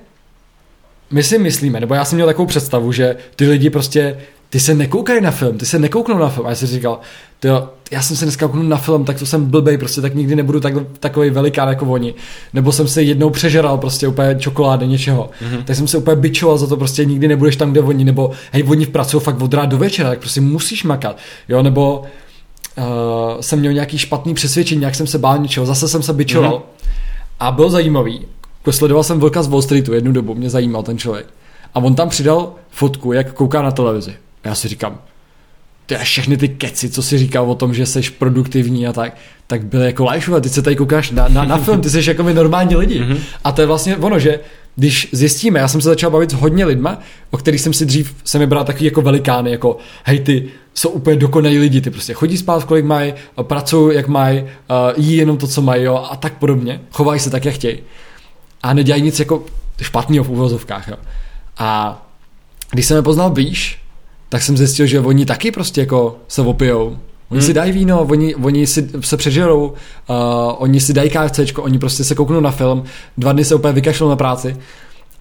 my 1.11 1.23
si 1.23 1.39
myslíme, 1.39 1.81
nebo 1.81 1.95
já 1.95 2.05
jsem 2.05 2.17
měl 2.17 2.27
takovou 2.27 2.47
představu, 2.47 2.93
že 2.93 3.17
ty 3.37 3.49
lidi 3.49 3.71
prostě 3.71 4.17
ty 4.51 4.61
se 4.61 4.75
nekoukají 4.75 5.21
na 5.21 5.31
film, 5.31 5.59
ty 5.59 5.67
se 5.67 5.79
nekouknou 5.79 6.19
na 6.19 6.29
film. 6.29 6.47
A 6.47 6.51
já 6.51 6.57
jsem 6.57 6.69
říkal, 6.69 7.01
tyjo, 7.41 7.69
já 7.91 8.03
jsem 8.03 8.17
se 8.17 8.25
dneska 8.25 8.47
kouknul 8.47 8.65
na 8.65 8.77
film, 8.77 9.05
tak 9.05 9.19
to 9.19 9.27
jsem 9.27 9.45
blbej, 9.45 9.79
prostě 9.79 10.01
tak 10.01 10.15
nikdy 10.15 10.37
nebudu 10.37 10.61
tak, 10.61 10.75
takový 11.01 11.31
velikán 11.31 11.69
jako 11.69 11.87
oni. 11.87 12.15
Nebo 12.53 12.73
jsem 12.73 12.89
se 12.89 13.03
jednou 13.03 13.31
přežeral 13.31 13.79
prostě 13.79 14.09
úplně 14.09 14.37
čokolády 14.39 14.87
něčeho. 14.87 15.31
Mm-hmm. 15.43 15.65
Tak 15.65 15.77
jsem 15.77 15.89
se 15.89 15.99
úplně 15.99 16.17
bičoval 16.17 16.59
za 16.59 16.67
to, 16.67 16.77
prostě 16.77 17.05
nikdy 17.05 17.29
nebudeš 17.29 17.57
tam, 17.57 17.71
kde 17.71 17.81
oni, 17.81 18.05
nebo 18.05 18.31
hej, 18.53 18.65
oni 18.69 18.87
pracují 18.87 19.23
fakt 19.23 19.43
od 19.43 19.51
do 19.51 19.79
večera, 19.79 20.09
tak 20.09 20.19
prostě 20.19 20.41
musíš 20.41 20.85
makat. 20.85 21.17
Jo, 21.49 21.63
nebo 21.63 22.03
uh, 22.79 22.85
jsem 23.41 23.59
měl 23.59 23.73
nějaký 23.73 23.99
špatný 23.99 24.35
přesvědčení, 24.35 24.83
jak 24.83 24.95
jsem 24.95 25.07
se 25.07 25.19
bál 25.19 25.39
něčeho, 25.39 25.67
zase 25.67 25.89
jsem 25.89 26.03
se 26.03 26.13
bičoval. 26.13 26.53
Mm-hmm. 26.53 26.89
A 27.41 27.51
bylo 27.51 27.71
zajímavý, 27.71 28.27
sledoval 28.73 29.05
jsem 29.05 29.21
Vlka 29.21 29.43
z 29.43 29.49
Wall 29.49 29.63
Streetu 29.63 29.95
jednu 29.95 30.13
dobu, 30.13 30.35
mě 30.35 30.51
zajímal 30.51 30.83
ten 30.83 30.99
člověk. 30.99 31.27
A 31.75 31.81
on 31.81 31.95
tam 31.95 32.09
přidal 32.09 32.55
fotku, 32.71 33.13
jak 33.13 33.33
kouká 33.33 33.63
na 33.63 33.71
televizi. 33.71 34.17
A 34.45 34.49
já 34.49 34.55
si 34.55 34.69
říkám, 34.69 34.99
ty 35.87 35.97
a 35.97 35.99
všechny 35.99 36.37
ty 36.37 36.49
keci, 36.49 36.91
co 36.91 37.03
si 37.03 37.19
říkal 37.19 37.51
o 37.51 37.55
tom, 37.55 37.75
že 37.75 37.87
jsi 37.87 38.01
produktivní 38.19 38.87
a 38.87 38.93
tak, 38.93 39.17
tak 39.47 39.67
byly 39.67 39.87
jako 39.87 40.09
a 40.09 40.41
ty 40.41 40.49
se 40.49 40.63
tady 40.63 40.77
koukáš 40.77 41.11
na, 41.11 41.29
na, 41.29 41.45
na 41.45 41.59
film, 41.59 41.81
ty 41.81 41.91
jsi 41.91 42.11
jako 42.11 42.23
my 42.23 42.35
normální 42.35 42.77
lidi. 42.77 43.01
Mm-hmm. 43.01 43.19
A 43.45 43.53
to 43.53 43.61
je 43.61 43.67
vlastně 43.67 43.97
ono, 43.97 44.19
že 44.19 44.41
když 44.77 45.09
zjistíme, 45.13 45.61
já 45.61 45.69
jsem 45.69 45.81
se 45.81 45.89
začal 45.89 46.11
bavit 46.11 46.31
s 46.31 46.35
hodně 46.35 46.65
lidma, 46.65 46.99
o 47.31 47.37
kterých 47.37 47.61
jsem 47.61 47.73
si 47.73 47.87
dřív, 47.87 48.15
jsem 48.25 48.41
je 48.41 48.47
bral 48.47 48.65
takový 48.65 48.85
jako 48.85 49.03
velikány, 49.03 49.51
jako 49.51 49.77
hej 50.05 50.21
ty, 50.21 50.45
jsou 50.75 50.89
úplně 50.89 51.17
dokonalí 51.17 51.59
lidi, 51.59 51.81
ty 51.81 51.91
prostě 51.91 52.15
chodí 52.15 52.37
spát, 52.37 52.65
kolik 52.65 52.85
mají, 52.85 53.15
pracují, 53.43 53.97
jak 53.97 54.09
mají, 54.09 54.43
uh, 54.43 54.49
jí 54.97 55.17
jenom 55.17 55.37
to, 55.37 55.47
co 55.47 55.63
mají, 55.63 55.85
jo, 55.85 56.07
a 56.11 56.17
tak 56.17 56.39
podobně, 56.39 56.81
chovají 56.91 57.21
se 57.21 57.31
tak, 57.31 57.45
jak 57.45 57.55
chtějí. 57.55 57.79
A 58.69 58.73
nedělají 58.75 59.03
nic 59.03 59.19
jako 59.19 59.43
špatného 59.83 60.25
v 60.25 60.31
úvozovkách, 60.31 60.89
jo. 60.89 60.97
A 61.59 62.03
když 62.71 62.87
jsem 62.87 62.97
je 62.97 63.03
poznal 63.03 63.31
blíž, 63.31 63.79
tak 64.29 64.43
jsem 64.43 64.57
zjistil, 64.57 64.87
že 64.87 65.01
oni 65.01 65.27
taky 65.27 65.51
prostě 65.51 65.81
jako 65.81 66.17
se 66.29 66.43
opijou. 66.43 66.87
Oni 67.31 67.41
hmm. 67.41 67.47
si 67.47 67.55
dají 67.55 67.73
víno, 67.73 68.03
oni, 68.03 68.35
oni 68.35 68.67
si 68.67 68.91
se 69.01 69.17
přežerou, 69.17 69.67
uh, 69.67 69.75
oni 70.59 70.81
si 70.81 70.93
dají 70.93 71.11
KFCčko, 71.11 71.63
oni 71.63 71.79
prostě 71.79 72.05
se 72.05 72.15
kouknou 72.15 72.41
na 72.41 72.51
film, 72.51 72.85
dva 73.19 73.33
dny 73.33 73.45
se 73.45 73.55
úplně 73.55 73.73
vykašlou 73.73 74.09
na 74.09 74.17
práci. 74.17 74.57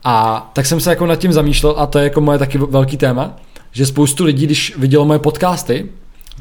A 0.03 0.49
tak 0.53 0.65
jsem 0.65 0.79
se 0.79 0.89
jako 0.89 1.05
nad 1.05 1.15
tím 1.15 1.33
zamýšlel 1.33 1.75
a 1.77 1.85
to 1.85 1.97
je 1.97 2.03
jako 2.03 2.21
moje 2.21 2.39
taky 2.39 2.57
velký 2.57 2.97
téma, 2.97 3.35
že 3.71 3.85
spoustu 3.85 4.23
lidí, 4.23 4.45
když 4.45 4.77
vidělo 4.77 5.05
moje 5.05 5.19
podcasty, 5.19 5.89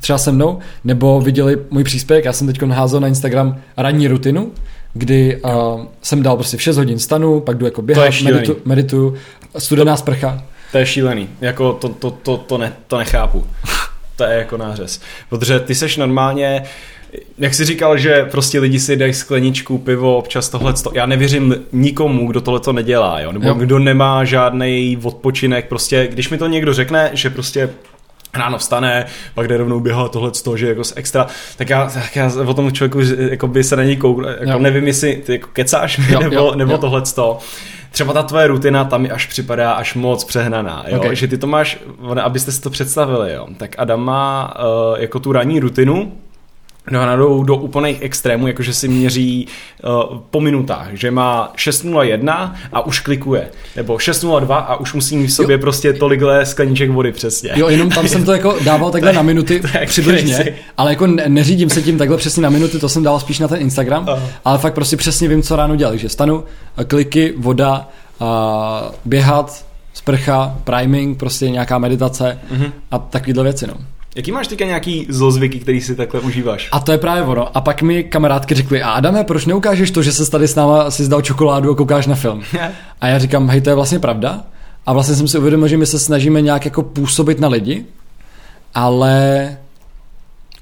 třeba 0.00 0.18
se 0.18 0.32
mnou, 0.32 0.58
nebo 0.84 1.20
viděli 1.20 1.58
můj 1.70 1.84
příspěvek, 1.84 2.24
já 2.24 2.32
jsem 2.32 2.46
teď 2.46 2.62
naházel 2.62 3.00
na 3.00 3.08
Instagram 3.08 3.56
ranní 3.76 4.08
rutinu, 4.08 4.52
kdy 4.98 5.36
uh, 5.36 5.84
jsem 6.02 6.22
dal 6.22 6.36
prostě 6.36 6.56
v 6.56 6.62
6 6.62 6.76
hodin 6.76 6.98
stanu, 6.98 7.40
pak 7.40 7.58
jdu 7.58 7.64
jako 7.64 7.82
běhat, 7.82 8.20
meditu, 8.22 8.56
medituju, 8.64 9.14
studená 9.58 9.96
sprcha. 9.96 10.42
To 10.72 10.78
je 10.78 10.86
šílený, 10.86 11.28
jako 11.40 11.72
to, 11.72 11.88
to, 11.88 12.10
to, 12.10 12.36
to, 12.36 12.58
ne, 12.58 12.72
to 12.86 12.98
nechápu. 12.98 13.46
To 14.16 14.24
je 14.24 14.38
jako 14.38 14.56
nářez. 14.56 15.00
Protože 15.28 15.60
ty 15.60 15.74
seš 15.74 15.96
normálně, 15.96 16.62
jak 17.38 17.54
jsi 17.54 17.64
říkal, 17.64 17.98
že 17.98 18.24
prostě 18.24 18.60
lidi 18.60 18.80
si 18.80 18.96
dají 18.96 19.12
skleničku, 19.12 19.78
pivo, 19.78 20.16
občas 20.16 20.48
tohle. 20.48 20.74
Já 20.92 21.06
nevěřím 21.06 21.54
nikomu, 21.72 22.26
kdo 22.26 22.40
tohle 22.40 22.60
to 22.60 22.72
nedělá, 22.72 23.20
jo? 23.20 23.32
nebo 23.32 23.48
jo. 23.48 23.54
kdo 23.54 23.78
nemá 23.78 24.24
žádný 24.24 24.98
odpočinek. 25.02 25.68
Prostě, 25.68 26.08
když 26.12 26.30
mi 26.30 26.38
to 26.38 26.46
někdo 26.46 26.74
řekne, 26.74 27.10
že 27.12 27.30
prostě 27.30 27.70
ráno 28.36 28.58
vstane, 28.58 29.06
pak 29.34 29.48
jde 29.48 29.56
rovnou 29.56 29.80
běhat 29.80 30.12
tohle 30.12 30.34
z 30.34 30.42
toho, 30.42 30.56
že 30.56 30.68
jako 30.68 30.82
extra, 30.96 31.26
tak 31.56 31.70
já, 31.70 31.86
tak 31.86 32.16
já 32.16 32.30
o 32.46 32.54
tom 32.54 32.72
člověku 32.72 33.00
jako 33.30 33.48
by 33.48 33.64
se 33.64 33.76
na 33.76 33.84
něj 33.84 33.96
kouknu, 33.96 34.28
jako 34.40 34.58
nevím, 34.58 34.86
jestli 34.86 35.16
ty 35.16 35.32
jako 35.32 35.48
kecáš 35.52 35.98
jo, 36.08 36.20
nebo, 36.20 36.34
jo, 36.34 36.54
nebo 36.54 36.78
tohle 36.78 37.06
z 37.06 37.12
toho 37.12 37.38
třeba 37.90 38.12
ta 38.12 38.22
tvoje 38.22 38.46
rutina 38.46 38.84
tam 38.84 39.02
mi 39.02 39.10
až 39.10 39.26
připadá 39.26 39.72
až 39.72 39.94
moc 39.94 40.24
přehnaná, 40.24 40.84
jo? 40.88 40.98
Okay. 40.98 41.16
že 41.16 41.28
ty 41.28 41.38
to 41.38 41.46
máš, 41.46 41.78
abyste 42.22 42.52
si 42.52 42.60
to 42.60 42.70
představili, 42.70 43.32
jo? 43.32 43.46
tak 43.56 43.74
Adam 43.78 44.04
má 44.04 44.54
uh, 44.58 45.00
jako 45.00 45.20
tu 45.20 45.32
ranní 45.32 45.60
rutinu, 45.60 46.12
No, 46.90 47.16
jdou 47.16 47.42
do 47.42 47.56
úplných 47.56 48.02
extrémů, 48.02 48.46
jakože 48.46 48.74
si 48.74 48.88
měří 48.88 49.46
uh, 49.84 50.18
po 50.30 50.40
minutách, 50.40 50.88
že 50.92 51.10
má 51.10 51.52
6.01 51.56 52.52
a 52.72 52.86
už 52.86 53.00
klikuje, 53.00 53.48
nebo 53.76 53.96
6.02 53.96 54.54
a 54.68 54.76
už 54.76 54.92
musí 54.92 55.16
mít 55.16 55.26
v 55.26 55.32
sobě 55.32 55.54
jo. 55.54 55.60
prostě 55.60 55.92
tolikhle 55.92 56.46
skleniček 56.46 56.90
vody 56.90 57.12
přesně. 57.12 57.50
Jo, 57.54 57.68
jenom 57.68 57.90
tam 57.90 58.08
jsem 58.08 58.24
to 58.24 58.32
jako 58.32 58.56
dával 58.64 58.90
takhle 58.90 59.12
na 59.16 59.22
minuty 59.22 59.62
přibližně, 59.86 60.54
ale 60.76 60.90
jako 60.90 61.06
neřídím 61.06 61.70
se 61.70 61.82
tím 61.82 61.98
takhle 61.98 62.16
přesně 62.16 62.42
na 62.42 62.50
minuty, 62.50 62.78
to 62.78 62.88
jsem 62.88 63.02
dal 63.02 63.20
spíš 63.20 63.38
na 63.38 63.48
ten 63.48 63.60
Instagram, 63.60 64.08
uh. 64.08 64.20
ale 64.44 64.58
fakt 64.58 64.74
prostě 64.74 64.96
přesně 64.96 65.28
vím, 65.28 65.42
co 65.42 65.56
ráno 65.56 65.76
dělal, 65.76 65.96
že 65.96 66.08
stanu, 66.08 66.44
kliky, 66.86 67.34
voda, 67.36 67.88
uh, 68.20 68.26
běhat, 69.04 69.66
sprcha, 69.94 70.58
priming, 70.64 71.18
prostě 71.18 71.50
nějaká 71.50 71.78
meditace 71.78 72.38
uh-huh. 72.54 72.72
a 72.90 72.98
takovýhle 72.98 73.44
věci, 73.44 73.66
no. 73.66 73.74
Jaký 74.16 74.32
máš 74.32 74.48
teďka 74.48 74.64
nějaký 74.64 75.06
zlozvyky, 75.08 75.60
který 75.60 75.80
si 75.80 75.96
takhle 75.96 76.20
užíváš? 76.20 76.68
A 76.72 76.80
to 76.80 76.92
je 76.92 76.98
právě 76.98 77.22
ono. 77.22 77.56
A 77.56 77.60
pak 77.60 77.82
mi 77.82 78.04
kamarádky 78.04 78.54
řekly, 78.54 78.82
a 78.82 78.90
Adame, 78.90 79.24
proč 79.24 79.46
neukážeš 79.46 79.90
to, 79.90 80.02
že 80.02 80.12
se 80.12 80.30
tady 80.30 80.48
s 80.48 80.54
náma 80.54 80.90
si 80.90 81.04
zdal 81.04 81.22
čokoládu 81.22 81.70
a 81.70 81.76
koukáš 81.76 82.06
na 82.06 82.14
film? 82.14 82.42
a 83.00 83.06
já 83.06 83.18
říkám, 83.18 83.48
hej, 83.48 83.60
to 83.60 83.70
je 83.70 83.74
vlastně 83.74 83.98
pravda. 83.98 84.44
A 84.86 84.92
vlastně 84.92 85.14
jsem 85.14 85.28
si 85.28 85.38
uvědomil, 85.38 85.68
že 85.68 85.76
my 85.76 85.86
se 85.86 85.98
snažíme 85.98 86.40
nějak 86.40 86.64
jako 86.64 86.82
působit 86.82 87.40
na 87.40 87.48
lidi, 87.48 87.84
ale 88.74 89.56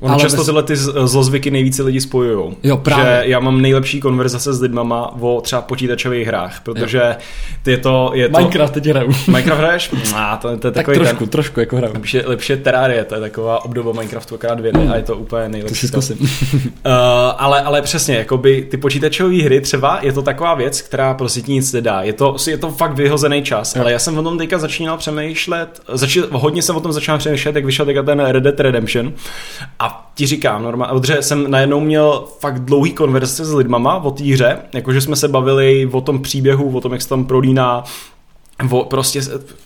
Ono 0.05 0.14
ale 0.14 0.22
často 0.22 0.36
bez... 0.36 0.46
tyhle 0.46 0.62
ty 0.62 0.76
zlozvyky 1.07 1.50
nejvíce 1.50 1.82
lidi 1.82 2.00
spojují. 2.00 2.57
Jo, 2.62 2.76
právě. 2.76 3.05
Že 3.05 3.30
já 3.30 3.40
mám 3.40 3.62
nejlepší 3.62 4.00
konverzace 4.00 4.52
s 4.52 4.61
lidmama 4.61 5.14
o 5.20 5.40
třeba 5.40 5.62
počítačových 5.62 6.26
hrách, 6.26 6.61
protože 6.62 7.16
ty 7.62 7.70
je 7.70 7.78
to... 7.78 8.11
Je 8.14 8.28
to... 8.28 8.38
Minecraft 8.38 8.74
teď 8.74 8.86
hraju. 8.86 9.12
Minecraft 9.26 9.61
hraješ? 9.61 9.90
A 10.14 10.36
to, 10.36 10.48
to 10.48 10.52
je 10.52 10.59
tak 10.59 10.74
takový 10.74 10.96
trošku, 10.96 11.18
ten... 11.18 11.28
trošku 11.28 11.61
jako 11.61 11.76
hraju. 11.76 11.94
Lepší, 11.94 12.18
lepší 12.18 12.57
Terrarie, 12.57 13.05
to 13.05 13.14
je 13.14 13.20
taková 13.20 13.64
obdoba 13.64 13.92
Minecraftu 13.92 14.34
akorát 14.34 14.55
dvě 14.55 14.72
a 14.72 14.96
je 14.96 15.02
to 15.02 15.16
úplně 15.16 15.48
nejlepší. 15.48 15.88
To 15.90 16.02
si 16.02 16.14
zkusím. 16.14 16.18
uh, 16.20 16.62
ale, 17.38 17.62
ale 17.62 17.82
přesně, 17.82 18.16
jakoby 18.16 18.66
ty 18.70 18.76
počítačové 18.76 19.42
hry 19.42 19.61
třeba 19.61 19.98
je 20.02 20.12
to 20.12 20.22
taková 20.22 20.55
věc, 20.55 20.80
která 20.80 21.14
prostě 21.14 21.40
ti 21.40 21.52
nic 21.52 21.72
nedá. 21.72 22.02
Je 22.02 22.12
to, 22.12 22.36
je 22.46 22.59
to 22.59 22.70
fakt 22.70 22.94
vyhozený 22.94 23.42
čas, 23.42 23.76
jo. 23.76 23.82
ale 23.82 23.92
já 23.92 23.98
jsem 23.98 24.18
o 24.18 24.22
tom 24.22 24.38
teďka 24.38 24.59
začínal 24.59 24.98
přemýšlet, 24.98 25.80
začal, 25.92 26.24
hodně 26.32 26.62
jsem 26.62 26.76
o 26.76 26.80
tom 26.80 26.92
začal 26.92 27.18
přemýšlet, 27.18 27.57
jak 27.57 27.64
vyšel 27.64 27.86
teďka 27.86 28.02
ten 28.02 28.20
Red 28.20 28.42
Dead 28.42 28.61
Redemption 28.61 29.12
a 29.78 29.93
ti 30.14 30.26
říkám, 30.26 30.62
normálně, 30.62 31.01
protože 31.01 31.22
jsem 31.22 31.51
najednou 31.51 31.80
měl 31.80 32.24
fakt 32.40 32.64
dlouhý 32.64 32.92
konverzace 32.92 33.45
s 33.45 33.55
lidmama 33.55 33.97
o 33.97 34.11
té 34.11 34.24
hře, 34.24 34.59
jakože 34.74 35.01
jsme 35.01 35.16
se 35.16 35.28
bavili 35.28 35.88
o 35.92 36.01
tom 36.01 36.22
příběhu, 36.22 36.76
o 36.76 36.80
tom, 36.80 36.92
jak 36.92 37.03
se 37.03 37.09
tam 37.09 37.24
prolíná 37.24 37.84
Vo, 38.62 38.84
prostě, 38.84 39.20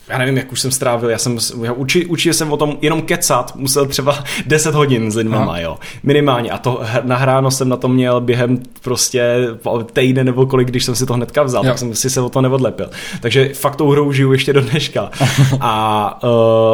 já 0.07 0.17
nevím, 0.17 0.37
jak 0.37 0.51
už 0.51 0.59
jsem 0.59 0.71
strávil, 0.71 1.09
já 1.09 1.17
jsem, 1.17 1.37
já 1.63 1.73
uči, 1.73 2.05
učil 2.05 2.33
jsem 2.33 2.51
o 2.51 2.57
tom 2.57 2.77
jenom 2.81 3.01
kecat, 3.01 3.55
musel 3.55 3.85
třeba 3.85 4.23
10 4.45 4.75
hodin 4.75 5.11
s 5.11 5.15
lidmama, 5.15 5.59
jo, 5.59 5.77
minimálně 6.03 6.51
a 6.51 6.57
to 6.57 6.81
nahráno 7.03 7.51
jsem 7.51 7.69
na 7.69 7.77
to 7.77 7.87
měl 7.87 8.21
během 8.21 8.59
prostě 8.81 9.35
týden 9.93 10.25
nebo 10.25 10.45
kolik, 10.45 10.67
když 10.67 10.85
jsem 10.85 10.95
si 10.95 11.05
to 11.05 11.13
hnedka 11.13 11.43
vzal, 11.43 11.65
jo. 11.65 11.69
tak 11.69 11.77
jsem 11.77 11.95
si 11.95 12.09
se 12.09 12.21
o 12.21 12.29
to 12.29 12.41
neodlepil. 12.41 12.89
Takže 13.21 13.49
fakt 13.53 13.75
tou 13.75 13.91
hrou 13.91 14.11
žiju 14.11 14.31
ještě 14.31 14.53
do 14.53 14.61
dneška. 14.61 15.11
a 15.59 16.23
uh, 16.23 16.29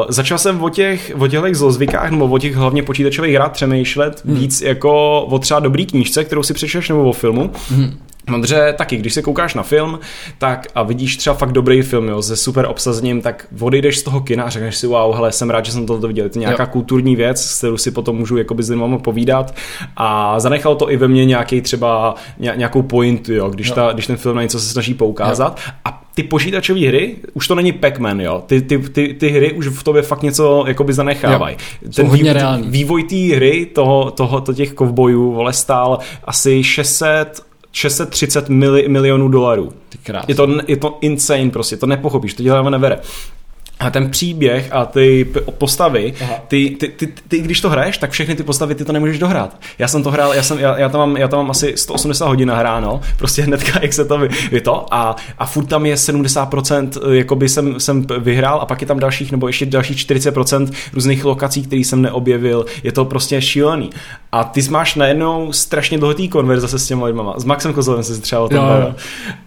začal 0.10 0.38
jsem 0.38 0.64
o 0.64 0.70
těch, 0.70 1.12
o 1.20 1.28
těch 1.28 1.56
zlozvykách, 1.56 2.12
nebo 2.12 2.26
o 2.26 2.38
těch 2.38 2.56
hlavně 2.56 2.84
počítačových 2.84 3.36
hrách 3.36 3.52
přemýšlet 3.52 4.22
hmm. 4.26 4.36
víc 4.36 4.62
jako 4.62 5.22
o 5.22 5.40
třeba 5.40 5.60
dobrý 5.60 5.86
knížce, 5.86 6.24
kterou 6.24 6.44
si 6.44 6.54
přečteš, 6.54 6.90
nebo 6.90 7.10
o 7.10 7.14
filmu. 7.14 7.52
Hmm. 7.70 7.98
Protože 8.26 8.74
taky, 8.78 8.98
když 8.98 9.14
se 9.14 9.22
koukáš 9.22 9.54
na 9.54 9.64
film 9.64 10.00
tak 10.38 10.68
a 10.76 10.84
vidíš 10.84 11.18
třeba 11.18 11.36
fakt 11.36 11.52
dobrý 11.52 11.82
film 11.82 12.08
jo, 12.08 12.22
se 12.22 12.36
super 12.36 12.66
obsazením, 12.66 13.22
tak 13.22 13.48
odejdeš 13.60 14.00
z 14.00 14.04
toho 14.04 14.22
kina 14.22 14.44
a 14.44 14.50
řekneš 14.50 14.78
si, 14.78 14.88
wow, 14.88 15.16
hele, 15.16 15.32
jsem 15.32 15.50
rád, 15.50 15.66
že 15.66 15.72
jsem 15.72 15.86
tohle 15.86 16.08
viděl. 16.08 16.26
Je 16.26 16.30
to 16.30 16.40
nějaká 16.40 16.64
jo. 16.64 16.70
kulturní 16.72 17.16
věc, 17.16 17.42
s 17.42 17.58
kterou 17.58 17.78
si 17.78 17.92
potom 17.92 18.16
můžu 18.16 18.38
jakoby 18.38 18.64
s 18.64 18.70
lidmi 18.70 18.98
povídat 18.98 19.56
a 19.98 20.40
zanechal 20.40 20.76
to 20.76 20.92
i 20.92 20.98
ve 20.98 21.08
mně 21.08 21.26
nějaký 21.26 21.62
třeba 21.62 22.16
nějakou 22.38 22.82
pointu, 22.82 23.34
jo, 23.34 23.50
když, 23.50 23.72
ta, 23.72 23.92
když 23.94 24.08
ten 24.08 24.18
film 24.18 24.36
na 24.36 24.42
něco 24.42 24.60
se 24.60 24.70
snaží 24.70 24.94
poukázat. 24.94 25.60
Jo. 25.68 25.74
A 25.86 26.02
ty 26.16 26.24
počítačové 26.24 26.88
hry, 26.88 27.16
už 27.34 27.48
to 27.48 27.56
není 27.56 27.74
Pac-Man, 27.74 28.20
jo. 28.20 28.44
Ty, 28.46 28.62
ty, 28.62 28.78
ty, 28.80 29.14
ty 29.14 29.30
hry 29.30 29.54
už 29.54 29.68
v 29.68 29.84
tobě 29.84 30.02
fakt 30.02 30.24
něco 30.24 30.64
jakoby 30.68 30.94
zanechávají. 30.94 31.58
Ten 31.96 32.08
hodně 32.08 32.34
reální. 32.34 32.70
vývoj 32.70 33.04
té 33.04 33.36
hry, 33.36 33.66
toho, 33.66 34.12
toho, 34.12 34.42
to 34.42 34.54
těch 34.54 34.74
kovbojů, 34.74 35.32
vole, 35.32 35.54
stál 35.54 36.00
asi 36.24 36.64
600 36.64 37.42
630 37.76 38.50
mili, 38.50 38.88
milionů 38.90 39.28
dolarů. 39.28 39.74
Je 40.28 40.36
to, 40.36 40.48
je 40.68 40.78
to 40.78 40.98
insane 41.02 41.50
prostě, 41.50 41.78
to 41.78 41.86
nepochopíš, 41.86 42.34
to 42.34 42.44
děláme 42.44 42.72
nevere. 42.72 43.00
A 43.80 43.90
ten 43.90 44.10
příběh 44.10 44.70
a 44.72 44.86
ty 44.86 45.26
postavy, 45.58 46.14
ty, 46.48 46.70
ty, 46.80 46.88
ty, 46.88 47.08
ty, 47.28 47.40
když 47.40 47.62
to 47.62 47.70
hraješ, 47.70 47.98
tak 47.98 48.12
všechny 48.12 48.36
ty 48.36 48.44
postavy 48.44 48.76
ty 48.76 48.86
to 48.86 48.94
nemůžeš 48.94 49.20
dohrát. 49.20 49.60
Já 49.80 49.88
jsem 49.88 50.04
to 50.04 50.12
hrál, 50.12 50.34
já, 50.34 50.44
jsem, 50.44 50.60
já, 50.60 50.78
já, 50.78 50.90
tam, 50.90 51.00
mám, 51.00 51.18
já 51.18 51.28
tam 51.28 51.40
mám 51.40 51.52
asi 51.52 51.74
180 51.78 52.28
hodin 52.28 52.48
nahráno, 52.48 53.02
prostě 53.18 53.42
hnedka, 53.42 53.80
jak 53.82 53.94
se 53.94 54.06
to 54.06 54.18
vy, 54.18 54.62
to 54.62 54.94
a, 54.94 55.16
a 55.38 55.46
furt 55.46 55.66
tam 55.66 55.86
je 55.86 55.96
70%, 55.96 57.12
jakoby 57.12 57.50
jsem, 57.50 57.80
jsem 57.80 58.06
vyhrál 58.20 58.60
a 58.62 58.66
pak 58.66 58.82
je 58.82 58.88
tam 58.88 59.00
dalších, 59.00 59.32
nebo 59.32 59.48
ještě 59.48 59.66
dalších 59.66 59.98
40% 59.98 60.72
různých 60.94 61.26
lokací, 61.26 61.64
které 61.64 61.80
jsem 61.80 62.02
neobjevil. 62.02 62.66
Je 62.84 62.92
to 62.92 63.06
prostě 63.06 63.42
šílený. 63.42 63.90
A 64.32 64.44
ty 64.44 64.62
máš 64.70 64.96
najednou 64.96 65.52
strašně 65.52 65.98
dlouhý 65.98 66.30
konverzace 66.30 66.80
s 66.80 66.88
těmi 66.88 67.04
lidma. 67.04 67.34
S 67.38 67.44
Maxem 67.44 67.74
Kozlovem 67.74 68.04
se 68.04 68.22
třeba 68.22 68.42
o 68.42 68.50
tom 68.50 68.96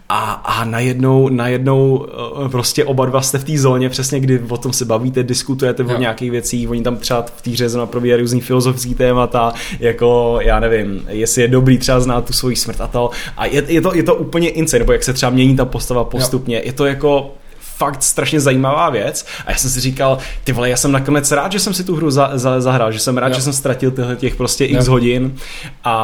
a, 0.09 0.31
a 0.31 0.65
najednou, 0.65 1.29
najednou 1.29 2.05
eh, 2.45 2.49
prostě 2.49 2.85
oba 2.85 3.05
dva 3.05 3.21
jste 3.21 3.37
v 3.37 3.43
té 3.43 3.57
zóně 3.57 3.89
přesně, 3.89 4.19
kdy 4.19 4.39
o 4.49 4.57
tom 4.57 4.73
se 4.73 4.85
bavíte, 4.85 5.23
diskutujete 5.23 5.83
jo. 5.83 5.95
o 5.95 5.99
nějakých 5.99 6.31
věcích, 6.31 6.69
oni 6.69 6.83
tam 6.83 6.97
třeba 6.97 7.25
v 7.35 7.41
té 7.41 7.51
hře 7.51 7.69
probíhají 7.85 8.21
různý 8.21 8.41
filozofický 8.41 8.95
témata, 8.95 9.53
jako 9.79 10.39
já 10.41 10.59
nevím, 10.59 11.05
jestli 11.07 11.41
je 11.41 11.47
dobrý 11.47 11.77
třeba 11.77 11.99
znát 11.99 12.25
tu 12.25 12.33
svoji 12.33 12.55
smrt 12.55 12.81
a 12.81 12.87
to. 12.87 13.09
A 13.37 13.45
je, 13.45 13.63
je, 13.67 13.81
to, 13.81 13.95
je 13.95 14.03
to 14.03 14.15
úplně 14.15 14.49
insane, 14.49 14.79
nebo 14.79 14.91
jak 14.91 15.03
se 15.03 15.13
třeba 15.13 15.29
mění 15.29 15.55
ta 15.55 15.65
postava 15.65 16.03
postupně. 16.03 16.55
Jo. 16.55 16.61
Je 16.65 16.73
to 16.73 16.85
jako 16.85 17.31
fakt 17.79 18.03
strašně 18.03 18.39
zajímavá 18.39 18.89
věc 18.89 19.25
a 19.45 19.51
já 19.51 19.57
jsem 19.57 19.69
si 19.69 19.79
říkal, 19.79 20.17
ty 20.43 20.51
vole, 20.51 20.69
já 20.69 20.77
jsem 20.77 20.91
nakonec 20.91 21.31
rád, 21.31 21.51
že 21.51 21.59
jsem 21.59 21.73
si 21.73 21.83
tu 21.83 21.95
hru 21.95 22.11
za, 22.11 22.31
za, 22.33 22.61
zahrál, 22.61 22.91
že 22.91 22.99
jsem 22.99 23.17
rád, 23.17 23.27
jo. 23.27 23.33
že 23.33 23.41
jsem 23.41 23.53
ztratil 23.53 23.91
tyhle 23.91 24.15
těch 24.15 24.35
prostě 24.35 24.65
x 24.65 24.85
jo. 24.85 24.91
hodin 24.91 25.35
a, 25.83 25.95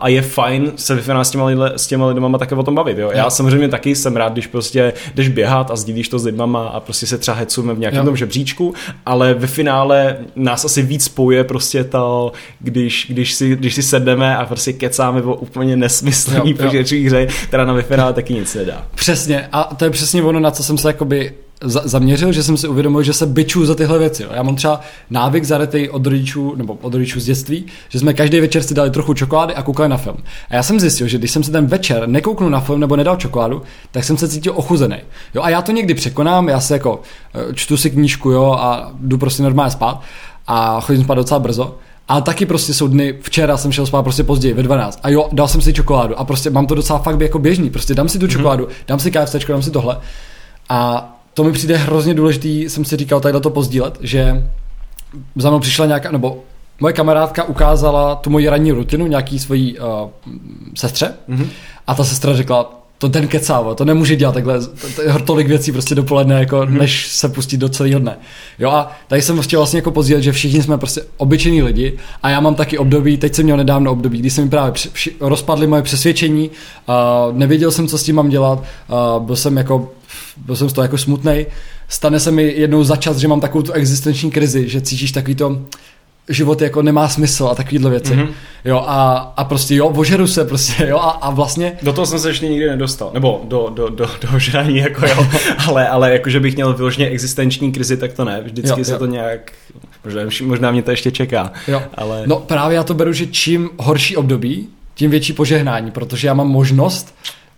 a 0.00 0.08
je 0.08 0.22
fajn 0.22 0.72
se 0.76 0.94
vyfinále 0.94 1.24
s 1.24 1.30
těma, 1.30 1.44
lidle, 1.44 1.72
s 1.76 1.86
těma 1.86 2.06
lidma 2.06 2.38
také 2.38 2.54
o 2.54 2.62
tom 2.62 2.74
bavit. 2.74 2.98
Jo? 2.98 3.06
Jo. 3.06 3.12
Já 3.14 3.30
samozřejmě 3.30 3.68
taky 3.68 3.94
jsem 3.94 4.16
rád, 4.16 4.32
když 4.32 4.46
prostě 4.46 4.92
jdeš 5.14 5.28
běhat 5.28 5.70
a 5.70 5.76
sdílíš 5.76 6.08
to 6.08 6.18
s 6.18 6.24
lidma 6.24 6.68
a 6.68 6.80
prostě 6.80 7.06
se 7.06 7.18
třeba 7.18 7.36
hecujeme 7.36 7.74
v 7.74 7.78
nějakém 7.78 8.04
tom 8.04 8.16
žebříčku, 8.16 8.74
ale 9.06 9.34
ve 9.34 9.46
finále 9.46 10.16
nás 10.36 10.64
asi 10.64 10.82
víc 10.82 11.04
spojuje 11.04 11.44
prostě 11.44 11.84
to, 11.84 12.32
když, 12.60 13.06
když, 13.08 13.34
si, 13.34 13.56
když 13.56 13.74
si 13.74 13.82
sedneme 13.82 14.36
a 14.36 14.46
prostě 14.46 14.72
kecáme 14.72 15.22
o 15.22 15.34
úplně 15.34 15.76
nesmyslný 15.76 16.54
počítačový 16.54 17.06
hře, 17.06 17.26
která 17.48 17.64
na 17.64 17.72
ve 17.72 17.82
finále 17.82 18.12
taky 18.12 18.34
nic 18.34 18.54
nedá. 18.54 18.86
Přesně 18.94 19.48
a 19.52 19.74
to 19.74 19.84
je 19.84 19.90
přesně 19.90 20.22
ono, 20.22 20.40
na 20.40 20.50
co 20.50 20.62
jsem 20.62 20.78
se 20.78 20.88
jakoby 20.88 21.21
za, 21.62 21.82
zaměřil, 21.84 22.32
že 22.32 22.42
jsem 22.42 22.56
si 22.56 22.68
uvědomil, 22.68 23.02
že 23.02 23.12
se 23.12 23.26
byču 23.26 23.66
za 23.66 23.74
tyhle 23.74 23.98
věci. 23.98 24.22
Jo. 24.22 24.28
Já 24.34 24.42
mám 24.42 24.56
třeba 24.56 24.80
návyk 25.10 25.44
zaretej 25.44 25.90
od 25.90 26.06
rodičů, 26.06 26.54
nebo 26.56 26.78
od 26.82 26.94
rodičů 26.94 27.20
z 27.20 27.24
dětství, 27.24 27.66
že 27.88 27.98
jsme 27.98 28.14
každý 28.14 28.40
večer 28.40 28.62
si 28.62 28.74
dali 28.74 28.90
trochu 28.90 29.14
čokolády 29.14 29.54
a 29.54 29.62
koukali 29.62 29.88
na 29.88 29.96
film. 29.96 30.16
A 30.50 30.54
já 30.54 30.62
jsem 30.62 30.80
zjistil, 30.80 31.08
že 31.08 31.18
když 31.18 31.30
jsem 31.30 31.42
si 31.42 31.50
ten 31.50 31.66
večer 31.66 32.08
nekouknul 32.08 32.50
na 32.50 32.60
film 32.60 32.80
nebo 32.80 32.96
nedal 32.96 33.16
čokoládu, 33.16 33.62
tak 33.90 34.04
jsem 34.04 34.16
se 34.16 34.28
cítil 34.28 34.52
ochuzený. 34.56 34.96
Jo, 35.34 35.42
a 35.42 35.48
já 35.48 35.62
to 35.62 35.72
někdy 35.72 35.94
překonám, 35.94 36.48
já 36.48 36.60
se 36.60 36.74
jako 36.74 37.00
eh, 37.34 37.54
čtu 37.54 37.76
si 37.76 37.90
knížku 37.90 38.30
jo, 38.30 38.56
a 38.58 38.92
jdu 39.00 39.18
prostě 39.18 39.42
normálně 39.42 39.70
spát 39.70 40.00
a 40.46 40.80
chodím 40.80 41.04
spát 41.04 41.14
docela 41.14 41.40
brzo. 41.40 41.78
A 42.08 42.20
taky 42.20 42.46
prostě 42.46 42.74
jsou 42.74 42.88
dny, 42.88 43.14
včera 43.22 43.56
jsem 43.56 43.72
šel 43.72 43.86
spát 43.86 44.02
prostě 44.02 44.24
později, 44.24 44.54
ve 44.54 44.62
12. 44.62 45.00
A 45.02 45.08
jo, 45.08 45.28
dal 45.32 45.48
jsem 45.48 45.60
si 45.60 45.72
čokoládu 45.72 46.18
a 46.18 46.24
prostě 46.24 46.50
mám 46.50 46.66
to 46.66 46.74
docela 46.74 46.98
fakt 46.98 47.20
jako 47.20 47.38
běžný. 47.38 47.70
Prostě 47.70 47.94
dám 47.94 48.08
si 48.08 48.18
tu 48.18 48.24
mhm. 48.24 48.32
čokoládu, 48.32 48.64
mm-hmm. 48.64 48.86
dám 48.88 48.98
si 48.98 49.10
KFC, 49.10 49.36
dám 49.48 49.62
si 49.62 49.70
tohle. 49.70 49.98
A 50.68 51.08
to 51.34 51.44
mi 51.44 51.52
přijde 51.52 51.76
hrozně 51.76 52.14
důležitý, 52.14 52.68
jsem 52.68 52.84
si 52.84 52.96
říkal 52.96 53.20
takhle 53.20 53.40
to 53.40 53.50
pozdílet, 53.50 53.98
že 54.00 54.50
za 55.36 55.50
mnou 55.50 55.60
přišla 55.60 55.86
nějaká, 55.86 56.10
nebo 56.10 56.38
moje 56.80 56.92
kamarádka 56.92 57.44
ukázala 57.44 58.14
tu 58.14 58.30
moji 58.30 58.48
ranní 58.48 58.72
rutinu 58.72 59.06
nějaký 59.06 59.38
svojí 59.38 59.78
uh, 59.78 59.86
sestře 60.74 61.14
mm-hmm. 61.28 61.46
a 61.86 61.94
ta 61.94 62.04
sestra 62.04 62.36
řekla, 62.36 62.82
to 62.98 63.08
den 63.08 63.28
kecávo, 63.28 63.74
to 63.74 63.84
nemůže 63.84 64.16
dělat 64.16 64.32
takhle 64.32 64.58
tolik 65.24 65.46
věcí 65.46 65.72
prostě 65.72 65.94
dopoledne, 65.94 66.34
jako 66.34 66.56
mm-hmm. 66.56 66.78
než 66.78 67.08
se 67.08 67.28
pustit 67.28 67.56
do 67.56 67.68
celého 67.68 68.00
dne. 68.00 68.18
Jo 68.58 68.70
a 68.70 68.92
tady 69.08 69.22
jsem 69.22 69.40
chtěl 69.40 69.60
vlastně 69.60 69.78
jako 69.78 69.90
pozdílet, 69.90 70.22
že 70.22 70.32
všichni 70.32 70.62
jsme 70.62 70.78
prostě 70.78 71.02
obyčejní 71.16 71.62
lidi 71.62 71.98
a 72.22 72.30
já 72.30 72.40
mám 72.40 72.54
taky 72.54 72.78
období, 72.78 73.16
teď 73.16 73.34
jsem 73.34 73.44
měl 73.44 73.56
nedávno 73.56 73.92
období, 73.92 74.18
kdy 74.18 74.30
se 74.30 74.42
mi 74.42 74.48
právě 74.48 74.72
při, 74.72 74.88
při, 74.88 75.16
rozpadly 75.20 75.66
moje 75.66 75.82
přesvědčení, 75.82 76.50
uh, 76.50 77.36
nevěděl 77.38 77.70
jsem, 77.70 77.88
co 77.88 77.98
s 77.98 78.02
tím 78.02 78.16
mám 78.16 78.28
dělat, 78.28 78.58
uh, 78.58 79.26
byl 79.26 79.36
jsem 79.36 79.56
jako 79.56 79.90
byl 80.46 80.56
jsem 80.56 80.68
z 80.68 80.72
toho 80.72 80.82
jako 80.82 80.98
smutný. 80.98 81.46
Stane 81.88 82.20
se 82.20 82.30
mi 82.30 82.42
jednou 82.42 82.84
za 82.84 82.96
čas, 82.96 83.16
že 83.16 83.28
mám 83.28 83.40
takovou 83.40 83.62
tu 83.62 83.72
existenční 83.72 84.30
krizi, 84.30 84.68
že 84.68 84.80
cítíš 84.80 85.12
takový 85.12 85.34
to, 85.34 85.58
život 86.28 86.60
jako 86.60 86.82
nemá 86.82 87.08
smysl 87.08 87.46
a 87.46 87.54
takovýhle 87.54 87.90
věci. 87.90 88.14
Mm-hmm. 88.14 88.28
Jo, 88.64 88.84
a, 88.86 89.12
a 89.36 89.44
prostě 89.44 89.74
jo, 89.74 89.88
ožeru 89.88 90.26
se 90.26 90.44
prostě, 90.44 90.86
jo, 90.86 90.98
a, 90.98 91.10
a 91.10 91.30
vlastně... 91.30 91.72
Do 91.82 91.92
toho 91.92 92.06
jsem 92.06 92.18
se 92.18 92.28
ještě 92.28 92.48
nikdy 92.48 92.68
nedostal, 92.68 93.10
nebo 93.14 93.40
do, 93.44 93.70
do, 93.74 93.88
do, 93.88 94.10
do 94.32 94.38
žrání, 94.38 94.76
jako 94.76 95.06
jo, 95.06 95.26
ale, 95.68 95.88
ale 95.88 96.12
jako, 96.12 96.30
že 96.30 96.40
bych 96.40 96.54
měl 96.54 96.74
vyloženě 96.74 97.08
existenční 97.08 97.72
krizi, 97.72 97.96
tak 97.96 98.12
to 98.12 98.24
ne, 98.24 98.40
vždycky 98.44 98.80
jo, 98.80 98.84
se 98.84 98.92
jo. 98.92 98.98
to 98.98 99.06
nějak, 99.06 99.52
možná, 100.04 100.22
možná 100.44 100.70
mě 100.70 100.82
to 100.82 100.90
ještě 100.90 101.10
čeká, 101.10 101.52
jo. 101.68 101.82
ale... 101.94 102.22
No 102.26 102.36
právě 102.36 102.76
já 102.76 102.82
to 102.82 102.94
beru, 102.94 103.12
že 103.12 103.26
čím 103.26 103.70
horší 103.78 104.16
období, 104.16 104.68
tím 104.94 105.10
větší 105.10 105.32
požehnání, 105.32 105.90
protože 105.90 106.26
já 106.26 106.34
mám 106.34 106.48
možnost 106.48 107.14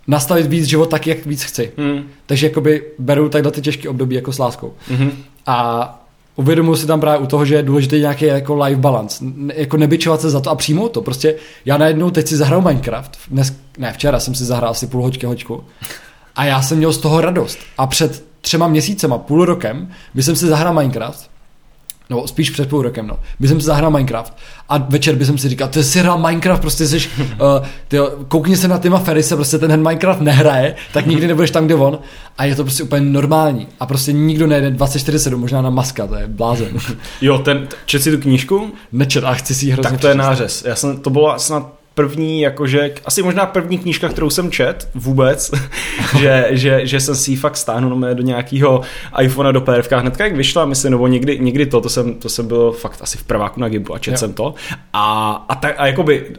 nastavit 0.07 0.46
víc 0.46 0.64
život 0.64 0.90
tak, 0.90 1.07
jak 1.07 1.26
víc 1.26 1.42
chci. 1.42 1.72
Hmm. 1.78 2.02
Takže 2.26 2.46
jakoby 2.46 2.82
beru 2.98 3.28
takhle 3.28 3.52
ty 3.52 3.61
těžké 3.61 3.88
období 3.88 4.14
jako 4.14 4.32
s 4.32 4.38
láskou. 4.38 4.72
Hmm. 4.88 5.12
A 5.46 6.00
uvědomuji 6.36 6.76
si 6.76 6.86
tam 6.86 7.00
právě 7.00 7.18
u 7.18 7.26
toho, 7.26 7.44
že 7.44 7.55
je 7.55 7.62
důležitý 7.62 8.00
nějaký 8.00 8.24
jako 8.24 8.55
life 8.55 8.80
balance. 8.80 9.24
Ne, 9.24 9.55
jako 9.57 9.76
nebyčovat 9.76 10.20
se 10.20 10.30
za 10.30 10.40
to 10.40 10.50
a 10.50 10.55
přijmout 10.55 10.88
to. 10.88 11.02
Prostě 11.02 11.34
já 11.64 11.78
najednou 11.78 12.11
teď 12.11 12.28
si 12.28 12.36
zahrál 12.36 12.61
Minecraft. 12.61 13.18
Dnes, 13.30 13.57
ne, 13.78 13.92
včera 13.92 14.20
jsem 14.20 14.34
si 14.34 14.44
zahrál 14.44 14.70
asi 14.70 14.86
půl 14.86 15.02
hoďky 15.02 15.26
hoďku. 15.26 15.64
A 16.36 16.44
já 16.44 16.62
jsem 16.62 16.78
měl 16.78 16.92
z 16.92 16.98
toho 16.98 17.20
radost. 17.20 17.59
A 17.78 17.86
před 17.86 18.24
třema 18.40 18.68
měsícema, 18.68 19.18
půl 19.18 19.44
rokem, 19.44 19.88
když 20.12 20.26
jsem 20.26 20.36
si 20.36 20.46
zahrál 20.46 20.74
Minecraft, 20.74 21.30
no 22.11 22.26
spíš 22.26 22.50
před 22.50 22.68
půl 22.68 22.82
rokem, 22.82 23.07
no. 23.07 23.18
Bych 23.40 23.50
jsem 23.50 23.61
si 23.61 23.66
zahrál 23.66 23.90
Minecraft 23.90 24.36
a 24.68 24.78
večer 24.78 25.14
bych 25.14 25.28
si 25.40 25.48
říkal, 25.48 25.68
ty 25.68 25.84
si 25.84 25.98
hrál 25.98 26.18
Minecraft, 26.18 26.61
prostě 26.61 26.88
jsi, 26.88 26.96
uh, 26.96 27.26
ty, 27.88 27.98
koukni 28.28 28.57
se 28.57 28.68
na 28.68 28.78
Tima 28.78 28.98
Ferrise, 28.98 29.36
prostě 29.36 29.59
ten 29.59 29.82
Minecraft 29.82 30.20
nehraje, 30.20 30.74
tak 30.92 31.07
nikdy 31.07 31.26
nebudeš 31.26 31.50
tam, 31.50 31.66
kde 31.66 31.74
on. 31.74 31.98
A 32.38 32.44
je 32.44 32.55
to 32.55 32.64
prostě 32.64 32.82
úplně 32.82 33.00
normální. 33.00 33.68
A 33.80 33.86
prostě 33.86 34.12
nikdo 34.12 34.46
nejde 34.46 34.70
24-7, 34.70 35.36
možná 35.36 35.62
na 35.62 35.70
maska, 35.70 36.07
to 36.07 36.14
je 36.14 36.26
blázen. 36.26 36.68
jo, 37.20 37.38
ten, 37.38 37.68
čet 37.86 38.02
si 38.02 38.11
tu 38.11 38.22
knížku? 38.22 38.72
Nečet, 38.92 39.24
a 39.24 39.34
chci 39.34 39.55
si 39.55 39.66
ji 39.66 39.72
hrozně 39.72 39.90
Tak 39.90 40.00
to 40.00 40.09
je 40.09 40.14
nářez. 40.14 40.64
Já 40.64 40.76
jsem, 40.76 40.96
to 40.96 41.11
bylo 41.11 41.38
snad 41.38 41.84
první, 41.95 42.40
jakože, 42.40 42.95
asi 43.05 43.22
možná 43.22 43.47
první 43.47 43.78
knížka, 43.78 44.09
kterou 44.09 44.30
jsem 44.30 44.51
čet 44.51 44.88
vůbec, 44.95 45.51
že, 46.18 46.49
že, 46.51 46.86
že 46.86 47.01
jsem 47.01 47.14
si 47.14 47.30
ji 47.30 47.36
fakt 47.36 47.57
stáhnul 47.57 48.14
do 48.14 48.22
nějakého 48.22 48.80
iPhonea 49.22 49.53
do 49.53 49.61
PDF 49.61 49.92
hnedka, 49.92 50.24
jak 50.24 50.36
vyšla, 50.36 50.64
myslím, 50.64 50.90
nebo 50.90 51.07
někdy, 51.07 51.38
někdy 51.38 51.66
to, 51.66 51.80
to 51.80 51.88
jsem, 51.88 52.14
to 52.14 52.28
jsem 52.28 52.49
byl 52.49 52.72
fakt 52.72 52.99
asi 53.01 53.18
v 53.18 53.24
prváku 53.24 53.61
na 53.61 53.68
Gimplu 53.68 53.95
a 53.95 53.99
čet 53.99 54.11
jo. 54.11 54.16
jsem 54.16 54.32
to. 54.32 54.55
A, 54.92 55.32
a, 55.49 55.55
tak, 55.55 55.74
a 55.78 55.86
jakoby 55.86 56.36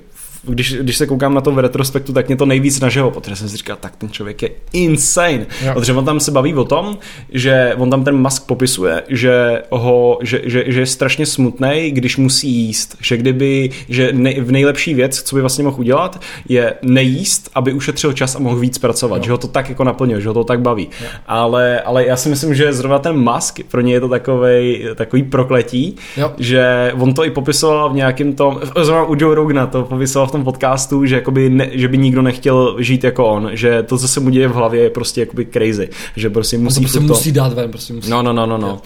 když, 0.48 0.74
když 0.74 0.98
se 0.98 1.08
koukám 1.08 1.34
na 1.34 1.42
to 1.42 1.52
v 1.52 1.60
retrospektu, 1.60 2.14
tak 2.14 2.28
mě 2.28 2.36
to 2.36 2.46
nejvíc 2.46 2.80
nažilo, 2.80 3.12
protože 3.12 3.36
jsem 3.36 3.50
si 3.50 3.58
říkal, 3.58 3.78
tak 3.80 3.96
ten 3.96 4.10
člověk 4.10 4.42
je 4.42 4.50
insane. 4.74 5.46
Jo. 5.66 5.74
Protože 5.74 5.94
on 5.94 6.06
tam 6.06 6.20
se 6.20 6.32
baví 6.32 6.54
o 6.54 6.64
tom, 6.64 6.98
že 7.30 7.74
on 7.78 7.90
tam 7.90 8.04
ten 8.04 8.18
Musk 8.18 8.46
popisuje, 8.46 9.04
že, 9.10 9.64
ho, 9.70 10.20
že, 10.22 10.42
že, 10.46 10.64
že 10.68 10.80
je 10.80 10.86
strašně 10.86 11.26
smutný, 11.26 11.92
když 11.92 12.18
musí 12.18 12.50
jíst. 12.50 12.98
Že 13.02 13.18
kdyby, 13.18 13.70
že 13.90 14.10
nej, 14.14 14.42
v 14.42 14.52
nejlepší 14.52 14.94
věc, 14.94 15.22
co 15.22 15.36
by 15.36 15.42
vlastně 15.42 15.64
mohl 15.64 15.80
udělat, 15.80 16.22
je 16.50 16.74
nejíst, 16.82 17.50
aby 17.56 17.74
ušetřil 17.74 18.14
čas 18.14 18.36
a 18.36 18.40
mohl 18.40 18.60
víc 18.60 18.78
pracovat. 18.78 19.18
Jo. 19.18 19.24
Že 19.24 19.32
ho 19.32 19.38
to 19.38 19.48
tak 19.48 19.70
jako 19.70 19.84
naplňuje, 19.84 20.22
že 20.22 20.28
ho 20.28 20.34
to 20.34 20.44
tak 20.44 20.62
baví. 20.62 20.90
Ale, 21.28 21.82
ale 21.82 22.06
já 22.06 22.16
si 22.16 22.30
myslím, 22.30 22.56
že 22.56 22.74
zrovna 22.74 23.00
ten 23.00 23.18
Musk, 23.18 23.60
pro 23.72 23.82
ně 23.82 23.94
je 23.94 24.00
to 24.00 24.10
takovej, 24.10 24.90
takový 24.96 25.24
prokletí, 25.24 25.96
jo. 26.18 26.32
že 26.38 26.94
on 27.00 27.14
to 27.14 27.26
i 27.26 27.30
popisoval 27.30 27.90
v 27.90 27.96
nějakém 27.96 28.34
tom, 28.34 28.60
zrovna 28.82 29.04
u 29.04 29.16
Joe 29.20 29.36
Rogana 29.36 29.68
to 29.68 29.84
popisoval 29.84 30.28
v 30.28 30.32
tom 30.36 30.44
podcastu, 30.44 31.06
že, 31.06 31.16
jakoby 31.16 31.50
ne, 31.50 31.70
že 31.72 31.88
by 31.88 31.98
nikdo 31.98 32.22
nechtěl 32.22 32.76
žít 32.80 33.04
jako 33.04 33.28
on, 33.28 33.50
že 33.54 33.84
to, 33.84 33.98
co 33.98 34.08
se 34.08 34.20
mu 34.20 34.30
děje 34.30 34.48
v 34.48 34.54
hlavě, 34.54 34.84
je 34.84 34.90
prostě 34.90 35.22
jakoby 35.22 35.46
crazy, 35.46 35.90
že 36.16 36.30
prostě 36.30 36.58
musí... 36.58 36.76
to 36.76 36.82
prostě 36.82 37.00
musí 37.00 37.32
dát 37.32 37.54
ven, 37.54 37.72
prostě 37.72 37.94
musí. 37.94 38.10
No, 38.10 38.22
no, 38.22 38.34
no, 38.34 38.46
no, 38.46 38.58
no. 38.58 38.82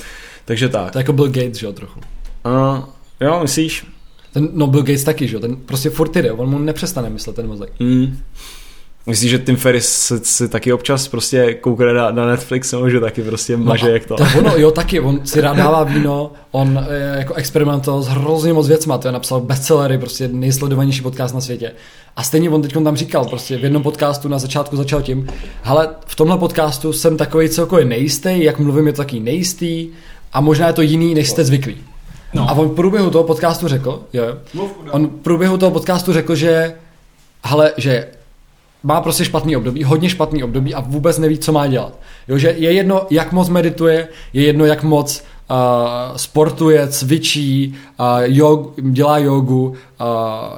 Takže 0.45 0.69
tak. 0.69 0.91
To 0.91 0.97
je 0.97 0.99
jako 0.99 1.13
Bill 1.13 1.27
Gates, 1.27 1.57
že 1.57 1.65
jo, 1.65 1.73
trochu. 1.73 1.99
Uh, 2.45 2.83
jo, 3.21 3.39
myslíš? 3.41 3.85
Ten, 4.33 4.49
no 4.53 4.67
Bill 4.67 4.83
Gates 4.83 5.03
taky, 5.03 5.27
že 5.27 5.35
jo, 5.35 5.39
ten 5.39 5.55
prostě 5.55 5.89
furt 5.89 6.15
jde, 6.15 6.31
on 6.31 6.49
mu 6.49 6.59
nepřestane 6.59 7.09
myslet 7.09 7.35
ten 7.35 7.47
mozek. 7.47 7.71
Mm. 7.79 8.17
Myslíš, 9.05 9.31
že 9.31 9.39
Tim 9.39 9.55
Ferris 9.55 9.87
si, 9.89 10.19
si 10.23 10.49
taky 10.49 10.73
občas 10.73 11.07
prostě 11.07 11.53
koukne 11.53 11.93
na, 11.93 12.11
na 12.11 12.25
Netflix, 12.25 12.71
nebo 12.71 12.89
že 12.89 12.99
taky 12.99 13.21
prostě 13.21 13.57
maže 13.57 13.85
no, 13.85 13.91
jak 13.91 14.05
to? 14.05 14.15
To 14.15 14.23
ono, 14.37 14.57
jo, 14.57 14.71
taky, 14.71 14.99
on 14.99 15.25
si 15.25 15.41
rád 15.41 15.57
dává 15.57 15.83
víno, 15.83 16.31
on 16.51 16.85
je, 16.91 17.19
jako 17.19 17.33
experimentoval 17.33 18.01
s 18.01 18.07
hrozně 18.07 18.53
moc 18.53 18.67
věcma, 18.67 18.97
to 18.97 19.07
je 19.07 19.11
napsal 19.11 19.41
bestsellery, 19.41 19.97
prostě 19.97 20.27
nejsledovanější 20.27 21.01
podcast 21.01 21.35
na 21.35 21.41
světě. 21.41 21.71
A 22.15 22.23
stejně 22.23 22.49
on 22.49 22.61
teď 22.61 22.73
tam 22.83 22.95
říkal, 22.95 23.25
prostě 23.25 23.57
v 23.57 23.63
jednom 23.63 23.83
podcastu 23.83 24.27
na 24.27 24.39
začátku 24.39 24.77
začal 24.77 25.01
tím, 25.01 25.27
hele, 25.61 25.89
v 26.05 26.15
tomhle 26.15 26.37
podcastu 26.37 26.93
jsem 26.93 27.17
takový 27.17 27.49
celkově 27.49 27.85
nejistý, 27.85 28.43
jak 28.43 28.59
mluvím 28.59 28.87
je 28.87 28.93
to 28.93 28.97
taky 28.97 29.19
nejistý 29.19 29.87
a 30.33 30.41
možná 30.41 30.67
je 30.67 30.73
to 30.73 30.81
jiný, 30.81 31.15
než 31.15 31.29
jste 31.29 31.43
zvyklí. 31.43 31.77
No. 32.33 32.49
A 32.49 32.53
on 32.53 32.67
v 32.67 32.75
průběhu 32.75 33.09
toho 33.09 33.23
podcastu 33.23 33.67
řekl, 33.67 34.03
jo, 34.13 34.23
on 34.91 35.07
v 35.07 35.09
průběhu 35.09 35.57
toho 35.57 35.71
podcastu 35.71 36.13
řekl, 36.13 36.35
že 36.35 36.73
hele, 37.43 37.73
že 37.77 38.07
má 38.83 39.01
prostě 39.01 39.25
špatný 39.25 39.57
období, 39.57 39.83
hodně 39.83 40.09
špatný 40.09 40.43
období 40.43 40.73
a 40.73 40.79
vůbec 40.79 41.17
neví, 41.17 41.37
co 41.37 41.51
má 41.51 41.67
dělat. 41.67 41.99
Jo, 42.27 42.37
že 42.37 42.55
je 42.57 42.71
jedno, 42.71 43.01
jak 43.09 43.31
moc 43.31 43.49
medituje, 43.49 44.07
je 44.33 44.43
jedno, 44.43 44.65
jak 44.65 44.83
moc 44.83 45.23
uh, 45.49 45.57
sportuje, 46.15 46.87
cvičí, 46.87 47.75
uh, 47.99 48.05
jog, 48.23 48.81
dělá 48.81 49.17
jogu, 49.17 49.67
uh, 49.67 49.75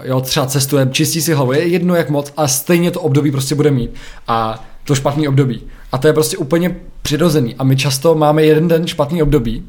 jo, 0.04 0.22
třeba 0.22 0.46
cestuje, 0.46 0.88
čistí 0.92 1.22
si 1.22 1.34
hlavu, 1.34 1.52
je 1.52 1.68
jedno, 1.68 1.96
jak 1.96 2.10
moc 2.10 2.34
a 2.38 2.48
stejně 2.48 2.92
to 2.92 3.02
období 3.02 3.32
prostě 3.32 3.56
bude 3.56 3.72
mít. 3.72 3.92
A 4.28 4.64
to 4.84 4.96
špatný 4.96 5.28
období. 5.28 5.62
A 5.92 5.98
to 5.98 6.08
je 6.08 6.14
prostě 6.14 6.38
úplně 6.38 6.76
přirozený. 7.02 7.56
A 7.56 7.64
my 7.64 7.76
často 7.76 8.16
máme 8.16 8.44
jeden 8.44 8.68
den 8.68 8.88
špatný 8.88 9.24
období, 9.24 9.64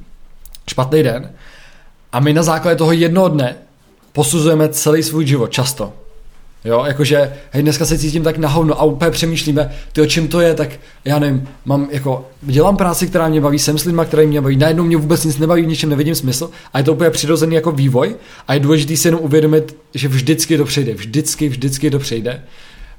špatný 0.68 1.02
den, 1.02 1.30
a 2.12 2.20
my 2.20 2.32
na 2.32 2.42
základě 2.42 2.76
toho 2.76 2.92
jednoho 2.92 3.28
dne 3.28 3.56
posuzujeme 4.12 4.68
celý 4.68 5.02
svůj 5.02 5.26
život, 5.26 5.50
často. 5.50 5.92
Jo, 6.64 6.84
jakože, 6.86 7.32
hej, 7.50 7.62
dneska 7.62 7.86
se 7.86 7.98
cítím 7.98 8.22
tak 8.22 8.38
na 8.38 8.48
hovno 8.48 8.80
a 8.80 8.84
úplně 8.84 9.10
přemýšlíme, 9.10 9.70
ty 9.92 10.00
o 10.00 10.06
čem 10.06 10.28
to 10.28 10.40
je, 10.40 10.54
tak 10.54 10.70
já 11.04 11.18
nevím, 11.18 11.48
mám 11.64 11.88
jako, 11.90 12.26
dělám 12.42 12.76
práci, 12.76 13.06
která 13.06 13.28
mě 13.28 13.40
baví, 13.40 13.58
jsem 13.58 13.78
s 13.78 13.84
lidma, 13.84 14.04
které 14.04 14.26
mě 14.26 14.40
baví, 14.40 14.56
najednou 14.56 14.84
mě 14.84 14.96
vůbec 14.96 15.24
nic 15.24 15.38
nebaví, 15.38 15.62
v 15.62 15.66
ničem 15.66 15.90
nevidím 15.90 16.14
smysl 16.14 16.50
a 16.72 16.78
je 16.78 16.84
to 16.84 16.92
úplně 16.92 17.10
přirozený 17.10 17.54
jako 17.54 17.72
vývoj 17.72 18.16
a 18.48 18.54
je 18.54 18.60
důležité 18.60 18.96
si 18.96 19.08
jenom 19.08 19.20
uvědomit, 19.20 19.76
že 19.94 20.08
vždycky 20.08 20.58
to 20.58 20.64
přejde, 20.64 20.94
vždycky, 20.94 21.48
vždycky 21.48 21.90
to 21.90 21.98
přejde. 21.98 22.42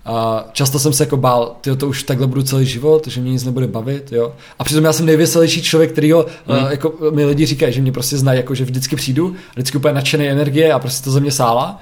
A 0.06 0.46
často 0.54 0.80
jsem 0.80 0.94
se 0.94 1.04
jako 1.04 1.18
bál, 1.18 1.56
tyjo, 1.62 1.76
to 1.76 1.88
už 1.88 2.04
takhle 2.04 2.28
budu 2.28 2.44
celý 2.44 2.66
život, 2.66 3.08
že 3.08 3.22
mě 3.22 3.32
nic 3.32 3.44
nebude 3.44 3.68
bavit, 3.68 4.12
jo. 4.12 4.34
A 4.60 4.64
přitom 4.64 4.84
já 4.84 4.94
jsem 4.94 5.06
nejvěselější 5.06 5.62
člověk, 5.62 5.92
který 5.92 6.12
ho, 6.12 6.26
hmm. 6.48 6.64
uh, 6.64 6.72
jako 6.72 6.94
mi 7.12 7.26
lidi 7.26 7.46
říkají, 7.46 7.74
že 7.74 7.82
mě 7.82 7.92
prostě 7.92 8.18
znají, 8.18 8.38
jako 8.38 8.56
že 8.56 8.66
vždycky 8.66 8.96
přijdu, 8.96 9.36
vždycky 9.54 9.78
úplně 9.78 9.94
nadšený 9.94 10.30
energie 10.30 10.74
a 10.74 10.80
prostě 10.80 11.04
to 11.04 11.12
ze 11.12 11.20
mě 11.20 11.32
sála. 11.32 11.82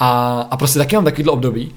A, 0.00 0.40
a 0.50 0.56
prostě 0.56 0.78
taky 0.78 0.96
mám 0.96 1.04
takovýhle 1.04 1.32
období. 1.32 1.72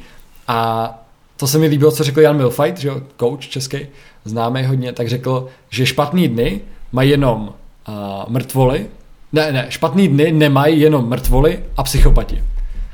A 0.47 0.89
to 1.37 1.47
se 1.47 1.57
mi 1.57 1.67
líbilo, 1.67 1.91
co 1.91 2.03
řekl 2.03 2.21
Jan 2.21 2.37
Milfight, 2.37 2.77
že 2.77 2.87
jo, 2.87 3.01
coach 3.19 3.39
český, 3.39 3.77
známý 4.25 4.63
hodně, 4.65 4.93
tak 4.93 5.09
řekl, 5.09 5.47
že 5.69 5.85
špatný 5.85 6.27
dny 6.27 6.61
mají 6.91 7.09
jenom 7.09 7.53
uh, 7.87 7.93
mrtvoly, 8.27 8.85
ne, 9.33 9.51
ne, 9.51 9.65
špatný 9.69 10.07
dny 10.07 10.31
nemají 10.31 10.79
jenom 10.79 11.09
mrtvoly 11.09 11.59
a 11.77 11.83
psychopati. 11.83 12.43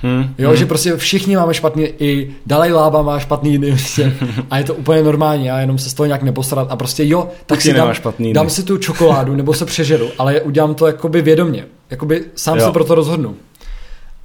Hmm, 0.02 0.36
jo, 0.38 0.50
hmm. 0.50 0.58
že 0.58 0.66
prostě 0.66 0.98
všichni 0.98 1.36
máme 1.36 1.54
špatný, 1.54 1.84
i 1.84 2.32
Dalai 2.46 2.72
Lama 2.72 3.02
má 3.02 3.20
špatný 3.20 3.58
dny 3.58 3.72
prostě, 3.72 4.14
a 4.52 4.58
je 4.58 4.64
to 4.64 4.74
úplně 4.74 5.04
normální, 5.04 5.52
a 5.52 5.60
jenom 5.60 5.78
se 5.78 5.90
z 5.90 5.94
toho 5.94 6.08
nějak 6.08 6.24
nepostarat 6.24 6.72
a 6.72 6.76
prostě 6.76 7.06
jo, 7.08 7.28
tak 7.46 7.62
si 7.62 7.74
dám, 7.74 7.94
dám 8.34 8.50
si 8.50 8.64
tu 8.64 8.78
čokoládu 8.78 9.36
nebo 9.36 9.54
se 9.54 9.66
přežeru, 9.66 10.10
ale 10.18 10.42
udělám 10.42 10.76
to 10.76 10.88
jakoby 10.88 11.22
vědomě, 11.22 11.66
jakoby 11.90 12.26
sám 12.36 12.58
jo. 12.58 12.66
se 12.66 12.72
pro 12.72 12.84
to 12.84 12.96
rozhodnu. 12.96 13.36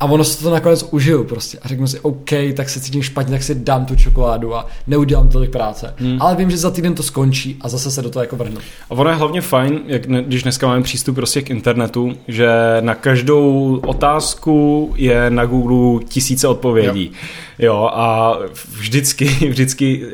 A 0.04 0.06
ono 0.06 0.24
se 0.24 0.42
to 0.42 0.50
nakonec 0.50 0.88
užiju 0.90 1.24
prostě 1.24 1.58
a 1.62 1.68
řeknu 1.68 1.86
si, 1.86 2.00
OK, 2.00 2.30
tak 2.56 2.68
se 2.68 2.80
cítím 2.80 3.02
špatně, 3.02 3.32
tak 3.32 3.42
si 3.42 3.54
dám 3.54 3.86
tu 3.86 3.96
čokoládu 3.96 4.54
a 4.54 4.66
neudělám 4.86 5.28
tolik 5.28 5.50
práce. 5.50 5.94
Hmm. 5.96 6.22
Ale 6.22 6.36
vím, 6.36 6.50
že 6.50 6.56
za 6.56 6.70
týden 6.70 6.94
to 6.94 7.02
skončí 7.02 7.56
a 7.60 7.68
zase 7.68 7.90
se 7.90 8.02
do 8.02 8.10
toho 8.10 8.22
jako 8.22 8.36
vrhnu. 8.36 8.58
A 8.90 8.90
ono 8.90 9.10
je 9.10 9.16
hlavně 9.16 9.40
fajn, 9.40 9.80
jak 9.86 10.06
ne, 10.06 10.22
když 10.22 10.42
dneska 10.42 10.66
máme 10.66 10.82
přístup 10.82 11.14
prostě 11.14 11.42
k 11.42 11.50
internetu, 11.50 12.12
že 12.28 12.48
na 12.80 12.94
každou 12.94 13.80
otázku 13.86 14.92
je 14.96 15.30
na 15.30 15.44
Google 15.46 16.04
tisíce 16.08 16.48
odpovědí. 16.48 17.12
Jo, 17.58 17.74
jo 17.74 17.90
a 17.92 18.38
vždycky, 18.78 19.24
vždycky 19.48 20.06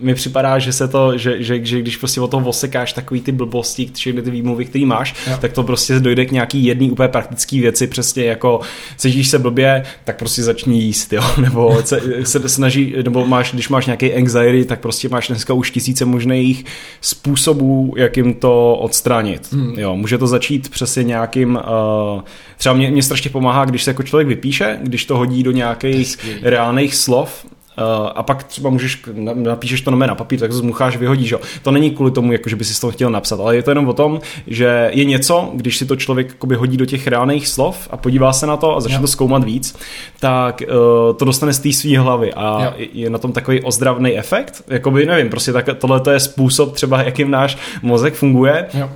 mi 0.00 0.14
připadá, 0.14 0.58
že 0.58 0.72
se 0.72 0.88
to, 0.88 1.18
že, 1.18 1.42
že, 1.42 1.64
že 1.64 1.80
když 1.80 1.96
prostě 1.96 2.20
o 2.20 2.28
tom 2.28 2.46
osekáš 2.46 2.92
takový 2.92 3.20
ty 3.20 3.32
blbosti, 3.32 3.90
všechny 3.94 4.22
ty 4.22 4.30
výmluvy, 4.30 4.64
který 4.64 4.84
máš, 4.84 5.14
jo. 5.30 5.36
tak 5.40 5.52
to 5.52 5.62
prostě 5.62 6.00
dojde 6.00 6.26
k 6.26 6.32
nějaký 6.32 6.64
jedný 6.64 6.90
úplně 6.90 7.08
praktický 7.08 7.60
věci, 7.60 7.86
přesně 7.86 8.24
jako 8.24 8.60
cítíš 8.96 9.28
se 9.28 9.38
blbě, 9.38 9.82
tak 10.04 10.18
prostě 10.18 10.42
začni 10.42 10.82
jíst, 10.82 11.12
jo, 11.12 11.22
nebo 11.40 11.82
se, 11.84 12.00
se 12.22 12.48
snaží, 12.48 12.94
nebo 13.04 13.26
máš, 13.26 13.52
když 13.52 13.68
máš 13.68 13.86
nějaký 13.86 14.14
anxiety, 14.14 14.64
tak 14.64 14.80
prostě 14.80 15.08
máš 15.08 15.28
dneska 15.28 15.54
už 15.54 15.70
tisíce 15.70 16.04
možných 16.04 16.64
způsobů, 17.00 17.94
jak 17.96 18.16
jim 18.16 18.34
to 18.34 18.74
odstranit. 18.74 19.52
Hmm. 19.52 19.78
Jo, 19.78 19.96
může 19.96 20.18
to 20.18 20.26
začít 20.26 20.68
přesně 20.68 21.02
nějakým, 21.02 21.54
uh, 22.14 22.22
třeba 22.56 22.74
mě, 22.74 22.90
mě 22.90 23.02
strašně 23.02 23.30
pomáhá, 23.30 23.64
když 23.64 23.82
se 23.82 23.90
jako 23.90 24.02
člověk 24.02 24.28
vypíše, 24.28 24.78
když 24.82 25.04
to 25.04 25.16
hodí 25.16 25.42
do 25.42 25.50
nějakých 25.50 26.18
reálných 26.42 26.94
slov, 26.94 27.46
a 28.14 28.22
pak 28.22 28.44
třeba 28.44 28.70
můžeš, 28.70 29.02
napíšeš 29.34 29.80
to 29.80 29.90
na 29.90 30.14
papír, 30.14 30.40
tak 30.40 30.50
to 30.50 30.56
zmucháš, 30.56 30.96
vyhodíš. 30.96 31.30
Jo. 31.30 31.40
To 31.62 31.70
není 31.70 31.90
kvůli 31.90 32.10
tomu, 32.10 32.32
jako, 32.32 32.48
že 32.48 32.56
by 32.56 32.64
si 32.64 32.80
to 32.80 32.90
chtěl 32.90 33.10
napsat, 33.10 33.40
ale 33.40 33.56
je 33.56 33.62
to 33.62 33.70
jenom 33.70 33.88
o 33.88 33.92
tom, 33.92 34.20
že 34.46 34.90
je 34.94 35.04
něco, 35.04 35.50
když 35.54 35.76
si 35.76 35.86
to 35.86 35.96
člověk 35.96 36.28
jakoby, 36.28 36.54
hodí 36.54 36.76
do 36.76 36.86
těch 36.86 37.06
reálných 37.06 37.48
slov 37.48 37.88
a 37.90 37.96
podívá 37.96 38.32
se 38.32 38.46
na 38.46 38.56
to 38.56 38.76
a 38.76 38.80
začne 38.80 38.96
jo. 38.96 39.00
to 39.00 39.06
zkoumat 39.06 39.44
víc, 39.44 39.78
tak 40.20 40.62
uh, 40.62 41.16
to 41.16 41.24
dostane 41.24 41.52
z 41.52 41.58
té 41.58 41.72
své 41.72 41.98
hlavy 41.98 42.32
a 42.34 42.64
jo. 42.64 42.72
je 42.92 43.10
na 43.10 43.18
tom 43.18 43.32
takový 43.32 43.62
ozdravný 43.62 44.18
efekt. 44.18 44.62
Jakoby, 44.68 45.06
nevím, 45.06 45.30
prostě 45.30 45.52
tak, 45.52 45.68
tohle 45.78 46.00
je 46.10 46.20
způsob 46.20 46.74
třeba, 46.74 47.02
jakým 47.02 47.30
náš 47.30 47.58
mozek 47.82 48.14
funguje. 48.14 48.66
Jo 48.74 48.90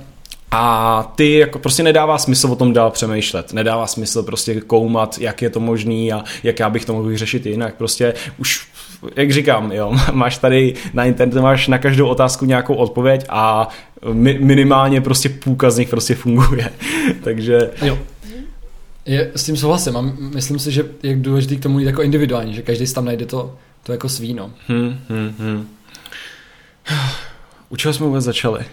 a 0.51 1.13
ty 1.15 1.37
jako 1.37 1.59
prostě 1.59 1.83
nedává 1.83 2.17
smysl 2.17 2.47
o 2.47 2.55
tom 2.55 2.73
dál 2.73 2.91
přemýšlet. 2.91 3.53
Nedává 3.53 3.87
smysl 3.87 4.23
prostě 4.23 4.61
koumat, 4.61 5.17
jak 5.19 5.41
je 5.41 5.49
to 5.49 5.59
možný 5.59 6.13
a 6.13 6.23
jak 6.43 6.59
já 6.59 6.69
bych 6.69 6.85
to 6.85 6.93
mohl 6.93 7.07
vyřešit 7.07 7.45
jinak. 7.45 7.75
Prostě 7.75 8.13
už, 8.37 8.67
jak 9.15 9.31
říkám, 9.31 9.71
jo, 9.71 9.93
máš 10.11 10.37
tady 10.37 10.73
na 10.93 11.05
internetu, 11.05 11.41
máš 11.41 11.67
na 11.67 11.77
každou 11.77 12.07
otázku 12.07 12.45
nějakou 12.45 12.75
odpověď 12.75 13.25
a 13.29 13.69
mi, 14.13 14.39
minimálně 14.39 15.01
prostě 15.01 15.29
půlka 15.29 15.71
z 15.71 15.77
nich 15.77 15.89
prostě 15.89 16.15
funguje. 16.15 16.69
Takže... 17.23 17.71
Jo. 17.81 17.99
Je, 19.05 19.31
s 19.35 19.43
tím 19.43 19.57
souhlasím 19.57 19.97
a 19.97 20.01
myslím 20.19 20.59
si, 20.59 20.71
že 20.71 20.85
je 21.03 21.15
důležité 21.15 21.55
k 21.55 21.63
tomu 21.63 21.79
jít 21.79 21.85
jako 21.85 22.01
individuálně, 22.01 22.53
že 22.53 22.61
každý 22.61 22.87
si 22.87 22.93
tam 22.93 23.05
najde 23.05 23.25
to, 23.25 23.55
to 23.83 23.91
jako 23.91 24.09
svíno. 24.09 24.51
Hmm, 24.67 24.99
hmm, 25.09 25.33
hmm. 25.39 25.67
U 27.69 27.75
čeho 27.75 27.93
jsme 27.93 28.05
vůbec 28.05 28.23
začali? 28.23 28.59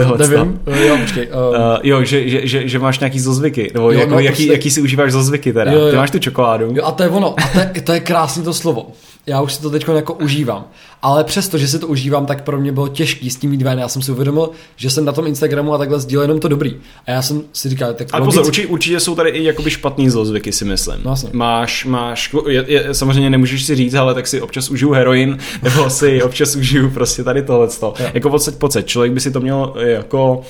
Uh, 0.00 0.18
nevím, 0.18 0.60
uh, 0.66 0.76
jo, 0.76 0.96
počkej. 0.96 1.26
Um... 1.26 1.32
Uh, 1.48 1.78
jo, 1.82 2.04
že, 2.04 2.28
že, 2.28 2.46
že, 2.46 2.68
že 2.68 2.78
máš 2.78 2.98
nějaký 2.98 3.20
zozvyky, 3.20 3.70
nebo 3.74 3.92
jo, 3.92 3.98
jako, 4.00 4.10
no, 4.10 4.18
jaký, 4.18 4.36
prostě... 4.36 4.52
jaký 4.52 4.70
si 4.70 4.80
užíváš 4.80 5.12
zozvyky 5.12 5.52
teda. 5.52 5.72
Jo, 5.72 5.78
jo. 5.78 5.90
Ty 5.90 5.96
máš 5.96 6.10
tu 6.10 6.18
čokoládu. 6.18 6.74
Jo, 6.74 6.84
a 6.84 6.92
to 6.92 7.02
je 7.02 7.08
ono, 7.08 7.34
a 7.38 7.48
to 7.52 7.58
je, 7.58 7.82
to 7.82 7.92
je 7.92 8.00
krásný 8.00 8.42
to 8.44 8.54
slovo 8.54 8.86
já 9.28 9.40
už 9.40 9.54
si 9.54 9.62
to 9.62 9.70
teď 9.70 9.88
jako 9.88 10.14
užívám. 10.14 10.64
Ale 11.02 11.24
přesto, 11.24 11.58
že 11.58 11.68
si 11.68 11.78
to 11.78 11.86
užívám, 11.86 12.26
tak 12.26 12.44
pro 12.44 12.60
mě 12.60 12.72
bylo 12.72 12.88
těžký 12.88 13.30
s 13.30 13.36
tím 13.36 13.52
jít 13.52 13.62
ven. 13.62 13.78
Já 13.78 13.88
jsem 13.88 14.02
si 14.02 14.12
uvědomil, 14.12 14.50
že 14.76 14.90
jsem 14.90 15.04
na 15.04 15.12
tom 15.12 15.26
Instagramu 15.26 15.74
a 15.74 15.78
takhle 15.78 16.00
sdílel 16.00 16.24
jenom 16.24 16.40
to 16.40 16.48
dobrý. 16.48 16.76
A 17.06 17.10
já 17.10 17.22
jsem 17.22 17.42
si 17.52 17.68
říkal, 17.68 17.94
tak 17.94 18.08
Ale 18.12 18.24
pozor, 18.24 18.46
určitě, 18.46 18.68
určitě 18.68 19.00
jsou 19.00 19.14
tady 19.14 19.30
i 19.30 19.44
jakoby 19.44 19.70
špatný 19.70 20.10
zlozvyky, 20.10 20.52
si 20.52 20.64
myslím. 20.64 20.96
No, 20.96 21.02
vlastně. 21.02 21.30
Máš, 21.32 21.84
máš, 21.84 22.34
je, 22.48 22.64
je, 22.68 22.94
samozřejmě 22.94 23.30
nemůžeš 23.30 23.64
si 23.64 23.74
říct, 23.74 23.94
ale 23.94 24.14
tak 24.14 24.26
si 24.26 24.40
občas 24.40 24.70
užiju 24.70 24.92
heroin, 24.92 25.38
nebo 25.62 25.90
si 25.90 26.22
občas 26.22 26.56
užiju 26.56 26.90
prostě 26.90 27.24
tady 27.24 27.42
tohle. 27.42 27.68
Jako 28.14 28.30
pocit, 28.30 28.58
pocit. 28.58 28.86
Člověk 28.86 29.12
by 29.12 29.20
si 29.20 29.30
to 29.30 29.40
měl 29.40 29.74
jako 29.78 30.42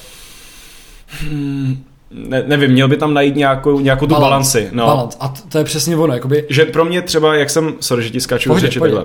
hmm, 1.07 1.85
ne, 2.11 2.45
nevím, 2.47 2.71
měl 2.71 2.89
by 2.89 2.97
tam 2.97 3.15
najít 3.15 3.37
nějakou, 3.37 3.81
nějakou 3.81 4.07
tu 4.07 4.15
balance, 4.15 4.29
balanci. 4.31 4.69
No. 4.73 4.87
Balance. 4.87 5.19
A 5.21 5.35
to 5.49 5.59
je 5.59 5.65
přesně 5.65 5.97
ono. 5.97 6.15
Jakoby... 6.15 6.47
Že 6.49 6.65
pro 6.65 6.85
mě 6.85 7.03
třeba, 7.03 7.35
jak 7.35 7.51
jsem, 7.51 7.75
sorry, 7.81 8.03
že 8.03 8.11
ti 8.11 8.21
skáču 8.21 8.59
řeči 8.59 8.81
takhle. 8.81 9.05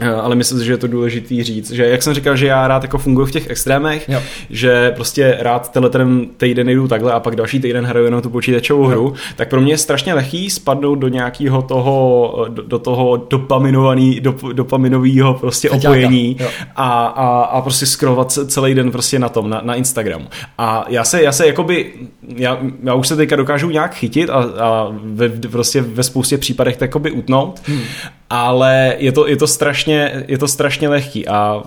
Eh, 0.00 0.14
ale 0.14 0.34
myslím 0.34 0.58
si, 0.58 0.64
že 0.64 0.72
je 0.72 0.76
to 0.76 0.86
důležitý 0.86 1.42
říct, 1.42 1.70
že 1.70 1.88
jak 1.88 2.02
jsem 2.02 2.14
říkal, 2.14 2.36
že 2.36 2.46
já 2.46 2.68
rád 2.68 2.82
jako 2.82 2.98
funguji 2.98 3.26
v 3.26 3.30
těch 3.30 3.50
extrémech, 3.50 4.08
jo. 4.08 4.20
že 4.50 4.90
prostě 4.90 5.36
rád 5.40 5.72
tenhle 5.72 5.90
ten 5.90 6.26
týden 6.36 6.68
jdu 6.68 6.88
takhle 6.88 7.12
a 7.12 7.20
pak 7.20 7.36
další 7.36 7.60
týden 7.60 7.86
hraju 7.86 8.04
jenom 8.04 8.22
tu 8.22 8.30
počítačovou 8.30 8.82
jo. 8.82 8.88
hru, 8.88 9.14
tak 9.36 9.48
pro 9.48 9.60
mě 9.60 9.72
je 9.72 9.78
strašně 9.78 10.14
lehký 10.14 10.50
spadnout 10.50 10.98
do 10.98 11.08
nějakého 11.08 11.62
toho, 11.62 12.46
do, 12.48 12.62
do 12.62 12.78
toho 12.78 13.26
dopaminovaný, 13.30 14.20
dop, 14.20 14.42
dopaminového 14.52 15.34
prostě 15.34 15.68
Feťáka. 15.68 15.88
opojení 15.88 16.36
a, 16.76 17.06
a, 17.06 17.42
a 17.42 17.60
prostě 17.60 17.86
scrollovat 17.86 18.32
celý 18.32 18.74
den 18.74 18.90
prostě 18.90 19.18
na 19.18 19.28
tom, 19.28 19.50
na, 19.50 19.60
na 19.64 19.74
Instagramu. 19.74 20.26
A 20.58 20.84
já 20.88 21.04
se, 21.04 21.22
já 21.22 21.32
se 21.32 21.46
jakoby, 21.46 21.92
já, 22.36 22.58
já 22.82 22.94
už 22.94 23.08
se 23.08 23.16
teďka 23.16 23.36
dokážu 23.36 23.70
nějak 23.70 23.94
chytit 23.94 24.30
a, 24.30 24.34
a 24.34 24.88
ve, 24.90 25.28
prostě 25.28 25.82
ve 25.82 26.02
spoustě 26.02 26.38
případech 26.38 26.76
to 26.76 26.84
jakoby 26.84 27.10
utnout, 27.10 27.60
hmm 27.64 27.82
ale 28.30 28.96
je 28.98 29.12
to, 29.12 29.26
je 29.26 29.36
to, 29.36 29.46
strašně, 29.46 30.24
je 30.28 30.38
to 30.38 30.48
strašně 30.48 30.88
lehký 30.88 31.28
a 31.28 31.62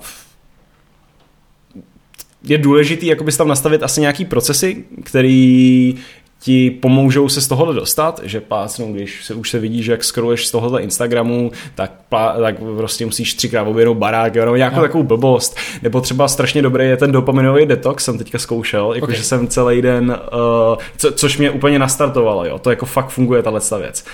je 2.43 2.57
důležitý 2.57 3.07
jakoby 3.07 3.31
tam 3.31 3.47
nastavit 3.47 3.83
asi 3.83 4.01
nějaký 4.01 4.25
procesy, 4.25 4.83
který 5.03 5.95
ti 6.43 6.71
pomůžou 6.71 7.29
se 7.29 7.41
z 7.41 7.47
tohohle 7.47 7.73
dostat, 7.73 8.21
že 8.23 8.41
plácnou, 8.41 8.93
když 8.93 9.25
se, 9.25 9.33
už 9.33 9.49
se 9.49 9.59
vidí, 9.59 9.83
že 9.83 9.91
jak 9.91 10.03
scrolluješ 10.03 10.47
z 10.47 10.51
tohohle 10.51 10.81
Instagramu, 10.81 11.51
tak, 11.75 11.91
plá, 12.09 12.35
tak 12.39 12.55
prostě 12.77 13.05
musíš 13.05 13.33
třikrát 13.33 13.67
objednout 13.67 13.97
barák, 13.97 14.35
nebo 14.35 14.55
nějakou 14.55 14.75
no. 14.75 14.81
takovou 14.81 15.03
blbost. 15.03 15.57
Nebo 15.81 16.01
třeba 16.01 16.27
strašně 16.27 16.61
dobrý 16.61 16.85
je 16.85 16.97
ten 16.97 17.11
dopaminový 17.11 17.65
detox, 17.65 18.03
jsem 18.03 18.17
teďka 18.17 18.39
zkoušel, 18.39 18.93
jakože 18.93 19.13
okay. 19.13 19.23
jsem 19.23 19.47
celý 19.47 19.81
den, 19.81 20.17
uh, 20.33 20.77
co, 20.97 21.11
což 21.11 21.37
mě 21.37 21.51
úplně 21.51 21.79
nastartovalo, 21.79 22.45
jo. 22.45 22.59
To 22.59 22.69
jako 22.69 22.85
fakt 22.85 23.09
funguje 23.09 23.43
tahle 23.43 23.61
stavec. 23.61 24.05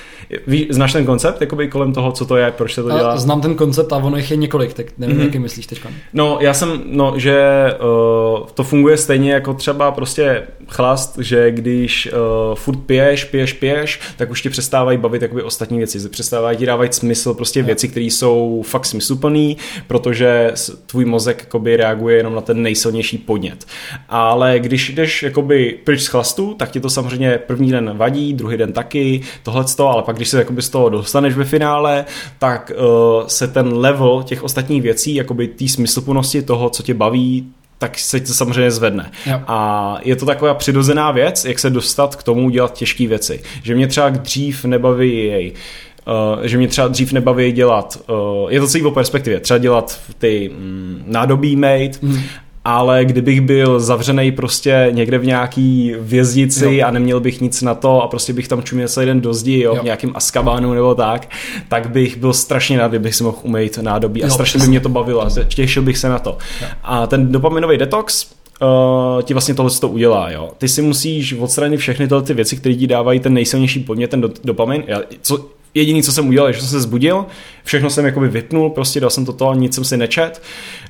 Ví, 0.47 0.67
znáš 0.69 0.93
ten 0.93 1.05
koncept, 1.05 1.41
jakoby 1.41 1.67
kolem 1.67 1.93
toho, 1.93 2.11
co 2.11 2.25
to 2.25 2.37
je, 2.37 2.51
proč 2.51 2.73
se 2.73 2.83
to 2.83 2.89
dělá? 2.89 3.11
A 3.11 3.17
znám 3.17 3.41
ten 3.41 3.55
koncept 3.55 3.93
a 3.93 3.97
ono 3.97 4.17
jich 4.17 4.31
je 4.31 4.37
několik, 4.37 4.73
tak 4.73 4.85
nevím, 4.97 5.17
mm-hmm. 5.17 5.23
jaký 5.23 5.39
myslíš 5.39 5.67
teď. 5.67 5.81
No, 6.13 6.37
já 6.41 6.53
jsem, 6.53 6.81
no, 6.85 7.13
že 7.15 7.65
uh, 7.81 8.47
to 8.53 8.63
funguje 8.63 8.97
stejně 8.97 9.33
jako 9.33 9.53
třeba 9.53 9.91
prostě 9.91 10.43
chlast, 10.67 11.17
že 11.17 11.51
když 11.51 12.09
uh, 12.17 12.55
furt 12.55 12.79
piješ, 12.85 13.23
piješ, 13.23 13.53
piješ, 13.53 13.99
tak 14.17 14.31
už 14.31 14.41
ti 14.41 14.49
přestávají 14.49 14.97
bavit 14.97 15.21
jakoby 15.21 15.43
ostatní 15.43 15.77
věci, 15.77 16.09
přestávají 16.09 16.57
ti 16.57 16.65
dávat 16.65 16.93
smysl 16.93 17.33
prostě 17.33 17.63
věci, 17.63 17.87
které 17.87 18.05
jsou 18.05 18.63
fakt 18.67 18.85
smysluplné, 18.85 19.53
protože 19.87 20.51
tvůj 20.85 21.05
mozek 21.05 21.39
jakoby 21.39 21.77
reaguje 21.77 22.17
jenom 22.17 22.35
na 22.35 22.41
ten 22.41 22.61
nejsilnější 22.61 23.17
podnět. 23.17 23.65
Ale 24.09 24.59
když 24.59 24.89
jdeš 24.89 25.23
jakoby 25.23 25.79
pryč 25.83 26.01
z 26.01 26.07
chlastu, 26.07 26.53
tak 26.53 26.71
ti 26.71 26.79
to 26.79 26.89
samozřejmě 26.89 27.37
první 27.37 27.71
den 27.71 27.97
vadí, 27.97 28.33
druhý 28.33 28.57
den 28.57 28.73
taky, 28.73 29.21
tohle 29.43 29.65
ale 29.79 30.03
pak 30.03 30.15
když 30.15 30.29
se 30.29 30.37
jakoby 30.37 30.61
z 30.61 30.69
toho 30.69 30.89
dostaneš 30.89 31.33
ve 31.33 31.45
finále, 31.45 32.05
tak 32.39 32.71
uh, 32.75 33.27
se 33.27 33.47
ten 33.47 33.73
level 33.73 34.23
těch 34.23 34.43
ostatních 34.43 34.81
věcí, 34.81 35.15
jakoby 35.15 35.47
té 35.47 35.67
smysluplnosti 35.67 36.41
toho, 36.41 36.69
co 36.69 36.83
tě 36.83 36.93
baví, 36.93 37.53
tak 37.77 37.99
se 37.99 38.19
to 38.19 38.33
samozřejmě 38.33 38.71
zvedne. 38.71 39.11
Jo. 39.25 39.41
A 39.47 39.97
je 40.03 40.15
to 40.15 40.25
taková 40.25 40.53
přirozená 40.53 41.11
věc, 41.11 41.45
jak 41.45 41.59
se 41.59 41.69
dostat 41.69 42.15
k 42.15 42.23
tomu 42.23 42.49
dělat 42.49 42.73
těžké 42.73 43.07
věci. 43.07 43.41
Že 43.63 43.75
mě 43.75 43.87
třeba 43.87 44.09
dřív 44.09 44.65
nebaví 44.65 45.17
jej 45.17 45.53
Uh, 46.37 46.43
že 46.43 46.57
mě 46.57 46.67
třeba 46.67 46.87
dřív 46.87 47.13
nebaví 47.13 47.51
dělat, 47.51 47.99
uh, 48.09 48.51
je 48.51 48.59
to 48.59 48.67
celý 48.67 48.83
o 48.83 48.91
perspektivě, 48.91 49.39
třeba 49.39 49.57
dělat 49.57 49.99
ty 50.17 50.51
mm, 50.53 51.03
nádobí 51.07 51.55
made 51.55 51.91
mm 52.01 52.21
ale 52.69 53.05
kdybych 53.05 53.41
byl 53.41 53.79
zavřený 53.79 54.31
prostě 54.31 54.87
někde 54.91 55.17
v 55.17 55.25
nějaký 55.25 55.93
věznici 55.99 56.75
jo. 56.77 56.87
a 56.87 56.91
neměl 56.91 57.19
bych 57.19 57.41
nic 57.41 57.61
na 57.61 57.75
to 57.75 58.01
a 58.03 58.07
prostě 58.07 58.33
bych 58.33 58.47
tam 58.47 58.63
čuměl 58.63 58.87
celý 58.87 59.05
den 59.05 59.21
do 59.21 59.33
zdi, 59.33 59.59
jo, 59.59 59.75
jo. 59.75 59.81
v 59.81 59.83
nějakým 59.83 60.11
askabánu 60.15 60.73
nebo 60.73 60.95
tak, 60.95 61.29
tak 61.69 61.89
bych 61.89 62.17
byl 62.17 62.33
strašně 62.33 62.77
rád, 62.77 62.87
kdybych 62.87 63.15
si 63.15 63.23
mohl 63.23 63.37
umýt 63.43 63.77
nádobí 63.77 64.23
a 64.23 64.27
jo, 64.27 64.33
strašně 64.33 64.57
přesně. 64.57 64.67
by 64.67 64.69
mě 64.69 64.79
to 64.79 64.89
bavilo 64.89 65.27
těšil 65.47 65.83
bych 65.83 65.97
se 65.97 66.09
na 66.09 66.19
to. 66.19 66.37
Jo. 66.61 66.67
A 66.83 67.07
ten 67.07 67.31
dopaminový 67.31 67.77
detox, 67.77 68.37
Uh, 68.61 69.21
ti 69.21 69.33
vlastně 69.33 69.53
tohle 69.53 69.71
to 69.71 69.89
udělá. 69.89 70.31
Jo. 70.31 70.49
Ty 70.57 70.67
si 70.67 70.81
musíš 70.81 71.33
odstranit 71.33 71.77
všechny 71.77 72.07
tyhle 72.07 72.21
ty 72.21 72.33
věci, 72.33 72.57
které 72.57 72.75
ti 72.75 72.87
dávají 72.87 73.19
ten 73.19 73.33
nejsilnější 73.33 73.79
podnět, 73.79 74.09
ten 74.09 74.21
do, 74.21 74.29
dopamin. 74.43 74.83
Já, 74.87 75.01
co, 75.21 75.45
jediný, 75.73 76.03
co 76.03 76.11
jsem 76.11 76.27
udělal, 76.27 76.47
je, 76.47 76.53
že 76.53 76.59
jsem 76.59 76.69
se 76.69 76.81
zbudil, 76.81 77.25
všechno 77.63 77.89
jsem 77.89 78.05
jakoby 78.05 78.27
vypnul, 78.27 78.69
prostě 78.69 78.99
dal 78.99 79.09
jsem 79.09 79.25
to 79.25 79.33
to, 79.33 79.53
nic 79.53 79.75
jsem 79.75 79.83
si 79.83 79.97
nečet. 79.97 80.41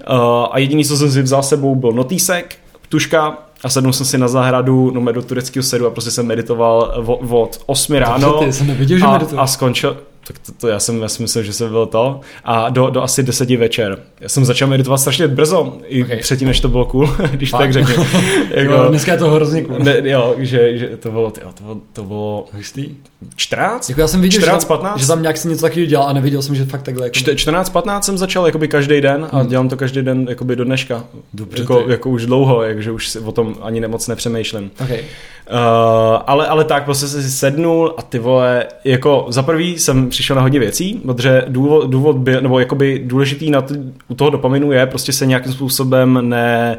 Uh, 0.09 0.15
a 0.51 0.59
jediný, 0.59 0.85
co 0.85 0.97
jsem 0.97 1.11
si 1.11 1.21
vzal 1.21 1.43
sebou, 1.43 1.75
byl 1.75 1.91
notýsek, 1.91 2.55
tuška 2.89 3.37
a 3.63 3.69
sednul 3.69 3.93
jsem 3.93 4.05
si 4.05 4.17
na 4.17 4.27
zahradu, 4.27 4.91
no 4.91 5.11
do 5.11 5.21
tureckého 5.21 5.63
sedu 5.63 5.87
a 5.87 5.89
prostě 5.89 6.11
jsem 6.11 6.25
meditoval 6.25 7.03
od 7.29 7.61
8 7.65 7.95
ráno 7.95 8.33
ty, 8.33 8.53
jsem 8.53 8.67
neviděl, 8.67 8.97
že 8.97 9.05
a, 9.05 9.21
a 9.37 9.47
skončil, 9.47 9.97
tak 10.27 10.39
to, 10.39 10.51
to 10.51 10.67
já, 10.67 10.79
jsem, 10.79 11.01
já 11.01 11.09
si 11.09 11.21
myslím, 11.21 11.43
že 11.43 11.53
jsem 11.53 11.69
byl 11.69 11.85
to. 11.85 12.21
A 12.43 12.69
do, 12.69 12.89
do 12.89 13.03
asi 13.03 13.23
deseti 13.23 13.57
večer. 13.57 13.99
Já 14.19 14.29
jsem 14.29 14.45
začal 14.45 14.67
meditovat 14.67 14.99
strašně 14.99 15.27
brzo, 15.27 15.77
i 15.85 16.03
okay. 16.03 16.17
předtím, 16.17 16.47
než 16.47 16.59
to 16.59 16.69
bylo 16.69 16.85
cool, 16.85 17.07
když 17.31 17.51
tak 17.51 17.73
řeknu. 17.73 18.05
jako, 18.49 18.73
jo, 18.73 18.85
dneska 18.89 19.11
je 19.11 19.17
to 19.17 19.29
hrozně 19.29 19.63
cool. 19.63 19.79
Ne, 19.79 20.01
jo, 20.03 20.35
že, 20.37 20.77
že 20.77 20.87
to 20.87 21.11
bylo, 21.11 21.33
jo, 21.41 21.51
to 21.53 21.63
bylo, 21.63 21.77
to 21.93 22.03
bylo 22.03 22.45
Hustý. 22.53 22.95
14? 23.35 23.89
Jako 23.89 24.01
já 24.01 24.07
jsem 24.07 24.21
viděl, 24.21 24.41
14, 24.41 24.61
že, 24.61 24.67
tam, 24.67 24.77
15? 24.77 24.99
že 24.99 25.07
tam 25.07 25.21
nějak 25.21 25.37
si 25.37 25.47
něco 25.47 25.61
takového 25.61 25.87
dělal 25.87 26.07
a 26.07 26.13
neviděl 26.13 26.41
jsem, 26.41 26.55
že 26.55 26.65
fakt 26.65 26.83
takhle. 26.83 27.05
Jako... 27.05 27.35
14, 27.35 27.69
15 27.69 28.05
jsem 28.05 28.17
začal 28.17 28.45
jakoby 28.45 28.67
každý 28.67 29.01
den 29.01 29.27
a 29.31 29.37
hmm. 29.37 29.47
dělám 29.47 29.69
to 29.69 29.77
každý 29.77 30.01
den 30.01 30.25
jakoby 30.29 30.55
do 30.55 30.63
dneška. 30.63 31.03
Dobře, 31.33 31.61
jako, 31.61 31.85
jako, 31.87 32.09
už 32.09 32.25
dlouho, 32.25 32.61
takže 32.61 32.91
už 32.91 33.15
o 33.15 33.31
tom 33.31 33.55
ani 33.61 33.79
nemoc 33.79 34.07
nepřemýšlím. 34.07 34.71
Okay. 34.83 34.99
Uh, 34.99 36.21
ale, 36.25 36.47
ale 36.47 36.63
tak, 36.63 36.85
prostě 36.85 37.07
jsem 37.07 37.21
si 37.21 37.31
sednul 37.31 37.93
a 37.97 38.01
ty 38.01 38.19
vole, 38.19 38.65
jako 38.83 39.25
za 39.29 39.43
prvý 39.43 39.79
jsem 39.79 40.09
přišel 40.17 40.35
na 40.35 40.41
hodně 40.41 40.59
věcí, 40.59 41.01
protože 41.05 41.45
důvod, 41.47 41.89
důvod 41.89 42.17
byl, 42.17 42.41
nebo 42.41 42.59
jakoby 42.59 43.01
důležitý 43.05 43.51
na 43.51 43.61
t- 43.61 43.75
u 44.07 44.15
toho 44.15 44.29
dopaminu 44.29 44.71
je 44.71 44.85
prostě 44.85 45.13
se 45.13 45.25
nějakým 45.25 45.53
způsobem 45.53 46.29
ne, 46.29 46.77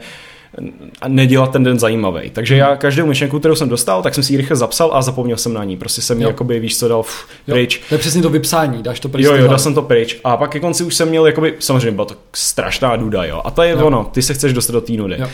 nedělat 1.09 1.52
ten 1.52 1.65
den 1.65 1.78
zajímavý. 1.78 2.31
Takže 2.31 2.56
já 2.56 2.77
každou 2.77 3.06
myšlenku, 3.06 3.39
kterou 3.39 3.55
jsem 3.55 3.69
dostal, 3.69 4.02
tak 4.02 4.15
jsem 4.15 4.24
si 4.24 4.32
ji 4.32 4.36
rychle 4.36 4.56
zapsal 4.56 4.90
a 4.93 5.02
zapomněl 5.02 5.36
jsem 5.36 5.55
na 5.55 5.65
ní. 5.65 5.77
Prostě 5.77 6.02
jsem 6.02 6.23
jo. 6.23 6.28
jakoby, 6.28 6.60
víš 6.60 6.78
co, 6.78 6.89
dal 6.89 7.02
ff, 7.02 7.27
pryč. 7.47 7.81
To 7.89 7.94
je 7.94 7.98
přesně 7.98 8.23
to 8.23 8.31
vypsání, 8.31 8.82
dáš 8.82 9.01
to 9.01 9.09
pryč. 9.09 9.27
Jo, 9.27 9.36
jo, 9.36 9.48
dal 9.48 9.59
jsem 9.59 9.74
to 9.74 9.82
pryč. 9.82 10.20
A 10.24 10.36
pak 10.36 10.51
ke 10.51 10.60
konci 10.60 10.85
už 10.85 10.94
jsem 10.94 11.09
měl, 11.09 11.27
jakoby, 11.27 11.55
samozřejmě 11.59 11.90
byla 11.90 12.05
to 12.05 12.15
strašná 12.35 12.97
duda, 12.97 13.24
jo. 13.24 13.40
A 13.44 13.51
to 13.51 13.62
je 13.62 13.70
jo. 13.73 13.86
ono, 13.86 14.05
ty 14.05 14.23
se 14.23 14.35
chceš 14.35 14.52
dostat 14.52 14.73
do 14.73 14.81
té 14.81 14.93
nudy. 14.93 15.16
Jo. 15.19 15.28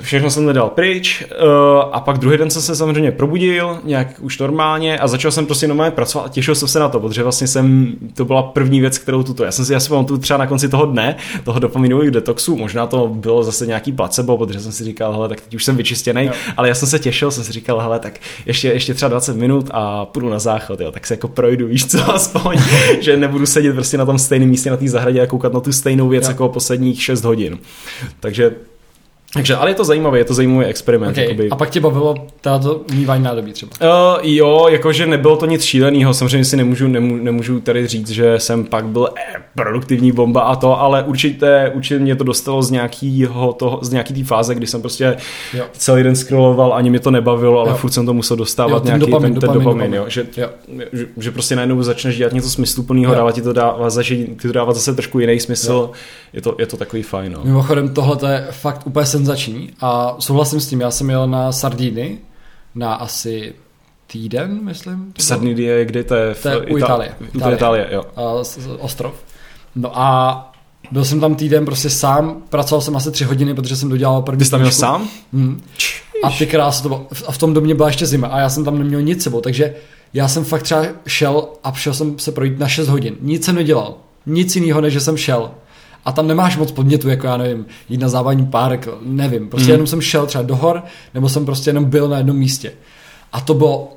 Všechno 0.00 0.30
jsem 0.30 0.46
nedal 0.46 0.68
pryč 0.68 1.24
uh, 1.24 1.48
a 1.92 2.00
pak 2.00 2.18
druhý 2.18 2.38
den 2.38 2.50
jsem 2.50 2.62
se 2.62 2.76
samozřejmě 2.76 3.12
probudil, 3.12 3.78
nějak 3.84 4.08
už 4.20 4.38
normálně 4.38 4.98
a 4.98 5.08
začal 5.08 5.30
jsem 5.30 5.46
prostě 5.46 5.66
normálně 5.66 5.90
pracovat 5.90 6.24
a 6.24 6.28
těšil 6.28 6.54
jsem 6.54 6.68
se 6.68 6.78
na 6.78 6.88
to, 6.88 7.00
protože 7.00 7.22
vlastně 7.22 7.46
jsem, 7.46 7.92
to 8.14 8.24
byla 8.24 8.42
první 8.42 8.80
věc, 8.80 8.98
kterou 8.98 9.22
tuto, 9.22 9.44
já 9.44 9.52
jsem 9.52 9.64
si, 9.64 9.72
já 9.72 9.80
si 9.80 9.88
tu 10.06 10.18
třeba 10.18 10.38
na 10.38 10.46
konci 10.46 10.68
toho 10.68 10.86
dne, 10.86 11.16
toho 11.44 11.58
dopaminových 11.58 12.10
detoxu, 12.10 12.56
možná 12.56 12.86
to 12.86 13.08
bylo 13.08 13.44
zase 13.44 13.66
nějaký 13.66 13.92
placebo, 13.92 14.38
protože 14.38 14.60
jsem 14.60 14.72
si 14.72 14.84
říkal, 14.84 15.12
hele, 15.12 15.28
tak 15.28 15.40
teď 15.40 15.54
už 15.54 15.64
jsem 15.64 15.76
vyčistěný, 15.76 16.24
jo. 16.24 16.32
ale 16.56 16.68
já 16.68 16.74
jsem 16.74 16.88
se 16.88 16.98
těšil, 16.98 17.30
jsem 17.30 17.44
si 17.44 17.52
říkal, 17.52 17.80
hele, 17.80 17.98
tak 17.98 18.20
ještě, 18.46 18.68
ještě 18.68 18.94
třeba 18.94 19.08
20 19.08 19.36
minut 19.36 19.70
a 19.70 20.04
půjdu 20.04 20.28
na 20.28 20.38
záchod, 20.38 20.80
jo, 20.80 20.92
tak 20.92 21.06
se 21.06 21.14
jako 21.14 21.28
projdu, 21.28 21.66
víš 21.66 21.86
co, 21.86 22.12
aspoň, 22.14 22.58
že 23.00 23.16
nebudu 23.16 23.46
sedět 23.46 23.72
prostě 23.72 23.98
na 23.98 24.06
tom 24.06 24.18
stejném 24.18 24.48
místě 24.48 24.70
na 24.70 24.76
té 24.76 24.88
zahradě 24.88 25.20
a 25.20 25.26
koukat 25.26 25.52
na 25.52 25.60
tu 25.60 25.72
stejnou 25.72 26.08
věc 26.08 26.24
jo. 26.24 26.30
jako 26.30 26.48
posledních 26.48 27.02
6 27.02 27.24
hodin. 27.24 27.58
Takže 28.20 28.52
takže, 29.34 29.56
ale 29.56 29.70
je 29.70 29.74
to 29.74 29.84
zajímavé, 29.84 30.18
je 30.18 30.24
to 30.24 30.34
zajímavý 30.34 30.66
experiment. 30.66 31.12
Okay. 31.12 31.24
Jakoby. 31.24 31.50
A 31.50 31.56
pak 31.56 31.70
tě 31.70 31.80
bavilo 31.80 32.14
to 32.40 32.80
mývání 32.94 33.22
nádobí 33.22 33.52
třeba? 33.52 33.72
Uh, 33.82 34.20
jo, 34.22 34.66
jakože 34.70 35.06
nebylo 35.06 35.36
to 35.36 35.46
nic 35.46 35.64
šíleného, 35.64 36.14
samozřejmě 36.14 36.44
si 36.44 36.56
nemůžu, 36.56 36.88
nemů, 36.88 37.16
nemůžu 37.16 37.60
tady 37.60 37.86
říct, 37.86 38.10
že 38.10 38.38
jsem 38.38 38.64
pak 38.64 38.84
byl 38.84 39.08
eh, 39.16 39.42
produktivní 39.54 40.12
bomba 40.12 40.40
a 40.40 40.56
to, 40.56 40.80
ale 40.80 41.02
určitě, 41.02 41.72
určitě 41.74 41.98
mě 41.98 42.16
to 42.16 42.24
dostalo 42.24 42.62
z 42.62 42.70
nějakého 42.70 43.52
toho, 43.52 43.78
z 43.82 43.90
nějaký 43.90 44.14
té 44.14 44.24
fáze, 44.24 44.54
kdy 44.54 44.66
jsem 44.66 44.80
prostě 44.80 45.16
jo. 45.54 45.64
celý 45.72 46.02
den 46.02 46.16
scrolloval, 46.16 46.74
ani 46.74 46.90
mě 46.90 47.00
to 47.00 47.10
nebavilo, 47.10 47.60
ale 47.60 47.70
jo. 47.70 47.76
furt 47.76 47.90
jsem 47.90 48.06
to 48.06 48.14
musel 48.14 48.36
dostávat 48.36 48.82
jo, 48.82 48.86
nějaký 48.86 49.00
dopamin, 49.00 49.32
ten, 49.32 49.40
ten 49.40 49.48
dopamin, 49.48 49.64
dopamin, 49.64 49.90
dopamin. 49.90 49.94
Jo, 49.94 50.04
že, 50.08 50.26
jo. 50.36 50.48
Že, 50.92 51.06
že, 51.16 51.30
prostě 51.30 51.56
najednou 51.56 51.82
začneš 51.82 52.16
dělat 52.16 52.32
něco 52.32 52.50
smysluplného, 52.50 53.14
dávat 53.14 53.34
ti 53.34 53.42
to 53.42 53.52
dává, 53.52 53.90
začít 53.90 54.42
ti 54.42 54.48
to 54.48 54.52
dávat 54.52 54.74
zase 54.74 54.94
trošku 54.94 55.18
jiný 55.18 55.40
smysl, 55.40 55.90
je 56.32 56.42
to, 56.42 56.54
je 56.58 56.66
to 56.66 56.76
takový 56.76 57.02
fajn. 57.02 57.32
No. 57.32 57.40
Mimochodem 57.44 57.88
tohle 57.88 58.32
je 58.32 58.46
fakt 58.50 58.86
úplně 58.86 59.06
senzační 59.18 59.70
a 59.80 60.16
souhlasím 60.18 60.60
s 60.60 60.68
tím, 60.68 60.80
já 60.80 60.90
jsem 60.90 61.10
jel 61.10 61.26
na 61.26 61.52
Sardíny 61.52 62.18
na 62.74 62.94
asi 62.94 63.54
týden, 64.06 64.64
myslím. 64.64 65.12
Sardíny 65.18 65.62
je 65.62 65.84
kde 65.84 66.04
to 66.04 66.14
je? 66.14 66.34
V 66.34 66.42
to 66.42 66.48
je 66.48 66.60
u 66.60 66.76
Itálie. 66.76 67.14
Itálie, 67.34 67.56
Itálie 67.56 67.88
jo. 67.90 68.02
A, 68.16 68.22
ostrov. 68.78 69.14
No 69.74 69.98
a 69.98 70.52
byl 70.90 71.04
jsem 71.04 71.20
tam 71.20 71.34
týden 71.34 71.64
prostě 71.64 71.90
sám, 71.90 72.42
pracoval 72.48 72.82
jsem 72.82 72.96
asi 72.96 73.10
tři 73.10 73.24
hodiny, 73.24 73.54
protože 73.54 73.76
jsem 73.76 73.88
dodělal 73.88 74.22
první 74.22 74.38
Ty 74.38 74.44
jsi 74.44 74.50
tam 74.50 74.60
měl 74.60 74.72
sám? 74.72 75.08
Hmm. 75.32 75.62
A 76.22 76.30
ty 76.30 76.46
krásy 76.46 76.82
to 76.82 76.88
bylo. 76.88 77.06
A 77.26 77.32
v 77.32 77.38
tom 77.38 77.54
domě 77.54 77.74
byla 77.74 77.88
ještě 77.88 78.06
zima 78.06 78.28
a 78.28 78.38
já 78.38 78.48
jsem 78.48 78.64
tam 78.64 78.78
neměl 78.78 79.02
nic 79.02 79.22
sebou, 79.22 79.40
takže 79.40 79.74
já 80.14 80.28
jsem 80.28 80.44
fakt 80.44 80.62
třeba 80.62 80.82
šel 81.06 81.48
a 81.64 81.72
šel 81.72 81.94
jsem 81.94 82.18
se 82.18 82.32
projít 82.32 82.58
na 82.58 82.68
6 82.68 82.88
hodin. 82.88 83.16
Nic 83.20 83.44
jsem 83.44 83.54
nedělal. 83.54 83.94
Nic 84.26 84.56
jiného, 84.56 84.80
než 84.80 84.92
že 84.92 85.00
jsem 85.00 85.16
šel 85.16 85.50
a 86.08 86.12
tam 86.12 86.26
nemáš 86.26 86.56
moc 86.56 86.72
podnětu, 86.72 87.08
jako 87.08 87.26
já 87.26 87.36
nevím, 87.36 87.66
jít 87.88 88.00
na 88.00 88.08
závadní 88.08 88.46
párek, 88.46 88.88
nevím. 89.02 89.48
Prostě 89.48 89.66
mm. 89.66 89.72
jenom 89.72 89.86
jsem 89.86 90.00
šel 90.00 90.26
třeba 90.26 90.44
do 90.44 90.56
hor, 90.56 90.82
nebo 91.14 91.28
jsem 91.28 91.44
prostě 91.44 91.70
jenom 91.70 91.84
byl 91.84 92.08
na 92.08 92.16
jednom 92.16 92.36
místě. 92.36 92.72
A 93.32 93.40
to 93.40 93.54
bylo 93.54 93.92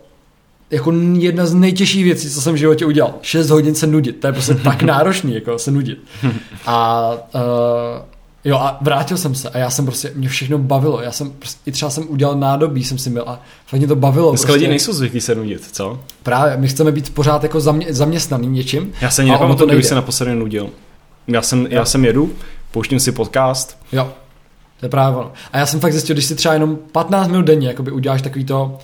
jako 0.71 0.93
jedna 1.13 1.45
z 1.45 1.53
nejtěžších 1.53 2.03
věcí, 2.03 2.29
co 2.29 2.41
jsem 2.41 2.53
v 2.53 2.57
životě 2.57 2.85
udělal. 2.85 3.13
6 3.21 3.49
hodin 3.49 3.75
se 3.75 3.87
nudit, 3.87 4.19
to 4.19 4.27
je 4.27 4.33
prostě 4.33 4.55
tak 4.55 4.83
náročný, 4.93 5.35
jako 5.35 5.59
se 5.59 5.71
nudit. 5.71 6.03
A 6.65 7.11
uh, 7.35 7.41
jo, 8.45 8.57
a 8.57 8.77
vrátil 8.81 9.17
jsem 9.17 9.35
se 9.35 9.49
a 9.49 9.57
já 9.57 9.69
jsem 9.69 9.85
prostě, 9.85 10.11
mě 10.15 10.29
všechno 10.29 10.57
bavilo. 10.57 11.01
Já 11.01 11.11
jsem 11.11 11.31
prostě, 11.31 11.59
i 11.65 11.71
třeba 11.71 11.91
jsem 11.91 12.03
udělal 12.07 12.35
nádobí, 12.35 12.83
jsem 12.83 12.97
si 12.97 13.09
měl 13.09 13.23
a 13.27 13.41
fakt 13.67 13.79
mě 13.79 13.87
to 13.87 13.95
bavilo. 13.95 14.29
Dneska 14.31 14.45
prostě. 14.45 14.59
lidi 14.59 14.67
nejsou 14.67 14.93
zvyklí 14.93 15.21
se 15.21 15.35
nudit, 15.35 15.67
co? 15.71 15.99
Právě, 16.23 16.57
my 16.57 16.67
chceme 16.67 16.91
být 16.91 17.13
pořád 17.13 17.43
jako 17.43 17.59
zamě, 17.61 17.85
zaměstnaný 17.89 18.47
něčím. 18.47 18.91
Já 19.01 19.09
se 19.09 19.23
nějak 19.23 19.39
to 19.57 19.65
kdybych 19.65 19.85
se 19.85 19.95
naposledy 19.95 20.35
nudil. 20.35 20.69
Já 21.27 21.41
jsem, 21.41 21.67
já 21.69 21.85
jsem 21.85 22.05
jedu, 22.05 22.33
pouštím 22.71 22.99
si 22.99 23.11
podcast. 23.11 23.77
Jo, 23.91 24.13
to 24.79 24.85
je 24.85 24.89
právě 24.89 25.17
ono. 25.17 25.31
A 25.53 25.57
já 25.57 25.65
jsem 25.65 25.79
fakt 25.79 25.91
zjistil, 25.91 26.15
když 26.15 26.25
si 26.25 26.35
třeba 26.35 26.53
jenom 26.53 26.77
15 26.91 27.27
minut 27.27 27.41
denně 27.41 27.67
jakoby 27.67 27.91
uděláš 27.91 28.21
takový 28.21 28.45
to, 28.45 28.77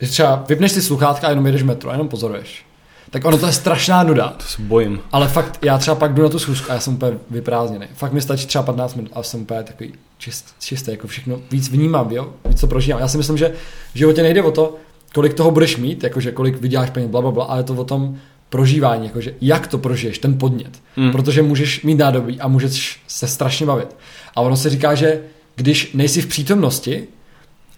že 0.00 0.08
třeba 0.08 0.44
vypneš 0.48 0.72
si 0.72 0.82
sluchátka 0.82 1.26
a 1.26 1.30
jenom 1.30 1.46
jedeš 1.46 1.62
metro 1.62 1.90
a 1.90 1.92
jenom 1.92 2.08
pozoruješ. 2.08 2.64
Tak 3.10 3.24
ono 3.24 3.38
to 3.38 3.46
je 3.46 3.52
strašná 3.52 4.02
nuda. 4.02 4.28
To 4.28 4.44
se 4.44 4.62
bojím. 4.62 5.00
Ale 5.12 5.28
fakt, 5.28 5.58
já 5.64 5.78
třeba 5.78 5.94
pak 5.94 6.14
jdu 6.14 6.22
na 6.22 6.28
tu 6.28 6.38
schůzku 6.38 6.70
a 6.70 6.74
já 6.74 6.80
jsem 6.80 6.94
úplně 6.94 7.12
vyprázdněný. 7.30 7.86
Fakt 7.94 8.12
mi 8.12 8.20
stačí 8.20 8.46
třeba 8.46 8.64
15 8.64 8.94
minut 8.94 9.10
a 9.14 9.22
jsem 9.22 9.40
úplně 9.40 9.62
takový 9.62 9.94
čist, 10.18 10.54
čistý, 10.60 10.90
jako 10.90 11.06
všechno 11.06 11.40
víc 11.50 11.68
vnímám, 11.68 12.12
jo? 12.12 12.32
víc 12.48 12.60
to 12.60 12.66
prožívám. 12.66 13.00
Já 13.00 13.08
si 13.08 13.18
myslím, 13.18 13.36
že 13.38 13.52
v 13.94 13.98
životě 13.98 14.22
nejde 14.22 14.42
o 14.42 14.50
to, 14.50 14.76
kolik 15.14 15.34
toho 15.34 15.50
budeš 15.50 15.76
mít, 15.76 16.04
jakože 16.04 16.32
kolik 16.32 16.60
vyděláš 16.60 16.90
peněz, 16.90 17.10
bla, 17.10 17.20
bla, 17.20 17.30
bla, 17.30 17.44
ale 17.44 17.60
je 17.60 17.64
to 17.64 17.74
o 17.74 17.84
tom 17.84 18.16
prožívání, 18.52 19.06
jakože 19.06 19.34
jak 19.40 19.66
to 19.66 19.78
prožiješ, 19.78 20.18
ten 20.18 20.38
podnět. 20.38 20.82
Hmm. 20.96 21.12
Protože 21.12 21.42
můžeš 21.42 21.82
mít 21.82 21.98
nádobí 21.98 22.40
a 22.40 22.48
můžeš 22.48 23.00
se 23.06 23.28
strašně 23.28 23.66
bavit. 23.66 23.96
A 24.34 24.40
ono 24.40 24.56
se 24.56 24.70
říká, 24.70 24.94
že 24.94 25.20
když 25.56 25.92
nejsi 25.94 26.22
v 26.22 26.26
přítomnosti, 26.26 27.04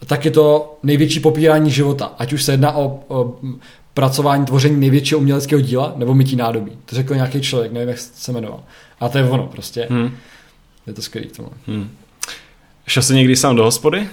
tak 0.07 0.25
je 0.25 0.31
to 0.31 0.77
největší 0.83 1.21
popírání 1.21 1.71
života. 1.71 2.15
Ať 2.19 2.33
už 2.33 2.43
se 2.43 2.53
jedná 2.53 2.77
o, 2.77 3.01
o 3.09 3.39
pracování, 3.95 4.47
tvoření 4.47 4.81
největšího 4.81 5.21
uměleckého 5.21 5.61
díla, 5.61 5.93
nebo 5.97 6.15
mytí 6.15 6.37
nádobí. 6.37 6.73
To 6.87 6.97
řekl 6.97 7.15
nějaký 7.15 7.41
člověk, 7.41 7.73
nevím, 7.73 7.89
jak 7.89 7.99
se 7.99 8.33
jmenoval. 8.33 8.61
A 9.01 9.09
to 9.09 9.19
je 9.19 9.25
ono 9.25 9.47
prostě. 9.47 9.87
Hmm. 9.91 10.17
Je 10.87 10.93
to 10.93 11.03
skvělý 11.03 11.29
k 11.29 11.37
tomu. 11.37 11.49
Hmm. 11.67 11.91
Šel 12.87 13.03
jsi 13.03 13.15
někdy 13.15 13.37
sám 13.37 13.57
do 13.57 13.65
hospody? 13.65 14.09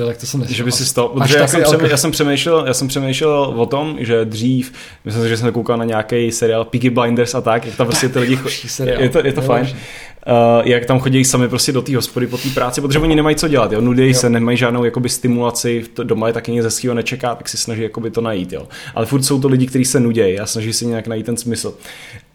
To, 0.00 0.06
tak 0.06 0.16
to 0.16 0.26
jsem 0.26 0.40
nešel. 0.40 0.56
Že 0.56 0.64
by 0.64 0.72
si 0.72 0.82
Až 0.82 0.94
protože 0.94 1.38
já 1.38 1.46
jsem, 1.46 1.46
přemýšlel, 1.46 1.70
alkohol. 1.72 1.90
já, 1.90 1.96
jsem 1.96 2.10
přemýšlel, 2.10 2.66
já 2.66 2.74
jsem 2.74 2.88
přemýšlel 2.88 3.54
o 3.56 3.66
tom, 3.66 3.96
že 4.00 4.24
dřív, 4.24 4.72
myslím 5.04 5.22
si, 5.22 5.28
že 5.28 5.36
jsem 5.36 5.52
koukal 5.52 5.76
na 5.76 5.84
nějaký 5.84 6.32
seriál 6.32 6.64
Peaky 6.64 6.90
Blinders 6.90 7.34
a 7.34 7.40
tak, 7.40 7.66
jak 7.66 7.76
tam 7.76 7.86
prostě 7.86 8.08
ty 8.08 8.18
lidi, 8.18 8.38
seriál. 8.48 9.02
je 9.02 9.08
to, 9.08 9.26
je 9.26 9.32
to 9.32 9.40
fajn, 9.40 9.66
uh, 9.66 9.72
jak 10.64 10.84
tam 10.86 11.00
chodí 11.00 11.24
sami 11.24 11.48
prostě 11.48 11.72
do 11.72 11.82
té 11.82 11.96
hospody 11.96 12.26
po 12.26 12.38
té 12.38 12.48
práci, 12.48 12.80
protože 12.80 12.98
oni 12.98 13.16
nemají 13.16 13.36
co 13.36 13.48
dělat, 13.48 13.72
jo, 13.72 13.80
nudějí 13.80 14.12
Jo. 14.12 14.18
se, 14.18 14.30
nemají 14.30 14.56
žádnou 14.58 14.84
jakoby 14.84 15.08
stimulaci, 15.08 15.84
to 15.94 16.04
doma 16.04 16.26
je 16.26 16.32
taky 16.32 16.52
nic 16.52 16.64
hezkého 16.64 16.94
nečeká, 16.94 17.34
tak 17.34 17.48
si 17.48 17.56
snaží 17.56 17.82
jakoby 17.82 18.10
to 18.10 18.20
najít, 18.20 18.52
jo. 18.52 18.68
Ale 18.94 19.06
furt 19.06 19.22
jsou 19.22 19.40
to 19.40 19.48
lidi, 19.48 19.66
kteří 19.66 19.84
se 19.84 20.00
nudějí 20.00 20.38
a 20.40 20.46
snaží 20.46 20.72
si 20.72 20.86
nějak 20.86 21.06
najít 21.06 21.26
ten 21.26 21.36
smysl. 21.36 21.74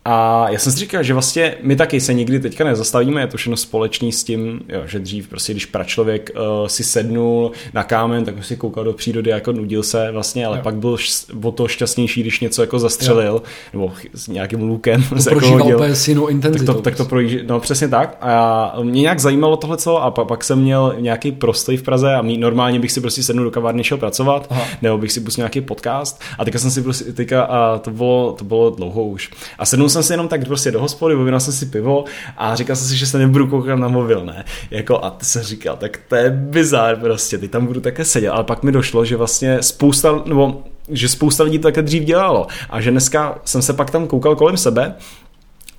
A 0.08 0.46
já 0.50 0.60
jsem 0.60 0.72
si 0.74 0.80
říkal, 0.80 1.04
že 1.04 1.14
vlastně 1.14 1.56
my 1.62 1.76
taky 1.76 2.02
se 2.02 2.14
nikdy 2.14 2.40
teďka 2.40 2.64
nezastavíme, 2.64 3.22
je 3.22 3.28
to 3.28 3.38
všechno 3.38 3.58
společný 3.58 4.12
s 4.12 4.24
tím, 4.24 4.60
jo, 4.70 4.82
že 4.86 5.00
dřív 5.00 5.28
prostě, 5.28 5.54
když 5.54 5.66
pračlověk 5.66 6.32
uh, 6.62 6.68
si 6.68 6.84
sednul 6.84 7.52
na 7.74 7.84
kámen, 7.84 8.26
tak 8.26 8.44
si 8.46 8.56
koukal 8.58 8.84
do 8.84 8.94
přírody, 8.94 9.30
jako 9.30 9.52
nudil 9.52 9.84
se 9.84 10.12
vlastně, 10.12 10.46
ale 10.46 10.58
Jo. 10.58 10.64
pak 10.64 10.76
byl 10.76 10.98
o 11.44 11.52
to 11.52 11.68
šťastnější, 11.68 12.22
když 12.22 12.40
něco 12.40 12.62
jako 12.62 12.80
zastřelil, 12.80 13.42
nebo 13.74 13.88
ch- 13.88 14.06
s 14.14 14.28
nějakým 14.28 14.62
lukem 14.62 15.04
To 15.04 15.16
se 15.22 15.30
jako 15.30 15.40
prožíval 15.40 15.64
hodil. 15.80 15.96
s 15.96 16.08
jinou 16.08 16.26
Tak 16.26 16.32
intenzitou. 16.32 16.74
to, 16.74 16.82
tak 16.82 16.96
to 16.96 17.06
projíždí, 17.06 17.40
no 17.48 17.60
přesně 17.60 17.88
tak. 17.88 18.18
A 18.22 18.30
já, 18.32 18.74
mě 18.84 19.02
nějak 19.02 19.20
zajímalo 19.20 19.58
tohle 19.58 19.78
a 20.00 20.12
pa, 20.12 20.26
pak 20.26 20.44
jsem 20.44 20.60
měl 20.62 20.96
nějaký 21.00 21.32
prostoj 21.32 21.78
v 21.78 21.84
Praze 21.84 22.14
a 22.16 22.22
mý, 22.22 22.38
normálně 22.38 22.80
bych 22.80 22.92
si 22.92 23.02
prostě 23.02 23.24
sednul 23.24 23.46
do 23.46 23.52
kavárny, 23.52 23.84
šel 23.84 23.98
pracovat, 23.98 24.48
Aha. 24.50 24.64
nebo 24.82 24.98
bych 24.98 25.12
si 25.12 25.20
pustil 25.22 25.42
nějaký 25.42 25.62
podcast 25.62 26.22
a 26.40 26.46
teďka 26.46 26.60
jsem 26.60 26.72
si 26.72 26.82
prostě, 26.82 27.14
teďka, 27.14 27.44
a 27.44 27.78
to 27.78 27.92
bylo, 27.92 28.36
to 28.38 28.46
bylo 28.46 28.70
dlouho 28.70 29.04
už. 29.04 29.30
A 29.60 29.66
sednul 29.66 29.90
jsem 29.96 30.04
si 30.04 30.14
jenom 30.14 30.28
tak 30.28 30.46
prostě 30.46 30.72
do 30.72 30.80
hospody, 30.82 31.16
objednal 31.16 31.40
jsem 31.40 31.54
si 31.54 31.66
pivo 31.66 32.06
a 32.38 32.56
říkal 32.56 32.76
jsem 32.76 32.88
si, 32.88 32.98
že 32.98 33.06
se 33.08 33.18
nebudu 33.18 33.48
koukat 33.48 33.80
na 33.80 33.88
mobil, 33.88 34.26
ne? 34.26 34.46
Jako 34.72 35.04
a 35.06 35.10
ty 35.10 35.26
jsem 35.26 35.44
říkal, 35.44 35.78
tak 35.78 36.00
to 36.08 36.16
je 36.16 36.30
bizár 36.30 36.96
prostě, 36.96 37.38
ty 37.38 37.48
tam 37.48 37.66
budu 37.66 37.80
také 37.82 38.06
sedět, 38.06 38.30
ale 38.30 38.44
pak 38.44 38.64
mi 38.64 38.72
došlo, 38.72 39.06
že 39.06 39.18
vlastně 39.18 39.64
spousta, 39.64 40.22
nebo 40.26 40.64
že 40.90 41.10
spousta 41.10 41.44
lidí 41.44 41.60
to 41.60 41.68
také 41.68 41.82
dřív 41.82 42.04
dělalo 42.04 42.48
a 42.70 42.82
že 42.82 42.92
dneska 42.92 43.40
jsem 43.46 43.62
se 43.62 43.74
pak 43.74 43.92
tam 43.92 44.08
koukal 44.08 44.36
kolem 44.36 44.58
sebe 44.58 44.96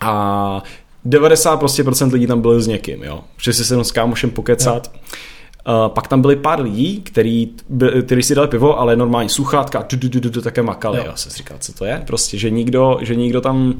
a 0.00 0.62
90 1.04 1.56
prostě 1.56 1.84
procent 1.84 2.12
lidí 2.12 2.26
tam 2.26 2.40
byli 2.40 2.62
s 2.62 2.66
někým, 2.66 3.02
jo. 3.02 3.20
Že 3.42 3.52
si 3.52 3.64
se 3.64 3.84
s 3.84 3.92
kámošem 3.92 4.30
pokecat. 4.30 4.90
Uh, 5.68 5.88
pak 5.88 6.08
tam 6.08 6.20
byli 6.22 6.36
pár 6.36 6.60
lidí, 6.60 7.00
který, 7.02 7.48
by- 7.68 8.02
který 8.02 8.22
si 8.22 8.34
dali 8.34 8.48
pivo, 8.48 8.80
ale 8.80 8.96
normální 8.96 9.28
sluchátka, 9.28 9.82
tu, 9.82 9.96
tu, 9.96 10.20
tu, 10.30 10.40
také 10.42 10.62
makali. 10.62 10.98
Jo. 10.98 11.04
Já 11.06 11.16
jsem 11.16 11.32
říkal, 11.32 11.56
co 11.60 11.72
to 11.72 11.84
je? 11.84 12.02
Prostě, 12.06 12.38
že 12.38 12.50
nikdo, 12.50 12.98
že 13.00 13.14
nikdo 13.14 13.40
tam 13.40 13.74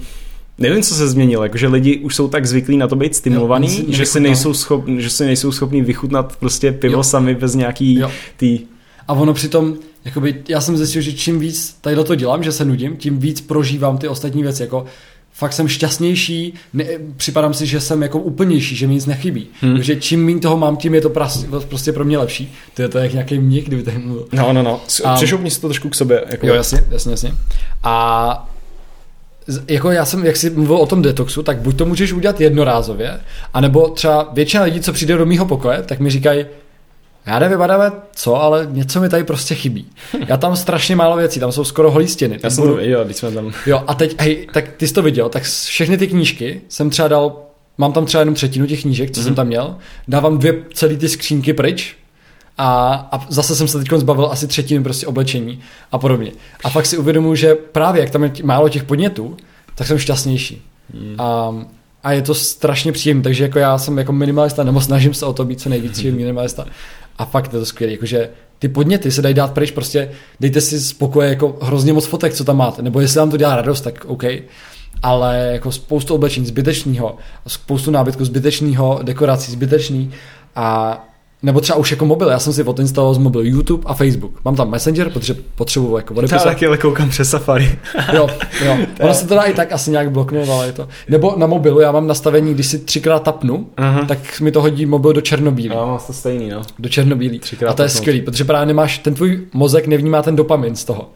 Nevím, 0.58 0.82
co 0.82 0.94
se 0.94 1.08
změnilo, 1.08 1.42
jakože 1.42 1.68
lidi 1.68 1.98
už 1.98 2.16
jsou 2.16 2.28
tak 2.28 2.46
zvyklí 2.46 2.76
na 2.76 2.88
to 2.88 2.96
být 2.96 3.16
stimulovaný, 3.16 3.78
Jo, 3.78 3.84
že, 3.88 4.06
si 4.06 4.20
nejsou 4.20 4.54
schopni, 4.54 5.02
že 5.02 5.10
si 5.10 5.24
nejsou 5.24 5.52
schopní 5.52 5.82
vychutnat 5.82 6.36
prostě 6.36 6.72
pivo 6.72 6.94
Jo. 6.94 7.02
sami 7.02 7.34
bez 7.34 7.54
nějaký 7.54 7.94
Jo. 7.94 8.10
tý... 8.36 8.58
A 9.08 9.12
ono 9.12 9.34
přitom, 9.34 9.74
jakoby, 10.04 10.42
já 10.48 10.60
jsem 10.60 10.76
zjistil, 10.76 11.02
že 11.02 11.12
čím 11.12 11.38
víc 11.38 11.76
tady 11.80 11.96
to 12.04 12.14
dělám, 12.14 12.42
že 12.42 12.52
se 12.52 12.64
nudím, 12.64 12.96
tím 12.96 13.18
víc 13.18 13.40
prožívám 13.40 13.98
ty 13.98 14.08
ostatní 14.08 14.42
věci, 14.42 14.62
jako 14.62 14.84
fakt 15.32 15.52
jsem 15.52 15.68
šťastnější, 15.68 16.54
ne, 16.72 16.84
připadám 17.16 17.54
si, 17.54 17.66
že 17.66 17.80
jsem 17.80 18.02
jako 18.02 18.18
úplnější, 18.18 18.76
že 18.76 18.86
mi 18.86 18.94
nic 18.94 19.06
nechybí. 19.06 19.46
Hmm. 19.60 19.74
Takže 19.74 19.96
čím 19.96 20.26
méně 20.26 20.40
toho 20.40 20.56
mám, 20.56 20.76
tím 20.76 20.94
je 20.94 21.00
to 21.00 21.10
pras, 21.10 21.46
prostě 21.68 21.92
pro 21.92 22.04
mě 22.04 22.18
lepší. 22.18 22.54
To 22.74 22.82
je 22.82 22.88
to 22.88 22.98
jak 22.98 23.12
nějaký 23.12 23.38
mních, 23.38 23.64
kdyby 23.64 23.82
tady 23.82 23.98
mluvil. 23.98 24.28
No, 24.32 24.52
no, 24.52 24.62
no. 24.62 24.80
Přešoupni 25.14 25.50
si 25.50 25.60
to 25.60 25.68
trošku 25.68 25.88
k 25.88 25.94
sobě. 25.94 26.24
Jako... 26.28 26.46
Jo, 26.46 26.54
jasně, 26.54 26.84
jasně, 26.90 27.10
jasně. 27.10 27.34
A 27.82 28.55
jako 29.68 29.90
já 29.90 30.04
jsem, 30.04 30.26
jak 30.26 30.36
jsi 30.36 30.50
mluvil 30.50 30.76
o 30.76 30.86
tom 30.86 31.02
detoxu, 31.02 31.42
tak 31.42 31.58
buď 31.58 31.76
to 31.76 31.86
můžeš 31.86 32.12
udělat 32.12 32.40
jednorázově, 32.40 33.20
anebo 33.54 33.88
třeba 33.88 34.30
většina 34.32 34.62
lidí, 34.62 34.80
co 34.80 34.92
přijde 34.92 35.16
do 35.16 35.26
mýho 35.26 35.46
pokoje, 35.46 35.82
tak 35.82 36.00
mi 36.00 36.10
říkají, 36.10 36.46
já 37.26 37.38
nevím, 37.38 37.62
Adame, 37.62 37.92
co, 38.14 38.34
ale 38.34 38.68
něco 38.70 39.00
mi 39.00 39.08
tady 39.08 39.24
prostě 39.24 39.54
chybí. 39.54 39.86
Já 40.28 40.36
tam 40.36 40.56
strašně 40.56 40.96
málo 40.96 41.16
věcí, 41.16 41.40
tam 41.40 41.52
jsou 41.52 41.64
skoro 41.64 41.90
holí 41.90 42.08
stěny. 42.08 42.38
Já 42.42 42.50
jsem 42.50 42.62
budu- 42.62 42.74
to 42.74 42.80
viděl, 42.80 43.04
když 43.04 43.16
jsme 43.16 43.30
tam... 43.30 43.52
Jo, 43.66 43.82
a 43.86 43.94
teď, 43.94 44.20
hej, 44.20 44.46
tak 44.52 44.68
ty 44.76 44.88
jsi 44.88 44.94
to 44.94 45.02
viděl, 45.02 45.28
tak 45.28 45.42
všechny 45.42 45.98
ty 45.98 46.06
knížky 46.06 46.60
jsem 46.68 46.90
třeba 46.90 47.08
dal, 47.08 47.36
mám 47.78 47.92
tam 47.92 48.06
třeba 48.06 48.20
jenom 48.20 48.34
třetinu 48.34 48.66
těch 48.66 48.82
knížek, 48.82 49.10
co 49.10 49.20
mm-hmm. 49.20 49.24
jsem 49.24 49.34
tam 49.34 49.46
měl, 49.46 49.76
dávám 50.08 50.38
dvě 50.38 50.54
celé 50.74 50.96
ty 50.96 51.08
skřínky 51.08 51.52
pryč 51.52 51.96
a, 52.58 52.94
a 53.12 53.26
zase 53.28 53.56
jsem 53.56 53.68
se 53.68 53.78
teď 53.78 53.88
zbavil 53.96 54.28
asi 54.32 54.46
třetiny 54.46 54.82
prostě 54.82 55.06
oblečení 55.06 55.60
a 55.92 55.98
podobně. 55.98 56.32
A 56.64 56.70
fakt 56.70 56.86
si 56.86 56.98
uvědomuji, 56.98 57.34
že 57.34 57.54
právě 57.54 58.00
jak 58.00 58.10
tam 58.10 58.24
je 58.24 58.32
málo 58.42 58.68
těch 58.68 58.84
podnětů, 58.84 59.36
tak 59.74 59.86
jsem 59.86 59.98
šťastnější. 59.98 60.62
Mm. 60.94 61.14
A, 61.18 61.54
a 62.02 62.12
je 62.12 62.22
to 62.22 62.34
strašně 62.34 62.92
příjemné, 62.92 63.22
takže 63.22 63.42
jako 63.42 63.58
já 63.58 63.78
jsem 63.78 63.98
jako 63.98 64.12
minimalista, 64.12 64.64
nebo 64.64 64.80
snažím 64.80 65.14
se 65.14 65.26
o 65.26 65.32
to 65.32 65.44
být 65.44 65.60
co 65.60 65.68
nejvíc 65.68 66.02
minimalista. 66.02 66.66
A 67.18 67.24
fakt 67.24 67.52
je 67.52 67.58
to 67.58 67.66
skvělé, 67.66 67.92
jakože 67.92 68.30
ty 68.58 68.68
podněty 68.68 69.10
se 69.10 69.22
dají 69.22 69.34
dát 69.34 69.52
pryč, 69.52 69.70
prostě 69.70 70.10
dejte 70.40 70.60
si 70.60 70.78
z 70.78 70.92
pokoje 70.92 71.28
jako 71.28 71.58
hrozně 71.62 71.92
moc 71.92 72.06
fotek, 72.06 72.34
co 72.34 72.44
tam 72.44 72.56
máte, 72.56 72.82
nebo 72.82 73.00
jestli 73.00 73.18
vám 73.18 73.30
to 73.30 73.36
dělá 73.36 73.56
radost, 73.56 73.80
tak 73.80 74.04
OK, 74.04 74.24
ale 75.02 75.48
jako 75.52 75.72
spoustu 75.72 76.14
oblečení 76.14 76.46
zbytečného, 76.46 77.16
spoustu 77.46 77.90
nábytku 77.90 78.24
zbytečného, 78.24 79.00
dekorací 79.02 79.52
zbytečný 79.52 80.12
a 80.56 80.98
nebo 81.42 81.60
třeba 81.60 81.78
už 81.78 81.90
jako 81.90 82.06
mobil, 82.06 82.28
já 82.28 82.38
jsem 82.38 82.52
si 82.52 82.62
odinstaloval 82.62 83.14
z 83.14 83.18
mobilu 83.18 83.44
YouTube 83.44 83.82
a 83.86 83.94
Facebook. 83.94 84.44
Mám 84.44 84.56
tam 84.56 84.70
Messenger, 84.70 85.10
protože 85.10 85.36
potřebuji 85.54 85.96
jako 85.96 86.14
Já 86.14 86.18
odepisat. 86.18 86.44
taky 86.44 86.66
ale 86.66 86.78
koukám 86.78 87.08
přes 87.10 87.30
Safari. 87.30 87.78
Jo, 88.14 88.28
jo. 88.64 88.76
Ono 89.00 89.14
se 89.14 89.26
to 89.26 89.34
dá 89.34 89.42
i 89.42 89.54
tak 89.54 89.72
asi 89.72 89.90
nějak 89.90 90.10
bloknout, 90.10 90.48
ale 90.48 90.66
je 90.66 90.72
to. 90.72 90.88
Nebo 91.08 91.34
na 91.36 91.46
mobilu, 91.46 91.80
já 91.80 91.92
mám 91.92 92.06
nastavení, 92.06 92.54
když 92.54 92.66
si 92.66 92.78
třikrát 92.78 93.22
tapnu, 93.22 93.66
Aha. 93.76 94.04
tak 94.08 94.40
mi 94.40 94.52
to 94.52 94.60
hodí 94.62 94.86
mobil 94.86 95.12
do 95.12 95.20
černobílý. 95.20 95.74
Já 95.74 95.84
mám 95.86 95.98
to 96.06 96.12
stejný, 96.12 96.48
no. 96.48 96.62
Do 96.78 96.88
černobílý. 96.88 97.38
Třikrát 97.38 97.70
A 97.70 97.74
to 97.74 97.82
je 97.82 97.88
skvělý, 97.88 98.20
protože 98.22 98.44
právě 98.44 98.66
nemáš, 98.66 98.98
ten 98.98 99.14
tvůj 99.14 99.40
mozek 99.54 99.86
nevnímá 99.86 100.22
ten 100.22 100.36
dopamin 100.36 100.76
z 100.76 100.84
toho. 100.84 101.10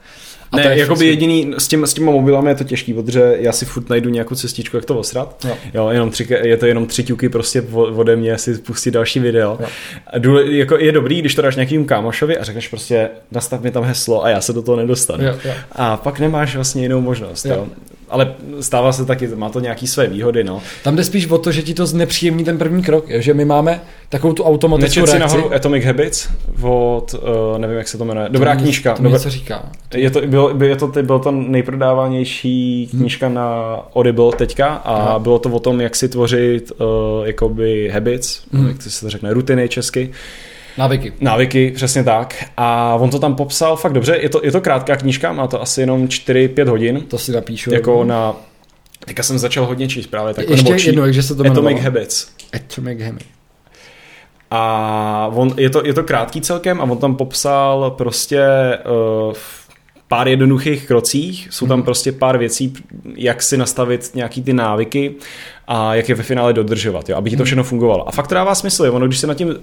A 0.52 0.56
ne, 0.56 0.62
to 0.62 0.68
je 0.68 0.78
jakoby 0.78 0.98
fakt 0.98 1.06
jediný, 1.06 1.54
s, 1.58 1.68
tím, 1.68 1.86
s 1.86 1.94
těma 1.94 2.12
mobilami 2.12 2.50
je 2.50 2.54
to 2.54 2.64
těžký, 2.64 2.94
protože 2.94 3.36
já 3.38 3.52
si 3.52 3.64
furt 3.64 3.88
najdu 3.88 4.10
nějakou 4.10 4.34
cestičku, 4.34 4.76
jak 4.76 4.84
to 4.84 4.98
osrat. 4.98 5.46
Jo. 5.48 5.56
jo 5.74 5.88
jenom 5.88 6.10
tři, 6.10 6.26
je 6.42 6.56
to 6.56 6.66
jenom 6.66 6.86
tři 6.86 7.04
ťuky 7.04 7.28
prostě 7.28 7.62
ode 7.72 8.16
mě 8.16 8.38
si 8.38 8.58
pustit 8.58 8.90
další 8.90 9.20
video. 9.20 9.58
Jo. 9.60 9.66
A 10.06 10.18
důle, 10.18 10.52
jako 10.52 10.78
je 10.78 10.92
dobrý, 10.92 11.20
když 11.20 11.34
to 11.34 11.42
dáš 11.42 11.56
nějakým 11.56 11.84
kámošovi 11.84 12.38
a 12.38 12.44
řekneš 12.44 12.68
prostě 12.68 13.08
nastav 13.30 13.62
mi 13.62 13.70
tam 13.70 13.84
heslo 13.84 14.24
a 14.24 14.28
já 14.28 14.40
se 14.40 14.52
do 14.52 14.62
toho 14.62 14.76
nedostanu. 14.76 15.24
Jo, 15.24 15.34
jo. 15.44 15.52
A 15.72 15.96
pak 15.96 16.18
nemáš 16.18 16.54
vlastně 16.54 16.82
jinou 16.82 17.00
možnost. 17.00 17.44
Jo. 17.44 17.54
Jo. 17.54 17.66
Ale 18.10 18.34
stává 18.60 18.92
se 18.92 19.04
taky, 19.04 19.26
má 19.28 19.48
to 19.48 19.60
nějaký 19.60 19.86
své 19.86 20.06
výhody, 20.06 20.44
no. 20.44 20.62
Tam 20.84 20.96
jde 20.96 21.04
spíš 21.04 21.26
o 21.26 21.38
to, 21.38 21.52
že 21.52 21.62
ti 21.62 21.74
to 21.74 21.86
znepříjemní 21.86 22.44
ten 22.44 22.58
první 22.58 22.82
krok, 22.82 23.04
že 23.08 23.34
my 23.34 23.44
máme 23.44 23.80
takovou 24.08 24.32
tu 24.32 24.44
automatickou 24.44 25.00
Nečet 25.00 25.14
reakci. 25.18 25.36
nahoru 25.36 25.54
Atomic 25.54 25.84
Habits 25.84 26.28
od, 26.62 27.14
uh, 27.14 27.58
nevím, 27.58 27.76
jak 27.76 27.88
se 27.88 27.98
to 27.98 28.04
jmenuje, 28.04 28.28
dobrá 28.30 28.54
To 28.54 28.60
knížka. 28.62 28.94
To 28.94 29.02
Dobrá, 29.02 29.18
něco 29.18 29.30
říká. 29.30 29.62
je 29.94 30.10
to, 30.10 30.20
bylo, 30.26 30.54
by- 30.54 30.66
je 30.68 30.76
to, 30.76 30.88
ty- 30.88 31.02
byl 31.02 31.18
to 31.18 31.30
nejprodávanější 31.30 32.86
knížka 32.90 33.28
na 33.28 33.76
Audible 33.94 34.32
teďka 34.36 34.66
a 34.66 34.94
Aha. 34.96 35.18
bylo 35.18 35.38
to 35.38 35.48
o 35.48 35.60
tom, 35.60 35.80
jak 35.80 35.96
si 35.96 36.08
tvořit 36.08 36.72
uh, 36.80 36.86
jakoby 37.26 37.88
habits, 37.94 38.40
Mhm. 38.52 38.68
jak 38.68 38.84
to 38.84 38.90
se 38.90 39.00
to 39.00 39.10
řekne, 39.10 39.32
rutiny 39.34 39.68
česky, 39.68 40.10
Návyky. 40.80 41.12
návyky, 41.20 41.70
přesně 41.74 42.04
tak. 42.04 42.44
A 42.56 42.94
on 43.00 43.10
to 43.10 43.18
tam 43.18 43.34
popsal 43.34 43.76
fakt 43.76 43.92
dobře, 43.92 44.16
je 44.20 44.28
to, 44.28 44.40
je 44.44 44.52
to 44.52 44.60
krátká 44.60 44.96
knížka, 44.96 45.32
má 45.32 45.46
to 45.46 45.62
asi 45.62 45.80
jenom 45.80 46.06
4-5 46.06 46.68
hodin, 46.68 47.00
To 47.00 47.18
si 47.18 47.32
napíšu. 47.32 47.74
jako 47.74 48.04
na 48.04 48.36
Teďka 49.06 49.22
jsem 49.22 49.38
začal 49.38 49.66
hodně 49.66 49.88
číst 49.88 50.06
právě 50.06 50.34
tak. 50.34 50.48
Ještě 50.50 50.72
jednou, 50.88 51.04
jakže 51.04 51.22
se 51.22 51.34
to 51.34 51.40
Atomic 51.42 51.56
jmenovalo? 51.58 51.82
Habits. 51.84 52.26
Atomic 52.52 53.00
Habits. 53.02 53.26
A 54.50 55.30
on, 55.34 55.54
je, 55.56 55.70
to, 55.70 55.86
je 55.86 55.94
to 55.94 56.02
krátký 56.04 56.40
celkem 56.40 56.80
a 56.80 56.84
on 56.84 56.98
tam 56.98 57.14
popsal 57.16 57.90
prostě 57.90 58.40
uh, 59.28 59.32
v 59.32 59.68
pár 60.08 60.28
jednoduchých 60.28 60.86
krocích, 60.86 61.48
jsou 61.50 61.66
tam 61.66 61.78
Mhm. 61.78 61.84
prostě 61.84 62.12
pár 62.12 62.38
věcí, 62.38 62.72
jak 63.16 63.42
si 63.42 63.56
nastavit 63.56 64.10
nějaký 64.14 64.42
ty 64.42 64.52
návyky 64.52 65.14
a 65.72 65.94
jak 65.94 66.08
je 66.08 66.14
ve 66.14 66.22
finále 66.22 66.52
dodržovat, 66.52 67.08
jo, 67.08 67.16
aby 67.16 67.30
ti 67.30 67.36
to 67.36 67.44
všechno 67.44 67.64
fungovalo. 67.64 68.08
A 68.08 68.12
fakt 68.12 68.28
to 68.28 68.34
dává 68.34 68.54
smysl, 68.54 68.84
jo. 68.84 68.92
ono, 68.92 69.06
když 69.06 69.18
se 69.18 69.26
na 69.26 69.34
tím, 69.34 69.54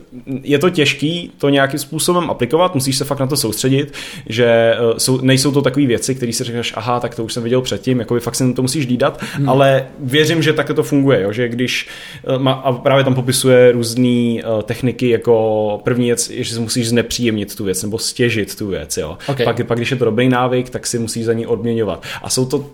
je 0.44 0.60
to 0.60 0.70
těžký 0.70 1.32
to 1.38 1.50
nějakým 1.50 1.80
způsobem 1.80 2.30
aplikovat, 2.30 2.76
musíš 2.76 2.98
se 2.98 3.06
fakt 3.06 3.20
na 3.20 3.28
to 3.28 3.38
soustředit, 3.38 3.94
že 4.30 4.76
uh, 4.92 4.98
jsou, 4.98 5.22
nejsou 5.22 5.52
to 5.52 5.62
takové 5.62 5.86
věci, 5.86 6.16
které 6.16 6.34
si 6.34 6.44
řekneš, 6.44 6.74
aha, 6.76 7.00
tak 7.00 7.16
to 7.16 7.24
už 7.24 7.34
jsem 7.34 7.44
viděl 7.44 7.62
předtím, 7.62 8.00
jako 8.00 8.20
fakt 8.20 8.36
si 8.36 8.54
to 8.54 8.62
musíš 8.62 8.88
dídat, 8.88 9.22
hmm. 9.34 9.50
ale 9.50 9.88
věřím, 10.00 10.44
že 10.44 10.54
takhle 10.54 10.76
to 10.76 10.84
funguje, 10.84 11.22
jo, 11.22 11.32
že 11.32 11.50
když 11.50 11.88
uh, 12.30 12.42
má, 12.42 12.52
a 12.52 12.72
právě 12.72 13.04
tam 13.04 13.16
popisuje 13.16 13.72
různé 13.72 14.44
uh, 14.44 14.62
techniky, 14.64 15.10
jako 15.10 15.82
první 15.84 16.06
věc, 16.06 16.30
že 16.30 16.54
si 16.54 16.60
musíš 16.60 16.90
znepříjemnit 16.90 17.56
tu 17.56 17.64
věc 17.64 17.84
nebo 17.84 17.98
stěžit 18.00 18.56
tu 18.56 18.68
věc, 18.68 18.98
jo. 18.98 19.18
Okay. 19.28 19.46
Pak, 19.46 19.68
pak, 19.68 19.78
když 19.78 19.92
je 19.92 19.98
to 19.98 20.06
dobrý 20.06 20.30
návyk, 20.30 20.70
tak 20.70 20.88
si 20.88 21.00
musíš 21.00 21.26
za 21.26 21.34
ní 21.34 21.48
odměňovat. 21.48 22.04
A 22.24 22.30
jsou 22.30 22.46
to, 22.46 22.66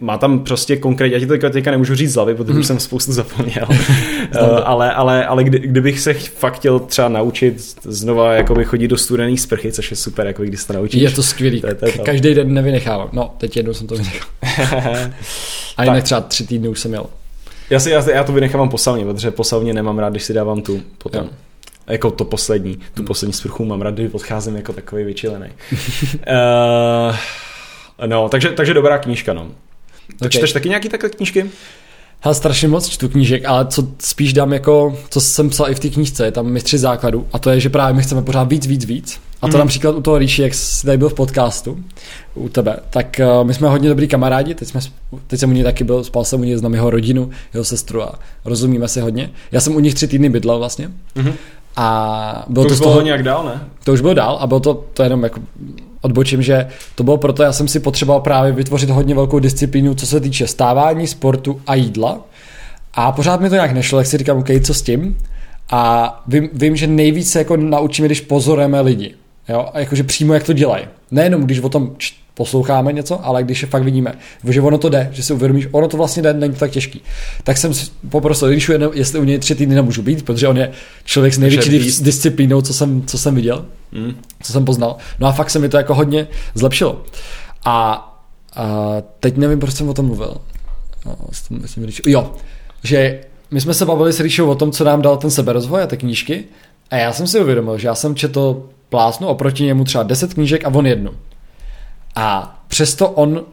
má 0.00 0.18
tam 0.18 0.44
prostě 0.44 0.76
konkrétně, 0.76 1.16
já 1.16 1.20
ti 1.20 1.26
to 1.26 1.50
teďka 1.50 1.70
nemůžu 1.70 1.94
říct 1.94 2.12
z 2.12 2.14
hlavy, 2.14 2.34
protože 2.34 2.57
hmm. 2.58 2.60
už 2.60 2.66
jsem 2.66 2.80
spoustu 2.80 3.12
zapomněl, 3.12 3.66
uh, 3.68 3.76
ale, 4.64 4.92
ale, 4.92 5.26
ale 5.26 5.44
kdy, 5.44 5.58
kdybych 5.58 6.00
se 6.00 6.14
fakt 6.14 6.54
chtěl 6.54 6.78
třeba 6.78 7.08
naučit 7.08 7.76
znova 7.82 8.34
jakoby 8.34 8.64
chodit 8.64 8.88
do 8.88 8.96
studené 8.96 9.36
sprchy, 9.36 9.72
což 9.72 9.90
je 9.90 9.96
super, 9.96 10.26
jako 10.26 10.42
když 10.42 10.60
se 10.60 10.66
to 10.66 10.72
naučíš. 10.72 11.02
Je 11.02 11.10
to 11.10 11.22
skvělý, 11.22 11.60
to 11.60 11.66
je, 11.66 11.74
to 11.74 11.86
je 11.86 11.92
to. 11.92 12.02
každý 12.02 12.34
den 12.34 12.54
nevynechávám. 12.54 13.08
No, 13.12 13.34
teď 13.38 13.56
jednou 13.56 13.74
jsem 13.74 13.86
to 13.86 13.94
vynechal. 13.94 14.28
A 15.76 15.84
jinak 15.84 16.04
třeba 16.04 16.20
tři 16.20 16.46
týdny 16.46 16.68
už 16.68 16.80
jsem 16.80 16.90
měl. 16.90 17.06
Já, 17.70 17.80
si, 17.80 17.90
já, 17.90 18.10
já 18.10 18.24
to 18.24 18.32
vynechávám 18.32 18.68
po 18.68 18.78
sauně, 18.78 19.04
protože 19.04 19.30
po 19.30 19.44
sauně 19.44 19.74
nemám 19.74 19.98
rád, 19.98 20.10
když 20.10 20.22
si 20.22 20.34
dávám 20.34 20.62
tu 20.62 20.82
potom. 20.98 21.24
Jo. 21.24 21.30
Jako 21.88 22.10
to 22.10 22.24
poslední, 22.24 22.76
tu 22.76 22.82
hmm. 22.96 23.06
poslední 23.06 23.32
sprchu 23.32 23.64
mám 23.64 23.82
rád, 23.82 23.94
když 23.94 24.12
odcházím 24.12 24.56
jako 24.56 24.72
takový 24.72 25.04
vyčilený. 25.04 25.46
uh, 25.72 27.16
no, 28.06 28.28
takže, 28.28 28.48
takže 28.48 28.74
dobrá 28.74 28.98
knížka, 28.98 29.32
no. 29.32 29.48
Okay. 30.16 30.30
čteš 30.30 30.52
taky 30.52 30.68
nějaký 30.68 30.88
takhle 30.88 31.10
knížky? 31.10 31.50
Já 32.26 32.34
strašně 32.34 32.68
moc 32.68 32.88
čtu 32.88 33.08
knížek, 33.08 33.44
ale 33.44 33.66
co 33.66 33.88
spíš 33.98 34.32
dám 34.32 34.52
jako, 34.52 34.98
co 35.10 35.20
jsem 35.20 35.50
psal 35.50 35.70
i 35.70 35.74
v 35.74 35.80
té 35.80 35.88
knížce, 35.88 36.24
je 36.24 36.32
tam 36.32 36.46
mistři 36.46 36.78
základů 36.78 37.26
a 37.32 37.38
to 37.38 37.50
je, 37.50 37.60
že 37.60 37.68
právě 37.68 37.94
my 37.94 38.02
chceme 38.02 38.22
pořád 38.22 38.44
víc, 38.44 38.66
víc, 38.66 38.84
víc. 38.84 39.20
A 39.42 39.48
to 39.48 39.56
mm. 39.56 39.58
například 39.58 39.96
u 39.96 40.00
toho 40.02 40.18
Ríši, 40.18 40.42
jak 40.42 40.54
jsi 40.54 40.86
tady 40.86 40.98
byl 40.98 41.08
v 41.08 41.14
podcastu, 41.14 41.84
u 42.34 42.48
tebe, 42.48 42.76
tak 42.90 43.20
uh, 43.20 43.46
my 43.46 43.54
jsme 43.54 43.68
hodně 43.68 43.88
dobrý 43.88 44.08
kamarádi, 44.08 44.54
teď, 44.54 44.68
jsme, 44.68 44.80
teď 45.26 45.40
jsem 45.40 45.50
u 45.50 45.52
něj 45.52 45.64
taky 45.64 45.84
byl, 45.84 46.04
spal 46.04 46.24
jsem 46.24 46.40
u 46.40 46.44
něj, 46.44 46.56
znám 46.56 46.74
jeho 46.74 46.90
rodinu, 46.90 47.30
jeho 47.54 47.64
sestru 47.64 48.02
a 48.02 48.18
rozumíme 48.44 48.88
si 48.88 49.00
hodně. 49.00 49.30
Já 49.52 49.60
jsem 49.60 49.76
u 49.76 49.80
nich 49.80 49.94
tři 49.94 50.08
týdny 50.08 50.28
bydlel 50.28 50.58
vlastně. 50.58 50.90
Mm-hmm. 51.16 51.32
A 51.80 52.44
bylo 52.48 52.64
to, 52.64 52.68
to 52.68 52.74
už 52.74 52.80
bylo 52.80 52.90
toho, 52.90 53.02
nějak 53.02 53.22
dál, 53.22 53.44
ne? 53.44 53.60
To 53.84 53.92
už 53.92 54.00
bylo 54.00 54.14
dál 54.14 54.38
a 54.40 54.46
bylo 54.46 54.60
to, 54.60 54.84
to 54.94 55.02
jenom 55.02 55.24
jako 55.24 55.40
odbočím, 56.00 56.42
že 56.42 56.68
to 56.94 57.04
bylo 57.04 57.18
proto, 57.18 57.42
já 57.42 57.52
jsem 57.52 57.68
si 57.68 57.80
potřeboval 57.80 58.20
právě 58.20 58.52
vytvořit 58.52 58.90
hodně 58.90 59.14
velkou 59.14 59.38
disciplínu, 59.38 59.94
co 59.94 60.06
se 60.06 60.20
týče 60.20 60.46
stávání, 60.46 61.06
sportu 61.06 61.60
a 61.66 61.74
jídla. 61.74 62.20
A 62.94 63.12
pořád 63.12 63.40
mi 63.40 63.48
to 63.48 63.54
nějak 63.54 63.72
nešlo, 63.72 63.98
tak 63.98 64.06
si 64.06 64.18
říkám, 64.18 64.38
OK, 64.38 64.48
co 64.64 64.74
s 64.74 64.82
tím? 64.82 65.18
A 65.70 66.22
vím, 66.26 66.48
vím 66.52 66.76
že 66.76 66.86
nejvíc 66.86 67.32
se 67.32 67.38
jako 67.38 67.56
naučíme, 67.56 68.08
když 68.08 68.20
pozorujeme 68.20 68.80
lidi. 68.80 69.14
Jo? 69.48 69.68
A 69.74 69.78
jakože 69.78 70.04
přímo 70.04 70.34
jak 70.34 70.42
to 70.42 70.52
dělají. 70.52 70.84
Nejenom 71.10 71.42
když 71.42 71.60
o 71.60 71.68
tom 71.68 71.90
posloucháme 72.38 72.92
něco, 72.92 73.26
ale 73.26 73.42
když 73.42 73.62
je 73.62 73.68
fakt 73.68 73.82
vidíme, 73.82 74.14
že 74.48 74.60
ono 74.60 74.78
to 74.78 74.88
jde, 74.88 75.08
že 75.12 75.22
si 75.22 75.32
uvědomíš, 75.32 75.68
ono 75.70 75.88
to 75.88 75.96
vlastně 75.96 76.22
jde, 76.22 76.32
není 76.32 76.54
to 76.54 76.60
tak 76.60 76.70
těžký. 76.70 77.02
Tak 77.44 77.56
jsem 77.56 77.72
poprosil 78.08 78.48
Ríšu, 78.48 78.72
jestli 78.92 79.18
u 79.18 79.24
něj 79.24 79.38
tři 79.38 79.54
týdny 79.54 79.74
nemůžu 79.74 80.02
být, 80.02 80.24
protože 80.24 80.48
on 80.48 80.56
je 80.56 80.70
člověk 81.04 81.34
s 81.34 81.38
největší 81.38 81.70
disciplínou, 82.02 82.62
co 82.62 82.74
jsem, 82.74 83.02
co 83.06 83.18
jsem 83.18 83.34
viděl, 83.34 83.66
mm. 83.92 84.14
co 84.42 84.52
jsem 84.52 84.64
poznal. 84.64 84.96
No 85.18 85.26
a 85.26 85.32
fakt 85.32 85.50
se 85.50 85.58
mi 85.58 85.68
to 85.68 85.76
jako 85.76 85.94
hodně 85.94 86.28
zlepšilo. 86.54 87.02
A, 87.64 87.74
a 88.56 88.66
teď 89.20 89.36
nevím, 89.36 89.58
proč 89.58 89.74
jsem 89.74 89.88
o 89.88 89.94
tom 89.94 90.06
mluvil. 90.06 90.36
No, 91.06 91.16
jo, 92.06 92.32
že 92.82 93.20
my 93.50 93.60
jsme 93.60 93.74
se 93.74 93.86
bavili 93.86 94.12
s 94.12 94.20
Ríšou 94.20 94.48
o 94.48 94.54
tom, 94.54 94.72
co 94.72 94.84
nám 94.84 95.02
dal 95.02 95.16
ten 95.16 95.30
seberozvoj 95.30 95.82
a 95.82 95.86
ty 95.86 95.96
knížky. 95.96 96.44
A 96.90 96.96
já 96.96 97.12
jsem 97.12 97.26
si 97.26 97.40
uvědomil, 97.40 97.78
že 97.78 97.88
já 97.88 97.94
jsem 97.94 98.14
četl 98.14 98.62
plásnu 98.88 99.26
oproti 99.26 99.64
němu 99.64 99.84
třeba 99.84 100.04
10 100.04 100.34
knížek 100.34 100.64
a 100.64 100.68
on 100.68 100.86
jednu. 100.86 101.10
A 102.18 102.58
přesto 102.68 103.10
on, 103.10 103.44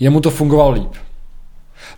jemu 0.00 0.20
to 0.20 0.30
fungovalo 0.30 0.70
líp. 0.70 0.92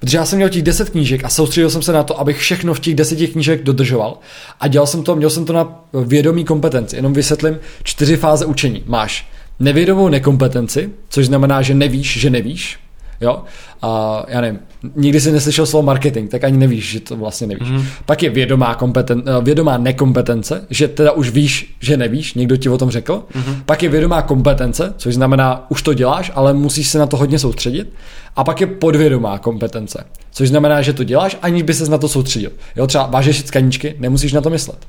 Protože 0.01 0.17
já 0.17 0.25
jsem 0.25 0.37
měl 0.37 0.49
těch 0.49 0.63
10 0.63 0.91
knížek 0.91 1.25
a 1.25 1.29
soustředil 1.29 1.71
jsem 1.71 1.83
se 1.83 1.93
na 1.93 2.03
to, 2.03 2.21
abych 2.21 2.39
všechno 2.39 2.75
v 2.75 2.81
těch 2.81 2.95
deseti 2.95 3.29
knížek 3.29 3.63
dodržoval. 3.63 4.19
A 4.61 4.69
dělal 4.69 4.87
jsem 4.87 5.03
to, 5.03 5.17
měl 5.17 5.31
jsem 5.31 5.45
to 5.45 5.53
na 5.53 5.85
vědomí 6.05 6.45
kompetenci. 6.45 6.97
Jenom 6.97 7.13
vysvětlím 7.13 7.59
čtyři 7.83 8.17
fáze 8.17 8.47
učení. 8.47 8.83
Máš 8.87 9.29
nevědomou 9.61 10.09
nekompetenci, 10.09 10.91
což 11.09 11.27
znamená, 11.27 11.63
že 11.63 11.75
nevíš, 11.75 12.21
že 12.21 12.31
nevíš. 12.31 12.79
Jo? 13.21 13.43
A 13.83 14.23
já 14.29 14.41
nevím, 14.41 14.61
nikdy 14.97 15.21
jsi 15.21 15.33
neslyšel 15.33 15.67
slovo 15.67 15.87
marketing, 15.87 16.31
tak 16.31 16.45
ani 16.45 16.57
nevíš, 16.57 16.91
že 16.91 17.01
to 17.01 17.17
vlastně 17.17 17.47
nevíš. 17.47 17.69
Mm. 17.69 17.85
Pak 18.07 18.23
je 18.23 18.31
vědomá, 18.31 18.75
kompeten, 18.75 19.23
eh, 19.27 19.43
vědomá 19.45 19.79
nekompetence, 19.79 20.65
že 20.71 20.89
teda 20.89 21.13
už 21.13 21.31
víš, 21.31 21.77
že 21.81 21.97
nevíš, 21.97 22.35
někdo 22.35 22.57
ti 22.57 22.69
o 22.69 22.79
tom 22.79 22.91
řekl. 22.91 23.25
Mm. 23.35 23.63
Pak 23.67 23.83
je 23.83 23.89
vědomá 23.89 24.23
kompetence, 24.23 24.95
což 24.97 25.15
znamená, 25.15 25.67
už 25.69 25.83
to 25.83 25.95
děláš, 25.95 26.33
ale 26.35 26.55
musíš 26.55 26.89
se 26.89 26.99
na 26.99 27.07
to 27.07 27.17
hodně 27.17 27.39
soustředit. 27.39 27.93
A 28.37 28.45
pak 28.45 28.61
je 28.61 28.67
podvědomá 28.67 29.39
kompetence, 29.39 30.05
což 30.31 30.49
znamená, 30.49 30.83
že 30.83 30.93
to 30.93 31.05
děláš, 31.05 31.39
aniž 31.43 31.63
by 31.63 31.75
se 31.75 31.91
na 31.91 31.99
to 31.99 32.09
soustředil. 32.09 32.51
Jo, 32.77 32.87
třeba 32.87 33.07
vážeš 33.07 33.43
tkaničky, 33.43 33.95
nemusíš 33.99 34.33
na 34.33 34.41
to 34.41 34.51
myslet. 34.51 34.87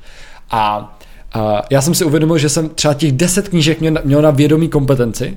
A 0.50 0.96
a 1.32 1.62
já 1.70 1.82
jsem 1.82 1.94
si 1.94 2.04
uvědomil, 2.04 2.38
že 2.38 2.48
jsem 2.48 2.68
třeba 2.68 2.94
těch 2.94 3.12
deset 3.12 3.48
knížek 3.48 3.80
měl, 3.80 3.94
měl 4.04 4.22
na 4.22 4.30
vědomí 4.30 4.68
kompetenci, 4.68 5.36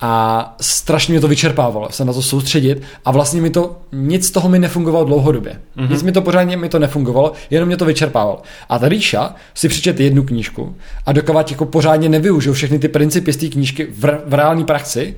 a 0.00 0.54
strašně 0.60 1.12
mě 1.12 1.20
to 1.20 1.28
vyčerpávalo, 1.28 1.88
se 1.90 2.04
na 2.04 2.12
to 2.12 2.22
soustředit 2.22 2.82
a 3.04 3.10
vlastně 3.10 3.40
mi 3.40 3.50
to, 3.50 3.76
nic 3.92 4.26
z 4.26 4.30
toho 4.30 4.48
mi 4.48 4.58
nefungovalo 4.58 5.04
dlouhodobě. 5.04 5.60
Mm-hmm. 5.76 5.90
Nic 5.90 6.02
mi 6.02 6.12
to 6.12 6.22
pořádně 6.22 6.56
mi 6.56 6.68
to 6.68 6.78
nefungovalo, 6.78 7.32
jenom 7.50 7.66
mě 7.66 7.76
to 7.76 7.84
vyčerpávalo. 7.84 8.42
A 8.68 8.78
ta 8.78 8.88
Ríša 8.88 9.34
si 9.54 9.68
přečet 9.68 10.00
jednu 10.00 10.22
knížku 10.22 10.76
a 11.06 11.12
dokovat 11.12 11.50
jako 11.50 11.66
pořádně 11.66 12.08
nevyužil 12.08 12.52
všechny 12.52 12.78
ty 12.78 12.88
principy 12.88 13.32
z 13.32 13.36
té 13.36 13.48
knížky 13.48 13.86
v, 13.86 14.04
v 14.26 14.34
reální 14.34 14.64
praxi, 14.64 15.16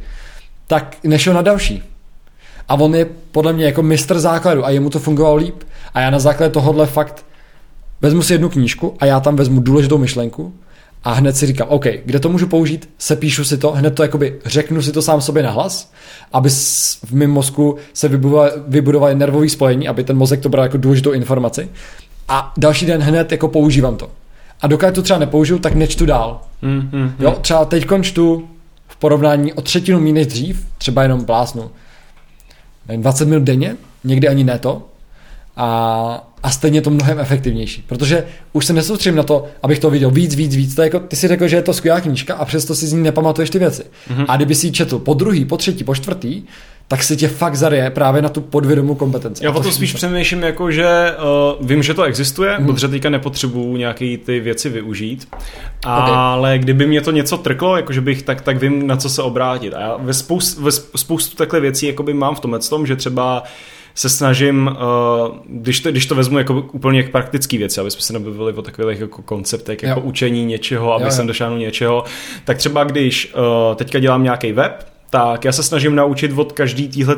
tak 0.67 0.97
nešel 1.05 1.35
na 1.35 1.43
další. 1.43 1.83
A 2.69 2.75
on 2.75 2.95
je 2.95 3.07
podle 3.33 3.53
mě 3.53 3.65
jako 3.65 3.83
mistr 3.83 4.19
základu 4.19 4.65
a 4.65 4.71
jemu 4.71 4.91
to 4.91 4.99
fungovalo 4.99 5.37
líp. 5.37 5.63
A 5.95 6.01
já 6.01 6.11
na 6.11 6.19
základě 6.19 6.53
tohohle 6.53 6.87
fakt 6.87 7.25
vezmu 8.01 8.23
si 8.23 8.35
jednu 8.35 8.49
knížku 8.49 8.97
a 9.01 9.07
já 9.07 9.21
tam 9.21 9.37
vezmu 9.37 9.61
důležitou 9.61 9.99
myšlenku 9.99 10.55
a 11.05 11.13
hned 11.13 11.37
si 11.37 11.47
říkám, 11.47 11.69
OK, 11.71 11.87
kde 12.05 12.21
to 12.21 12.29
můžu 12.29 12.47
použít, 12.47 12.91
se 12.99 13.17
píšu 13.17 13.45
si 13.45 13.59
to, 13.59 13.73
hned 13.73 13.95
to 13.95 14.03
jakoby 14.03 14.39
řeknu 14.45 14.83
si 14.83 14.93
to 14.93 15.03
sám 15.03 15.21
sobě 15.21 15.43
nahlas, 15.43 15.93
aby 16.33 16.51
v 17.05 17.13
mém 17.13 17.31
mozku 17.31 17.77
se 17.93 18.09
vybudovaly 18.69 19.15
nervové 19.15 19.49
spojení, 19.49 19.89
aby 19.89 20.05
ten 20.05 20.17
mozek 20.17 20.41
to 20.41 20.49
bral 20.49 20.65
jako 20.65 20.77
důležitou 20.77 21.13
informaci 21.13 21.69
a 22.29 22.53
další 22.57 22.87
den 22.87 23.03
hned 23.03 23.33
jako 23.33 23.49
používám 23.49 23.97
to. 23.97 24.11
A 24.61 24.67
dokud 24.67 24.95
to 24.95 25.03
třeba 25.03 25.19
nepoužiju, 25.19 25.59
tak 25.59 25.75
nečtu 25.75 26.07
dál. 26.07 26.41
Mm, 26.63 26.71
mm, 26.71 26.89
mm. 26.93 27.15
Jo, 27.19 27.39
třeba 27.41 27.65
teď 27.65 27.87
čtu 28.03 28.49
v 28.89 28.97
porovnání 28.97 29.53
o 29.53 29.63
třetinu 29.63 30.01
méně 30.01 30.13
než 30.13 30.27
dřív, 30.27 30.67
třeba 30.79 31.03
jenom 31.03 31.25
plásnu 31.25 31.71
20 32.97 33.29
minut 33.29 33.43
denně, 33.43 33.77
někdy 34.05 34.29
ani 34.29 34.45
ne 34.45 34.59
to, 34.59 34.83
a, 35.57 36.32
a 36.43 36.51
stejně 36.51 36.81
to 36.81 36.91
mnohem 36.91 37.19
efektivnější, 37.19 37.85
protože 37.87 38.25
už 38.53 38.67
se 38.67 38.73
nesoustředím 38.73 39.17
na 39.17 39.23
to, 39.23 39.47
abych 39.63 39.79
to 39.79 39.91
viděl 39.91 40.11
víc, 40.11 40.35
víc, 40.35 40.57
víc. 40.57 40.75
To 40.75 40.83
je 40.83 40.87
jako, 40.87 41.01
ty 41.01 41.17
si 41.17 41.29
řekl, 41.29 41.49
že 41.49 41.57
je 41.57 41.63
to 41.63 41.75
skvělá 41.75 42.01
knížka 42.01 42.35
a 42.35 42.45
přesto 42.45 42.75
si 42.75 42.87
z 42.87 42.93
ní 42.93 43.03
nepamatuješ 43.03 43.51
ty 43.51 43.59
věci. 43.59 43.83
Mm-hmm. 43.83 44.25
A 44.29 44.37
kdyby 44.37 44.55
si 44.55 44.67
ji 44.67 44.73
četl 44.73 44.99
po 44.99 45.15
druhý, 45.15 45.45
po 45.45 45.57
třetí, 45.57 45.85
po 45.85 45.95
čtvrtý, 45.95 46.43
tak 46.89 47.03
si 47.03 47.17
tě 47.17 47.29
fakt 47.29 47.57
zarie 47.57 47.91
právě 47.91 48.23
na 48.23 48.29
tu 48.29 48.41
podvědomou 48.41 48.95
kompetenci. 48.95 49.45
Já 49.45 49.51
o 49.51 49.63
to 49.63 49.73
spíš 49.73 49.93
přemýšlím 49.93 50.43
jako, 50.43 50.71
že 50.71 51.15
uh, 51.61 51.67
vím, 51.67 51.83
že 51.83 51.95
to 51.95 52.03
existuje, 52.03 52.59
mm. 52.59 52.67
protože 52.67 52.89
teďka 52.89 53.11
nepotřebuju 53.11 53.77
nějaké 53.77 54.17
ty 54.25 54.41
věci 54.41 54.69
využít, 54.69 55.29
ale 55.85 56.39
okay. 56.39 56.59
kdyby 56.59 56.87
mě 56.87 57.01
to 57.01 57.11
něco 57.11 57.39
trklo, 57.39 57.77
jakože 57.77 58.01
bych, 58.01 58.23
tak, 58.23 58.41
tak 58.41 58.61
vím, 58.61 58.87
na 58.87 58.97
co 58.97 59.09
se 59.09 59.23
obrátit. 59.23 59.75
A 59.75 59.81
já 59.81 59.97
ve, 59.97 60.15
spoust, 60.15 60.59
ve 60.59 60.73
spoustu 60.73 61.37
takhle 61.37 61.61
věcí 61.61 61.87
jakoby 61.87 62.15
mám 62.15 62.35
v 62.35 62.41
tomhle 62.41 62.61
tom, 62.61 62.87
že 62.87 62.97
třeba 62.97 63.43
se 63.95 64.09
snažím, 64.09 64.67
uh, 64.67 65.37
když, 65.47 65.81
to, 65.81 65.91
když 65.91 66.07
to 66.07 66.15
vezmu 66.15 66.39
jako 66.39 66.55
úplně 66.73 67.01
jak 67.01 67.11
praktický 67.11 67.59
věci, 67.59 67.81
aby 67.81 67.91
jsme 67.91 68.01
se 68.01 68.13
nebavili 68.13 68.53
o 68.53 68.63
takových 68.63 69.01
jako 69.01 69.23
konceptech, 69.23 69.83
jako 69.83 70.01
učení 70.01 70.45
něčeho, 70.45 70.95
aby 70.95 71.03
jo, 71.03 71.09
jo. 71.09 71.13
jsem 71.13 71.27
došel 71.27 71.59
něčeho, 71.59 72.05
tak 72.45 72.59
třeba 72.59 72.85
když 72.85 73.35
uh, 73.35 73.75
teďka 73.77 73.99
dělám 73.99 74.23
nějaký 74.23 74.53
web, 74.53 74.92
tak 75.13 75.45
já 75.45 75.53
se 75.53 75.63
snažím 75.63 75.95
naučit 75.95 76.33
od 76.37 76.53
každý 76.53 76.89
týhle 76.89 77.17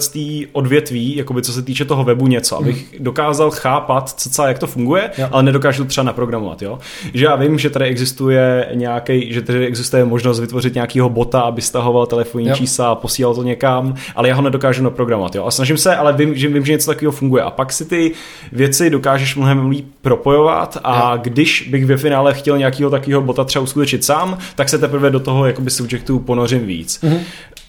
odvětví, 0.52 1.16
jakoby 1.16 1.42
co 1.42 1.52
se 1.52 1.62
týče 1.62 1.84
toho 1.84 2.04
webu 2.04 2.26
něco, 2.26 2.56
abych 2.56 2.92
mm. 2.92 3.04
dokázal 3.04 3.50
chápat, 3.50 4.10
co, 4.10 4.42
jak 4.42 4.58
to 4.58 4.66
funguje, 4.66 5.10
jo. 5.18 5.28
ale 5.30 5.42
nedokážu 5.42 5.82
to 5.84 5.88
třeba 5.88 6.04
naprogramovat, 6.04 6.62
jo. 6.62 6.78
Že 7.14 7.24
já 7.24 7.36
vím, 7.36 7.58
že 7.58 7.70
tady 7.70 7.84
existuje 7.84 8.68
nějaký, 8.74 9.32
že 9.32 9.42
tady 9.42 9.66
existuje 9.66 10.04
možnost 10.04 10.40
vytvořit 10.40 10.74
nějakého 10.74 11.08
bota, 11.08 11.40
aby 11.40 11.62
stahoval 11.62 12.06
telefonní 12.06 12.48
jo. 12.48 12.54
čísla 12.54 12.88
a 12.88 12.94
posílal 12.94 13.34
to 13.34 13.42
někam, 13.42 13.94
ale 14.16 14.28
já 14.28 14.34
ho 14.34 14.42
nedokážu 14.42 14.82
naprogramovat, 14.82 15.34
jo. 15.34 15.44
A 15.44 15.50
snažím 15.50 15.76
se, 15.76 15.96
ale 15.96 16.12
vím, 16.12 16.34
že 16.34 16.48
vím, 16.48 16.64
že 16.64 16.72
něco 16.72 16.90
takového 16.90 17.12
funguje. 17.12 17.42
A 17.42 17.50
pak 17.50 17.72
si 17.72 17.84
ty 17.84 18.12
věci 18.52 18.90
dokážeš 18.90 19.36
mnohem 19.36 19.70
líp 19.70 19.86
propojovat 20.02 20.78
a 20.84 21.12
jo. 21.12 21.20
když 21.22 21.68
bych 21.70 21.86
ve 21.86 21.96
finále 21.96 22.34
chtěl 22.34 22.58
nějakého 22.58 22.90
takového 22.90 23.22
bota 23.22 23.44
třeba 23.44 23.62
uskutečnit 23.62 24.04
sám, 24.04 24.38
tak 24.54 24.68
se 24.68 24.78
teprve 24.78 25.10
do 25.10 25.20
toho 25.20 25.46
jakoby 25.46 25.70
subjektu 25.70 26.18
ponořím 26.18 26.66
víc. 26.66 27.02
Mm-hmm. 27.02 27.20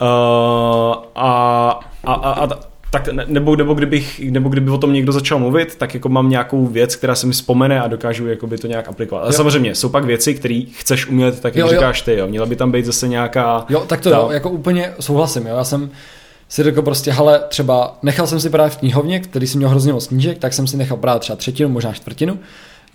Uh, 0.02 0.08
a, 1.16 1.80
a, 2.04 2.14
a, 2.14 2.44
a 2.46 2.48
tak 2.92 3.08
ne- 3.14 3.26
nebo, 3.28 3.56
nebo, 3.56 3.74
kdybych, 3.74 4.22
nebo 4.30 4.50
kdyby 4.50 4.72
o 4.72 4.78
tom 4.78 4.94
někdo 4.94 5.12
začal 5.12 5.40
mluvit, 5.40 5.76
tak 5.76 5.94
jako 5.94 6.10
mám 6.10 6.30
nějakou 6.30 6.66
věc, 6.68 6.96
která 6.96 7.16
se 7.16 7.28
mi 7.28 7.34
vzpomene 7.34 7.82
a 7.82 7.88
dokážu 7.88 8.28
jakoby 8.28 8.58
to 8.58 8.68
nějak 8.68 8.88
aplikovat. 8.88 9.22
Ale 9.22 9.30
Jo. 9.30 9.34
samozřejmě 9.38 9.76
jsou 9.76 9.90
pak 9.90 10.06
věci, 10.06 10.34
které 10.34 10.62
chceš 10.74 11.08
umět, 11.08 11.40
tak 11.42 11.56
jak 11.56 11.60
Jo, 11.62 11.66
jo. 11.74 11.74
říkáš 11.80 12.02
ty, 12.02 12.16
jo. 12.18 12.28
Měla 12.28 12.46
by 12.46 12.56
tam 12.56 12.72
být 12.72 12.86
zase 12.86 13.08
nějaká... 13.08 13.66
Jo, 13.70 13.84
tak 13.88 14.02
to 14.02 14.10
ta- 14.10 14.16
jo, 14.18 14.30
jako 14.32 14.50
úplně 14.50 14.94
souhlasím, 15.00 15.48
jo. 15.48 15.56
Já 15.58 15.64
jsem 15.64 15.90
si 16.50 16.64
řekl 16.64 16.82
prostě, 16.82 17.12
hele, 17.12 17.42
třeba 17.50 17.98
nechal 18.04 18.28
jsem 18.28 18.40
si 18.40 18.50
právě 18.50 18.70
v 18.70 18.78
knihovně, 18.78 19.20
který 19.20 19.48
jsem 19.48 19.58
měl 19.60 19.70
hrozně 19.70 19.94
moc 19.94 20.08
knížek, 20.08 20.38
tak 20.38 20.54
jsem 20.54 20.68
si 20.68 20.78
nechal 20.78 20.98
právě 20.98 21.20
třeba 21.20 21.36
třetinu, 21.36 21.70
možná 21.70 21.94
čtvrtinu, 21.94 22.40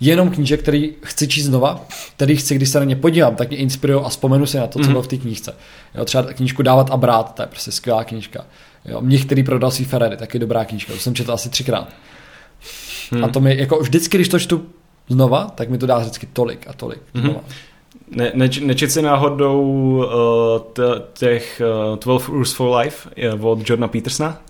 jenom 0.01 0.29
knížek, 0.29 0.59
který 0.61 0.93
chci 1.03 1.27
číst 1.27 1.45
znova, 1.45 1.85
který 2.15 2.35
chci, 2.37 2.55
když 2.55 2.69
se 2.69 2.79
na 2.79 2.85
ně 2.85 2.95
podívám, 2.95 3.35
tak 3.35 3.49
mě 3.49 3.57
inspirují 3.57 4.01
a 4.05 4.09
vzpomenu 4.09 4.45
si 4.45 4.57
na 4.57 4.67
to, 4.67 4.79
co 4.79 4.83
Mhm. 4.83 4.91
bylo 4.91 5.01
v 5.03 5.07
té 5.07 5.17
knížce. 5.17 5.53
Jo, 5.95 6.05
třeba 6.05 6.23
knížku 6.23 6.63
Dávat 6.63 6.91
a 6.91 6.97
brát, 6.97 7.35
to 7.35 7.41
je 7.41 7.47
prostě 7.47 7.71
skvělá 7.71 8.03
knížka. 8.03 8.45
Jo, 8.85 9.01
Mnich, 9.01 9.25
který 9.25 9.43
prodal 9.43 9.71
svý 9.71 9.85
Ferrari, 9.85 10.17
taky 10.17 10.39
dobrá 10.39 10.65
knížka, 10.65 10.93
to 10.93 10.99
jsem 10.99 11.15
četl 11.15 11.31
asi 11.31 11.49
třikrát. 11.49 11.87
Hmm. 13.11 13.23
A 13.23 13.27
to 13.27 13.39
mi, 13.39 13.57
jako 13.57 13.79
vždycky, 13.79 14.17
když 14.17 14.27
to 14.27 14.39
čtu 14.39 14.65
znova, 15.09 15.51
tak 15.55 15.69
mi 15.69 15.77
to 15.77 15.85
dá 15.85 15.97
vždycky 15.99 16.27
tolik 16.33 16.67
a 16.67 16.73
tolik. 16.73 16.99
Znova. 17.15 17.39
Ne, 18.15 18.31
neč, 18.33 18.59
nečet 18.59 18.91
si 18.91 19.01
náhodou 19.01 19.61
uh, 19.97 20.05
t, 20.73 20.81
těch 21.19 21.61
uh, 21.93 21.99
12 21.99 22.27
Rules 22.27 22.53
for 22.53 22.75
Life 22.77 23.09
je, 23.15 23.33
od 23.33 23.69
Jordana 23.69 23.87
Petersona? 23.87 24.41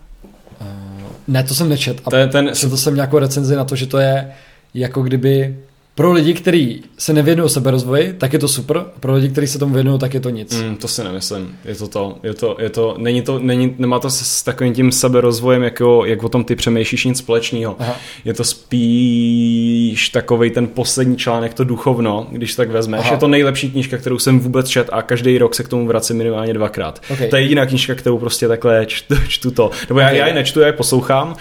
Ne, 1.28 1.44
to 1.44 1.56
jsem 1.56 1.70
nečet. 1.70 2.02
A 2.06 2.10
Ten, 2.10 2.30
ten, 2.30 2.50
Četl 2.56 2.78
jsem 2.78 2.96
nějakou 2.96 3.18
recenzi 3.20 3.56
na 3.56 3.64
to, 3.66 3.76
že 3.76 3.88
to 3.88 3.98
je 3.98 4.32
jako 4.74 5.02
kdyby 5.02 5.56
pro 5.96 6.12
lidi, 6.12 6.34
kteří 6.34 6.84
se 6.98 7.14
nevěnují 7.14 7.50
seberozvoji, 7.50 8.14
tak 8.14 8.34
je 8.34 8.40
to 8.40 8.48
super, 8.48 8.86
pro 9.00 9.14
lidi, 9.14 9.30
kteří 9.30 9.48
se 9.48 9.60
tomu 9.60 9.74
věnují, 9.74 10.00
tak 10.00 10.14
je 10.14 10.20
to 10.20 10.30
nic. 10.30 10.62
Mm, 10.62 10.76
to 10.76 10.88
si 10.88 11.04
nemyslím. 11.04 11.58
Je 11.66 11.76
to 11.76 11.88
to. 11.88 12.18
Je 12.24 12.34
to, 12.34 12.58
je 12.60 12.70
to, 12.70 12.96
není 12.98 13.22
to 13.22 13.40
není, 13.40 13.76
nemá 13.78 14.00
to 14.00 14.10
s, 14.10 14.20
s 14.20 14.44
takovým 14.44 14.74
tím 14.74 14.92
seberozvojem, 14.92 15.64
jako, 15.64 16.06
jak 16.06 16.24
o 16.24 16.30
tom 16.30 16.44
ty 16.44 16.56
přemýšlíš 16.56 17.06
nic 17.06 17.18
společného. 17.18 17.76
Aha. 17.80 17.96
Je 18.26 18.34
to 18.34 18.44
spíš 18.44 19.71
takový 20.10 20.50
ten 20.50 20.68
poslední 20.68 21.18
článek, 21.18 21.54
to 21.54 21.64
duchovno, 21.64 22.28
když 22.32 22.56
tak 22.56 22.70
vezmeš. 22.70 23.02
Aha. 23.02 23.12
Je 23.12 23.18
to 23.18 23.28
nejlepší 23.28 23.72
knížka, 23.72 23.98
kterou 23.98 24.20
jsem 24.20 24.40
vůbec 24.40 24.70
čet 24.70 24.90
a 24.92 25.02
každý 25.02 25.38
rok 25.38 25.56
se 25.56 25.64
k 25.64 25.68
tomu 25.68 25.88
vracím 25.88 26.18
minimálně 26.18 26.54
dvakrát. 26.54 27.02
Ok. 27.10 27.20
To 27.30 27.36
je 27.36 27.42
jediná 27.42 27.66
knížka, 27.66 27.96
kterou 27.96 28.18
prostě 28.18 28.48
takhle 28.48 28.86
čtu, 28.86 29.16
čtu 29.28 29.52
to. 29.52 29.72
Nebo 29.90 30.00
já, 30.00 30.08
Ok. 30.08 30.14
já 30.14 30.28
ji 30.28 30.34
nečtu, 30.34 30.60
já 30.60 30.68
ji 30.68 30.74
poslouchám. 30.74 31.36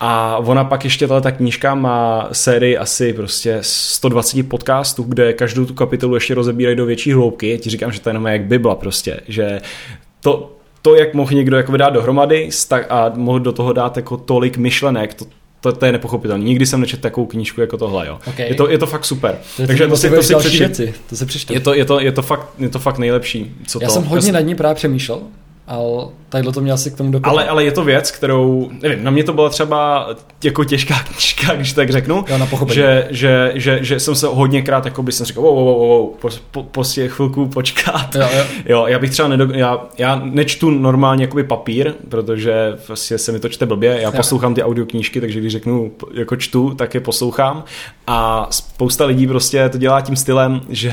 A 0.00 0.36
ona 0.38 0.64
pak 0.64 0.84
ještě 0.84 1.08
ta 1.08 1.30
knížka 1.30 1.74
má 1.74 2.28
sérii 2.32 2.76
asi 2.78 3.12
prostě 3.12 3.58
120 3.60 4.48
podcastů, 4.48 5.02
kde 5.02 5.32
každou 5.32 5.64
tu 5.64 5.74
kapitolu 5.74 6.14
ještě 6.14 6.34
rozebírají 6.34 6.76
do 6.76 6.86
větší 6.86 7.12
hloubky. 7.12 7.50
Já 7.50 7.56
ti 7.58 7.70
říkám, 7.70 7.92
že 7.92 8.00
to 8.00 8.08
je 8.08 8.10
jenom 8.10 8.26
jak 8.26 8.44
Bibla 8.44 8.74
prostě, 8.74 9.20
že 9.28 9.60
to, 10.20 10.56
to 10.82 10.94
jak 10.94 11.14
mohl 11.14 11.34
někdo 11.34 11.56
jako 11.56 11.76
dát 11.76 11.90
dohromady 11.90 12.48
a 12.88 13.12
mohl 13.14 13.40
do 13.40 13.52
toho 13.52 13.72
dát 13.72 13.96
jako 13.96 14.16
tolik 14.16 14.56
myšlenek, 14.56 15.14
to, 15.14 15.24
to, 15.60 15.72
to 15.72 15.86
je 15.86 15.92
nepochopitelné. 15.92 16.44
Nikdy 16.44 16.66
jsem 16.66 16.80
nečetl 16.80 17.02
takovou 17.02 17.26
knížku 17.26 17.60
jako 17.60 17.76
tohle, 17.76 18.06
jo. 18.06 18.18
Ok. 18.28 18.38
Je, 18.38 18.54
to, 18.54 18.70
je 18.70 18.78
to 18.78 18.86
fakt 18.86 19.04
super. 19.04 19.38
To 19.56 19.66
Takže 19.66 19.86
to 19.88 19.96
si, 19.96 20.10
to 20.10 20.22
si 20.22 20.34
přečti. 20.36 20.58
věci, 20.58 20.94
to 21.10 21.16
se 21.16 21.26
přečtu. 21.26 21.52
Je 21.52 21.60
to, 21.60 21.74
je, 21.74 21.84
to, 21.84 22.00
je, 22.00 22.12
to 22.12 22.22
fakt, 22.22 22.46
je 22.58 22.68
to 22.68 22.78
fakt 22.78 22.98
nejlepší. 22.98 23.54
Co 23.66 23.78
Já 23.82 23.88
to, 23.88 23.94
jsem 23.94 24.04
hodně 24.04 24.32
nad 24.32 24.40
ní 24.40 24.54
právě 24.54 24.74
přemýšlel, 24.74 25.20
ale 25.70 26.08
tadyhle 26.28 26.52
to 26.52 26.60
měl 26.60 26.78
si 26.78 26.90
k 26.90 26.96
tomu 26.96 27.10
dokopat. 27.10 27.32
ale, 27.32 27.48
ale 27.48 27.64
je 27.64 27.72
to 27.72 27.84
věc, 27.84 28.10
kterou, 28.10 28.70
nevím, 28.82 29.04
na 29.04 29.10
mě 29.10 29.24
to 29.24 29.32
byla 29.32 29.48
třeba 29.48 30.08
jako 30.44 30.64
těžká 30.64 30.94
knížka, 31.12 31.54
když 31.54 31.72
tak 31.72 31.90
řeknu, 31.90 32.24
Jo, 32.28 32.38
na 32.38 32.46
pochopení. 32.46 32.74
že, 32.74 33.06
že, 33.10 33.52
že, 33.54 33.78
že, 33.82 34.00
jsem 34.00 34.14
se 34.14 34.26
hodněkrát, 34.26 34.84
jako 34.84 35.02
by 35.02 35.12
jsem 35.12 35.26
říkal, 35.26 35.42
wow, 35.44 35.54
wow, 35.54 35.64
wow, 35.66 35.88
wow, 35.88 36.08
po, 36.20 36.28
po, 36.50 36.62
prostě 36.62 37.08
chvilku 37.08 37.46
počkat. 37.46 38.14
Jo, 38.14 38.28
jo. 38.36 38.44
Jo, 38.66 38.84
já 38.86 38.98
bych 38.98 39.10
třeba 39.10 39.28
nedo, 39.28 39.48
já, 39.54 39.80
já 39.98 40.20
nečtu 40.24 40.70
normálně 40.70 41.24
jakoby 41.24 41.44
papír, 41.44 41.92
protože 42.08 42.78
vlastně 42.88 43.18
se 43.18 43.32
mi 43.32 43.40
to 43.40 43.48
čte 43.48 43.66
blbě, 43.66 43.90
já 44.00 44.08
Jo. 44.08 44.12
poslouchám 44.16 44.54
ty 44.54 44.62
audioknížky, 44.62 45.20
takže 45.20 45.40
když 45.40 45.52
řeknu 45.52 45.90
jako 46.14 46.36
čtu, 46.36 46.74
tak 46.74 46.94
je 46.94 47.00
poslouchám 47.00 47.64
a 48.06 48.46
spousta 48.50 49.04
lidí 49.04 49.26
prostě 49.26 49.68
to 49.68 49.78
dělá 49.78 50.00
tím 50.00 50.16
stylem, 50.16 50.60
že 50.68 50.92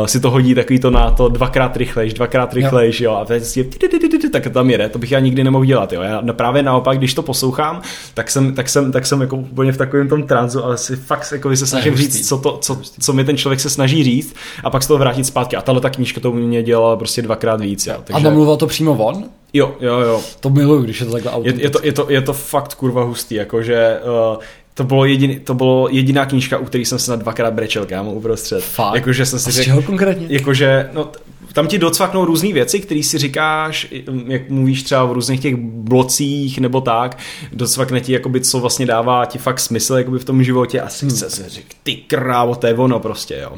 uh, 0.00 0.06
si 0.06 0.20
to 0.20 0.30
hodí 0.30 0.54
takový 0.54 0.78
to 0.78 0.90
na 0.90 1.10
to 1.10 1.28
dvakrát 1.28 1.76
rychlejš, 1.76 2.14
dvakrát 2.14 2.54
rychlejš, 2.54 3.00
jo, 3.00 3.12
a 3.12 3.24
teď 3.24 3.44
si 3.54 4.30
tak 4.30 4.48
tam 4.52 4.70
jede, 4.70 4.88
to 4.88 4.98
bych 4.98 5.12
já 5.12 5.20
nikdy 5.20 5.44
nemohl 5.44 5.64
dělat, 5.64 5.92
jo, 5.92 6.02
já 6.02 6.22
právě 6.32 6.62
naopak, 6.62 6.98
když 6.98 7.14
to 7.14 7.22
poslouchám, 7.22 7.82
tak 8.14 8.30
jsem, 8.30 8.54
tak 8.54 8.68
jsem, 8.68 8.92
tak 8.92 9.06
jsem 9.06 9.20
jako 9.20 9.36
úplně 9.36 9.72
v 9.72 9.76
takovém 9.76 10.08
tom 10.08 10.22
tranzu, 10.22 10.64
ale 10.64 10.78
si 10.78 10.96
fakt 10.96 11.32
jako 11.32 11.56
se 11.56 11.66
snažím 11.66 11.96
říct, 11.96 12.28
co, 12.28 12.38
to, 12.38 12.58
co, 12.60 12.80
co 13.00 13.12
mi 13.12 13.24
ten 13.24 13.36
člověk 13.36 13.60
se 13.60 13.70
snaží 13.70 14.04
říct 14.04 14.34
a 14.64 14.70
pak 14.70 14.82
z 14.82 14.86
toho 14.86 14.98
vrátit 14.98 15.24
zpátky. 15.24 15.56
A 15.56 15.62
tahle 15.62 15.80
ta 15.80 15.90
knížka 15.90 16.20
to 16.20 16.32
mě 16.32 16.62
dělala 16.62 16.96
prostě 16.96 17.22
dvakrát 17.22 17.60
víc. 17.60 17.86
Jo. 17.86 17.94
A 17.98 18.02
Takže, 18.04 18.24
namluval 18.24 18.56
to 18.56 18.66
přímo 18.66 18.92
on? 18.92 19.24
jo, 19.52 19.74
jo, 19.80 19.98
jo. 19.98 20.20
To 20.40 20.50
miluju, 20.50 20.82
když 20.82 21.00
je 21.00 21.06
to 21.06 21.12
takhle 21.12 21.32
Je, 21.42 21.54
je, 21.62 21.70
to, 21.70 21.80
je, 21.82 21.92
to, 21.92 22.06
je 22.10 22.20
to 22.20 22.32
fakt 22.32 22.74
kurva 22.74 23.04
hustý, 23.04 23.34
jakože 23.34 23.98
uh, 24.32 24.38
to 24.74 24.84
bylo, 24.84 25.04
jediný, 25.04 25.40
to 25.40 25.54
bylo 25.54 25.88
jediná 25.90 26.26
knížka, 26.26 26.58
u 26.58 26.64
které 26.64 26.84
jsem 26.84 26.98
se 26.98 27.10
na 27.10 27.16
dvakrát 27.16 27.54
brečel, 27.54 27.86
kámo, 27.86 28.12
uprostřed. 28.12 28.64
Fakt? 28.64 28.94
Jakože 28.94 29.26
jsem 29.26 29.36
A 29.36 29.40
si 29.40 29.52
z 29.52 29.54
řekl, 29.54 29.64
čeho 29.64 29.82
konkrétně? 29.82 30.26
jakože, 30.30 30.90
no, 30.92 31.08
tam 31.54 31.66
ti 31.66 31.78
docvaknou 31.78 32.24
různé 32.24 32.52
věci, 32.52 32.80
které 32.80 33.02
si 33.02 33.18
říkáš, 33.18 33.86
jak 34.26 34.50
mluvíš 34.50 34.82
třeba 34.82 35.04
o 35.04 35.12
různých 35.12 35.40
těch 35.40 35.56
blocích 35.56 36.58
nebo 36.58 36.80
tak, 36.80 37.18
docvakne 37.52 38.00
ti, 38.00 38.12
jakoby, 38.12 38.40
co 38.40 38.60
vlastně 38.60 38.86
dává 38.86 39.24
ti 39.24 39.38
fakt 39.38 39.60
smysl 39.60 39.94
jakoby 39.94 40.18
v 40.18 40.24
tom 40.24 40.42
životě 40.42 40.80
a 40.80 40.88
si 40.88 41.08
chce 41.08 41.30
se 41.30 41.48
říct, 41.48 41.66
ty 41.82 41.94
krávo, 41.94 42.54
to 42.54 42.66
je 42.66 42.74
ono 42.74 43.00
prostě, 43.00 43.38
jo. 43.42 43.52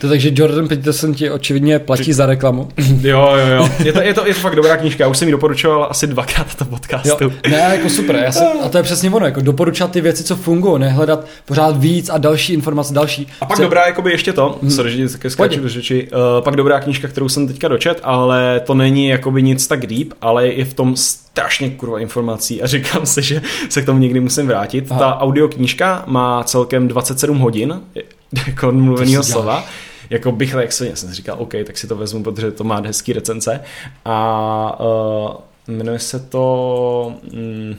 To 0.00 0.08
takže 0.08 0.30
Jordan 0.34 0.68
Peterson 0.68 1.14
ti 1.14 1.30
očividně 1.30 1.78
platí 1.78 2.12
za 2.12 2.26
reklamu. 2.26 2.68
Jo, 3.00 3.32
jo, 3.36 3.46
jo. 3.46 3.68
Je 3.84 3.92
to, 3.92 4.02
je 4.02 4.14
to, 4.14 4.26
je 4.26 4.34
to 4.34 4.40
fakt 4.40 4.56
dobrá 4.56 4.76
knížka, 4.76 5.04
já 5.04 5.10
už 5.10 5.18
jsem 5.18 5.28
ji 5.28 5.32
doporučoval 5.32 5.86
asi 5.90 6.06
dvakrát 6.06 6.54
tom 6.54 6.68
podcastu. 6.68 7.24
Jo, 7.24 7.30
ne, 7.50 7.68
jako 7.72 7.88
super, 7.88 8.16
já 8.16 8.32
jsem, 8.32 8.46
a 8.64 8.68
to 8.68 8.76
je 8.76 8.82
přesně 8.82 9.10
ono, 9.10 9.26
jako 9.26 9.40
doporučat 9.40 9.90
ty 9.90 10.00
věci, 10.00 10.24
co 10.24 10.36
fungují, 10.36 10.80
nehledat 10.80 11.26
pořád 11.44 11.76
víc 11.76 12.08
a 12.08 12.18
další 12.18 12.52
informace, 12.52 12.94
další. 12.94 13.26
A 13.40 13.46
pak 13.46 13.56
Co- 13.56 13.62
dobrá, 13.62 13.86
jakoby 13.86 14.10
ještě 14.10 14.32
to, 14.32 14.58
hmm. 14.62 14.70
sorry, 14.70 14.90
že 14.90 16.02
uh, 16.02 16.08
pak 16.40 16.56
dobrá 16.56 16.80
knížka, 16.80 17.08
kterou 17.08 17.28
jsem 17.28 17.39
teďka 17.48 17.68
dočet, 17.68 18.00
ale 18.02 18.60
to 18.66 18.74
není 18.74 19.08
jakoby 19.08 19.42
nic 19.42 19.66
tak 19.66 19.86
deep, 19.86 20.12
ale 20.20 20.48
je 20.48 20.64
v 20.64 20.74
tom 20.74 20.96
strašně 20.96 21.70
kurva 21.70 22.00
informací 22.00 22.62
a 22.62 22.66
říkám 22.74 23.06
si, 23.06 23.22
že 23.22 23.42
se 23.68 23.82
k 23.82 23.86
tomu 23.86 23.98
někdy 23.98 24.20
musím 24.20 24.46
vrátit. 24.46 24.86
Aha. 24.90 25.00
Ta 25.00 25.20
audioknížka 25.20 26.04
má 26.06 26.44
celkem 26.44 26.88
27 26.88 27.38
hodin, 27.38 27.80
jako 28.46 28.72
mluveného 28.72 29.22
slova. 29.22 29.64
Jako 30.10 30.32
bych 30.32 30.52
jak 30.60 30.72
jsem 30.72 30.96
si 30.96 31.14
říkal, 31.14 31.36
OK, 31.38 31.52
tak 31.64 31.78
si 31.78 31.86
to 31.86 31.96
vezmu, 31.96 32.22
protože 32.22 32.50
to 32.50 32.64
má 32.64 32.80
hezký 32.80 33.12
recenze. 33.12 33.60
A 34.04 34.80
uh, 34.80 35.76
jmenuje 35.76 35.98
se 35.98 36.20
to... 36.20 37.14
Mm, 37.32 37.76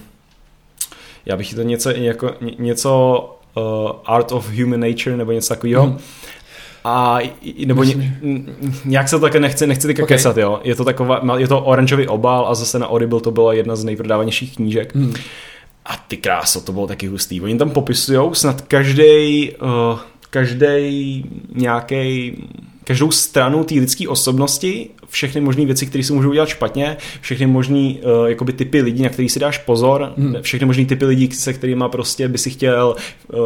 já 1.26 1.38
bych 1.38 1.54
to 1.54 1.62
něco, 1.62 1.90
jako, 1.90 2.36
ně- 2.42 2.56
něco 2.60 3.20
uh, 3.56 3.92
Art 4.06 4.32
of 4.32 4.50
Human 4.50 4.80
Nature 4.80 5.18
nebo 5.18 5.32
něco 5.32 5.50
takového. 5.50 5.86
Mhm. 5.86 6.00
A 6.84 7.20
nebo 7.66 7.84
ně, 7.84 8.20
nějak 8.86 9.10
se 9.10 9.16
to 9.16 9.20
také 9.20 9.40
nechci, 9.40 9.68
nechci 9.68 9.88
teďka 9.88 10.04
Okay. 10.04 10.18
kecat, 10.18 10.38
jo. 10.38 10.60
Je 10.64 10.76
to 10.76 10.86
taková, 10.86 11.22
je 11.38 11.48
to 11.48 11.62
oranžový 11.62 12.08
obal 12.08 12.46
a 12.48 12.56
zase 12.56 12.80
na 12.80 12.90
Audible 12.90 13.22
to 13.22 13.32
byla 13.32 13.54
jedna 13.54 13.76
z 13.76 13.84
nejprodávanějších 13.84 14.56
knížek. 14.56 14.96
Hmm. 14.96 15.14
A 15.86 15.98
ty 16.08 16.18
kráso, 16.18 16.62
to 16.62 16.72
bylo 16.72 16.88
taky 16.88 17.08
hustý. 17.08 17.42
Oni 17.42 17.58
tam 17.58 17.70
popisujou 17.70 18.34
snad 18.34 18.62
každý, 18.62 19.52
uh, 19.52 20.00
každý 20.30 21.26
nějaký 21.56 22.38
každou 22.84 23.12
stranu 23.12 23.64
té 23.64 23.74
lidské 23.76 24.08
osobnosti, 24.08 24.90
všechny 25.10 25.42
možné 25.42 25.66
věci, 25.66 25.86
které 25.86 26.04
se 26.04 26.14
můžou 26.14 26.34
dělat 26.34 26.50
špatně, 26.50 26.98
všechny 27.22 27.48
možné 27.48 27.94
uh, 28.22 28.26
jakoby 28.28 28.54
typy 28.54 28.82
lidí, 28.82 29.04
na 29.04 29.10
který 29.10 29.30
si 29.30 29.40
dáš 29.40 29.58
pozor, 29.58 30.14
Hmm. 30.18 30.36
všechny 30.42 30.68
možné 30.68 30.86
typy 30.86 31.06
lidí, 31.06 31.32
se 31.32 31.54
kterými 31.54 31.84
prostě 31.92 32.28
by 32.28 32.38
si 32.38 32.50
chtěl 32.50 32.96
uh, 33.34 33.40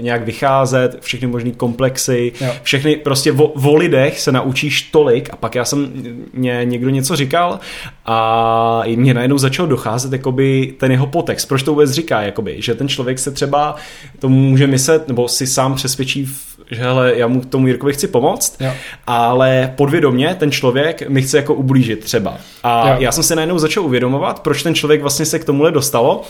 nějak 0.00 0.24
vycházet, 0.24 0.96
všechny 1.00 1.26
možné 1.28 1.50
komplexy, 1.50 2.32
Jo. 2.40 2.52
všechny 2.62 2.96
prostě 2.96 3.32
o, 3.32 3.44
o 3.44 3.76
lidech 3.76 4.20
se 4.20 4.32
naučíš 4.32 4.82
tolik 4.82 5.28
a 5.32 5.36
pak 5.36 5.54
já 5.54 5.64
jsem, 5.64 5.92
mě 6.32 6.60
někdo 6.64 6.90
něco 6.90 7.16
říkal 7.16 7.58
a 8.06 8.82
mě 8.96 9.14
najednou 9.14 9.38
začal 9.38 9.66
docházet 9.66 10.12
jakoby 10.12 10.74
ten 10.78 10.92
jeho 10.92 11.06
potext, 11.06 11.48
proč 11.48 11.62
to 11.62 11.70
vůbec 11.70 11.90
říká, 11.90 12.22
jakoby, 12.22 12.56
že 12.58 12.74
ten 12.74 12.88
člověk 12.88 13.18
se 13.18 13.30
třeba 13.30 13.76
to 14.18 14.28
může 14.28 14.66
myslet, 14.66 15.08
nebo 15.08 15.28
si 15.28 15.46
sám 15.46 15.74
přesvědčí, 15.74 16.24
v- 16.24 16.55
že 16.70 16.82
hele, 16.82 17.12
já 17.16 17.26
mu 17.26 17.40
tomu 17.40 17.66
Jirkovi 17.66 17.92
chci 17.92 18.06
pomoct, 18.08 18.56
Jo. 18.60 18.70
ale 19.06 19.72
podvědomě 19.76 20.36
ten 20.38 20.50
člověk 20.50 21.08
mi 21.08 21.22
chce 21.22 21.36
jako 21.36 21.54
ublížit 21.54 22.04
třeba. 22.04 22.36
A 22.62 22.88
Jo. 22.88 22.96
já 22.98 23.12
jsem 23.12 23.24
se 23.24 23.36
najednou 23.36 23.58
začal 23.58 23.84
uvědomovat, 23.84 24.40
proč 24.40 24.62
ten 24.62 24.74
člověk 24.74 25.00
vlastně 25.00 25.26
se 25.26 25.38
k 25.38 25.44
tomuhle 25.44 25.72
dostalo, 25.72 26.22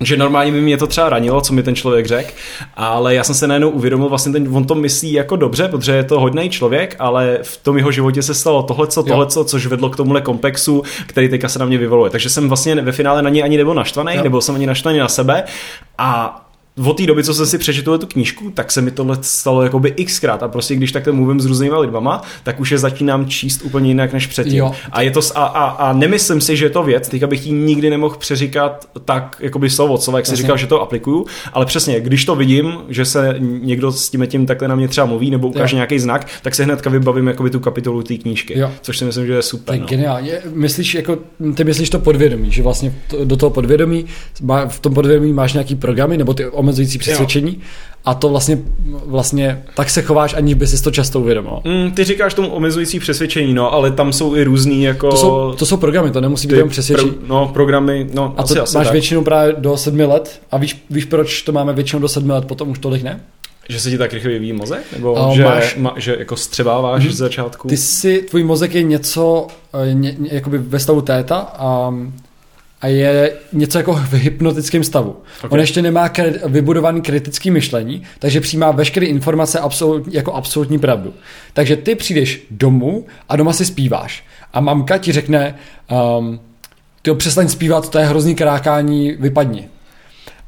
že 0.00 0.16
normálně 0.16 0.52
by 0.52 0.60
mě 0.60 0.76
to 0.76 0.86
třeba 0.86 1.08
ranilo, 1.08 1.40
co 1.40 1.52
mi 1.52 1.62
ten 1.62 1.74
člověk 1.74 2.06
řekl, 2.06 2.30
ale 2.76 3.14
já 3.14 3.24
jsem 3.24 3.34
se 3.34 3.46
najednou 3.46 3.70
uvědomil, 3.70 4.08
vlastně 4.08 4.32
ten, 4.32 4.56
on 4.56 4.64
to 4.64 4.74
myslí 4.74 5.12
jako 5.12 5.36
dobře, 5.36 5.68
protože 5.68 5.92
je 5.92 6.04
to 6.04 6.20
hodný 6.20 6.50
člověk, 6.50 6.96
ale 6.98 7.38
v 7.42 7.56
tom 7.56 7.76
jeho 7.76 7.90
životě 7.92 8.22
se 8.22 8.34
stalo 8.34 8.62
tohleco, 8.62 9.02
tohleco, 9.02 9.44
což 9.44 9.66
vedlo 9.66 9.90
k 9.90 9.96
tomuhle 9.96 10.20
komplexu, 10.20 10.82
který 11.06 11.28
teďka 11.28 11.48
se 11.48 11.58
na 11.58 11.66
mě 11.66 11.78
vyvoluje. 11.78 12.10
Takže 12.10 12.30
jsem 12.30 12.48
vlastně 12.48 12.74
ve 12.74 12.92
finále 12.92 13.22
na 13.22 13.30
něj 13.30 13.44
ani 13.44 13.56
nebyl 13.56 13.74
naštvaný, 13.74 14.16
Jo. 14.16 14.22
nebyl 14.22 14.40
jsem 14.40 14.54
ani 14.54 14.66
naštvaný 14.66 14.98
na 14.98 15.08
sebe 15.08 15.44
a 15.98 16.40
od 16.84 16.96
té 16.96 17.06
doby, 17.06 17.24
co 17.24 17.34
jsem 17.34 17.46
si 17.46 17.58
přečetl 17.58 17.98
tu 17.98 18.06
knížku, 18.06 18.50
tak 18.50 18.72
se 18.72 18.80
mi 18.82 18.90
tohle 18.90 19.18
stalo 19.20 19.62
jakoby 19.62 19.90
xkrát 19.90 20.42
a 20.42 20.48
prostě 20.48 20.76
když 20.76 20.92
takhle 20.92 21.12
mluvím 21.12 21.40
s 21.40 21.46
různýma 21.46 21.78
lidma, 21.78 22.22
tak 22.42 22.60
už 22.60 22.70
je 22.70 22.78
začínám 22.78 23.26
číst 23.26 23.62
úplně 23.64 23.90
jinak 23.90 24.12
než 24.12 24.26
předtím. 24.26 24.56
Jo. 24.58 24.72
A, 24.92 25.02
je 25.02 25.10
to, 25.10 25.20
a, 25.34 25.44
a, 25.44 25.64
a, 25.64 25.92
nemyslím 25.92 26.40
si, 26.40 26.56
že 26.56 26.64
je 26.66 26.70
to 26.70 26.82
věc, 26.82 27.08
teďka 27.08 27.26
bych 27.26 27.46
ji 27.46 27.52
nikdy 27.52 27.90
nemohl 27.90 28.16
přeříkat 28.18 28.88
tak, 29.04 29.36
jakoby 29.40 29.70
slovo 29.70 29.98
slova, 29.98 30.18
jak 30.18 30.26
si 30.26 30.36
říkal, 30.36 30.56
že 30.56 30.66
to 30.66 30.80
aplikuju, 30.82 31.26
ale 31.52 31.66
přesně, 31.66 32.00
když 32.00 32.24
to 32.24 32.34
vidím, 32.36 32.74
že 32.88 33.04
se 33.04 33.34
někdo 33.40 33.92
s 33.92 34.10
tím 34.10 34.26
tím 34.26 34.46
takhle 34.46 34.68
na 34.68 34.74
mě 34.74 34.88
třeba 34.88 35.06
mluví 35.06 35.30
nebo 35.30 35.48
ukáže 35.48 35.74
Jo. 35.74 35.76
nějaký 35.76 35.98
znak, 35.98 36.26
tak 36.42 36.54
se 36.54 36.64
hnedka 36.64 36.90
vybavím 36.90 37.26
jakoby 37.26 37.50
tu 37.50 37.60
kapitolu 37.60 38.02
té 38.02 38.14
knížky, 38.16 38.58
Jo. 38.58 38.70
což 38.82 38.98
si 38.98 39.04
myslím, 39.04 39.26
že 39.26 39.32
je 39.32 39.42
super. 39.42 39.74
je 39.74 39.80
No. 39.80 39.86
geniálně. 39.86 40.32
Myslíš, 40.54 40.94
jako, 40.94 41.18
ty 41.54 41.64
myslíš 41.64 41.90
to 41.90 41.98
podvědomí, 41.98 42.50
že 42.50 42.62
vlastně 42.62 42.94
to, 43.10 43.24
do 43.24 43.36
toho 43.36 43.50
podvědomí, 43.50 44.04
má, 44.42 44.66
v 44.66 44.80
tom 44.80 44.94
podvědomí 44.94 45.32
máš 45.32 45.52
nějaký 45.52 45.74
programy 45.74 46.16
nebo 46.16 46.34
ty 46.34 46.46
omezující 46.68 46.98
přesvědčení 46.98 47.60
a 48.04 48.14
to 48.14 48.28
vlastně, 48.28 48.58
vlastně 49.06 49.62
tak 49.76 49.90
se 49.90 50.02
chováš, 50.02 50.34
aniž 50.34 50.54
by 50.54 50.66
si 50.66 50.82
to 50.82 50.90
často 50.90 51.20
uvědomil. 51.20 51.60
Mm, 51.64 51.90
ty 51.90 52.04
říkáš 52.04 52.34
tomu 52.34 52.48
omezující 52.48 52.98
přesvědčení, 53.00 53.54
no, 53.54 53.72
ale 53.72 53.90
tam 53.90 54.12
jsou 54.12 54.36
i 54.36 54.44
různý 54.44 54.82
jako... 54.82 55.10
To 55.10 55.16
jsou, 55.16 55.52
to 55.52 55.66
jsou 55.66 55.76
programy, 55.76 56.10
to 56.10 56.20
nemusí 56.20 56.48
být 56.48 56.54
jenom 56.54 56.68
přesvědčení. 56.68 57.10
pro, 57.10 57.26
no, 57.28 57.48
programy, 57.54 58.06
no, 58.14 58.34
A 58.36 58.42
asi, 58.42 58.54
to 58.54 58.62
asi 58.62 58.76
máš 58.76 58.86
tak. 58.86 58.92
většinou 58.92 59.24
právě 59.24 59.54
do 59.58 59.76
sedmi 59.76 60.04
let 60.04 60.40
a 60.50 60.58
víš, 60.58 60.84
víš, 60.90 61.04
proč 61.04 61.42
to 61.42 61.52
máme 61.52 61.72
většinou 61.72 62.00
do 62.02 62.08
sedmi 62.08 62.32
let, 62.32 62.44
potom 62.44 62.68
už 62.68 62.78
tolik 62.78 63.02
ne? 63.02 63.20
Že 63.68 63.80
se 63.80 63.90
ti 63.90 63.98
tak 63.98 64.12
rychle 64.12 64.30
vyvíjí 64.30 64.52
mozek? 64.52 64.80
Nebo 64.92 65.18
A 65.30 65.34
že, 65.34 65.44
máš- 65.44 65.76
ma, 65.76 65.94
že 65.96 66.16
jako 66.18 66.36
střebáváš 66.36 67.04
z 67.04 67.16
začátku? 67.16 67.68
Ty 67.68 67.76
si, 67.76 68.18
tvůj 68.30 68.44
mozek 68.44 68.74
je 68.74 68.82
něco, 68.82 69.46
eh, 69.90 69.94
ně, 69.94 70.14
ně, 70.18 70.28
jakoby 70.32 70.58
ve 70.58 70.78
stavu 70.78 71.00
téta 71.00 71.36
a, 71.58 71.94
a 72.80 72.86
je 72.86 73.32
něco 73.52 73.78
jako 73.78 73.94
v 73.94 74.12
hypnotickém 74.12 74.84
stavu. 74.84 75.10
Ok. 75.10 75.24
Okay. 75.38 75.50
On 75.52 75.60
ještě 75.60 75.82
nemá 75.82 76.08
kre, 76.08 76.32
vybudovaný 76.46 77.02
kritický 77.02 77.50
myšlení, 77.50 78.02
takže 78.18 78.40
přijímá 78.40 78.70
veškeré 78.70 79.06
informace 79.06 79.60
absolut, 79.60 80.14
jako 80.14 80.34
absolutní 80.34 80.78
pravdu. 80.78 81.14
Takže 81.52 81.76
ty 81.76 81.94
přijdeš 81.94 82.46
domů 82.50 83.06
a 83.28 83.36
doma 83.36 83.52
si 83.52 83.64
zpíváš. 83.64 84.24
A 84.52 84.60
mamka 84.60 84.98
ti 84.98 85.12
řekne, 85.12 85.54
um, 86.18 86.40
ty 87.02 87.14
přestaň 87.14 87.48
zpívat, 87.48 87.90
to 87.90 87.98
je 87.98 88.06
hrozný 88.06 88.34
krákání, 88.34 89.12
vypadni. 89.12 89.68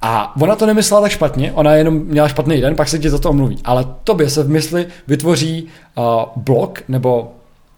A 0.03 0.37
ona 0.41 0.57
to 0.57 0.67
nemyslela 0.67 1.03
tak 1.03 1.11
špatně, 1.11 1.53
ona 1.53 1.75
jenom 1.75 1.95
měla 1.95 2.29
špatný 2.29 2.61
den, 2.61 2.77
pak 2.77 2.89
se 2.89 2.99
ti 2.99 3.11
za 3.11 3.19
to 3.19 3.31
omluví. 3.31 3.59
Ale 3.65 3.87
tobě 4.05 4.31
se 4.31 4.43
v 4.43 4.49
mysli 4.49 4.87
vytvoří 5.07 5.69
uh, 5.95 6.05
blok 6.37 6.83
nebo 6.89 7.33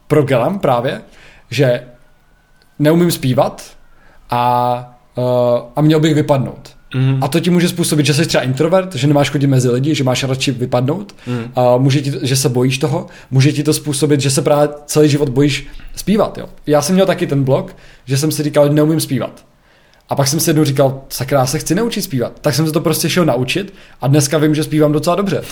program 0.06 0.58
právě, 0.58 1.02
že 1.50 1.84
neumím 2.78 3.10
zpívat 3.10 3.62
a, 4.32 4.94
uh, 5.16 5.24
a 5.76 5.80
měl 5.80 6.00
bych 6.00 6.14
vypadnout. 6.14 6.70
Mhm. 6.94 7.18
A 7.24 7.28
to 7.28 7.40
ti 7.40 7.50
může 7.50 7.68
způsobit, 7.68 8.06
že 8.06 8.14
jsi 8.14 8.26
třeba 8.26 8.44
introvert, 8.44 8.94
že 8.94 9.06
nemáš 9.06 9.30
chodit 9.30 9.46
mezi 9.46 9.68
lidi, 9.70 9.94
že 9.94 10.04
máš 10.04 10.24
radši 10.24 10.50
vypadnout, 10.52 11.14
Mhm. 11.26 11.52
a 11.54 11.76
může 11.76 12.00
ti, 12.00 12.12
že 12.22 12.36
se 12.36 12.48
bojíš 12.48 12.78
toho, 12.78 13.06
může 13.30 13.52
ti 13.52 13.62
to 13.62 13.72
způsobit, 13.72 14.20
že 14.20 14.30
se 14.30 14.42
právě 14.42 14.68
celý 14.86 15.08
život 15.08 15.28
bojíš 15.28 15.66
zpívat. 15.96 16.38
Jo. 16.38 16.48
Já 16.66 16.82
jsem 16.82 16.94
měl 16.94 17.06
taky 17.06 17.26
ten 17.26 17.44
blok, 17.44 17.76
že 18.04 18.18
jsem 18.18 18.32
si 18.32 18.42
říkal, 18.42 18.68
že 18.68 18.74
neumím 18.74 19.00
zpívat. 19.00 19.44
A 20.08 20.14
pak 20.14 20.28
jsem 20.28 20.40
si 20.40 20.50
jednou 20.50 20.64
říkal, 20.64 21.00
sakra, 21.08 21.38
já 21.38 21.46
se 21.46 21.58
chci 21.58 21.74
naučit 21.74 22.02
zpívat. 22.02 22.32
Tak 22.40 22.54
jsem 22.54 22.66
se 22.66 22.72
to 22.72 22.80
prostě 22.80 23.10
šel 23.10 23.24
naučit 23.24 23.74
a 24.00 24.08
dneska 24.08 24.38
vím, 24.38 24.54
že 24.54 24.64
zpívám 24.64 24.92
docela 24.92 25.16
dobře. 25.16 25.42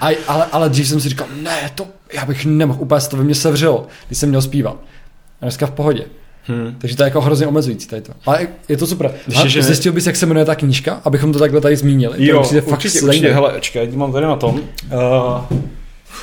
A, 0.00 0.06
ale, 0.28 0.46
ale 0.52 0.68
dřív 0.68 0.88
jsem 0.88 1.00
si 1.00 1.08
říkal, 1.08 1.26
ne, 1.42 1.70
to 1.74 1.86
já 2.12 2.24
bych 2.26 2.46
nemohl, 2.46 2.82
úplně 2.82 3.00
se 3.00 3.10
to 3.10 3.16
ve 3.16 3.24
mně 3.24 3.34
sevřelo, 3.34 3.86
když 4.06 4.18
jsem 4.18 4.28
měl 4.28 4.42
zpívat. 4.42 4.76
A 5.40 5.44
dneska 5.44 5.66
v 5.66 5.70
pohodě. 5.70 6.04
Hmm. 6.46 6.74
Takže 6.78 6.96
to 6.96 7.02
je 7.02 7.06
jako 7.06 7.20
hrozně 7.20 7.46
omezující 7.46 7.88
tady 7.88 8.02
to. 8.02 8.12
Ale 8.26 8.48
je 8.68 8.76
to 8.76 8.86
super. 8.86 9.10
Ještě, 9.26 9.42
A 9.42 9.46
že- 9.46 9.62
zjistil 9.62 9.92
bys, 9.92 10.06
jak 10.06 10.16
se 10.16 10.26
jmenuje 10.26 10.44
ta 10.46 10.54
knížka, 10.54 11.00
abychom 11.04 11.32
to 11.32 11.38
takhle 11.38 11.60
tady 11.60 11.76
zmínili? 11.76 12.16
to 12.16 12.22
Jo, 12.24 12.42
přijde 12.42 12.60
fakt 12.60 12.72
určitě, 12.72 13.00
určitě, 13.02 13.32
hele, 13.32 13.54
čekaj, 13.60 13.88
mám 13.94 14.12
tady 14.12 14.26
na 14.26 14.36
tom. 14.36 14.54
Uh, 14.60 15.58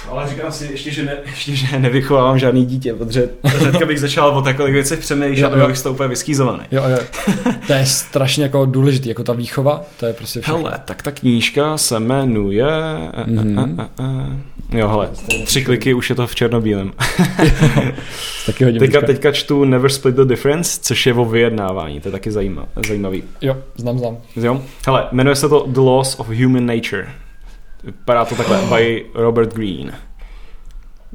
ale 0.10 0.30
říkám 0.30 0.52
si 0.52 0.68
ještě, 0.72 0.92
že, 0.92 1.04
ne, 1.04 1.18
ještě, 1.26 1.56
že 1.56 1.80
nevychovávám 1.80 2.40
žádný 2.40 2.66
dítě, 2.66 2.94
protože 2.94 3.30
hnedka 3.44 3.86
bych 3.86 4.00
začal 4.00 4.38
o 4.38 4.42
takových 4.42 4.74
věcech 4.74 5.00
přemýšlet, 5.00 5.52
Jo, 5.52 5.58
jo. 5.58 5.66
a 5.66 5.68
bych 5.68 5.82
to 5.82 5.92
úplně 5.92 6.10
vyskýzovaný. 6.10 6.64
Jo, 6.72 6.84
jo. 6.90 6.98
To 7.68 7.74
je 7.74 7.86
strašně 7.86 8.44
jako 8.44 8.66
důležitý, 8.66 9.10
jako 9.10 9.24
ta 9.24 9.34
výchova, 9.34 9.82
to 10.00 10.06
je 10.06 10.14
prostě 10.14 10.42
všechno. 10.42 10.58
Hele, 10.58 10.80
tak 10.86 11.02
ta 11.04 11.12
knížka 11.12 11.78
se 11.78 12.00
jmenuje... 12.00 12.68
Mhm. 13.26 13.82
Jo, 14.72 14.88
hele, 14.88 15.10
tři 15.46 15.64
kliky, 15.64 15.94
už 15.94 16.10
je 16.10 16.16
to 16.16 16.28
v 16.28 16.36
černobílém. 16.36 16.94
Taky 18.46 18.64
hodně 18.64 18.80
Teďka, 18.80 19.02
teďka 19.02 19.32
čtu 19.32 19.66
Never 19.66 19.92
Split 19.92 20.16
the 20.16 20.26
Difference, 20.26 20.80
což 20.82 21.06
je 21.06 21.14
o 21.14 21.26
vyjednávání, 21.26 22.00
to 22.00 22.08
je 22.08 22.12
taky 22.12 22.32
zajíma, 22.32 22.66
zajímavý. 22.88 23.24
Jo, 23.42 23.58
znám, 23.76 24.00
znám. 24.00 24.18
Jo? 24.36 24.62
Hele, 24.86 25.08
jmenuje 25.12 25.36
se 25.36 25.50
to 25.50 25.66
The 25.68 25.80
Laws 25.80 26.20
of 26.20 26.28
Human 26.28 26.66
Nature. 26.66 27.08
Vypadá 27.84 28.26
to 28.26 28.36
takhle 28.36 28.62
by 28.70 29.06
Robert 29.14 29.54
Greene. 29.54 30.00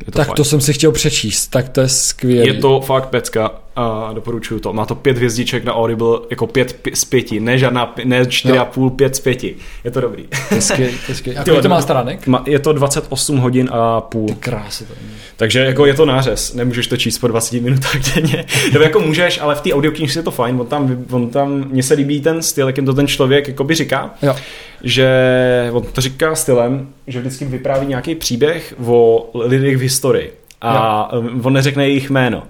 Je 0.07 0.13
tak 0.13 0.27
fajn. 0.27 0.37
to 0.37 0.45
jsem 0.45 0.61
si 0.61 0.73
chtěl 0.73 0.93
přečíst, 0.93 1.47
tak 1.47 1.69
to 1.69 1.81
je 1.81 1.89
skvělé. 1.89 2.47
Je 2.47 2.55
to 2.55 2.81
fakt 2.81 3.09
pecka 3.09 3.51
a 3.77 4.11
doporučuju 4.15 4.61
to. 4.61 4.73
Má 4.73 4.87
to 4.87 4.95
pět 4.95 5.17
hvězdiček 5.17 5.65
na 5.65 5.75
Audible, 5.75 6.19
jako 6.31 6.47
pět 6.47 6.73
pi- 6.83 6.91
z 6.95 7.05
pěti, 7.05 7.41
ne 7.41 7.59
žádná, 7.59 7.95
ne 8.05 8.27
čtyři 8.27 8.59
a 8.59 8.65
půl, 8.65 8.91
pět 8.91 9.17
z 9.17 9.21
pěti. 9.21 9.57
Je 9.85 9.91
to 9.91 10.01
dobrý. 10.01 10.25
Je 10.55 10.61
skvělý. 10.61 10.95
A 11.39 11.45
Ty 11.45 11.51
kolik 11.51 11.63
to 11.63 11.69
má 11.69 11.83
stránek? 11.83 12.29
Je 12.47 12.59
to 12.59 12.73
28 12.73 13.37
hodin 13.39 13.69
a 13.73 14.01
půl. 14.01 14.29
Krása 14.41 14.85
to 14.85 14.93
je. 14.93 14.99
Takže 15.37 15.61
jako 15.61 15.87
je 15.87 15.95
to 15.95 16.07
nářez, 16.07 16.55
nemůžeš 16.55 16.87
to 16.87 16.97
číst 16.97 17.19
po 17.19 17.29
20 17.29 17.61
minutách 17.61 18.15
denně. 18.15 18.45
Nebo 18.73 18.85
jako 18.85 19.01
můžeš, 19.01 19.41
ale 19.41 19.55
v 19.55 19.61
té 19.61 19.73
audioknižce 19.73 20.19
je 20.19 20.23
to 20.23 20.31
fajn, 20.31 20.61
on 20.61 20.67
tam, 20.67 21.05
on 21.11 21.31
tam, 21.31 21.65
mně 21.71 21.83
se 21.83 21.95
líbí 21.95 22.21
ten 22.21 22.43
styl, 22.43 22.67
jakým 22.67 22.87
to 22.87 22.95
ten 22.95 23.07
člověk 23.07 23.49
jakoby 23.49 23.75
říká, 23.75 24.15
Jo. 24.23 24.37
že 24.83 25.09
on 25.73 25.83
to 25.93 26.01
říká 26.01 26.35
stylem, 26.35 26.89
že 27.07 27.21
vždycky 27.21 27.45
vypráví 27.45 27.87
nějaký 27.87 28.15
příběh 28.15 28.75
o 28.87 29.31
lidech 29.35 29.77
v 29.77 29.81
historii. 29.81 30.33
A 30.69 31.13
um, 31.13 31.41
on 31.45 31.53
neřekne 31.53 31.89
jejich 31.89 32.11
jméno, 32.11 32.43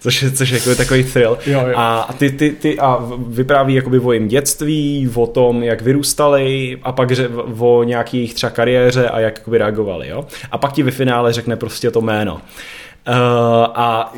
což 0.00 0.22
je, 0.22 0.30
což 0.30 0.50
je 0.50 0.58
jako 0.58 0.74
takový 0.74 1.04
thrill. 1.04 1.38
Jo, 1.46 1.60
jo. 1.66 1.74
A 1.76 2.14
ty, 2.18 2.30
ty, 2.30 2.50
ty 2.50 2.78
a 2.78 2.98
vypráví 3.26 3.74
jakoby 3.74 3.98
o 3.98 4.12
jejím 4.12 4.28
dětství, 4.28 5.10
o 5.14 5.26
tom, 5.26 5.62
jak 5.62 5.82
vyrůstali 5.82 6.78
a 6.82 6.92
pak 6.92 7.10
ře, 7.10 7.28
o 7.58 7.82
nějaký 7.82 8.16
jejich 8.16 8.34
třeba 8.34 8.50
kariéře 8.50 9.08
a 9.08 9.20
jak 9.20 9.38
jakoby 9.38 9.58
reagovali. 9.58 10.08
Jo? 10.08 10.26
A 10.50 10.58
pak 10.58 10.72
ti 10.72 10.82
ve 10.82 10.90
finále 10.90 11.32
řekne 11.32 11.56
prostě 11.56 11.90
to 11.90 12.00
jméno. 12.00 12.40
Uh, 13.08 13.14
a 13.74 14.12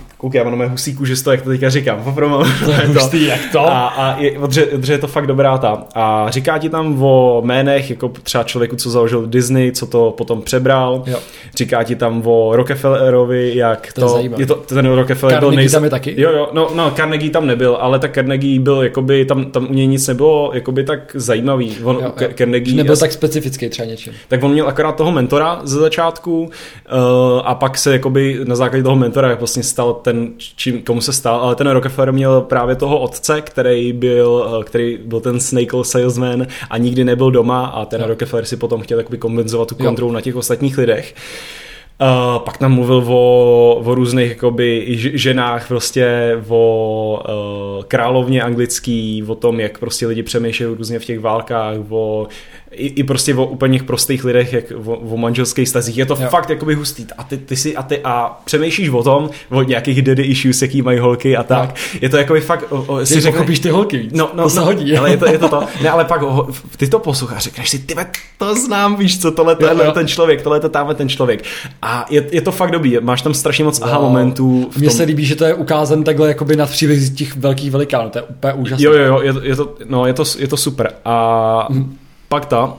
mám 0.44 0.50
na 0.50 0.56
mé 0.58 0.66
husíku, 0.68 1.04
že 1.04 1.22
to, 1.24 1.30
jak 1.30 1.42
to 1.42 1.48
teďka 1.48 1.70
říkám, 1.70 2.00
poprvé 2.04 2.28
To 2.64 2.70
je 2.70 2.76
hustý, 2.86 3.26
jak 3.26 3.40
to? 3.52 3.60
a, 3.60 3.86
a 3.88 4.18
je, 4.20 4.38
protože, 4.38 4.62
protože 4.66 4.92
je 4.92 4.98
to 4.98 5.06
fakt 5.06 5.26
dobrá 5.26 5.58
ta. 5.58 5.82
A 5.94 6.26
říká 6.30 6.58
ti 6.58 6.68
tam 6.70 7.02
o 7.02 7.40
jménech, 7.44 7.90
jako 7.90 8.08
třeba 8.22 8.44
člověku, 8.44 8.76
co 8.76 8.90
založil 8.90 9.26
Disney, 9.26 9.72
co 9.72 9.86
to 9.86 10.14
potom 10.18 10.42
přebral. 10.42 11.02
Jo. 11.06 11.18
Říká 11.56 11.82
ti 11.82 11.96
tam 11.96 12.22
o 12.26 12.56
Rockefellerovi, 12.56 13.52
jak 13.56 13.92
To 13.92 14.00
to... 14.00 14.06
je 14.06 14.10
zajímavé. 14.12 14.42
je 14.42 14.46
to 14.46 14.54
ten 14.54 14.86
Rockefeller 14.94 15.38
byl 15.40 15.48
Carnegie 15.48 15.70
tam 15.70 15.84
je 15.84 15.90
taky? 15.90 16.14
Jo, 16.20 16.30
jo, 16.32 16.48
no, 16.52 16.70
no, 16.74 16.90
Carnegie 16.90 17.30
tam 17.30 17.46
nebyl, 17.46 17.76
ale 17.80 17.98
tak 17.98 18.14
Carnegie 18.14 18.60
byl, 18.60 18.82
jakoby, 18.82 19.24
tam, 19.24 19.44
tam 19.44 19.66
u 19.70 19.72
něj 19.72 19.86
nic 19.86 20.06
nebylo, 20.08 20.50
jakoby 20.54 20.84
tak 20.84 21.00
zajímavý. 21.14 21.76
On, 21.84 21.96
Jo, 21.96 22.12
jo. 22.20 22.28
Carnegie, 22.38 22.76
nebyl 22.76 22.94
jas- 22.94 23.00
tak 23.00 23.12
specifický 23.12 23.68
třeba 23.68 23.86
něčím. 23.88 24.12
tak 24.28 24.42
on 24.42 24.52
měl 24.52 24.68
akorát 24.68 24.96
toho 24.96 25.12
mentora 25.12 25.60
ze 25.64 25.78
začátku 25.80 26.40
uh, 26.42 26.48
a 27.44 27.54
pak 27.54 27.78
se 27.78 27.92
jakoby 27.92 28.40
na 28.44 28.56
základě 28.56 28.71
toho 28.82 28.96
mentora 28.96 29.34
vlastně 29.34 29.62
stal 29.62 29.94
ten, 29.94 30.32
čím, 30.36 30.82
komu 30.82 31.00
se 31.00 31.12
stal, 31.12 31.40
ale 31.40 31.54
ten 31.54 31.70
Rockefeller 31.70 32.12
měl 32.12 32.40
právě 32.40 32.76
toho 32.76 32.98
otce, 32.98 33.40
který 33.40 33.92
byl, 33.92 34.30
uh, 34.56 34.64
který 34.64 34.98
byl 35.04 35.20
ten 35.20 35.40
snake 35.40 35.74
oil 35.74 35.84
salesman 35.84 36.46
a 36.70 36.78
nikdy 36.78 37.04
nebyl 37.04 37.30
doma 37.30 37.66
a 37.66 37.84
ten 37.84 38.00
Jo. 38.00 38.06
Rockefeller 38.06 38.44
si 38.44 38.56
potom 38.56 38.82
chtěl 38.82 38.98
jakoby 38.98 39.18
kompenzovat 39.18 39.68
tu 39.68 39.76
Jo. 39.78 39.84
kontrolu 39.84 40.12
na 40.12 40.20
těch 40.20 40.36
ostatních 40.36 40.78
lidech. 40.78 41.14
Uh, 42.00 42.38
pak 42.38 42.58
tam 42.58 42.74
mluvil 42.74 43.04
o, 43.08 43.80
o 43.84 43.94
různých 43.94 44.28
jakoby, 44.28 44.84
ženách, 45.14 45.68
prostě 45.68 46.36
o 46.48 47.22
uh, 47.78 47.84
královně 47.84 48.42
anglický, 48.42 49.24
o 49.26 49.34
tom, 49.34 49.60
jak 49.60 49.78
prostě 49.78 50.06
lidi 50.06 50.22
přemýšlejí 50.22 50.74
různě 50.74 50.98
v 50.98 51.04
těch 51.04 51.20
válkách, 51.20 51.76
o, 51.90 52.26
i, 52.72 52.86
i 52.86 53.02
prostě 53.04 53.34
o 53.34 53.46
úplně 53.46 53.82
prostých 53.82 54.24
lidech, 54.24 54.52
jak 54.52 54.64
o, 54.84 54.92
o 54.96 55.16
manželských 55.16 55.68
stazích. 55.68 55.98
Je 55.98 56.06
to 56.06 56.14
Jo. 56.14 56.20
jo. 56.22 56.28
fakt 56.30 56.50
jakoby 56.50 56.74
hustý. 56.74 57.06
A 57.18 57.24
ty, 57.24 57.36
ty 57.36 57.56
si 57.56 57.76
a 57.76 57.82
ty 57.82 58.00
a 58.04 58.40
přemýšlíš 58.44 58.88
o 58.88 59.02
tom, 59.02 59.30
o 59.50 59.62
nějakých 59.62 60.02
daddy 60.02 60.22
issues, 60.22 60.62
jaký 60.62 60.82
mají 60.82 60.98
holky 60.98 61.36
a 61.36 61.42
tak. 61.42 61.74
Je 62.00 62.08
to 62.08 62.16
jakoby 62.16 62.40
fakt... 62.40 62.64
O, 62.70 62.82
o, 62.82 63.04
Ty 63.04 63.20
pochopíš 63.20 63.58
ty 63.60 63.68
holky 63.70 63.98
víc. 63.98 64.12
No, 64.14 64.30
no, 64.34 64.42
to 64.42 64.50
se 64.50 64.58
no, 64.60 64.64
hodí. 64.64 64.96
Ale 64.96 65.10
je 65.10 65.16
to, 65.16 65.26
je 65.26 65.38
to 65.38 65.48
to. 65.48 65.62
Ne, 65.82 65.90
ale 65.90 66.04
pak 66.04 66.22
ho, 66.22 66.48
ty 66.76 66.88
to 66.88 66.98
posloucháš, 66.98 67.42
řekneš 67.42 67.68
si, 67.70 67.78
ty 67.78 67.94
to 68.38 68.54
znám, 68.54 68.96
víš 68.96 69.20
co, 69.20 69.30
tohle 69.30 69.56
Jo, 69.60 69.68
je 69.80 69.84
jo. 69.86 69.92
ten 69.92 70.06
člověk, 70.08 70.42
tohle 70.42 70.58
je 70.62 70.68
tamhle 70.68 70.94
ten 70.94 71.08
člověk. 71.08 71.44
A 71.82 72.06
je, 72.10 72.26
je 72.32 72.40
to 72.40 72.52
fakt 72.52 72.70
dobrý, 72.70 72.96
máš 73.00 73.22
tam 73.22 73.34
strašně 73.34 73.64
moc 73.64 73.80
aha 73.82 73.98
momentů 74.00 74.70
Mně 74.76 74.90
se 74.90 75.02
líbí, 75.02 75.24
že 75.24 75.36
to 75.36 75.44
je 75.44 75.54
ukázan 75.54 76.04
takhle 76.04 76.28
jakoby 76.28 76.56
na 76.56 76.66
příběh 76.66 77.10
těch 77.10 77.36
velkých 77.36 77.70
velikánů. 77.70 78.10
To 78.10 78.18
je 78.18 78.22
úplně 78.22 78.52
úžasné. 78.52 78.84
Jo, 78.86 78.92
jo, 78.92 79.04
jo, 79.04 79.20
je, 79.20 79.32
to- 79.32 79.42
je, 79.42 79.56
to, 79.56 79.74
no, 79.88 80.06
je, 80.06 80.12
to, 80.12 80.24
je 80.38 80.48
to 80.48 80.56
super. 80.56 80.92
A 81.04 81.66
Mhm. 81.70 81.96
Pak 82.32 82.46
ta, 82.46 82.74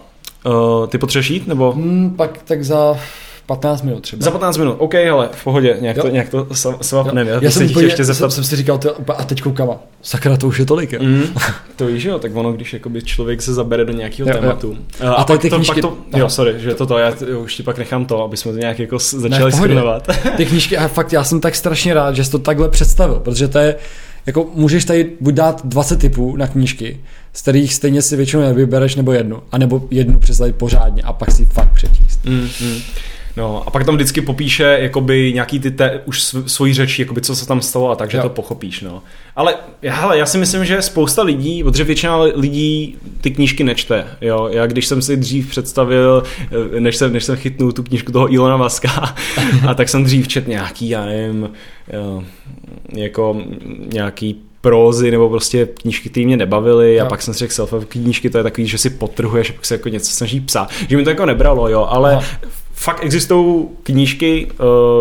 uh, 0.45 0.87
ty 0.87 0.97
potřebuješ 0.97 1.29
jít, 1.29 1.47
nebo? 1.47 1.71
Hmm, 1.71 2.13
pak 2.17 2.39
tak 2.45 2.63
za 2.65 2.97
15 3.45 3.81
minut 3.81 3.99
třeba. 3.99 4.23
Za 4.23 4.31
15 4.31 4.57
minut, 4.57 4.75
OK, 4.79 4.95
ale 4.95 5.29
v 5.31 5.43
pohodě, 5.43 5.77
nějak 5.81 5.97
Jo. 5.97 6.03
to, 6.03 6.09
nějak 6.09 6.29
to 6.29 6.47
svapneme. 6.81 7.29
Já, 7.29 7.35
Já 7.35 7.43
já 7.43 7.51
jsem, 7.51 7.67
se 7.67 7.71
úplně, 7.71 7.85
ještě 7.85 8.03
zeptat. 8.03 8.19
jsem, 8.19 8.31
jsem 8.31 8.43
si 8.43 8.55
říkal, 8.55 8.77
to, 8.77 8.95
a 9.17 9.23
teď 9.23 9.41
koukám, 9.41 9.69
a 9.69 9.75
sakra, 10.01 10.37
to 10.37 10.47
už 10.47 10.59
je 10.59 10.65
tolik. 10.65 10.91
Jo. 10.93 10.99
Mm, 11.03 11.23
to 11.75 11.85
víš, 11.85 12.03
jo, 12.03 12.19
tak 12.19 12.35
ono, 12.35 12.53
když 12.53 12.73
jakoby 12.73 13.01
člověk 13.01 13.41
se 13.41 13.53
zabere 13.53 13.85
do 13.85 13.93
nějakého 13.93 14.29
Jo, 14.29 14.35
jo. 14.35 14.41
tématu. 14.41 14.77
A, 15.01 15.09
A 15.09 15.13
a 15.13 15.23
tady 15.23 15.37
pak 15.37 15.41
ty 15.41 15.49
to, 15.49 15.55
knížky- 15.55 15.81
pak 15.81 15.91
to, 15.91 15.97
Aha. 16.13 16.19
jo, 16.21 16.29
sorry, 16.29 16.53
že 16.59 16.73
to 16.75 16.85
to, 16.85 16.97
já 16.97 17.13
už 17.43 17.55
ti 17.55 17.63
pak 17.63 17.77
nechám 17.77 18.05
to, 18.05 18.23
aby 18.23 18.37
jsme 18.37 18.51
to 18.51 18.57
nějak 18.57 18.79
jako 18.79 18.95
Ne, 18.95 19.19
začali 19.19 19.51
skrnovat. 19.51 20.07
Ty 20.37 20.45
knížky, 20.45 20.77
a 20.77 20.87
fakt 20.87 21.13
já 21.13 21.23
jsem 21.23 21.39
tak 21.41 21.55
strašně 21.55 21.93
rád, 21.93 22.15
že 22.15 22.23
jsi 22.23 22.31
to 22.31 22.39
takhle 22.39 22.69
představil, 22.69 23.15
protože 23.19 23.47
to 23.47 23.57
je, 23.59 23.75
jako 24.25 24.49
můžeš 24.55 24.85
tady 24.85 25.09
buď 25.21 25.33
dát 25.33 25.65
20 25.65 25.99
typů 25.99 26.35
na 26.35 26.47
knížky, 26.47 26.99
z 27.33 27.41
kterých 27.41 27.73
stejně 27.73 28.01
si 28.01 28.15
většinou 28.15 28.41
nevybereš 28.43 28.95
nebo 28.95 29.11
jednu, 29.11 29.39
anebo 29.51 29.87
jednu 29.91 30.19
představit 30.19 30.55
pořádně 30.55 31.01
a 31.03 31.13
pak 31.13 31.31
si 31.31 31.45
fakt 31.45 31.71
přečíst. 31.73 32.19
Mm, 32.25 32.47
mm. 32.61 32.77
No 33.37 33.63
a 33.67 33.69
pak 33.71 33.85
tam 33.85 33.95
vždycky 33.95 34.21
popíše 34.21 34.77
jakoby 34.81 35.31
nějaký 35.33 35.59
ty 35.59 35.71
te, 35.71 36.01
už 36.05 36.19
sv- 36.21 36.43
svoji 36.45 36.73
řeči, 36.73 37.01
jakoby 37.01 37.21
co 37.21 37.35
se 37.35 37.47
tam 37.47 37.61
stalo 37.61 37.89
a 37.91 37.95
takže 37.95 38.17
Jo. 38.17 38.23
to 38.23 38.29
pochopíš, 38.29 38.81
no. 38.81 39.01
Ale 39.35 39.55
hele, 39.87 40.17
já 40.17 40.25
si 40.25 40.37
myslím, 40.37 40.65
že 40.65 40.81
spousta 40.81 41.23
lidí, 41.23 41.63
protože 41.63 41.83
většina 41.83 42.17
lidí 42.21 42.97
ty 43.21 43.31
knížky 43.31 43.63
nečte, 43.63 44.05
jo. 44.21 44.49
Já 44.51 44.65
když 44.67 44.87
jsem 44.87 45.01
si 45.01 45.17
dřív 45.17 45.49
představil, 45.49 46.23
eh, 46.75 46.79
než 46.79 46.95
jsem, 46.97 47.13
než 47.13 47.23
jsem 47.23 47.35
chytnul 47.35 47.71
tu 47.71 47.83
knížku 47.83 48.11
toho 48.11 48.33
Ilona 48.33 48.57
Vaska, 48.57 49.15
a 49.67 49.73
tak 49.73 49.89
jsem 49.89 50.03
dřív 50.03 50.27
čet 50.27 50.47
nějaký, 50.47 50.89
já 50.89 51.05
nevím, 51.05 51.49
jo, 51.93 52.23
jako 52.93 53.41
nějaký 53.93 54.41
prózy 54.61 55.11
nebo 55.11 55.29
prostě 55.29 55.65
knížky, 55.65 56.09
které 56.09 56.25
mě 56.25 56.37
nebavily 56.37 56.99
a 56.99 57.03
Jo. 57.03 57.09
pak 57.09 57.21
jsem 57.21 57.33
si 57.33 57.39
řekl 57.39 57.53
self 57.53 57.73
knížky, 57.87 58.29
to 58.29 58.37
je 58.37 58.43
takový, 58.43 58.67
že 58.67 58.77
si 58.77 58.89
potrhuješ 58.89 59.49
a 59.49 59.53
pak 59.53 59.65
se 59.65 59.73
jako 59.73 59.89
něco 59.89 60.11
snaží 60.11 60.39
psát. 60.39 60.69
Že 60.89 60.97
mi 60.97 61.03
to 61.03 61.09
jako 61.09 61.25
nebralo, 61.25 61.69
jo, 61.69 61.85
ale 61.89 62.11
Aha. 62.15 62.23
fakt 62.73 63.03
existují 63.03 63.65
knížky, 63.83 64.47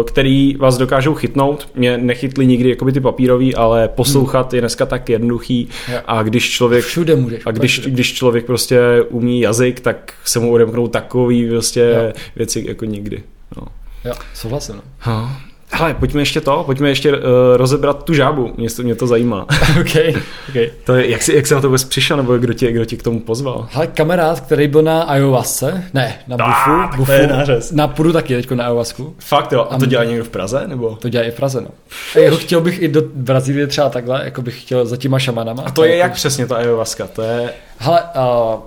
které 0.06 0.52
vás 0.58 0.78
dokážou 0.78 1.14
chytnout. 1.14 1.68
Mě 1.74 1.98
nechytly 1.98 2.46
nikdy 2.46 2.70
jakoby 2.70 2.92
ty 2.92 3.00
papírový, 3.00 3.54
ale 3.54 3.88
poslouchat 3.88 4.54
je 4.54 4.60
dneska 4.60 4.86
tak 4.86 5.08
jednoduchý 5.08 5.68
Jo. 5.92 5.98
a 6.06 6.22
když 6.22 6.50
člověk 6.50 6.84
Všude 6.84 7.16
můžeš. 7.16 7.42
a 7.46 7.50
když, 7.50 7.72
všude. 7.72 7.90
když 7.90 8.12
člověk 8.14 8.44
prostě 8.44 8.80
umí 9.08 9.40
jazyk, 9.40 9.80
tak 9.80 10.12
se 10.24 10.38
mu 10.38 10.52
odemknou 10.52 10.88
takový 10.88 11.48
prostě 11.48 11.80
Jo. 12.06 12.12
věci 12.36 12.64
jako 12.68 12.84
nikdy. 12.84 13.22
No. 13.56 13.62
Jo, 14.04 14.12
souhlasím. 14.34 14.74
No. 15.06 15.30
Hele, 15.74 15.94
pojďme 15.94 16.20
ještě 16.22 16.40
to, 16.40 16.62
pojďme 16.66 16.88
ještě 16.88 17.12
uh, 17.12 17.18
rozebrat 17.56 18.04
tu 18.04 18.14
žábu, 18.14 18.52
mě 18.56 18.70
to, 18.70 18.82
mě 18.82 18.94
to 18.94 19.06
zajímá. 19.06 19.46
okay, 19.80 20.14
okay. 20.48 20.70
To 20.84 20.94
je, 20.94 21.10
jak, 21.10 21.22
jsi, 21.22 21.34
jak 21.34 21.46
jsi 21.46 21.54
na 21.54 21.60
to 21.60 21.68
vůbec 21.68 21.84
přišel, 21.84 22.16
nebo 22.16 22.38
kdo 22.38 22.52
tě, 22.54 22.72
kdo 22.72 22.84
tě 22.84 22.96
k 22.96 23.02
tomu 23.02 23.20
pozval? 23.20 23.66
Hele, 23.70 23.86
kamarád, 23.86 24.40
který 24.40 24.68
byl 24.68 24.82
na 24.82 25.02
ayahuasce, 25.02 25.84
ne, 25.94 26.14
na 26.28 26.36
Ah, 26.40 26.48
bufu, 26.48 26.80
tak 26.90 26.96
bufu 26.96 27.06
to 27.06 27.12
je 27.12 27.26
nářez. 27.26 27.72
na 27.72 27.88
půdu 27.88 28.12
taky 28.12 28.34
teďko 28.34 28.54
na 28.54 28.64
ayahuasku. 28.64 29.14
Fakt 29.18 29.52
jo, 29.52 29.60
a 29.60 29.64
to 29.64 29.74
Am- 29.84 29.88
dělá 29.88 30.04
někdo 30.04 30.24
v 30.24 30.28
Praze, 30.28 30.62
nebo? 30.66 30.96
To 31.00 31.08
dělají 31.08 31.28
i 31.28 31.32
v 31.32 31.36
Praze, 31.36 31.60
no. 31.60 31.68
A 32.14 32.18
jeho 32.18 32.36
chtěl 32.36 32.60
bych 32.60 32.82
i 32.82 32.88
do 32.88 33.02
Brazílie 33.14 33.66
třeba 33.66 33.88
takhle, 33.88 34.20
jako 34.24 34.42
bych 34.42 34.62
chtěl 34.62 34.86
za 34.86 34.96
těma 34.96 35.18
šamanama. 35.18 35.62
A 35.66 35.70
to 35.70 35.84
je 35.84 35.90
jako- 35.96 36.00
jak 36.08 36.12
přesně 36.12 36.46
ta 36.46 36.56
ayahuasca? 36.56 37.06
To 37.06 37.22
je... 37.22 37.50
Hele, 37.78 38.00
uh, 38.54 38.60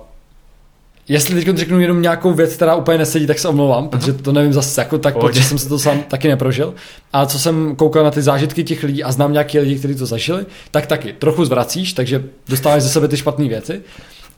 jestli 1.08 1.44
teď 1.44 1.56
řeknu 1.56 1.80
jenom 1.80 2.02
nějakou 2.02 2.32
věc, 2.32 2.54
která 2.54 2.74
úplně 2.74 2.98
nesedí, 2.98 3.26
tak 3.26 3.38
se 3.38 3.48
omlouvám, 3.48 3.88
protože 3.88 4.12
to 4.12 4.32
nevím 4.32 4.52
zase 4.52 4.80
jako 4.80 4.98
tak, 4.98 5.14
Pohodě. 5.14 5.32
protože 5.32 5.44
jsem 5.44 5.58
se 5.58 5.68
to 5.68 5.78
sám 5.78 6.02
taky 6.08 6.28
neprožil. 6.28 6.74
A 7.12 7.26
co 7.26 7.38
jsem 7.38 7.76
koukal 7.76 8.04
na 8.04 8.10
ty 8.10 8.22
zážitky 8.22 8.64
těch 8.64 8.82
lidí 8.82 9.04
a 9.04 9.12
znám 9.12 9.32
nějaké 9.32 9.60
lidi, 9.60 9.78
kteří 9.78 9.94
to 9.94 10.06
zažili, 10.06 10.46
tak 10.70 10.86
taky 10.86 11.12
trochu 11.12 11.44
zvracíš, 11.44 11.92
takže 11.92 12.24
dostáváš 12.48 12.82
ze 12.82 12.88
sebe 12.88 13.08
ty 13.08 13.16
špatné 13.16 13.48
věci. 13.48 13.80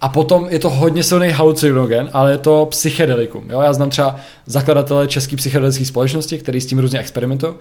A 0.01 0.09
potom 0.09 0.47
je 0.51 0.59
to 0.59 0.71
hodně 0.71 1.03
silný 1.03 1.29
halucinogen, 1.29 2.11
ale 2.13 2.31
je 2.31 2.39
to 2.39 2.67
psychedelikum. 2.71 3.51
Jo? 3.51 3.61
Já 3.61 3.73
znám 3.73 3.91
třeba 3.91 4.17
zakladatele 4.47 5.09
české 5.09 5.37
psychedelické 5.37 5.85
společnosti, 5.85 6.39
který 6.39 6.61
s 6.61 6.67
tím 6.67 6.79
různě 6.79 6.99
experimentují. 6.99 7.55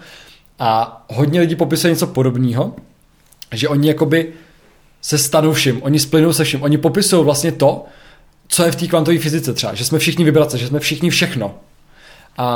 A 0.60 1.06
hodně 1.14 1.40
lidí 1.40 1.56
popisuje 1.56 1.92
něco 1.92 2.08
podobného, 2.08 2.74
že 3.54 3.70
oni 3.70 3.88
jakoby 3.88 4.34
se 5.02 5.18
stanou 5.18 5.54
vším, 5.54 5.84
oni 5.84 6.00
splynou 6.00 6.34
se 6.34 6.44
vším, 6.44 6.64
oni 6.64 6.78
popisují 6.78 7.26
vlastně 7.26 7.52
to, 7.52 7.86
co 8.48 8.64
je 8.64 8.72
v 8.72 8.76
té 8.76 8.88
kvantové 8.88 9.18
fyzice 9.18 9.54
třeba, 9.54 9.74
že 9.74 9.86
jsme 9.86 10.00
všichni 10.00 10.26
vibrace, 10.26 10.58
že 10.58 10.68
jsme 10.68 10.80
všichni 10.80 11.10
všechno. 11.10 11.56
A, 12.38 12.48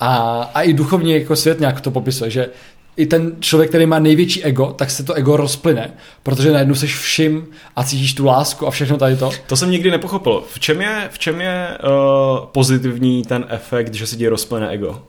a, 0.00 0.42
a 0.54 0.62
i 0.62 0.72
duchovně 0.72 1.18
jako 1.18 1.36
svět 1.36 1.60
nějak 1.60 1.80
to 1.80 1.90
popisuje, 1.90 2.30
že 2.30 2.48
i 2.96 3.06
ten 3.06 3.32
člověk, 3.40 3.68
který 3.68 3.86
má 3.86 3.98
největší 3.98 4.44
ego, 4.44 4.66
tak 4.66 4.90
se 4.90 5.04
to 5.04 5.14
ego 5.14 5.36
rozplyne, 5.36 5.92
protože 6.22 6.52
najednou 6.52 6.74
seš 6.74 6.98
všim 6.98 7.46
a 7.76 7.84
cítíš 7.84 8.14
tu 8.14 8.24
lásku 8.24 8.66
a 8.66 8.70
všechno 8.70 8.96
tady 8.96 9.16
to. 9.16 9.30
To 9.46 9.56
jsem 9.56 9.70
nikdy 9.70 9.90
nepochopil. 9.90 10.44
V 10.52 10.60
čem 10.60 10.80
je, 10.80 11.08
v 11.12 11.18
čem 11.18 11.40
je 11.40 11.68
uh, 11.68 12.46
pozitivní 12.46 13.22
ten 13.22 13.46
efekt, 13.48 13.94
že 13.94 14.06
se 14.06 14.16
ti 14.16 14.28
rozplyne 14.28 14.68
ego? 14.68 15.02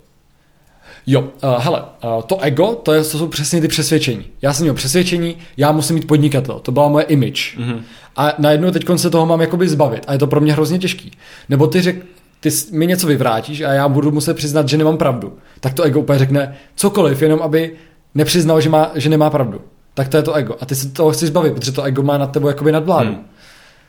Jo, 1.07 1.21
uh, 1.21 1.27
hele, 1.59 1.83
uh, 2.03 2.21
to 2.21 2.39
ego, 2.39 2.67
to, 2.83 2.93
je, 2.93 3.03
to 3.03 3.17
jsou 3.17 3.27
přesně 3.27 3.61
ty 3.61 3.67
přesvědčení. 3.67 4.25
Já 4.41 4.53
jsem 4.53 4.63
měl 4.63 4.73
přesvědčení, 4.73 5.37
já 5.57 5.71
musím 5.71 5.95
být 5.95 6.07
podnikatel, 6.07 6.59
to 6.59 6.71
byla 6.71 6.87
moje 6.87 7.05
image. 7.05 7.57
Mm-hmm. 7.57 7.81
A 8.15 8.33
najednou 8.37 8.71
teď 8.71 8.85
se 8.95 9.09
toho 9.09 9.25
mám 9.25 9.41
jakoby 9.41 9.69
zbavit 9.69 10.03
a 10.07 10.13
je 10.13 10.19
to 10.19 10.27
pro 10.27 10.41
mě 10.41 10.53
hrozně 10.53 10.79
těžký. 10.79 11.11
Nebo 11.49 11.67
ty 11.67 11.81
řek, 11.81 12.05
ty 12.39 12.49
mi 12.71 12.87
něco 12.87 13.07
vyvrátíš 13.07 13.61
a 13.61 13.73
já 13.73 13.87
budu 13.87 14.11
muset 14.11 14.33
přiznat, 14.33 14.69
že 14.69 14.77
nemám 14.77 14.97
pravdu. 14.97 15.33
Tak 15.59 15.73
to 15.73 15.83
ego 15.83 15.99
úplně 15.99 16.19
řekne 16.19 16.55
cokoliv, 16.75 17.21
jenom 17.21 17.41
aby 17.41 17.75
nepřiznal, 18.15 18.61
že, 18.61 18.69
má, 18.69 18.91
že 18.95 19.09
nemá 19.09 19.29
pravdu. 19.29 19.61
Tak 19.93 20.07
to 20.07 20.17
je 20.17 20.23
to 20.23 20.33
ego. 20.33 20.55
A 20.61 20.65
ty 20.65 20.75
se 20.75 20.89
toho 20.89 21.11
chceš 21.11 21.29
zbavit, 21.29 21.53
protože 21.53 21.71
to 21.71 21.83
ego 21.83 22.03
má 22.03 22.17
nad 22.17 22.31
tebou 22.31 22.47
jakoby 22.47 22.71
nadvládu. 22.71 23.09
Hmm. 23.09 23.25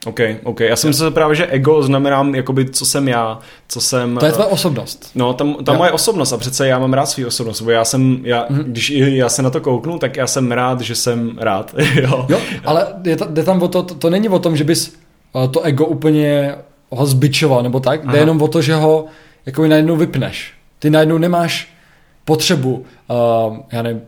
OK, 0.07 0.21
OK. 0.45 0.61
Já 0.61 0.77
jsem 0.77 0.91
myslel 0.91 1.11
právě, 1.11 1.37
že 1.37 1.47
ego 1.47 1.83
znamená, 1.83 2.27
jakoby, 2.35 2.71
co 2.71 2.87
jsem 2.87 3.09
já, 3.09 3.39
co 3.69 3.81
jsem... 3.81 4.17
To 4.17 4.25
je 4.25 4.31
eh, 4.31 4.35
tvoje 4.35 4.49
osobnost. 4.49 5.11
No, 5.15 5.33
tam, 5.35 5.55
ta 5.65 5.73
moje 5.73 5.93
osobnost 5.93 6.33
a 6.33 6.37
přece 6.39 6.69
já 6.69 6.79
mám 6.79 6.93
rád 6.93 7.07
svou 7.07 7.27
osobnost, 7.27 7.61
bo 7.61 7.71
já 7.71 7.85
jsem, 7.85 8.19
já, 8.23 8.47
Mhm. 8.51 8.61
mm-hmm. 8.61 8.65
když 8.65 8.91
já 8.91 9.29
se 9.29 9.43
na 9.43 9.51
to 9.51 9.61
kouknu, 9.61 9.99
tak 9.99 10.17
já 10.17 10.27
jsem 10.27 10.53
rád, 10.53 10.81
že 10.81 10.95
jsem 10.95 11.39
rád, 11.41 11.75
jo. 12.03 12.27
Jo, 12.29 12.39
ale 12.65 12.87
je, 13.05 13.17
ta, 13.17 13.27
jde 13.31 13.45
tam 13.45 13.63
o 13.63 13.69
to, 13.69 13.83
to, 13.83 13.95
to 13.95 14.11
není 14.11 14.29
o 14.29 14.39
tom, 14.39 14.57
že 14.57 14.65
bys 14.65 14.95
eh, 15.45 15.49
to 15.49 15.61
ego 15.63 15.87
úplně 15.87 16.55
ho 16.91 17.07
zbičoval 17.07 17.63
nebo 17.63 17.81
tak, 17.81 18.01
jde 18.03 18.09
Aha. 18.09 18.17
jenom 18.17 18.43
o 18.43 18.49
to, 18.49 18.63
že 18.63 18.75
ho 18.75 19.05
jako 19.47 19.67
najednou 19.67 19.97
vypneš. 19.97 20.53
Ty 20.79 20.91
najednou 20.91 21.19
nemáš 21.19 21.73
potřebu, 22.25 22.85
uh, 23.09 23.57
já 23.73 23.83
nevím, 23.83 24.01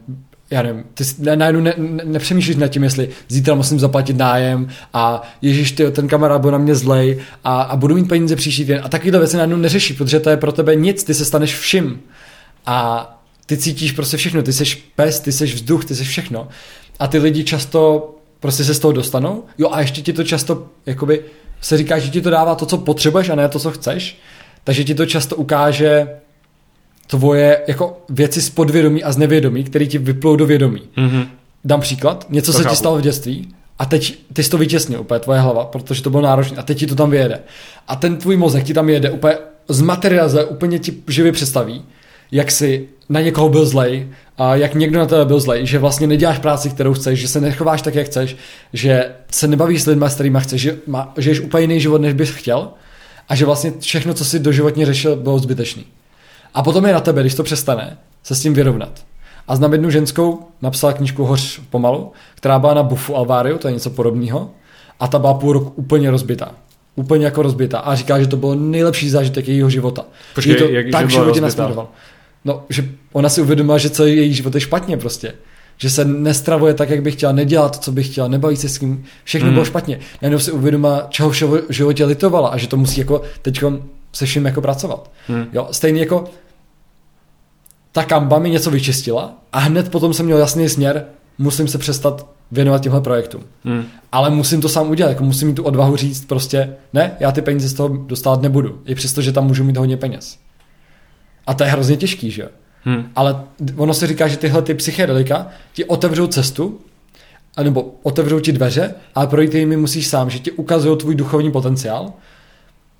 já 0.50 0.62
nevím, 0.62 0.84
ty 0.94 1.04
na- 1.18 1.34
najednou 1.34 1.60
ne, 1.60 1.74
ne, 1.78 2.02
nepřemýšlíš 2.04 2.56
nad 2.56 2.68
tím, 2.68 2.82
jestli 2.82 3.08
zítra 3.28 3.54
musím 3.54 3.80
zaplatit 3.80 4.16
nájem 4.16 4.68
a 4.94 5.22
ježíš, 5.42 5.72
ty, 5.72 5.90
ten 5.90 6.08
kamarád 6.08 6.40
byl 6.40 6.50
na 6.50 6.58
mě 6.58 6.74
zlej 6.74 7.20
a, 7.44 7.62
a 7.62 7.76
budu 7.76 7.94
mít 7.94 8.08
peníze 8.08 8.36
příští 8.36 8.62
týden. 8.62 8.80
A 8.84 8.88
takovýhle 8.88 9.18
věci 9.18 9.36
najednou 9.36 9.56
neřeší, 9.56 9.94
protože 9.94 10.20
to 10.20 10.30
je 10.30 10.36
pro 10.36 10.52
tebe 10.52 10.74
nic, 10.76 11.04
ty 11.04 11.14
se 11.14 11.24
staneš 11.24 11.56
vším. 11.56 12.00
A 12.66 13.08
ty 13.46 13.56
cítíš 13.56 13.92
prostě 13.92 14.16
všechno, 14.16 14.42
ty 14.42 14.52
seš 14.52 14.74
pes, 14.96 15.20
ty 15.20 15.32
seš 15.32 15.54
vzduch, 15.54 15.84
ty 15.84 15.94
seš 15.94 16.08
všechno. 16.08 16.48
A 16.98 17.06
ty 17.06 17.18
lidi 17.18 17.44
často 17.44 18.10
prostě 18.40 18.64
se 18.64 18.74
z 18.74 18.78
toho 18.78 18.92
dostanou, 18.92 19.44
jo 19.58 19.68
a 19.72 19.80
ještě 19.80 20.02
ti 20.02 20.12
to 20.12 20.24
často, 20.24 20.66
jakoby 20.86 21.20
se 21.60 21.76
říká, 21.76 21.98
že 21.98 22.10
ti 22.10 22.20
to 22.20 22.30
dává 22.30 22.54
to, 22.54 22.66
co 22.66 22.78
potřebuješ 22.78 23.28
a 23.28 23.34
ne 23.34 23.48
to, 23.48 23.58
co 23.58 23.70
chceš, 23.70 24.18
takže 24.64 24.84
ti 24.84 24.94
to 24.94 25.06
často 25.06 25.36
ukáže 25.36 26.08
tvoje 27.08 27.60
jako 27.68 28.02
věci 28.08 28.42
z 28.42 28.50
podvědomí 28.50 29.04
a 29.04 29.12
z 29.12 29.16
nevědomí, 29.16 29.64
které 29.64 29.86
ti 29.86 29.98
vyplou 29.98 30.36
do 30.36 30.46
vědomí. 30.46 30.82
Mm-hmm. 30.96 31.26
Dám 31.64 31.80
příklad, 31.80 32.26
něco 32.30 32.52
To 32.52 32.58
se 32.58 32.62
chápu. 32.62 32.74
ti 32.74 32.78
stalo 32.78 32.98
v 32.98 33.00
dětství 33.00 33.54
a 33.78 33.86
teď 33.86 34.18
ty 34.32 34.42
jsi 34.42 34.50
to 34.50 34.58
vytěsnil 34.58 35.00
úplně, 35.00 35.20
tvoje 35.20 35.40
hlava, 35.40 35.64
protože 35.64 36.02
to 36.02 36.10
bylo 36.10 36.22
náročné 36.22 36.56
a 36.56 36.62
teď 36.62 36.78
ti 36.78 36.86
to 36.86 36.94
tam 36.94 37.10
vyjede. 37.10 37.40
A 37.88 37.96
ten 37.96 38.16
tvůj 38.16 38.36
mozek 38.36 38.64
ti 38.64 38.74
tam 38.74 38.88
jede 38.88 39.10
úplně 39.10 39.34
zmaterializuje, 39.68 40.44
úplně 40.44 40.78
ti 40.78 40.94
živě 41.08 41.32
představí, 41.32 41.84
jak 42.32 42.50
si 42.50 42.88
na 43.08 43.20
někoho 43.20 43.48
byl 43.48 43.66
zlej, 43.66 44.08
a 44.38 44.56
jak 44.56 44.74
někdo 44.74 44.98
na 44.98 45.06
tebe 45.06 45.24
byl 45.24 45.40
zlej, 45.40 45.66
že 45.66 45.78
vlastně 45.78 46.06
neděláš 46.06 46.38
práci, 46.38 46.70
kterou 46.70 46.94
chceš, 46.94 47.20
že 47.20 47.28
se 47.28 47.40
nechováš 47.40 47.82
tak, 47.82 47.94
jak 47.94 48.06
chceš, 48.06 48.36
že 48.72 49.12
se 49.32 49.48
nebavíš 49.48 49.82
s 49.82 49.86
lidmi, 49.86 50.04
s 50.08 50.14
kterými 50.14 50.38
chceš, 50.40 50.60
že 50.62 50.76
má, 50.86 51.12
žiješ 51.16 51.40
úplně 51.40 51.62
jiný 51.62 51.80
život, 51.80 52.00
než 52.00 52.14
bys 52.14 52.30
chtěl 52.30 52.68
a 53.28 53.34
že 53.34 53.44
vlastně 53.44 53.72
všechno, 53.80 54.14
co 54.14 54.24
si 54.24 54.38
doživotně 54.38 54.86
řešil, 54.86 55.16
bylo 55.16 55.38
zbytečný. 55.38 55.84
A 56.58 56.62
potom 56.62 56.86
je 56.86 56.92
na 56.92 57.00
tebe, 57.00 57.20
když 57.20 57.34
to 57.34 57.42
přestane, 57.42 57.96
se 58.22 58.34
s 58.34 58.40
tím 58.42 58.54
vyrovnat. 58.54 58.90
A 59.48 59.56
znám 59.56 59.72
jednu 59.72 59.90
ženskou, 59.90 60.38
napsala 60.62 60.92
knížku 60.92 61.24
Hoř 61.24 61.60
pomalu, 61.70 62.12
která 62.34 62.58
byla 62.58 62.74
na 62.74 62.82
bufu 62.82 63.16
Alváriu, 63.16 63.58
to 63.58 63.68
je 63.68 63.74
něco 63.74 63.90
podobného, 63.90 64.50
a 65.00 65.08
ta 65.08 65.18
byla 65.18 65.34
půl 65.34 65.52
roku 65.52 65.72
úplně 65.76 66.10
rozbitá. 66.10 66.50
Úplně 66.96 67.24
jako 67.24 67.42
rozbitá. 67.42 67.78
A 67.78 67.94
říká, 67.94 68.20
že 68.20 68.26
to 68.26 68.36
byl 68.36 68.54
nejlepší 68.56 69.10
zážitek 69.10 69.48
jejího 69.48 69.70
života. 69.70 70.04
Počkej, 70.34 70.52
Že 70.52 70.58
jí 70.64 70.68
to 70.68 70.74
jak- 70.74 70.86
že 70.86 70.92
tak 70.92 71.04
v 71.06 71.08
byla 71.08 71.22
životě 71.24 71.40
nasměroval. 71.40 71.88
No, 72.44 72.62
že 72.68 72.88
ona 73.12 73.28
si 73.28 73.40
uvědomila, 73.42 73.78
že 73.78 73.90
celý 73.90 74.16
její 74.16 74.34
život 74.34 74.54
je 74.54 74.60
špatně 74.60 74.96
prostě. 74.96 75.32
Že 75.76 75.90
se 75.90 76.04
nestravuje 76.04 76.74
tak, 76.74 76.90
jak 76.90 77.02
by 77.02 77.10
chtěla, 77.12 77.32
nedělá 77.32 77.68
to, 77.68 77.78
co 77.78 77.92
by 77.92 78.02
chtěla, 78.02 78.28
nebaví 78.28 78.56
se 78.56 78.68
s 78.68 78.78
kým, 78.78 79.04
všechno 79.24 79.46
Hmm. 79.46 79.54
bylo 79.54 79.64
špatně. 79.64 79.98
Najednou 80.22 80.38
si 80.38 80.52
uvědomila, 80.52 81.06
čeho 81.10 81.30
v 81.30 81.34
životě 81.68 82.04
litovala 82.04 82.48
a 82.48 82.56
že 82.56 82.68
to 82.68 82.76
musí 82.76 83.00
jako 83.00 83.22
teď 83.42 83.60
se 84.12 84.26
vším 84.26 84.44
jako 84.46 84.60
pracovat. 84.60 85.10
Hmm. 85.28 85.46
Jo, 85.52 85.68
stejně 85.70 86.00
jako 86.00 86.24
ta 87.92 88.04
kamba 88.04 88.38
mi 88.38 88.50
něco 88.50 88.70
vyčistila 88.70 89.34
a 89.52 89.58
hned 89.58 89.90
potom 89.90 90.14
jsem 90.14 90.26
měl 90.26 90.38
jasný 90.38 90.68
směr, 90.68 91.04
musím 91.38 91.68
se 91.68 91.78
přestat 91.78 92.26
věnovat 92.50 92.82
těmhle 92.82 93.00
projektům. 93.00 93.44
Hmm. 93.64 93.84
Ale 94.12 94.30
musím 94.30 94.60
to 94.60 94.68
sám 94.68 94.90
udělat, 94.90 95.08
jako 95.08 95.24
musím 95.24 95.48
mít 95.48 95.54
tu 95.54 95.62
odvahu 95.62 95.96
říct 95.96 96.24
prostě, 96.24 96.74
ne, 96.92 97.12
já 97.20 97.32
ty 97.32 97.42
peníze 97.42 97.68
z 97.68 97.74
toho 97.74 97.88
dostávat 97.88 98.42
nebudu, 98.42 98.82
i 98.86 98.94
přesto, 98.94 99.22
že 99.22 99.32
tam 99.32 99.46
můžu 99.46 99.64
mít 99.64 99.76
hodně 99.76 99.96
peněz. 99.96 100.38
A 101.46 101.54
to 101.54 101.64
je 101.64 101.70
hrozně 101.70 101.96
těžký, 101.96 102.30
že 102.30 102.42
jo? 102.42 102.48
Hmm. 102.84 103.10
Ale 103.16 103.44
ono 103.76 103.94
se 103.94 104.06
říká, 104.06 104.28
že 104.28 104.36
tyhle 104.36 104.62
ty 104.62 104.74
psychedelika 104.74 105.46
ti 105.72 105.84
otevřou 105.84 106.26
cestu, 106.26 106.80
nebo 107.62 107.94
otevřou 108.02 108.40
ti 108.40 108.52
dveře, 108.52 108.94
ale 109.14 109.26
projít 109.26 109.54
jimi 109.54 109.76
musíš 109.76 110.06
sám, 110.06 110.30
že 110.30 110.38
ti 110.38 110.50
ukazují 110.50 110.98
tvůj 110.98 111.14
duchovní 111.14 111.52
potenciál 111.52 112.12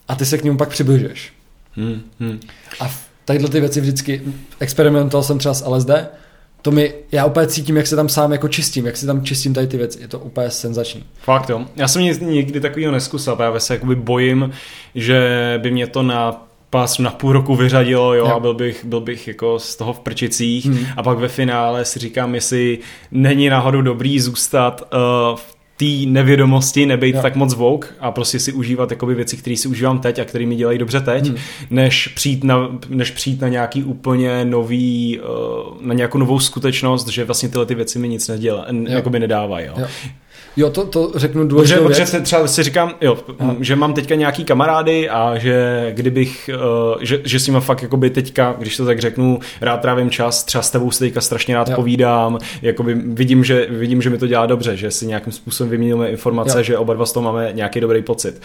a 0.09 0.15
ty 0.15 0.27
se 0.27 0.39
k 0.39 0.45
němu 0.45 0.59
pak 0.59 0.69
přibližuješ. 0.69 1.33
Hmm. 1.77 2.03
Hmm. 2.21 2.41
A 2.81 2.89
v 2.89 3.08
tadyhle 3.29 3.49
ty 3.49 3.61
věci 3.61 3.81
vždycky, 3.81 4.23
experimentoval 4.61 5.23
jsem 5.23 5.39
třeba 5.39 5.55
s 5.55 5.69
LSD, 5.69 5.91
to 6.63 6.71
mi, 6.71 6.95
já 7.13 7.25
úplně 7.25 7.47
cítím, 7.47 7.77
jak 7.77 7.87
se 7.87 7.97
tam 7.97 8.09
sám 8.09 8.33
jako 8.33 8.49
čistím, 8.49 8.87
jak 8.87 8.97
si 8.97 9.07
tam 9.07 9.25
čistím 9.25 9.55
tady 9.55 9.67
ty 9.67 9.77
věci, 9.77 10.01
je 10.01 10.09
to 10.09 10.19
úplně 10.19 10.51
senzační. 10.51 11.05
Fakt 11.23 11.51
jo. 11.51 11.65
Já 11.77 11.89
jsem 11.89 12.03
nikdy 12.21 12.61
takového 12.61 12.93
neskusil, 12.93 13.37
právě 13.37 13.61
se 13.61 13.75
jakoby 13.75 13.95
bojím, 13.95 14.51
že 14.95 15.59
by 15.63 15.71
mě 15.71 15.87
to 15.87 16.03
na 16.03 16.47
pas 16.71 16.99
na 16.99 17.11
půl 17.11 17.33
roku 17.33 17.57
vyřadilo, 17.57 18.15
jo, 18.15 18.27
Jo. 18.27 18.35
a 18.37 18.41
byl 18.41 18.55
bych, 18.55 18.85
byl 18.85 19.01
bych 19.01 19.29
jako 19.29 19.59
z 19.59 19.77
toho 19.77 19.93
v 19.93 20.01
prčicích 20.01 20.67
hmm. 20.67 20.87
a 20.97 21.03
pak 21.03 21.19
ve 21.19 21.29
finále 21.29 21.85
si 21.85 21.99
říkám, 21.99 22.35
jestli 22.35 22.79
není 23.11 23.49
náhodou 23.49 23.83
dobrý 23.83 24.21
zůstat 24.21 24.83
uh, 24.83 25.37
v 25.37 25.58
té 25.79 25.85
nevědomosti, 26.07 26.87
nebejt 26.87 27.15
Jo. 27.17 27.23
tak 27.23 27.37
moc 27.37 27.55
vouk 27.55 27.95
a 28.01 28.11
prostě 28.11 28.39
si 28.41 28.53
užívat 28.53 28.91
jakoby 28.91 29.15
věci, 29.15 29.37
které 29.37 29.57
si 29.57 29.69
užívám 29.69 29.99
teď 29.99 30.19
a 30.19 30.25
které 30.25 30.47
mi 30.47 30.57
dělají 30.57 30.79
dobře 30.79 31.01
teď, 31.01 31.27
Hmm. 31.27 31.37
než, 31.71 32.09
přijít 32.09 32.45
na, 32.45 32.69
než 32.89 33.11
přijít 33.11 33.41
na 33.41 33.49
nějaký 33.49 33.85
úplně 33.85 34.45
nový, 34.45 35.21
uh, 35.21 35.77
na 35.87 35.95
nějakou 35.95 36.19
novou 36.19 36.41
skutečnost, 36.41 37.09
že 37.09 37.25
vlastně 37.25 37.49
tyhle 37.49 37.67
ty 37.67 37.75
věci 37.75 37.99
mi 37.99 38.09
nic 38.09 38.29
nedělá, 38.29 38.67
Jo. 38.73 38.85
jakoby 38.89 39.21
nedávají. 39.21 39.67
Jo. 39.67 39.75
Jo. 39.79 39.87
Jo, 40.59 40.71
to, 40.71 40.85
to 40.85 41.13
řeknu 41.15 41.41
Protože, 41.43 41.49
důležitou 41.49 41.83
protože 41.83 41.97
věc. 41.97 42.11
se 42.11 42.21
třeba 42.21 42.47
si 42.47 42.63
říkám, 42.63 42.95
jo, 43.01 43.19
že 43.61 43.77
mám 43.77 43.95
teďka 43.95 44.15
nějaký 44.15 44.45
kamarády 44.45 45.09
a 45.09 45.39
že 45.39 45.89
kdybych, 45.97 46.51
uh, 46.95 46.99
že, 47.01 47.21
že 47.25 47.41
s 47.41 47.47
nimi 47.47 47.61
fakt 47.61 47.83
jakoby 47.83 48.11
teďka, 48.11 48.55
když 48.59 48.77
to 48.77 48.85
tak 48.87 49.01
řeknu, 49.01 49.39
rád 49.61 49.81
trávím 49.81 50.11
čas, 50.11 50.45
třeba 50.45 50.63
s 50.63 50.71
tebou 50.71 50.91
si 50.91 50.99
teďka 50.99 51.21
strašně 51.21 51.55
rád 51.55 51.69
Jo. 51.69 51.75
povídám, 51.77 52.39
jakoby 52.63 52.95
vidím 52.95 53.45
že, 53.45 53.67
vidím, 53.71 54.03
že 54.03 54.11
mi 54.11 54.19
to 54.19 54.27
dělá 54.27 54.47
dobře, 54.47 54.77
že 54.77 54.91
si 54.91 55.07
nějakým 55.07 55.33
způsobem 55.33 55.71
vyměníme 55.71 56.09
informace, 56.11 56.59
Jo. 56.59 56.63
že 56.63 56.79
oba 56.79 56.95
dva 56.95 57.07
z 57.07 57.13
toho 57.13 57.25
máme 57.25 57.51
nějaký 57.53 57.81
dobrý 57.81 58.03
pocit. 58.03 58.43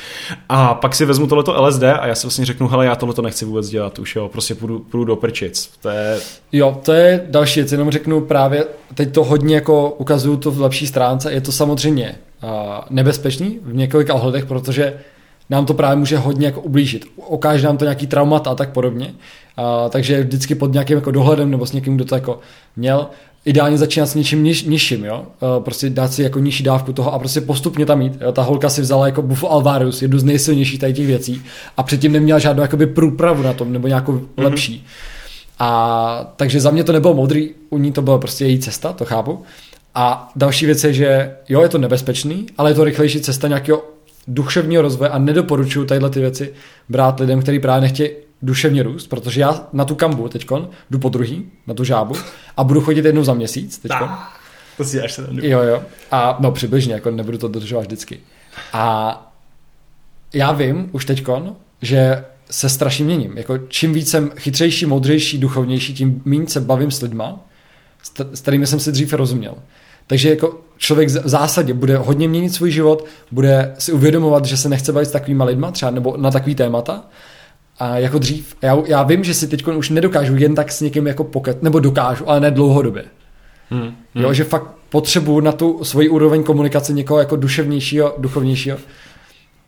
A 0.50 0.74
pak 0.74 0.96
si 0.96 1.06
vezmu 1.06 1.28
tohleto 1.28 1.62
LSD 1.62 1.84
a 1.84 2.08
já 2.08 2.16
si 2.16 2.28
vlastně 2.28 2.46
řeknu, 2.46 2.68
hele, 2.68 2.86
já 2.86 2.96
tohleto 2.96 3.22
nechci 3.22 3.46
vůbec 3.46 3.70
dělat 3.70 4.00
už, 4.00 4.16
jo, 4.16 4.30
prostě 4.30 4.56
půjdu, 4.56 4.80
půjdu 4.80 5.06
do 5.06 5.16
prčic. 5.16 5.70
To 5.82 5.90
je, 5.90 6.20
Jo, 6.52 6.80
to 6.86 6.94
je 6.94 7.26
další 7.30 7.60
věc, 7.60 7.72
jenom 7.72 7.92
řeknu 7.92 8.22
právě, 8.22 8.66
teď 8.96 9.14
to 9.14 9.24
hodně 9.24 9.56
jako 9.56 9.90
ukazuju 9.90 10.38
to 10.38 10.52
v 10.52 10.62
lepší 10.62 10.88
stránce, 10.88 11.32
je 11.34 11.42
to 11.42 11.52
samozřejmě 11.52 12.03
uh, 12.12 12.50
nebezpečný 12.90 13.60
v 13.64 13.76
několika 13.76 14.14
ohledech, 14.14 14.46
protože 14.46 14.94
nám 15.50 15.66
to 15.66 15.74
právě 15.74 15.96
může 15.96 16.18
hodně 16.18 16.46
jako 16.46 16.62
ublížit. 16.62 17.06
Okáže 17.28 17.68
nám 17.68 17.78
to 17.78 17.86
nějaký 17.86 18.08
traumat 18.08 18.48
a 18.48 18.56
tak 18.56 18.72
podobně. 18.72 19.06
Uh, 19.06 19.90
takže 19.90 20.24
vždycky 20.24 20.56
pod 20.56 20.74
nějakým 20.74 20.98
jako 20.98 21.12
dohledem 21.12 21.52
nebo 21.52 21.66
s 21.66 21.72
někým, 21.72 21.96
kdo 21.96 22.06
to 22.06 22.16
jako 22.16 22.40
měl, 22.76 23.08
ideálně 23.46 23.78
začínat 23.78 24.06
s 24.06 24.16
něčím 24.16 24.44
niž, 24.44 24.64
nižším, 24.64 25.06
jo? 25.06 25.26
Uh, 25.42 25.64
prostě 25.64 25.90
dát 25.90 26.14
si 26.14 26.24
jako 26.24 26.40
nižší 26.40 26.64
dávku 26.64 26.94
toho 26.94 27.14
a 27.14 27.20
prostě 27.20 27.42
postupně 27.42 27.86
tam 27.86 28.02
jít. 28.02 28.18
Jo? 28.22 28.32
Ta 28.32 28.42
holka 28.42 28.70
si 28.70 28.82
vzala 28.82 29.06
jako 29.06 29.22
Bufo 29.22 29.52
Alvarus, 29.52 30.02
jednu 30.02 30.20
z 30.20 30.24
nejsilnějších 30.24 30.80
tady 30.80 30.94
těch 30.94 31.08
věcí 31.08 31.42
a 31.78 31.84
předtím 31.84 32.12
neměla 32.12 32.40
žádnou 32.40 32.62
jakoby 32.62 32.88
průpravu 32.88 33.44
na 33.44 33.54
tom 33.54 33.74
nebo 33.74 33.88
nějakou 33.88 34.14
mm-hmm. 34.14 34.44
lepší. 34.44 34.86
A 35.60 36.34
takže 36.36 36.62
za 36.62 36.72
mě 36.72 36.84
to 36.84 36.92
nebylo 36.92 37.14
moudrý, 37.14 37.50
u 37.70 37.78
ní 37.78 37.92
to 37.92 38.02
byla 38.02 38.18
prostě 38.18 38.46
její 38.46 38.60
cesta, 38.60 38.94
to 38.94 39.06
chápu. 39.06 39.44
A 39.96 40.32
další 40.36 40.66
věc 40.66 40.84
je, 40.84 40.94
že 40.94 41.36
jo, 41.50 41.62
je 41.62 41.70
to 41.70 41.78
nebezpečný, 41.78 42.46
ale 42.58 42.72
je 42.72 42.76
to 42.76 42.84
rychlejší 42.84 43.22
cesta 43.22 43.48
nějakého 43.48 43.84
duševního 44.28 44.82
rozvoje 44.82 45.10
a 45.10 45.18
nedoporučuju 45.18 45.86
tadyhle 45.86 46.10
ty 46.10 46.20
věci 46.20 46.54
brát 46.90 47.20
lidem, 47.20 47.42
kteří 47.42 47.60
právě 47.60 47.82
nechtějí 47.82 48.10
duševně 48.42 48.84
růst, 48.84 49.08
protože 49.08 49.42
já 49.42 49.68
na 49.74 49.86
tu 49.86 49.96
kambu 49.96 50.30
teďkon 50.30 50.70
jdu 50.92 51.00
po 51.00 51.10
druhý, 51.10 51.46
na 51.68 51.74
tu 51.74 51.84
žábu 51.84 52.16
a 52.58 52.64
budu 52.64 52.82
chodit 52.82 53.06
jednou 53.06 53.24
za 53.24 53.34
měsíc 53.34 53.78
teďkon. 53.78 54.10
to 54.78 54.84
si 54.84 55.02
až 55.02 55.14
se 55.14 55.28
Jo, 55.42 55.62
jo. 55.62 55.84
A 56.12 56.38
no 56.40 56.52
přibližně, 56.52 56.94
jako 56.94 57.12
nebudu 57.12 57.38
to 57.38 57.48
dodržovat 57.48 57.82
vždycky. 57.82 58.20
A 58.74 59.34
já 60.34 60.52
vím 60.52 60.90
už 60.92 61.06
teďkon, 61.06 61.56
že 61.82 62.26
se 62.50 62.70
strašně 62.70 63.06
měním. 63.06 63.38
Jako 63.38 63.58
čím 63.58 63.94
víc 63.94 64.10
jsem 64.10 64.32
chytřejší, 64.38 64.86
moudřejší, 64.86 65.38
duchovnější, 65.38 65.94
tím 65.94 66.22
méně 66.26 66.48
se 66.48 66.62
bavím 66.62 66.92
s 66.92 67.02
lidma, 67.02 67.40
s 68.34 68.42
kterými 68.42 68.68
jsem 68.68 68.80
si 68.80 68.92
dřív 68.92 69.14
rozuměl. 69.14 69.56
Takže 70.14 70.30
jako 70.30 70.60
člověk 70.78 71.10
v 71.10 71.28
zásadě 71.30 71.74
bude 71.74 71.98
hodně 71.98 72.28
měnit 72.28 72.54
svůj 72.54 72.72
život, 72.72 73.06
bude 73.32 73.76
si 73.80 73.92
uvědomovat, 73.92 74.46
že 74.46 74.58
se 74.58 74.70
nechce 74.70 74.94
bavit 74.94 75.06
s 75.06 75.12
takovýma 75.12 75.46
lidma, 75.46 75.72
třeba 75.72 75.92
nebo 75.92 76.18
na 76.18 76.32
takový 76.32 76.56
témata, 76.56 77.04
a 77.80 77.98
jako 77.98 78.20
dřív. 78.20 78.56
Já, 78.62 78.78
já 78.86 79.04
vím, 79.04 79.24
že 79.24 79.34
si 79.34 79.48
teď 79.48 79.68
už 79.68 79.90
nedokážu 79.90 80.36
jen 80.36 80.56
tak 80.56 80.72
s 80.72 80.82
někým 80.82 81.08
jako 81.08 81.24
poket, 81.24 81.64
nebo 81.64 81.80
dokážu, 81.80 82.30
ale 82.30 82.40
ne 82.40 82.52
dlouhodobě. 82.52 83.04
Hmm. 83.70 83.96
Jo, 84.16 84.34
že 84.34 84.44
fakt 84.44 84.68
potřebuju 84.90 85.40
na 85.40 85.52
tu 85.52 85.84
svoji 85.84 86.10
úroveň 86.10 86.44
komunikace 86.44 86.94
někoho 86.94 87.20
jako 87.20 87.36
duševnějšího, 87.36 88.16
duchovnějšího. 88.18 88.78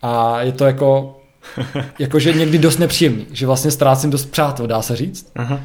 A 0.02 0.42
je 0.42 0.52
to 0.52 0.66
jako, 0.66 1.20
jakože 2.00 2.34
někdy 2.34 2.58
dost 2.58 2.78
nepříjemný, 2.78 3.26
že 3.32 3.46
vlastně 3.46 3.72
ztrácím 3.72 4.10
dost 4.10 4.26
přátel, 4.26 4.68
dá 4.68 4.82
se 4.82 4.96
říct. 4.96 5.32
Aha. 5.36 5.62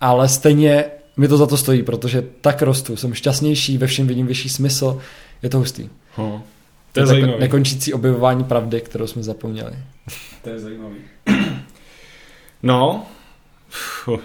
Ale 0.00 0.28
stejně 0.28 0.84
mi 1.16 1.28
to 1.28 1.36
za 1.36 1.46
to 1.46 1.56
stojí, 1.56 1.82
protože 1.82 2.24
tak 2.40 2.62
rostu, 2.62 2.96
jsem 2.96 3.14
šťastnější, 3.14 3.78
ve 3.78 3.86
všem 3.86 4.06
vidím 4.06 4.26
vyšší 4.26 4.48
smysl, 4.48 4.98
je 5.42 5.48
to 5.50 5.58
hustý. 5.58 5.88
Ho. 6.14 6.42
To 6.92 7.00
je 7.00 7.06
To 7.06 7.12
je 7.12 7.20
zajímavý. 7.20 7.40
nekončící 7.40 7.92
objevování 7.94 8.44
pravdy, 8.44 8.80
kterou 8.80 9.06
jsme 9.06 9.22
zapomněli. 9.22 9.72
To 10.42 10.50
je 10.50 10.58
zajímavý. 10.60 10.96
No, 12.62 13.06
Fuh. 13.68 14.20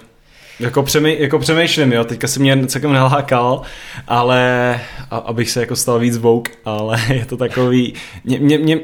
jako, 0.60 0.84
přemý, 0.84 1.22
jako 1.22 1.40
přemýšlím, 1.40 1.92
jo, 1.94 2.04
teďka 2.04 2.28
se 2.28 2.40
mě 2.40 2.68
celkem 2.68 2.94
nalákal, 2.94 3.62
ale 4.08 4.80
a, 5.12 5.18
abych 5.18 5.50
se 5.52 5.60
jako 5.60 5.76
stal 5.76 6.00
víc 6.00 6.18
vouk, 6.18 6.50
ale 6.66 6.98
je 7.14 7.26
to 7.26 7.38
takový, 7.38 7.94
mě, 8.24 8.40
mě, 8.40 8.58
mě 8.58 8.80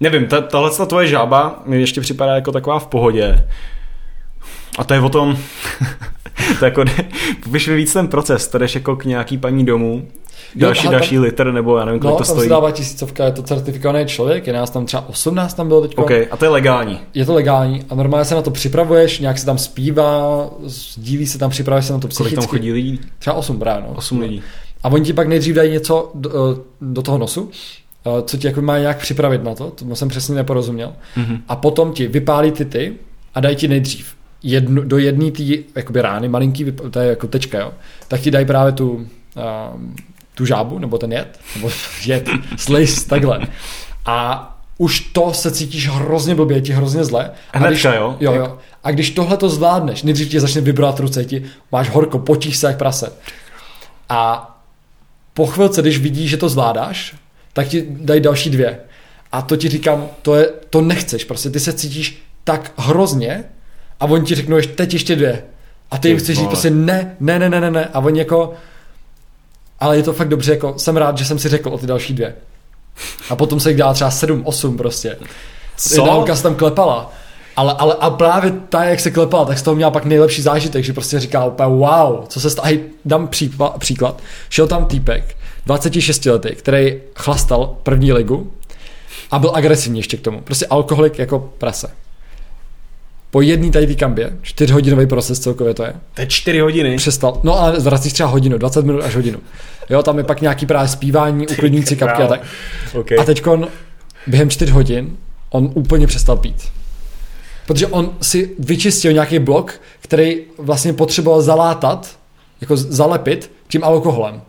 nevím, 0.00 0.26
ta, 0.26 0.40
tahle 0.40 0.70
ta 0.76 0.86
tvoje 0.86 1.06
žába 1.06 1.62
mi 1.66 1.80
ještě 1.80 2.00
připadá 2.00 2.34
jako 2.34 2.52
taková 2.52 2.78
v 2.78 2.86
pohodě. 2.86 3.48
A 4.78 4.84
to 4.84 4.94
je 4.94 5.00
o 5.00 5.08
tom, 5.08 5.38
to 6.58 6.64
jako, 6.64 6.84
popiš 7.44 7.68
mi 7.68 7.76
víc 7.76 7.92
ten 7.92 8.08
proces, 8.08 8.48
to 8.48 8.58
jdeš 8.58 8.74
jako 8.74 8.96
k 8.96 9.04
nějaký 9.04 9.38
paní 9.38 9.64
domů, 9.66 10.08
další, 10.56 10.82
tam- 10.82 10.92
další 10.92 11.18
litr, 11.18 11.52
nebo 11.52 11.78
já 11.78 11.84
nevím, 11.84 12.00
kolik 12.00 12.12
No, 12.12 12.16
to 12.18 12.24
tam 12.24 12.26
se 12.26 12.32
stojí. 12.32 12.48
dává 12.48 12.70
tisícovka, 12.70 13.24
je 13.24 13.32
to 13.32 13.42
certifikovaný 13.42 14.06
člověk, 14.06 14.46
je 14.46 14.52
nás 14.52 14.70
tam 14.70 14.86
třeba 14.86 15.08
18 15.08 15.54
tam 15.54 15.68
bylo 15.68 15.80
teďko. 15.80 16.02
OK, 16.02 16.10
a 16.30 16.36
to 16.36 16.44
je 16.44 16.48
legální. 16.48 17.00
Je 17.14 17.24
to 17.26 17.34
legální 17.34 17.84
a 17.90 17.94
normálně 17.94 18.24
se 18.24 18.34
na 18.34 18.42
to 18.42 18.50
připravuješ, 18.50 19.18
nějak 19.20 19.38
se 19.38 19.46
tam 19.46 19.58
zpívá, 19.58 20.48
sdílí 20.64 21.26
se 21.26 21.38
tam, 21.38 21.50
připravuješ 21.50 21.84
se 21.86 21.92
na 21.92 21.98
to 21.98 22.08
Kolik 22.08 22.14
psychicky. 22.14 22.34
tam 22.36 22.46
chodí 22.46 22.72
lidí? 22.72 23.00
Třeba 23.18 23.36
8 23.36 23.58
právě, 23.58 23.84
no. 23.88 23.94
8 23.96 24.20
lidí. 24.20 24.42
A 24.82 24.88
oni 24.88 25.04
ti 25.04 25.12
pak 25.12 25.28
nejdřív 25.28 25.54
dají 25.56 25.72
něco 25.72 26.10
do, 26.14 26.30
eh, 26.52 26.60
do 26.80 27.02
toho 27.02 27.18
nosu, 27.18 27.50
eh, 28.06 28.22
co 28.26 28.36
ti 28.36 28.46
jako 28.46 28.62
má 28.62 28.78
nějak 28.78 28.98
připravit 28.98 29.44
na 29.44 29.54
to, 29.54 29.70
to 29.70 29.96
jsem 29.96 30.08
přesně 30.08 30.34
neporozuměl. 30.34 30.92
Mhm. 31.16 31.38
A 31.48 31.56
potom 31.56 31.92
ti 31.92 32.06
vypálí 32.06 32.50
ty 32.52 32.64
ty 32.64 32.94
a 33.34 33.40
dají 33.40 33.56
ti 33.56 33.68
nejdřív 33.68 34.14
jednu, 34.42 34.82
do 34.82 34.98
jedné 34.98 35.30
té 35.30 35.42
jakoby 35.76 36.02
rány, 36.02 36.28
malinký, 36.28 36.72
to 36.90 37.00
je 37.00 37.08
jako 37.08 37.26
tečka, 37.26 37.58
jo, 37.58 37.72
tak 38.08 38.20
ti 38.20 38.30
dají 38.30 38.46
právě 38.46 38.72
tu, 38.72 38.90
um, 38.90 39.96
tu 40.34 40.46
žábu, 40.46 40.78
nebo 40.78 40.98
ten 40.98 41.12
jed, 41.12 41.40
nebo 41.56 41.70
jed, 42.06 42.28
slis, 42.56 43.04
takhle. 43.04 43.40
A 44.06 44.58
už 44.78 45.00
to 45.00 45.32
se 45.34 45.50
cítíš 45.50 45.88
hrozně 45.88 46.34
blbě, 46.34 46.60
ti 46.60 46.72
hrozně 46.72 47.04
zle. 47.04 47.30
A 47.52 47.58
když, 47.58 47.84
jo? 47.84 48.16
jo, 48.20 48.34
jo. 48.34 48.58
A 48.84 48.90
když 48.90 49.10
tohle 49.10 49.36
to 49.36 49.48
zvládneš, 49.48 50.02
nejdřív 50.02 50.28
tě 50.28 50.40
začne 50.40 50.60
vybrat 50.60 51.00
ruce, 51.00 51.24
ti 51.24 51.44
máš 51.72 51.90
horko, 51.90 52.18
potíš 52.18 52.56
se 52.56 52.66
jak 52.66 52.78
prase. 52.78 53.12
A 54.08 54.54
po 55.34 55.46
chvilce, 55.46 55.82
když 55.82 55.98
vidíš, 55.98 56.30
že 56.30 56.36
to 56.36 56.48
zvládáš, 56.48 57.16
tak 57.52 57.68
ti 57.68 57.86
dají 57.88 58.20
další 58.20 58.50
dvě. 58.50 58.78
A 59.32 59.42
to 59.42 59.56
ti 59.56 59.68
říkám, 59.68 60.08
to, 60.22 60.34
je, 60.34 60.46
to 60.70 60.80
nechceš, 60.80 61.24
prostě 61.24 61.50
ty 61.50 61.60
se 61.60 61.72
cítíš 61.72 62.22
tak 62.44 62.72
hrozně 62.76 63.44
a 64.00 64.04
oni 64.04 64.26
ti 64.26 64.34
řeknou, 64.34 64.56
ještě 64.56 64.72
teď 64.72 64.92
ještě 64.92 65.16
dvě. 65.16 65.42
A 65.90 65.98
ty 65.98 66.08
jim 66.08 66.18
chceš 66.18 66.38
říct 66.38 66.48
prostě 66.48 66.70
ne, 66.70 67.16
ne, 67.20 67.38
ne, 67.38 67.48
ne, 67.48 67.60
ne, 67.60 67.70
ne. 67.70 67.88
A 67.94 67.98
oni 67.98 68.18
jako, 68.18 68.52
ale 69.80 69.96
je 69.96 70.02
to 70.02 70.12
fakt 70.12 70.28
dobře, 70.28 70.52
jako 70.52 70.74
jsem 70.78 70.96
rád, 70.96 71.18
že 71.18 71.24
jsem 71.24 71.38
si 71.38 71.48
řekl 71.48 71.68
o 71.68 71.78
ty 71.78 71.86
další 71.86 72.14
dvě. 72.14 72.34
A 73.30 73.36
potom 73.36 73.60
se 73.60 73.70
jich 73.70 73.78
dá 73.78 73.92
třeba 73.92 74.10
sedm, 74.10 74.42
osm 74.44 74.76
prostě. 74.76 75.16
Co? 75.76 76.06
Jedna 76.06 76.36
se 76.36 76.42
tam 76.42 76.54
klepala. 76.54 77.12
Ale, 77.56 77.74
ale 77.78 77.94
a 78.00 78.10
právě 78.10 78.52
ta, 78.68 78.84
jak 78.84 79.00
se 79.00 79.10
klepala, 79.10 79.44
tak 79.44 79.58
z 79.58 79.62
toho 79.62 79.74
měla 79.74 79.90
pak 79.90 80.04
nejlepší 80.04 80.42
zážitek, 80.42 80.84
že 80.84 80.92
prostě 80.92 81.20
říká 81.20 81.44
úplně 81.44 81.68
wow, 81.68 82.26
co 82.28 82.40
se 82.40 82.50
stalo. 82.50 82.68
Dám 83.04 83.28
příklad, 83.28 83.78
příklad. 83.78 84.20
Šel 84.50 84.66
tam 84.66 84.84
týpek, 84.84 85.36
26 85.66 86.26
letý, 86.26 86.54
který 86.54 87.00
chlastal 87.14 87.76
první 87.82 88.12
ligu 88.12 88.52
a 89.30 89.38
byl 89.38 89.52
agresivní 89.54 89.98
ještě 89.98 90.16
k 90.16 90.20
tomu. 90.20 90.40
Prostě 90.40 90.66
alkoholik 90.66 91.18
jako 91.18 91.52
prase. 91.58 91.90
Po 93.30 93.40
jedné 93.40 93.70
tady 93.70 93.96
kambě, 93.96 94.36
čtyřhodinový 94.42 95.06
proces 95.06 95.38
celkově 95.38 95.74
to 95.74 95.84
je, 95.84 95.92
To 96.14 96.20
je 96.20 96.26
4 96.26 96.60
hodiny. 96.60 96.96
přestal, 96.96 97.40
no 97.42 97.60
ale 97.60 97.78
vracíš 97.80 98.12
třeba 98.12 98.28
hodinu, 98.28 98.58
20 98.58 98.84
minut 98.84 99.02
až 99.02 99.16
hodinu. 99.16 99.38
Jo, 99.90 100.02
tam 100.02 100.18
je 100.18 100.24
pak 100.24 100.40
nějaký 100.40 100.66
právě 100.66 100.88
zpívání, 100.88 101.46
uklidní 101.46 101.86
si 101.86 101.96
kapky 101.96 102.22
a 102.22 102.26
tak. 102.26 102.40
Okay. 102.94 103.18
A 103.18 103.24
teď 103.24 103.44
během 104.26 104.50
4 104.50 104.72
hodin 104.72 105.16
on 105.50 105.70
úplně 105.74 106.06
přestal 106.06 106.36
pít. 106.36 106.62
Protože 107.66 107.86
on 107.86 108.10
si 108.20 108.50
vyčistil 108.58 109.12
nějaký 109.12 109.38
blok, 109.38 109.80
který 110.00 110.40
vlastně 110.58 110.92
potřeboval 110.92 111.42
zalátat, 111.42 112.18
jako 112.60 112.76
zalepit 112.76 113.50
tím 113.68 113.84
alkoholem. 113.84 114.42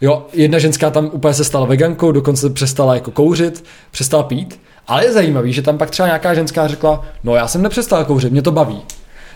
Jo, 0.00 0.26
jedna 0.32 0.58
ženská 0.58 0.90
tam 0.90 1.10
úplně 1.12 1.34
se 1.34 1.44
stala 1.44 1.66
vegankou, 1.66 2.12
dokonce 2.12 2.50
přestala 2.50 2.94
jako 2.94 3.10
kouřit, 3.10 3.64
přestala 3.90 4.22
pít, 4.22 4.60
ale 4.88 5.04
je 5.04 5.12
zajímavý, 5.12 5.52
že 5.52 5.62
tam 5.62 5.78
pak 5.78 5.90
třeba 5.90 6.06
nějaká 6.08 6.34
ženská 6.34 6.68
řekla, 6.68 7.06
no 7.24 7.34
já 7.34 7.48
jsem 7.48 7.62
nepřestala 7.62 8.04
kouřit, 8.04 8.32
mě 8.32 8.42
to 8.42 8.52
baví. 8.52 8.82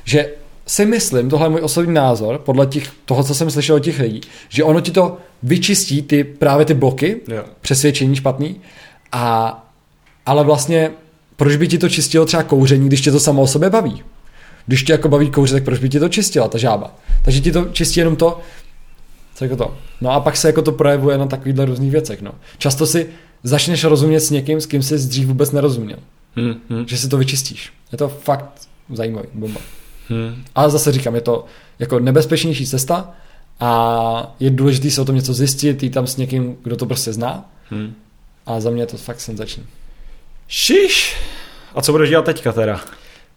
Že 0.05 0.31
si 0.67 0.87
myslím, 0.87 1.31
tohle 1.31 1.47
je 1.47 1.51
můj 1.51 1.61
osobní 1.61 1.95
názor, 1.95 2.39
podle 2.39 2.67
těch, 2.67 2.91
toho, 3.05 3.25
co 3.25 3.35
jsem 3.35 3.51
slyšel 3.51 3.77
od 3.77 3.81
těch 3.81 3.99
lidí, 3.99 4.21
že 4.49 4.65
ono 4.65 4.81
ti 4.81 4.91
to 4.91 5.17
vyčistí 5.43 6.03
ty 6.03 6.25
právě 6.25 6.67
ty 6.67 6.75
bloky, 6.75 7.21
Jo. 7.29 7.45
přesvědčení 7.61 8.17
špatný, 8.17 8.61
a, 9.13 9.59
ale 10.27 10.45
vlastně 10.45 10.91
proč 11.37 11.57
by 11.57 11.69
ti 11.69 11.79
to 11.79 11.89
čistilo 11.89 12.27
třeba 12.27 12.43
kouření, 12.43 12.87
když 12.87 13.01
tě 13.01 13.13
to 13.13 13.21
samo 13.21 13.43
o 13.43 13.47
sobě 13.47 13.71
baví? 13.71 14.03
Když 14.67 14.83
tě 14.83 14.93
jako 14.93 15.09
baví 15.09 15.31
kouřit, 15.31 15.55
tak 15.55 15.65
proč 15.65 15.79
by 15.79 15.89
ti 15.89 16.01
to 16.01 16.09
čistila 16.09 16.49
ta 16.49 16.59
žába? 16.59 16.95
Takže 17.25 17.41
ti 17.41 17.53
to 17.53 17.65
čistí 17.65 18.01
jenom 18.01 18.17
to, 18.17 18.41
co 19.35 19.45
jako 19.45 19.57
to. 19.57 19.77
No 20.01 20.11
a 20.11 20.21
pak 20.21 20.37
se 20.37 20.49
jako 20.49 20.63
to 20.63 20.73
projevuje 20.73 21.19
na 21.19 21.27
takovýchhle 21.27 21.65
různých 21.65 21.91
věcech. 21.91 22.23
No. 22.23 22.33
Často 22.59 22.87
si 22.87 23.07
začneš 23.43 23.85
rozumět 23.85 24.21
s 24.21 24.31
někým, 24.31 24.61
s 24.61 24.67
kým 24.67 24.83
jsi 24.83 24.95
dřív 24.99 25.27
vůbec 25.27 25.51
nerozuměl. 25.53 25.99
Hm, 26.37 26.55
hm, 26.71 26.85
Že 26.89 26.99
si 26.99 27.09
to 27.09 27.17
vyčistíš. 27.17 27.73
Je 27.93 27.99
to 27.99 28.09
fakt 28.09 28.69
zajímavý, 28.93 29.29
bomba. 29.35 29.61
hm. 30.11 30.45
Ale 30.55 30.71
zase 30.71 30.93
říkám, 30.93 31.15
je 31.15 31.21
to 31.21 31.45
jako 31.79 31.99
nebezpečnější 31.99 32.67
cesta 32.67 33.11
a 33.61 34.35
je 34.41 34.51
důležité 34.51 34.91
se 34.91 35.01
o 35.01 35.05
tom 35.05 35.15
něco 35.15 35.35
zjistit, 35.35 35.83
jít 35.83 35.91
tam 35.91 36.07
s 36.07 36.17
někým, 36.17 36.57
kdo 36.63 36.77
to 36.77 36.87
prostě 36.87 37.13
zná. 37.13 37.51
Hm. 37.71 37.95
A 38.47 38.61
za 38.61 38.71
mě 38.71 38.83
je 38.83 38.87
to 38.87 38.97
fakt 38.97 39.21
senzační. 39.21 39.67
Šiš. 40.49 41.17
A 41.75 41.83
co 41.83 41.93
budeš 41.93 42.09
dělat 42.11 42.25
teďka 42.25 42.53
teda? 42.53 42.81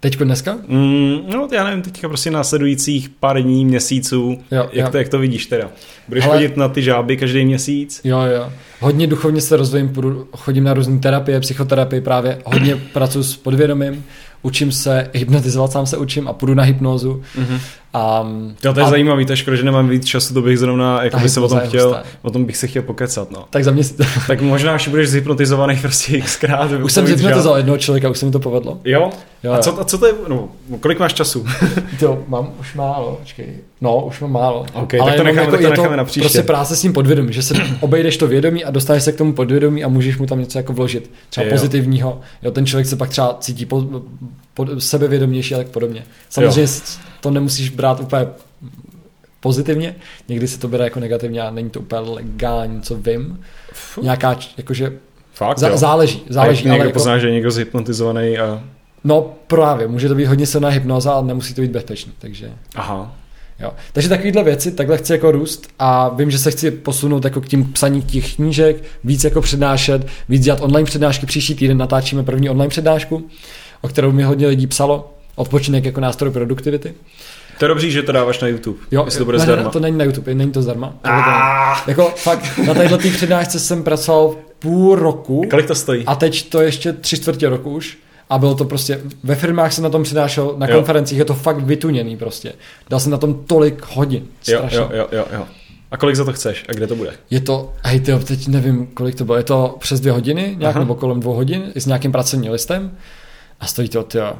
Teďko 0.05 0.23
dneska? 0.23 0.57
Mm, 0.67 1.17
no, 1.33 1.47
já 1.51 1.63
nevím, 1.63 1.81
teďka 1.81 2.07
prostě 2.07 2.31
následujících 2.31 3.09
pár 3.09 3.41
dní, 3.41 3.65
měsíců, 3.65 4.37
Jo, 4.51 4.69
jak, 4.73 4.85
jo. 4.85 4.91
To, 4.91 4.97
jak 4.97 5.09
to 5.09 5.19
vidíš 5.19 5.45
teda? 5.45 5.69
Budeš 6.07 6.23
Hele- 6.23 6.35
chodit 6.35 6.57
na 6.57 6.67
ty 6.67 6.81
žáby 6.81 7.17
každý 7.17 7.45
měsíc? 7.45 8.01
Jo, 8.03 8.21
jo. 8.21 8.53
Hodně 8.79 9.07
duchovně 9.07 9.41
se 9.41 9.57
rozvojím, 9.57 9.93
chodím 10.37 10.63
na 10.63 10.73
různé 10.73 10.99
terapie, 10.99 11.39
psychoterapii 11.39 12.01
právě, 12.01 12.41
hodně 12.45 12.75
pracuji 12.75 13.23
s 13.23 13.35
podvědomím, 13.37 14.05
učím 14.45 14.71
se 14.71 15.09
hypnotizovat, 15.13 15.71
sám 15.71 15.85
se 15.85 15.97
učím 15.97 16.27
a 16.27 16.33
půjdu 16.33 16.53
na 16.53 16.63
hypnózu. 16.63 17.21
Mhm. 17.37 17.59
A, 17.93 18.27
Jo, 18.63 18.73
to 18.73 18.79
je 18.79 18.85
a, 18.85 18.89
zajímavý, 18.89 19.25
to 19.25 19.33
je 19.33 19.37
škoda, 19.37 19.57
že 19.57 19.63
nemám 19.63 19.89
víc 19.89 20.05
času, 20.05 20.33
to 20.33 20.41
bych 20.41 20.59
zrovna, 20.59 21.03
jako 21.03 21.19
by 21.19 21.29
se 21.29 21.39
o 21.39 21.47
tom 21.47 21.59
chtěl, 21.59 21.87
hustá. 21.87 22.03
o 22.21 22.31
tom 22.31 22.45
bych 22.45 22.57
se 22.57 22.67
chtěl 22.67 22.81
pokecat, 22.81 23.31
no. 23.31 23.45
Tak 23.49 23.63
za 23.63 23.71
mě. 23.71 23.83
Tak 24.27 24.41
možná, 24.41 24.73
až 24.73 24.87
budeš 24.87 25.09
zhypnotizovaný 25.09 25.77
prostě 25.81 26.21
xkrát. 26.21 26.71
Už 26.83 26.93
jsem 26.93 27.07
zhypnotizoval 27.07 27.57
jednoho 27.57 27.77
člověka, 27.77 28.09
už 28.09 28.17
se 28.17 28.25
mi 28.25 28.31
to 28.31 28.39
povedlo. 28.39 28.79
Jo? 28.83 29.09
Jo, 29.43 29.51
a, 29.51 29.55
jo. 29.55 29.61
co, 29.63 29.81
a 29.81 29.83
co 29.83 29.97
to 29.97 30.05
je, 30.05 30.13
no, 30.27 30.49
kolik 30.79 30.99
máš 30.99 31.13
času? 31.13 31.45
To 31.99 32.23
mám 32.27 32.51
už 32.59 32.73
málo, 32.75 33.17
počkej. 33.19 33.47
No, 33.81 34.05
už 34.05 34.19
mám 34.19 34.31
málo. 34.31 34.65
Ok, 34.73 34.91
tak 34.91 35.15
to 35.15 35.23
necháme- 35.23 35.41
jako 35.41 35.57
to 35.57 35.63
je 35.63 35.69
necháme 35.69 35.97
na 35.97 36.03
příště. 36.03 36.19
Prostě 36.21 36.43
práce 36.43 36.75
s 36.75 36.81
tím 36.81 36.93
podvědomím, 36.93 37.31
že 37.31 37.41
se 37.41 37.53
obejdeš 37.79 38.17
to 38.17 38.27
vědomí 38.27 38.65
a 38.65 38.71
dostaneš 38.71 39.03
se 39.03 39.11
k 39.11 39.15
tomu 39.17 39.33
podvědomí 39.33 39.83
a 39.83 39.87
můžeš 39.87 40.17
mu 40.17 40.25
tam 40.25 40.39
něco 40.39 40.57
jako 40.59 40.73
vložit. 40.73 41.11
Třeba 41.29 41.45
Jo. 41.45 41.51
pozitivního. 41.51 42.19
Jo, 42.43 42.51
ten 42.51 42.65
člověk 42.65 42.87
se 42.87 42.95
pak 42.95 43.09
třeba 43.09 43.37
cítí 43.39 43.65
po, 43.65 43.83
po, 44.53 44.67
sebevědomější 44.79 45.55
a 45.55 45.57
tak 45.57 45.67
podobně. 45.67 46.03
Samozřejmě 46.29 46.61
Jo. 46.61 46.67
to 47.21 47.31
nemusíš 47.31 47.69
brát 47.69 47.99
úplně 47.99 48.27
pozitivně, 49.39 49.95
někdy 50.29 50.47
se 50.47 50.59
to 50.59 50.67
bere 50.67 50.83
jako 50.83 50.99
negativně 50.99 51.41
a 51.41 51.51
není 51.51 51.69
to 51.69 51.79
úplně 51.79 52.01
legální, 52.01 52.81
co 52.81 52.95
vím. 52.95 53.39
Nějaká, 54.01 54.33
č- 54.35 54.49
jakože, 54.57 54.93
Fakt, 55.33 55.57
zá, 55.59 55.67
jo. 55.69 55.77
záleží, 55.77 56.21
A 56.29 56.33
záleží, 56.33 56.59
jak 56.59 56.65
někdo 56.65 56.75
ale 56.81 56.85
jako, 56.89 56.93
pozná, 56.99 57.17
že 57.17 57.27
je 57.27 57.33
někdo 57.33 57.51
zhypnotizovaný 57.51 58.37
a... 58.37 58.63
no 59.03 59.33
právě, 59.47 59.87
může 59.87 60.07
to 60.07 60.15
být 60.15 60.25
hodně 60.25 60.45
silná 60.45 60.69
hypnoza, 60.69 61.13
ale 61.13 61.25
nemusí 61.27 61.53
to 61.53 61.61
být 61.61 61.71
bezpečný, 61.71 62.11
takže... 62.19 62.51
Aha. 62.75 63.15
Jo. 63.59 63.71
Takže 63.93 64.09
takovýhle 64.09 64.43
věci, 64.43 64.71
takhle 64.71 64.97
chci 64.97 65.13
jako 65.13 65.31
růst 65.31 65.67
a 65.79 66.09
vím, 66.09 66.31
že 66.31 66.39
se 66.39 66.51
chci 66.51 66.71
posunout 66.71 67.23
jako 67.23 67.41
k 67.41 67.47
tím 67.47 67.73
psaní 67.73 68.01
těch 68.01 68.35
knížek, 68.35 68.83
víc 69.03 69.23
jako 69.23 69.41
přednášet, 69.41 70.07
víc 70.29 70.43
dělat 70.43 70.61
online 70.61 70.85
přednášky. 70.85 71.25
Příští 71.25 71.55
týden 71.55 71.77
natáčíme 71.77 72.23
první 72.23 72.49
online 72.49 72.69
přednášku, 72.69 73.27
o 73.81 73.87
kterou 73.87 74.11
mi 74.11 74.23
hodně 74.23 74.47
lidí 74.47 74.67
psalo. 74.67 75.11
Odpočinek 75.35 75.85
jako 75.85 76.01
nástroj 76.01 76.31
produktivity. 76.31 76.93
To 77.59 77.65
je 77.65 77.69
dobře, 77.69 77.89
že 77.89 78.03
to 78.03 78.11
dáváš 78.11 78.39
na 78.39 78.47
YouTube, 78.47 78.79
Jo, 78.91 79.05
jestli 79.05 79.17
to 79.17 79.25
bude 79.25 79.37
ne, 79.37 79.43
zdarma. 79.43 79.63
ne, 79.63 79.69
to 79.69 79.79
není 79.79 79.97
na 79.97 80.03
YouTube, 80.05 80.35
není 80.35 80.51
to 80.51 80.61
zdarma. 80.61 80.93
Ah. 81.03 81.83
Jako 81.87 82.13
fakt, 82.15 82.59
na 82.91 82.97
tý 82.97 83.09
přednášce 83.09 83.59
jsem 83.59 83.83
pracoval 83.83 84.35
půl 84.59 84.95
roku 84.95 85.43
Kolik 85.49 85.65
to 85.65 85.75
stojí? 85.75 86.05
a 86.05 86.15
teď 86.15 86.49
to 86.49 86.61
ještě 86.61 86.93
tři 86.93 87.15
čtvrtě 87.17 87.49
roku 87.49 87.71
už. 87.71 87.97
A 88.29 88.37
bylo 88.37 88.55
to 88.55 88.65
prostě, 88.65 89.01
ve 89.23 89.35
firmách 89.35 89.73
jsem 89.73 89.83
na 89.83 89.89
tom 89.89 90.03
přednášel, 90.03 90.53
na 90.57 90.67
Jo. 90.67 90.75
konferencích 90.75 91.17
je 91.17 91.25
to 91.25 91.33
fakt 91.33 91.57
vytuněný 91.59 92.17
prostě. 92.17 92.53
Dal 92.89 92.99
jsem 92.99 93.11
na 93.11 93.17
tom 93.17 93.43
tolik 93.47 93.85
hodin. 93.93 94.23
Jo, 94.47 94.57
Strašně. 94.57 94.77
jo, 94.77 94.89
jo, 94.93 95.07
jo, 95.11 95.25
jo. 95.33 95.47
A 95.91 95.97
kolik 95.97 96.15
za 96.15 96.25
to 96.25 96.33
chceš? 96.33 96.65
A 96.69 96.73
kde 96.73 96.87
to 96.87 96.95
bude? 96.95 97.11
Je 97.29 97.39
to, 97.41 97.73
hej 97.83 97.99
tyjo, 97.99 98.19
teď 98.19 98.47
nevím, 98.47 98.87
kolik 98.87 99.15
to 99.15 99.25
bylo, 99.25 99.37
je 99.37 99.43
to 99.43 99.75
přes 99.79 99.99
dvě 99.99 100.11
hodiny, 100.11 100.55
nějak 100.59 100.75
Aha. 100.75 100.79
nebo 100.79 100.95
kolem 100.95 101.19
dvou 101.19 101.33
hodin, 101.33 101.71
i 101.75 101.81
s 101.81 101.85
nějakým 101.85 102.11
pracovním 102.11 102.51
listem 102.51 102.91
a 103.59 103.65
stojí 103.67 103.89
to, 103.89 104.03
tyjo, 104.03 104.33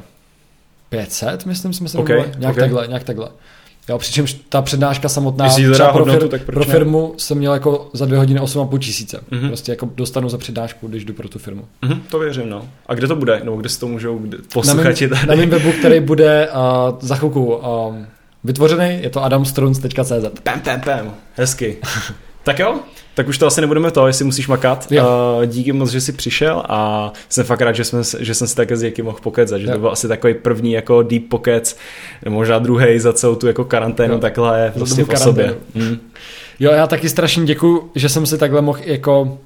500, 0.89 1.45
myslím, 1.45 1.73
jsme 1.73 1.89
se 1.89 1.97
Ok, 1.97 2.07
domluvili, 2.07 2.33
nějak 2.37 2.53
ok. 2.55 2.59
takhle, 2.59 2.87
nějak 2.87 3.03
takhle. 3.03 3.29
Jo, 3.89 3.97
přičemž 3.97 4.35
ta 4.49 4.61
přednáška 4.61 5.09
samotná 5.09 5.45
Jestli 5.45 5.71
třeba 5.71 5.91
pro, 5.91 5.99
hodnotu, 5.99 6.25
fir- 6.25 6.29
tak 6.29 6.43
pro 6.43 6.59
ne? 6.59 6.65
firmu 6.65 7.13
jsem 7.17 7.37
měl 7.37 7.53
jako 7.53 7.89
za 7.93 8.05
dvě 8.05 8.17
hodiny 8.19 8.39
8,5 8.39 8.79
tisíce. 8.79 9.23
Mhm. 9.31 9.47
Prostě 9.47 9.71
jako 9.71 9.89
dostanu 9.95 10.29
za 10.29 10.37
přednášku, 10.37 10.87
když 10.87 11.05
jdu 11.05 11.13
pro 11.13 11.29
tu 11.29 11.39
firmu. 11.39 11.65
Mhm, 11.81 12.01
to 12.09 12.19
věřím, 12.19 12.49
no. 12.49 12.67
A 12.87 12.93
kde 12.93 13.07
to 13.07 13.15
bude? 13.15 13.41
Nebo 13.43 13.55
kde 13.57 13.69
si 13.69 13.79
to 13.79 13.87
můžou 13.87 14.21
posluchači 14.53 15.09
tady? 15.09 15.27
na 15.27 15.35
mém 15.35 15.49
webu, 15.49 15.71
který 15.71 15.99
bude 15.99 16.47
uh, 16.49 16.97
za 16.99 17.15
chvilku 17.15 17.55
um, 17.55 18.07
vytvořený, 18.43 18.99
je 19.01 19.09
to 19.09 19.23
adamstruns.cz. 19.23 20.39
Pam, 20.43 20.59
pam, 20.59 20.81
pam. 20.81 21.13
Hezky. 21.35 21.77
Tak 22.45 22.59
jo, 22.59 22.79
tak 23.13 23.27
už 23.27 23.37
to 23.37 23.47
asi 23.47 23.61
nebudeme 23.61 23.91
to, 23.91 24.07
jestli 24.07 24.25
musíš 24.25 24.47
makat. 24.47 24.91
Jo. 24.91 25.03
Uh, 25.37 25.45
díky 25.45 25.71
moc, 25.71 25.89
že 25.91 26.01
jsi 26.01 26.11
přišel 26.13 26.63
a 26.69 27.11
jsem 27.29 27.45
fakt 27.45 27.61
rád, 27.61 27.71
že, 27.75 27.83
jsme, 27.83 28.01
že 28.19 28.33
jsem 28.33 28.47
si 28.47 28.55
také 28.55 28.77
s 28.77 28.81
někým 28.81 29.05
mohl 29.05 29.17
pokecat, 29.23 29.59
že 29.61 29.67
Jo. 29.67 29.73
to 29.73 29.79
byl 29.79 29.89
asi 29.89 30.07
takový 30.07 30.33
první 30.33 30.71
jako 30.71 31.01
deep 31.03 31.23
pokec, 31.29 31.77
možná 32.29 32.59
druhý 32.59 32.99
za 32.99 33.13
celou 33.13 33.35
tu 33.35 33.47
jako 33.47 33.65
karanténu, 33.65 34.13
Jo. 34.13 34.19
takhle 34.19 34.71
prostě 34.75 35.05
po 35.05 35.17
sobě. 35.17 35.55
Mm. 35.75 35.97
Jo, 36.59 36.71
já 36.71 36.87
taky 36.87 37.09
strašně 37.09 37.45
děkuju, 37.45 37.91
že 37.95 38.09
jsem 38.09 38.25
si 38.25 38.37
takhle 38.37 38.61
mohl 38.61 38.79
jako 38.85 39.37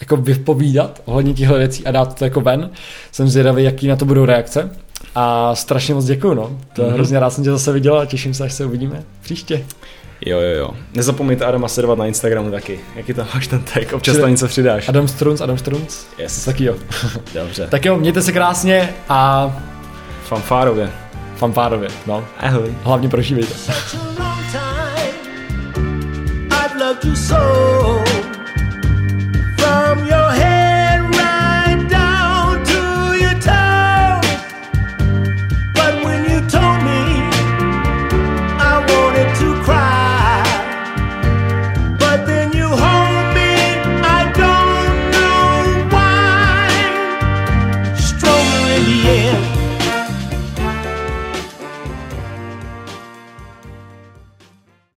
jako 0.00 0.16
vypovídat 0.16 1.02
ohledně 1.04 1.34
těchto 1.34 1.54
věcí 1.54 1.86
a 1.86 1.90
dát 1.90 2.18
to 2.18 2.24
jako 2.24 2.40
ven. 2.40 2.70
Jsem 3.12 3.28
zvědavý, 3.28 3.64
jaký 3.64 3.86
na 3.88 3.96
to 3.96 4.04
budou 4.04 4.24
reakce. 4.24 4.70
A 5.14 5.54
strašně 5.54 5.94
moc 5.94 6.04
děkuju, 6.04 6.34
no. 6.34 6.58
To 6.72 6.82
Mhm. 6.82 6.92
hrozně 6.92 7.20
rád 7.20 7.30
jsem 7.30 7.44
tě 7.44 7.50
zase 7.50 7.72
viděl 7.72 7.98
a 7.98 8.06
těším 8.06 8.34
se, 8.34 8.44
až 8.44 8.52
se 8.52 8.64
uvidíme 8.64 9.02
příště. 9.22 9.64
Jo, 10.26 10.40
jo, 10.40 10.58
jo. 10.58 10.70
Nezapomeňte 10.94 11.44
Adama 11.44 11.68
sledovat 11.68 11.98
na 11.98 12.06
Instagramu 12.06 12.50
taky. 12.50 12.80
Jaký 12.96 13.14
tam 13.14 13.26
máš 13.34 13.46
ten 13.46 13.62
tag? 13.62 13.92
Občas 13.92 14.16
tam 14.16 14.30
něco 14.30 14.48
přidáš. 14.48 14.88
Adam 14.88 15.08
Strunz, 15.08 15.40
Adam 15.40 15.58
Strunz? 15.58 16.06
Yes. 16.18 16.44
Tak 16.44 16.60
jo. 16.60 16.74
Dobře. 17.34 17.66
tak 17.70 17.84
jo, 17.84 17.96
mějte 17.96 18.22
se 18.22 18.32
krásně 18.32 18.94
a... 19.08 19.50
Fanfárově. 20.24 20.90
Fanfárově, 21.36 21.88
no. 22.06 22.24
Ahoj. 22.38 22.74
Hlavně 22.82 23.08
prožívejte. 23.08 23.54
You 27.04 27.14
so 27.14 28.04
from 29.58 30.06
your 30.06 30.19